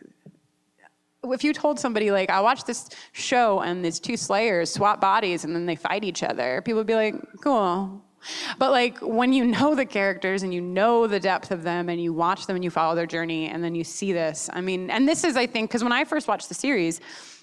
if 1.32 1.44
you 1.44 1.52
told 1.52 1.78
somebody 1.78 2.10
like 2.10 2.30
I 2.30 2.40
watched 2.40 2.66
this 2.66 2.88
show 3.12 3.60
and 3.60 3.84
these 3.84 4.00
two 4.00 4.16
slayers 4.16 4.72
swap 4.72 5.00
bodies 5.00 5.44
and 5.44 5.54
then 5.54 5.66
they 5.66 5.76
fight 5.76 6.04
each 6.04 6.22
other, 6.22 6.62
people 6.62 6.78
would 6.78 6.86
be 6.86 6.94
like, 6.94 7.14
cool. 7.42 8.02
But 8.58 8.70
like 8.70 8.98
when 8.98 9.32
you 9.32 9.46
know 9.46 9.74
the 9.74 9.86
characters 9.86 10.42
and 10.42 10.52
you 10.52 10.60
know 10.60 11.06
the 11.06 11.20
depth 11.20 11.50
of 11.50 11.62
them 11.62 11.88
and 11.88 12.02
you 12.02 12.12
watch 12.12 12.46
them 12.46 12.56
and 12.56 12.64
you 12.64 12.70
follow 12.70 12.94
their 12.94 13.06
journey 13.06 13.48
and 13.48 13.62
then 13.62 13.74
you 13.74 13.84
see 13.84 14.12
this, 14.12 14.50
I 14.52 14.60
mean, 14.60 14.90
and 14.90 15.08
this 15.08 15.24
is 15.24 15.36
I 15.36 15.46
think 15.46 15.70
because 15.70 15.82
when 15.82 15.92
I 15.92 16.04
first 16.04 16.28
watched 16.28 16.48
the 16.48 16.54
series, 16.54 17.00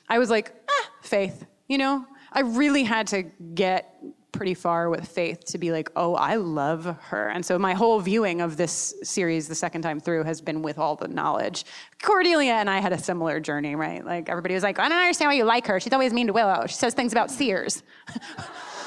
I 0.10 0.20
was 0.20 0.30
like, 0.30 0.54
ah, 0.70 0.90
Faith, 1.02 1.46
you 1.68 1.78
know, 1.78 2.06
I 2.32 2.42
really 2.42 2.84
had 2.84 3.08
to 3.08 3.24
get 3.54 3.96
pretty 4.36 4.54
far 4.54 4.90
with 4.90 5.08
Faith 5.08 5.46
to 5.46 5.58
be 5.58 5.72
like, 5.72 5.90
oh, 5.96 6.16
I 6.16 6.36
love 6.36 6.86
her. 6.86 7.30
And 7.30 7.46
so 7.46 7.58
my 7.58 7.74
whole 7.74 8.00
viewing 8.00 8.42
of 8.42 8.58
this 8.58 8.94
series 9.02 9.48
the 9.48 9.56
second 9.56 9.82
time 9.82 10.00
through 10.00 10.24
has 10.24 10.42
been 10.42 10.62
with 10.62 10.78
all 10.78 10.96
the 10.96 11.08
knowledge. 11.08 11.66
Cordelia 12.02 12.54
and 12.54 12.70
I 12.70 12.80
had 12.80 12.92
a 12.92 12.98
similar 12.98 13.40
journey, 13.40 13.76
right? 13.76 14.06
Like 14.06 14.30
everybody 14.30 14.54
was 14.54 14.64
like, 14.64 14.78
I 14.78 14.90
don't 14.90 14.98
understand 14.98 15.30
why 15.30 15.36
you 15.36 15.46
like 15.46 15.66
her. 15.68 15.80
She's 15.80 15.94
always 15.94 16.14
mean 16.14 16.28
to 16.28 16.34
Willow. 16.34 16.66
She 16.68 16.76
says 16.76 16.94
things 16.94 17.14
about 17.14 17.32
Sears. 17.32 17.82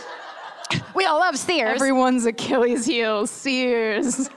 we 0.95 1.07
all 1.07 1.19
love 1.19 1.37
Sears. 1.37 1.75
Everyone's 1.75 2.27
Achilles 2.27 2.85
heel, 2.85 3.27
Sears. 3.27 4.29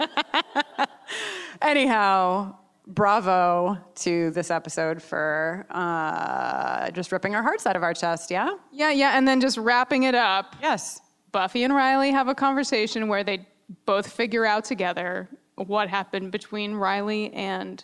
Anyhow, 1.61 2.55
bravo 2.93 3.77
to 3.95 4.31
this 4.31 4.51
episode 4.51 5.01
for 5.01 5.65
uh, 5.69 6.91
just 6.91 7.11
ripping 7.11 7.35
our 7.35 7.43
hearts 7.43 7.65
out 7.65 7.75
of 7.75 7.83
our 7.83 7.93
chest, 7.93 8.31
yeah? 8.31 8.51
Yeah, 8.71 8.91
yeah, 8.91 9.17
and 9.17 9.27
then 9.27 9.41
just 9.41 9.57
wrapping 9.57 10.03
it 10.03 10.15
up. 10.15 10.55
Yes. 10.61 11.01
Buffy 11.31 11.63
and 11.63 11.73
Riley 11.73 12.11
have 12.11 12.27
a 12.27 12.35
conversation 12.35 13.07
where 13.07 13.23
they 13.23 13.47
both 13.85 14.11
figure 14.11 14.45
out 14.45 14.65
together 14.65 15.29
what 15.55 15.89
happened 15.89 16.31
between 16.31 16.73
Riley 16.75 17.31
and 17.33 17.83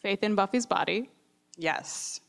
Faith 0.00 0.22
in 0.22 0.34
Buffy's 0.34 0.66
body. 0.66 1.10
Yes. 1.56 2.20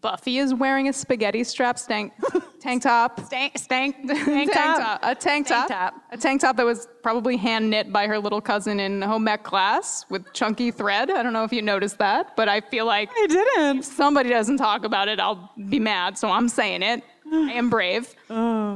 Buffy 0.00 0.38
is 0.38 0.54
wearing 0.54 0.88
a 0.88 0.92
spaghetti 0.92 1.42
strap 1.42 1.76
stank, 1.76 2.12
tank 2.60 2.84
top. 2.84 3.18
Stank, 3.24 3.58
stank, 3.58 3.96
tank 4.06 4.52
top. 4.52 5.00
A 5.02 5.12
tank 5.14 5.48
top. 5.48 5.68
top. 5.68 5.94
A 6.12 6.16
tank 6.16 6.40
top 6.40 6.56
that 6.56 6.64
was 6.64 6.86
probably 7.02 7.36
hand 7.36 7.68
knit 7.68 7.92
by 7.92 8.06
her 8.06 8.18
little 8.18 8.40
cousin 8.40 8.78
in 8.78 9.02
home 9.02 9.26
ec 9.26 9.42
class 9.42 10.06
with 10.08 10.32
chunky 10.32 10.70
thread. 10.70 11.10
I 11.10 11.24
don't 11.24 11.32
know 11.32 11.42
if 11.42 11.52
you 11.52 11.62
noticed 11.62 11.98
that, 11.98 12.36
but 12.36 12.48
I 12.48 12.60
feel 12.60 12.86
like 12.86 13.10
I 13.12 13.26
didn't. 13.26 13.78
If 13.78 13.84
somebody 13.84 14.30
doesn't 14.30 14.58
talk 14.58 14.84
about 14.84 15.08
it, 15.08 15.18
I'll 15.18 15.50
be 15.68 15.80
mad. 15.80 16.16
So 16.16 16.30
I'm 16.30 16.48
saying 16.48 16.82
it. 16.82 17.02
I 17.32 17.52
am 17.52 17.68
brave. 17.70 18.14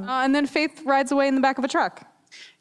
Uh, 0.06 0.22
and 0.22 0.34
then 0.34 0.46
Faith 0.46 0.82
rides 0.84 1.10
away 1.10 1.26
in 1.26 1.34
the 1.34 1.40
back 1.40 1.58
of 1.58 1.64
a 1.64 1.68
truck. 1.68 2.06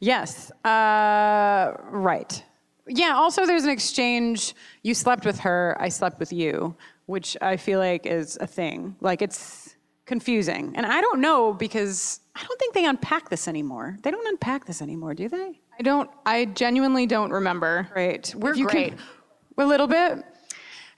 Yes. 0.00 0.50
Uh, 0.64 1.74
right. 1.90 2.42
Yeah, 2.88 3.14
also 3.14 3.46
there's 3.46 3.64
an 3.64 3.70
exchange. 3.70 4.54
You 4.82 4.94
slept 4.94 5.24
with 5.24 5.40
her, 5.40 5.76
I 5.80 5.88
slept 5.88 6.20
with 6.20 6.32
you, 6.32 6.76
which 7.06 7.36
I 7.42 7.56
feel 7.56 7.78
like 7.78 8.06
is 8.06 8.36
a 8.40 8.46
thing. 8.46 8.96
Like 9.00 9.22
it's 9.22 9.74
confusing. 10.06 10.72
And 10.76 10.86
I 10.86 11.00
don't 11.00 11.20
know 11.20 11.52
because 11.52 12.20
I 12.34 12.44
don't 12.44 12.58
think 12.58 12.74
they 12.74 12.84
unpack 12.86 13.28
this 13.28 13.48
anymore. 13.48 13.96
They 14.02 14.10
don't 14.10 14.26
unpack 14.28 14.66
this 14.66 14.80
anymore, 14.80 15.14
do 15.14 15.28
they? 15.28 15.60
I 15.78 15.82
don't, 15.82 16.08
I 16.24 16.44
genuinely 16.46 17.06
don't 17.06 17.30
remember. 17.32 17.88
Right. 17.94 18.32
We're 18.36 18.54
great. 18.54 18.96
can- 18.96 18.98
a 19.58 19.66
little 19.66 19.86
bit. 19.86 20.24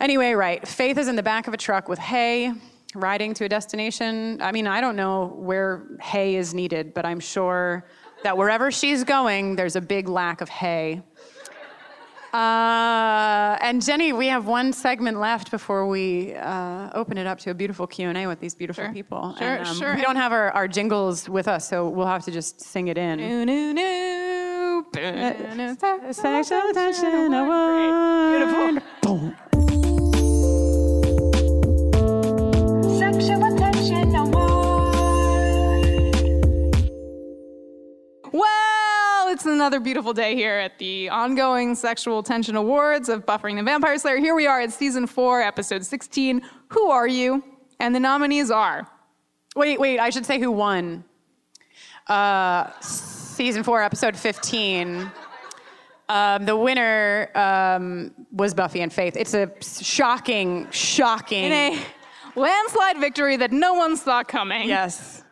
Anyway, 0.00 0.32
right. 0.32 0.66
Faith 0.66 0.98
is 0.98 1.08
in 1.08 1.16
the 1.16 1.22
back 1.22 1.48
of 1.48 1.54
a 1.54 1.56
truck 1.56 1.88
with 1.88 1.98
hay, 1.98 2.52
riding 2.94 3.34
to 3.34 3.44
a 3.44 3.48
destination. 3.48 4.40
I 4.40 4.52
mean, 4.52 4.66
I 4.66 4.80
don't 4.80 4.96
know 4.96 5.32
where 5.36 5.86
hay 6.00 6.36
is 6.36 6.54
needed, 6.54 6.94
but 6.94 7.04
I'm 7.04 7.20
sure 7.20 7.84
that 8.22 8.36
wherever 8.36 8.70
she's 8.70 9.04
going, 9.04 9.56
there's 9.56 9.76
a 9.76 9.80
big 9.80 10.08
lack 10.08 10.40
of 10.40 10.48
hay. 10.48 11.02
Uh, 12.32 13.56
and 13.60 13.82
Jenny, 13.84 14.12
we 14.12 14.26
have 14.28 14.46
one 14.46 14.72
segment 14.72 15.18
left 15.18 15.50
before 15.50 15.86
we 15.86 16.34
uh, 16.34 16.90
open 16.94 17.16
it 17.18 17.26
up 17.26 17.38
to 17.40 17.50
a 17.50 17.54
beautiful 17.54 17.86
Q 17.86 18.08
and 18.08 18.18
A 18.18 18.26
with 18.26 18.40
these 18.40 18.54
beautiful 18.54 18.84
Sure. 18.84 18.92
people. 18.92 19.34
Sure, 19.38 19.48
And, 19.48 19.66
um, 19.68 19.76
sure. 19.76 19.94
We 19.94 20.02
don't 20.02 20.16
have 20.16 20.32
our, 20.32 20.50
our 20.52 20.68
jingles 20.68 21.28
with 21.28 21.48
us, 21.48 21.68
so 21.68 21.88
we'll 21.88 22.06
have 22.06 22.24
to 22.24 22.30
just 22.30 22.60
sing 22.60 22.88
it 22.88 22.98
in. 22.98 23.18
No, 23.18 23.44
no, 23.44 23.72
no. 23.72 24.84
Sexual 26.12 26.72
tension 26.72 27.34
award. 27.34 28.82
Beautiful. 29.02 29.32
another 39.58 39.80
beautiful 39.80 40.12
day 40.12 40.36
here 40.36 40.54
at 40.54 40.78
the 40.78 41.08
ongoing 41.08 41.74
Sexual 41.74 42.22
Tension 42.22 42.54
Awards 42.54 43.08
of 43.08 43.26
Buffering 43.26 43.56
the 43.56 43.62
Vampire 43.64 43.98
Slayer. 43.98 44.18
Here 44.18 44.36
we 44.36 44.46
are 44.46 44.60
at 44.60 44.70
season 44.70 45.04
four, 45.04 45.42
episode 45.42 45.84
16. 45.84 46.42
Who 46.68 46.90
are 46.90 47.08
you? 47.08 47.42
And 47.80 47.92
the 47.92 47.98
nominees 47.98 48.52
are. 48.52 48.88
Wait, 49.56 49.80
wait, 49.80 49.98
I 49.98 50.10
should 50.10 50.24
say 50.24 50.38
who 50.38 50.52
won. 50.52 51.02
Uh, 52.06 52.70
season 52.78 53.64
four, 53.64 53.82
episode 53.82 54.16
15. 54.16 55.10
Um, 56.08 56.44
the 56.44 56.56
winner 56.56 57.28
um, 57.34 58.14
was 58.30 58.54
Buffy 58.54 58.80
and 58.80 58.92
Faith. 58.92 59.16
It's 59.16 59.34
a 59.34 59.50
shocking, 59.60 60.70
shocking. 60.70 61.46
In 61.46 61.52
a 61.52 61.84
landslide 62.36 62.98
victory 62.98 63.36
that 63.38 63.50
no 63.50 63.74
one 63.74 63.96
saw 63.96 64.22
coming. 64.22 64.68
yes. 64.68 65.24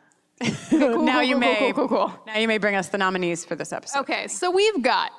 Cool, 0.69 1.03
now 1.03 1.15
cool, 1.15 1.23
you 1.23 1.35
cool, 1.35 2.09
may. 2.09 2.33
Now 2.33 2.39
you 2.39 2.49
may 2.49 2.59
bring 2.59 2.75
us 2.75 2.89
the 2.89 2.99
nominees 2.99 3.45
for 3.45 3.55
this 3.55 3.73
episode. 3.73 4.01
Okay, 4.01 4.29
so 4.29 4.51
we've 4.51 4.83
got 4.83 5.11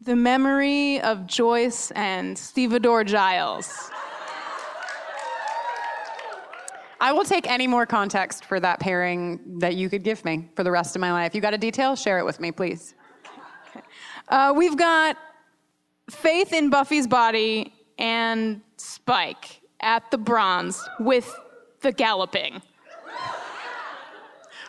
the 0.00 0.14
memory 0.14 1.00
of 1.00 1.26
Joyce 1.26 1.90
and 1.92 2.36
Stevedore 2.36 3.04
Giles. 3.04 3.90
I 7.00 7.12
will 7.12 7.24
take 7.24 7.50
any 7.50 7.66
more 7.66 7.86
context 7.86 8.44
for 8.44 8.60
that 8.60 8.80
pairing 8.80 9.58
that 9.60 9.74
you 9.74 9.88
could 9.88 10.02
give 10.02 10.24
me 10.24 10.48
for 10.54 10.64
the 10.64 10.70
rest 10.70 10.96
of 10.96 11.00
my 11.00 11.12
life. 11.12 11.34
You 11.34 11.40
got 11.40 11.54
a 11.54 11.58
detail? 11.58 11.96
Share 11.96 12.18
it 12.18 12.24
with 12.24 12.40
me, 12.40 12.52
please. 12.52 12.94
Uh, 14.28 14.52
we've 14.56 14.76
got 14.76 15.18
Faith 16.10 16.52
in 16.52 16.70
Buffy's 16.70 17.06
body 17.06 17.74
and 17.98 18.60
Spike 18.76 19.60
at 19.80 20.10
the 20.10 20.18
bronze 20.18 20.82
with 20.98 21.34
the 21.80 21.92
galloping. 21.92 22.62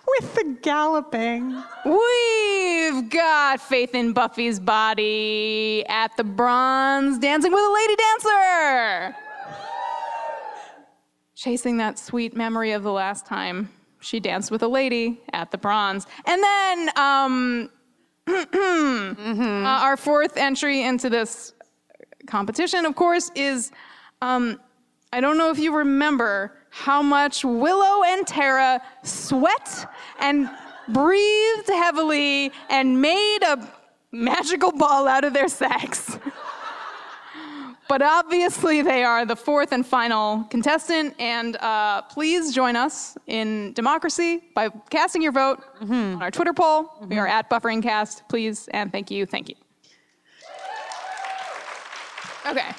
With 0.08 0.36
the 0.36 0.58
galloping. 0.62 1.64
We've 1.84 3.10
got 3.10 3.60
Faith 3.60 3.96
in 3.96 4.14
Buffy's 4.14 4.60
body 4.60 5.84
at 5.88 6.16
the 6.16 6.24
bronze 6.24 7.18
dancing 7.20 7.52
with 7.52 7.64
a 7.64 7.74
lady 7.74 7.96
dancer. 7.96 9.16
Chasing 11.36 11.78
that 11.78 12.00
sweet 12.00 12.36
memory 12.36 12.72
of 12.72 12.84
the 12.84 12.92
last 12.92 13.26
time 13.26 13.70
she 14.00 14.20
danced 14.20 14.52
with 14.52 14.62
a 14.62 14.68
lady 14.68 15.22
at 15.34 15.52
the 15.52 15.58
bronze. 15.58 16.06
And 16.26 16.42
then 16.42 16.90
um, 16.96 17.70
uh, 18.28 19.66
our 19.66 19.98
fourth 19.98 20.38
entry 20.38 20.84
into 20.84 21.10
this 21.10 21.54
competition, 22.28 22.86
of 22.86 22.96
course, 22.96 23.32
is 23.36 23.72
um, 24.22 24.60
I 25.12 25.22
don't 25.22 25.38
know 25.38 25.50
if 25.50 25.60
you 25.60 25.76
remember 25.76 26.58
how 26.76 27.02
much 27.02 27.46
Willow 27.46 28.04
and 28.04 28.28
Tara 28.28 28.82
sweat 29.02 29.90
and 30.20 30.50
breathed 30.90 31.70
heavily 31.70 32.52
and 32.70 33.02
made 33.02 33.40
a 33.44 33.66
magical 34.12 34.74
ball 34.74 35.08
out 35.08 35.24
of 35.24 35.34
their 35.34 35.48
sacks. 35.48 36.20
but 37.88 38.02
obviously, 38.02 38.82
they 38.82 39.06
are 39.06 39.26
the 39.26 39.38
fourth 39.38 39.72
and 39.72 39.88
final 39.88 40.44
contestant. 40.50 41.16
And 41.18 41.56
uh, 41.56 42.02
please 42.02 42.54
join 42.54 42.76
us 42.76 43.18
in 43.26 43.72
democracy 43.72 44.44
by 44.54 44.68
casting 44.90 45.22
your 45.22 45.32
vote 45.32 45.64
on 45.80 46.22
our 46.22 46.30
Twitter 46.30 46.54
poll. 46.54 46.92
We 47.08 47.18
are 47.18 47.28
at 47.28 47.50
BufferingCast. 47.50 48.28
Please 48.28 48.68
and 48.74 48.92
thank 48.92 49.10
you. 49.10 49.26
Thank 49.26 49.48
you. 49.48 49.56
Okay. 52.46 52.76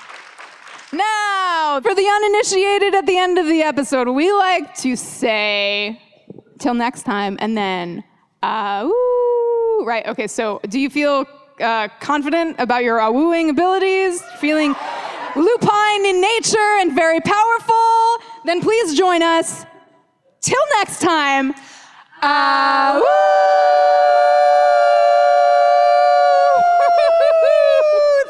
Now, 0.92 1.80
for 1.82 1.94
the 1.94 2.06
uninitiated 2.06 2.94
at 2.94 3.06
the 3.06 3.18
end 3.18 3.38
of 3.38 3.46
the 3.46 3.62
episode, 3.62 4.08
we 4.08 4.30
like 4.32 4.74
to 4.76 4.94
say, 4.94 6.00
till 6.60 6.74
next 6.74 7.02
time, 7.02 7.36
and 7.40 7.56
then, 7.56 8.04
uh, 8.42 8.88
right, 9.84 10.06
okay, 10.06 10.28
so 10.28 10.60
do 10.68 10.78
you 10.78 10.88
feel 10.88 11.26
uh, 11.60 11.88
confident 12.00 12.54
about 12.60 12.84
your 12.84 13.10
wooing 13.10 13.50
abilities? 13.50 14.22
Feeling 14.38 14.76
lupine 15.34 16.06
in 16.06 16.20
nature 16.20 16.78
and 16.80 16.94
very 16.94 17.20
powerful? 17.20 18.18
Then 18.44 18.60
please 18.60 18.96
join 18.96 19.22
us. 19.22 19.66
Till 20.40 20.62
next 20.78 21.00
time, 21.00 21.52
uh! 22.22 23.00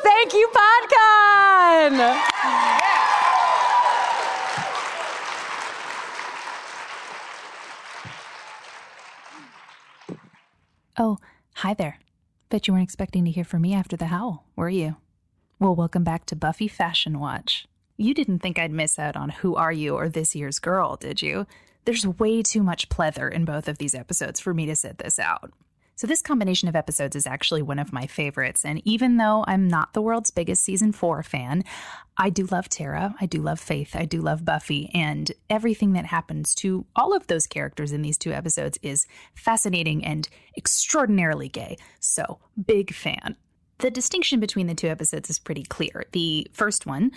Thank 0.02 0.32
you, 0.32 0.48
PodCon! 0.54 2.32
Oh, 10.98 11.18
hi 11.56 11.74
there. 11.74 11.98
Bet 12.48 12.66
you 12.66 12.72
weren't 12.72 12.84
expecting 12.84 13.26
to 13.26 13.30
hear 13.30 13.44
from 13.44 13.60
me 13.60 13.74
after 13.74 13.98
the 13.98 14.06
howl, 14.06 14.46
were 14.56 14.70
you? 14.70 14.96
Well, 15.58 15.74
welcome 15.74 16.04
back 16.04 16.24
to 16.26 16.36
Buffy 16.36 16.68
Fashion 16.68 17.20
Watch. 17.20 17.66
You 17.98 18.14
didn't 18.14 18.38
think 18.38 18.58
I'd 18.58 18.70
miss 18.70 18.98
out 18.98 19.14
on 19.14 19.28
Who 19.28 19.56
Are 19.56 19.72
You 19.72 19.94
or 19.94 20.08
This 20.08 20.34
Year's 20.34 20.58
Girl, 20.58 20.96
did 20.96 21.20
you? 21.20 21.46
There's 21.84 22.06
way 22.06 22.42
too 22.42 22.62
much 22.62 22.88
pleather 22.88 23.30
in 23.30 23.44
both 23.44 23.68
of 23.68 23.76
these 23.76 23.94
episodes 23.94 24.40
for 24.40 24.54
me 24.54 24.64
to 24.64 24.74
sit 24.74 24.96
this 24.96 25.18
out. 25.18 25.52
So, 25.96 26.06
this 26.06 26.20
combination 26.20 26.68
of 26.68 26.76
episodes 26.76 27.16
is 27.16 27.26
actually 27.26 27.62
one 27.62 27.78
of 27.78 27.90
my 27.90 28.06
favorites. 28.06 28.66
And 28.66 28.82
even 28.84 29.16
though 29.16 29.46
I'm 29.48 29.66
not 29.66 29.94
the 29.94 30.02
world's 30.02 30.30
biggest 30.30 30.62
season 30.62 30.92
four 30.92 31.22
fan, 31.22 31.64
I 32.18 32.28
do 32.28 32.44
love 32.44 32.68
Tara, 32.68 33.14
I 33.18 33.24
do 33.24 33.40
love 33.40 33.58
Faith, 33.58 33.96
I 33.96 34.04
do 34.04 34.20
love 34.20 34.44
Buffy, 34.44 34.90
and 34.92 35.32
everything 35.48 35.94
that 35.94 36.04
happens 36.04 36.54
to 36.56 36.84
all 36.94 37.16
of 37.16 37.26
those 37.28 37.46
characters 37.46 37.92
in 37.92 38.02
these 38.02 38.18
two 38.18 38.32
episodes 38.32 38.78
is 38.82 39.06
fascinating 39.34 40.04
and 40.04 40.28
extraordinarily 40.56 41.48
gay. 41.48 41.78
So, 41.98 42.40
big 42.62 42.92
fan. 42.92 43.36
The 43.78 43.90
distinction 43.90 44.38
between 44.38 44.66
the 44.66 44.74
two 44.74 44.88
episodes 44.88 45.30
is 45.30 45.38
pretty 45.38 45.62
clear. 45.62 46.04
The 46.12 46.46
first 46.52 46.84
one 46.86 47.10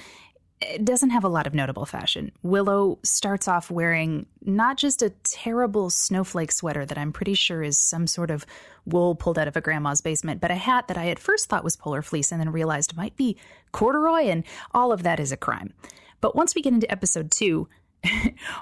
it 0.62 0.84
doesn't 0.84 1.12
have 1.12 1.24
a 1.24 1.30
lot 1.30 1.48
of 1.48 1.54
notable 1.54 1.86
fashion. 1.86 2.32
Willow 2.44 3.00
starts 3.04 3.48
off 3.48 3.72
wearing 3.72 4.26
not 4.42 4.78
just 4.78 5.02
a 5.02 5.12
terrible 5.24 5.90
snowflake 5.90 6.52
sweater 6.52 6.86
that 6.86 6.98
I'm 6.98 7.14
pretty 7.14 7.34
sure 7.34 7.64
is 7.64 7.78
some 7.78 8.08
sort 8.08 8.30
of 8.30 8.46
wool 8.86 9.16
pulled 9.16 9.40
out 9.40 9.48
of 9.48 9.56
a 9.56 9.62
grandma's 9.62 10.02
basement, 10.02 10.42
but 10.42 10.52
a 10.52 10.56
hat 10.56 10.90
that 10.90 10.98
I 10.98 11.10
at 11.10 11.20
first 11.20 11.48
thought 11.48 11.64
was 11.64 11.78
polar 11.78 12.02
fleece 12.02 12.32
and 12.32 12.42
then 12.42 12.52
realized 12.52 12.98
might 12.98 13.16
be 13.16 13.38
corduroy, 13.72 14.24
and 14.24 14.44
all 14.74 14.92
of 14.92 15.04
that 15.04 15.20
is 15.20 15.32
a 15.32 15.38
crime. 15.38 15.74
But 16.20 16.36
once 16.36 16.54
we 16.54 16.62
get 16.62 16.74
into 16.74 16.92
episode 16.92 17.32
two, 17.32 17.70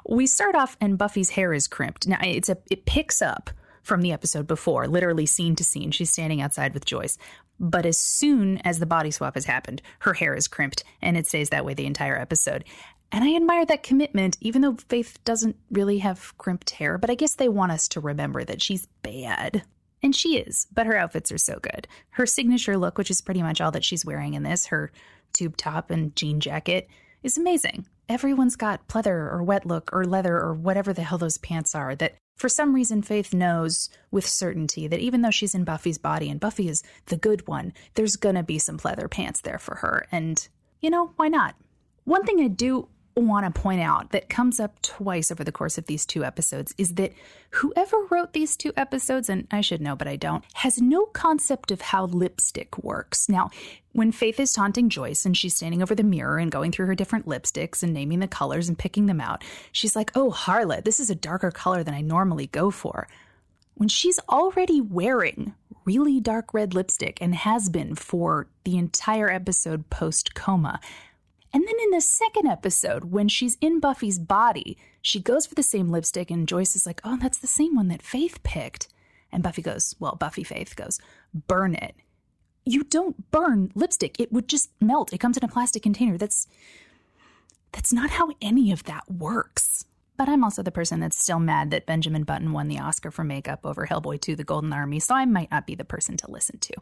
we 0.07 0.27
start 0.27 0.53
off 0.53 0.77
and 0.79 0.97
Buffy's 0.99 1.31
hair 1.31 1.53
is 1.53 1.67
crimped. 1.67 2.07
Now 2.07 2.19
it's 2.21 2.49
a 2.49 2.57
it 2.69 2.85
picks 2.85 3.21
up 3.21 3.49
from 3.87 4.01
the 4.01 4.11
episode 4.11 4.45
before, 4.45 4.87
literally 4.87 5.25
scene 5.25 5.55
to 5.55 5.63
scene. 5.63 5.91
She's 5.91 6.11
standing 6.11 6.41
outside 6.41 6.73
with 6.73 6.85
Joyce. 6.85 7.17
But 7.59 7.85
as 7.85 7.97
soon 7.97 8.59
as 8.59 8.77
the 8.77 8.85
body 8.85 9.09
swap 9.09 9.33
has 9.33 9.45
happened, 9.45 9.81
her 9.99 10.13
hair 10.13 10.35
is 10.35 10.47
crimped, 10.47 10.83
and 11.01 11.17
it 11.17 11.25
stays 11.25 11.49
that 11.49 11.65
way 11.65 11.73
the 11.73 11.87
entire 11.87 12.17
episode. 12.17 12.65
And 13.11 13.23
I 13.23 13.35
admire 13.35 13.65
that 13.65 13.83
commitment, 13.83 14.37
even 14.41 14.61
though 14.61 14.75
Faith 14.89 15.17
doesn't 15.23 15.55
really 15.71 15.99
have 15.99 16.37
crimped 16.37 16.71
hair, 16.71 16.97
but 16.97 17.09
I 17.09 17.15
guess 17.15 17.35
they 17.35 17.49
want 17.49 17.71
us 17.71 17.87
to 17.89 18.01
remember 18.01 18.43
that 18.43 18.61
she's 18.61 18.85
bad. 19.01 19.63
And 20.03 20.15
she 20.15 20.37
is, 20.37 20.67
but 20.71 20.85
her 20.85 20.97
outfits 20.97 21.31
are 21.31 21.37
so 21.39 21.57
good. 21.59 21.87
Her 22.11 22.25
signature 22.25 22.77
look, 22.77 22.97
which 22.97 23.09
is 23.09 23.21
pretty 23.21 23.41
much 23.41 23.61
all 23.61 23.71
that 23.71 23.85
she's 23.85 24.05
wearing 24.05 24.35
in 24.35 24.43
this, 24.43 24.67
her 24.67 24.91
tube 25.33 25.57
top 25.57 25.89
and 25.89 26.15
jean 26.15 26.39
jacket, 26.39 26.87
is 27.23 27.37
amazing. 27.37 27.87
Everyone's 28.09 28.55
got 28.55 28.87
pleather 28.87 29.31
or 29.31 29.41
wet 29.41 29.65
look 29.65 29.89
or 29.91 30.05
leather 30.05 30.37
or 30.37 30.53
whatever 30.53 30.93
the 30.93 31.01
hell 31.01 31.17
those 31.17 31.37
pants 31.39 31.73
are 31.73 31.95
that 31.95 32.15
for 32.37 32.47
some 32.47 32.73
reason, 32.73 33.01
Faith 33.01 33.33
knows 33.33 33.89
with 34.11 34.25
certainty 34.25 34.87
that 34.87 34.99
even 34.99 35.21
though 35.21 35.31
she's 35.31 35.55
in 35.55 35.63
Buffy's 35.63 35.97
body 35.97 36.29
and 36.29 36.39
Buffy 36.39 36.69
is 36.69 36.83
the 37.07 37.17
good 37.17 37.47
one, 37.47 37.73
there's 37.95 38.15
gonna 38.15 38.43
be 38.43 38.59
some 38.59 38.77
pleather 38.77 39.09
pants 39.09 39.41
there 39.41 39.59
for 39.59 39.75
her. 39.75 40.07
And, 40.11 40.47
you 40.79 40.89
know, 40.89 41.11
why 41.15 41.27
not? 41.27 41.55
One 42.05 42.23
thing 42.23 42.39
I 42.39 42.47
do 42.47 42.87
want 43.25 43.45
to 43.45 43.61
point 43.61 43.81
out 43.81 44.11
that 44.11 44.29
comes 44.29 44.59
up 44.59 44.81
twice 44.81 45.31
over 45.31 45.43
the 45.43 45.51
course 45.51 45.77
of 45.77 45.85
these 45.85 46.05
two 46.05 46.23
episodes 46.23 46.73
is 46.77 46.95
that 46.95 47.13
whoever 47.51 47.97
wrote 48.09 48.33
these 48.33 48.55
two 48.55 48.73
episodes, 48.77 49.29
and 49.29 49.47
I 49.51 49.61
should 49.61 49.81
know, 49.81 49.95
but 49.95 50.07
I 50.07 50.15
don't, 50.15 50.43
has 50.53 50.81
no 50.81 51.05
concept 51.05 51.71
of 51.71 51.81
how 51.81 52.05
lipstick 52.05 52.77
works. 52.83 53.29
Now, 53.29 53.49
when 53.93 54.11
Faith 54.11 54.39
is 54.39 54.53
taunting 54.53 54.89
Joyce 54.89 55.25
and 55.25 55.35
she's 55.35 55.55
standing 55.55 55.81
over 55.81 55.95
the 55.95 56.03
mirror 56.03 56.37
and 56.37 56.51
going 56.51 56.71
through 56.71 56.87
her 56.87 56.95
different 56.95 57.25
lipsticks 57.25 57.83
and 57.83 57.93
naming 57.93 58.19
the 58.19 58.27
colors 58.27 58.67
and 58.69 58.77
picking 58.77 59.07
them 59.07 59.21
out, 59.21 59.43
she's 59.71 59.95
like, 59.95 60.11
Oh, 60.15 60.31
Harlot, 60.31 60.83
this 60.83 60.99
is 60.99 61.09
a 61.09 61.15
darker 61.15 61.51
color 61.51 61.83
than 61.83 61.93
I 61.93 62.01
normally 62.01 62.47
go 62.47 62.71
for. 62.71 63.07
When 63.75 63.89
she's 63.89 64.19
already 64.29 64.81
wearing 64.81 65.53
really 65.85 66.19
dark 66.19 66.53
red 66.53 66.73
lipstick 66.73 67.17
and 67.21 67.33
has 67.33 67.69
been 67.69 67.95
for 67.95 68.47
the 68.65 68.77
entire 68.77 69.31
episode 69.31 69.89
post 69.89 70.35
coma, 70.35 70.79
and 71.53 71.63
then 71.65 71.75
in 71.83 71.91
the 71.91 72.01
second 72.01 72.47
episode, 72.47 73.05
when 73.05 73.27
she's 73.27 73.57
in 73.61 73.79
Buffy's 73.79 74.19
body, 74.19 74.77
she 75.01 75.19
goes 75.19 75.45
for 75.45 75.55
the 75.55 75.63
same 75.63 75.89
lipstick, 75.89 76.29
and 76.29 76.47
Joyce 76.47 76.75
is 76.75 76.85
like, 76.85 77.01
Oh, 77.03 77.17
that's 77.21 77.37
the 77.37 77.47
same 77.47 77.75
one 77.75 77.87
that 77.87 78.01
Faith 78.01 78.41
picked. 78.43 78.87
And 79.31 79.43
Buffy 79.43 79.61
goes, 79.61 79.95
Well, 79.99 80.15
Buffy 80.15 80.43
Faith 80.43 80.75
goes, 80.75 80.99
Burn 81.33 81.75
it. 81.75 81.95
You 82.65 82.83
don't 82.83 83.31
burn 83.31 83.71
lipstick. 83.75 84.19
It 84.19 84.31
would 84.31 84.49
just 84.49 84.71
melt. 84.81 85.13
It 85.13 85.19
comes 85.19 85.37
in 85.37 85.43
a 85.43 85.47
plastic 85.47 85.83
container. 85.83 86.17
That's 86.17 86.47
that's 87.71 87.93
not 87.93 88.09
how 88.11 88.31
any 88.41 88.71
of 88.71 88.83
that 88.83 89.09
works. 89.09 89.85
But 90.17 90.27
I'm 90.27 90.43
also 90.43 90.63
the 90.63 90.71
person 90.71 90.99
that's 90.99 91.17
still 91.17 91.39
mad 91.39 91.69
that 91.71 91.85
Benjamin 91.85 92.23
Button 92.23 92.51
won 92.51 92.67
the 92.67 92.79
Oscar 92.79 93.11
for 93.11 93.23
makeup 93.23 93.59
over 93.63 93.85
Hellboy 93.85 94.19
2 94.19 94.35
The 94.35 94.43
Golden 94.43 94.73
Army, 94.73 94.99
so 94.99 95.13
I 95.13 95.25
might 95.25 95.51
not 95.51 95.67
be 95.67 95.75
the 95.75 95.85
person 95.85 96.17
to 96.17 96.31
listen 96.31 96.57
to. 96.59 96.73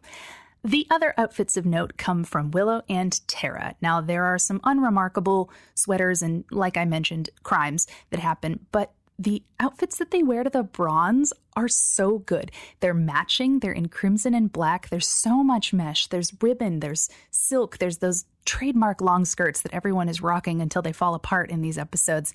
The 0.66 0.88
other 0.90 1.14
outfits 1.16 1.56
of 1.56 1.64
note 1.64 1.96
come 1.96 2.24
from 2.24 2.50
Willow 2.50 2.82
and 2.88 3.20
Tara. 3.28 3.76
Now, 3.80 4.00
there 4.00 4.24
are 4.24 4.36
some 4.36 4.60
unremarkable 4.64 5.48
sweaters 5.76 6.22
and, 6.22 6.44
like 6.50 6.76
I 6.76 6.84
mentioned, 6.84 7.30
crimes 7.44 7.86
that 8.10 8.18
happen, 8.18 8.66
but 8.72 8.92
the 9.16 9.44
outfits 9.60 9.98
that 9.98 10.10
they 10.10 10.24
wear 10.24 10.42
to 10.42 10.50
the 10.50 10.64
bronze 10.64 11.32
are 11.54 11.68
so 11.68 12.18
good. 12.18 12.50
They're 12.80 12.94
matching, 12.94 13.60
they're 13.60 13.70
in 13.70 13.90
crimson 13.90 14.34
and 14.34 14.52
black. 14.52 14.88
There's 14.88 15.06
so 15.06 15.44
much 15.44 15.72
mesh. 15.72 16.08
There's 16.08 16.32
ribbon, 16.42 16.80
there's 16.80 17.08
silk, 17.30 17.78
there's 17.78 17.98
those 17.98 18.24
trademark 18.44 19.00
long 19.00 19.24
skirts 19.24 19.62
that 19.62 19.72
everyone 19.72 20.08
is 20.08 20.20
rocking 20.20 20.60
until 20.60 20.82
they 20.82 20.92
fall 20.92 21.14
apart 21.14 21.48
in 21.48 21.62
these 21.62 21.78
episodes. 21.78 22.34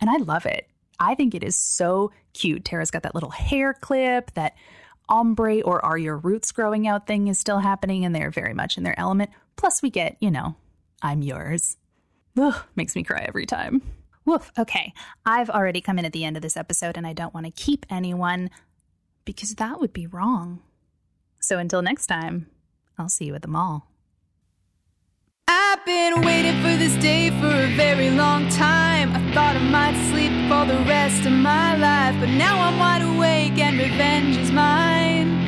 And 0.00 0.08
I 0.08 0.18
love 0.18 0.46
it. 0.46 0.68
I 1.00 1.16
think 1.16 1.34
it 1.34 1.42
is 1.42 1.58
so 1.58 2.12
cute. 2.32 2.64
Tara's 2.64 2.92
got 2.92 3.02
that 3.02 3.16
little 3.16 3.30
hair 3.30 3.74
clip, 3.74 4.32
that 4.34 4.54
ombre 5.12 5.60
or 5.60 5.84
are 5.84 5.98
your 5.98 6.16
roots 6.16 6.50
growing 6.50 6.88
out 6.88 7.06
thing 7.06 7.28
is 7.28 7.38
still 7.38 7.60
happening, 7.60 8.04
and 8.04 8.14
they're 8.14 8.30
very 8.30 8.54
much 8.54 8.76
in 8.76 8.82
their 8.82 8.98
element. 8.98 9.30
Plus, 9.56 9.82
we 9.82 9.90
get, 9.90 10.16
you 10.18 10.30
know, 10.30 10.56
I'm 11.02 11.22
yours. 11.22 11.76
Ugh, 12.36 12.64
makes 12.74 12.96
me 12.96 13.02
cry 13.02 13.24
every 13.28 13.46
time. 13.46 13.82
Woof. 14.24 14.50
Okay. 14.58 14.92
I've 15.26 15.50
already 15.50 15.80
come 15.80 15.98
in 15.98 16.04
at 16.04 16.12
the 16.12 16.24
end 16.24 16.36
of 16.36 16.42
this 16.42 16.56
episode 16.56 16.96
and 16.96 17.06
I 17.06 17.12
don't 17.12 17.34
want 17.34 17.46
to 17.46 17.52
keep 17.52 17.84
anyone 17.90 18.50
because 19.24 19.54
that 19.56 19.80
would 19.80 19.92
be 19.92 20.06
wrong. 20.06 20.62
So 21.40 21.58
until 21.58 21.82
next 21.82 22.06
time, 22.06 22.46
I'll 22.96 23.08
see 23.08 23.24
you 23.26 23.34
at 23.34 23.42
the 23.42 23.48
mall. 23.48 23.91
Been 25.84 26.20
waiting 26.22 26.62
for 26.62 26.76
this 26.76 26.94
day 27.02 27.30
for 27.40 27.50
a 27.50 27.74
very 27.74 28.08
long 28.08 28.48
time. 28.50 29.10
I 29.16 29.18
thought 29.34 29.56
I 29.56 29.58
might 29.58 29.96
sleep 30.10 30.30
for 30.48 30.64
the 30.64 30.78
rest 30.84 31.26
of 31.26 31.32
my 31.32 31.74
life, 31.74 32.14
but 32.20 32.28
now 32.28 32.54
I'm 32.60 32.78
wide 32.78 33.02
awake 33.02 33.58
and 33.58 33.76
revenge 33.76 34.36
is 34.36 34.52
mine. 34.52 35.44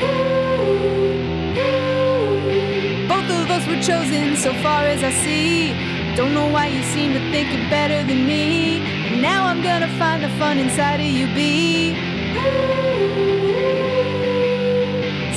Both 3.06 3.30
of 3.30 3.48
us 3.48 3.64
were 3.68 3.80
chosen 3.80 4.34
so 4.34 4.52
far 4.54 4.82
as 4.86 5.04
I 5.04 5.12
see. 5.12 5.68
Don't 6.16 6.34
know 6.34 6.48
why 6.48 6.66
you 6.66 6.82
seem 6.82 7.12
to 7.12 7.20
think 7.30 7.52
you're 7.52 7.70
better 7.70 8.02
than 8.02 8.26
me. 8.26 8.80
But 9.10 9.20
now 9.20 9.44
I'm 9.44 9.62
gonna 9.62 9.92
find 9.98 10.24
the 10.24 10.30
fun 10.30 10.58
inside 10.58 10.98
of 10.98 11.06
you, 11.06 11.26
be. 11.28 11.94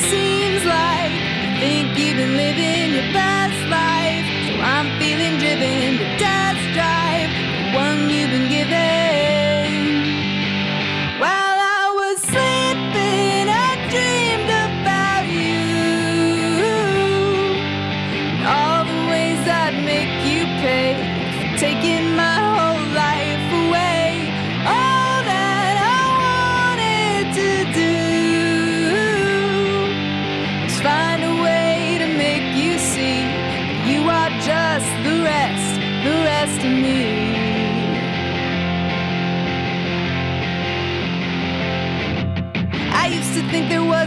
Seems 0.09 0.65
like 0.65 1.11
you 1.43 1.49
think 1.61 1.99
you've 1.99 2.17
been 2.17 2.35
living 2.35 2.93
your 2.95 3.13
best 3.13 3.69
life. 3.69 3.96
I'm 4.69 4.99
feeling 4.99 5.37
driven 5.39 5.97
to 5.97 6.17
test 6.17 6.63
drive 6.75 7.31
the 7.31 7.77
one 7.77 8.09
you've 8.09 8.31
been 8.31 8.49
given. 8.49 8.96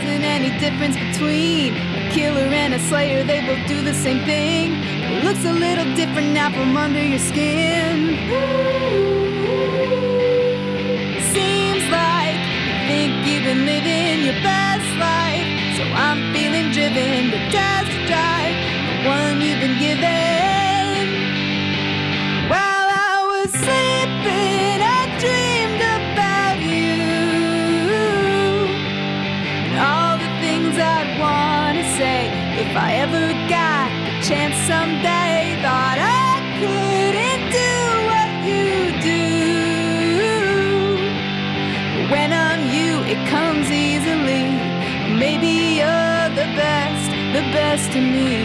Wasn't 0.00 0.24
any 0.24 0.58
difference 0.58 0.96
between 0.96 1.74
a 1.74 2.10
killer 2.10 2.48
and 2.62 2.72
a 2.74 2.78
slayer. 2.78 3.22
They 3.22 3.40
both 3.46 3.66
do 3.68 3.82
the 3.82 3.92
same 3.92 4.24
thing. 4.24 4.72
It 4.82 5.24
looks 5.24 5.44
a 5.44 5.52
little 5.52 5.94
different 5.94 6.32
now 6.32 6.50
from 6.50 6.76
under 6.76 7.02
your 7.02 7.18
skin. 7.18 8.16
Seems 8.16 9.29
me. 47.88 48.36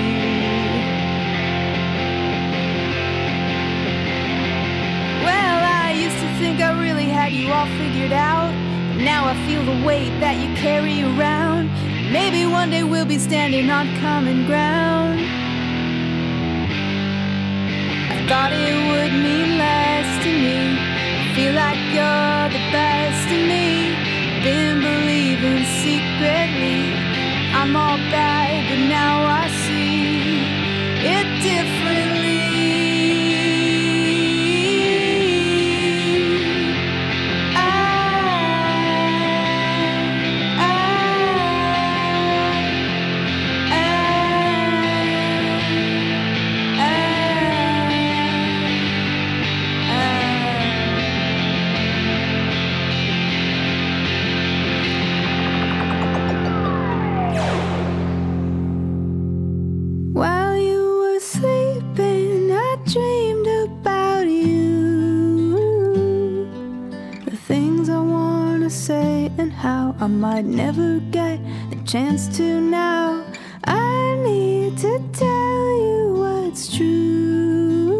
Well, 5.23 5.59
I 5.83 5.91
used 5.91 6.19
to 6.19 6.29
think 6.39 6.61
I 6.61 6.71
really 6.79 7.05
had 7.05 7.33
you 7.33 7.51
all 7.51 7.67
figured 7.77 8.13
out. 8.13 8.53
But 8.93 9.03
now 9.03 9.25
I 9.25 9.35
feel 9.45 9.63
the 9.65 9.85
weight 9.85 10.13
that 10.21 10.37
you 10.37 10.55
carry 10.55 11.03
around. 11.03 11.69
Maybe 12.11 12.45
one 12.45 12.69
day 12.69 12.83
we'll 12.83 13.05
be 13.05 13.19
standing 13.19 13.69
on 13.69 13.93
common 13.99 14.45
ground. 14.45 15.19
I 18.13 18.17
thought 18.27 18.51
it 18.53 18.77
would 18.89 19.13
mean 19.25 19.57
less 19.57 20.07
to 20.23 20.31
me. 20.31 20.79
I 20.79 21.35
Feel 21.35 21.53
like 21.53 21.81
you're 21.95 22.47
the 22.55 22.63
best 22.71 23.27
of 23.35 23.41
me. 23.51 23.95
Been 24.43 24.79
believing 24.81 25.65
secretly. 25.83 27.14
I'm 27.67 27.75
all 27.75 27.97
bad, 28.11 28.69
but 28.69 28.87
now 28.89 29.25
I 29.25 29.47
see 29.47 30.45
it 31.03 31.41
differently. 31.41 31.94
Might 70.15 70.45
never 70.45 70.99
get 71.11 71.39
the 71.69 71.75
chance 71.85 72.27
to 72.37 72.61
now. 72.61 73.25
I 73.65 74.15
need 74.23 74.77
to 74.79 74.99
tell 75.13 75.69
you 75.87 76.13
what's 76.17 76.75
true. 76.75 77.95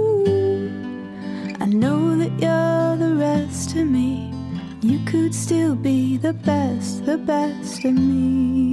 I 1.60 1.66
know 1.66 2.16
that 2.18 2.32
you're 2.40 2.96
the 2.98 3.16
rest 3.16 3.76
of 3.76 3.88
me. 3.88 4.34
You 4.82 5.00
could 5.06 5.34
still 5.36 5.76
be 5.76 6.18
the 6.18 6.34
best, 6.34 7.06
the 7.06 7.18
best 7.18 7.84
of 7.86 7.94
me. 7.94 8.66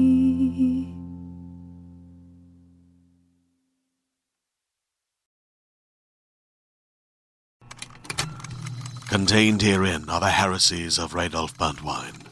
Contained 9.09 9.60
herein 9.60 10.09
are 10.09 10.20
the 10.20 10.31
heresies 10.31 10.98
of 10.98 11.12
Radolf 11.12 11.55
Burntwine, 11.59 12.32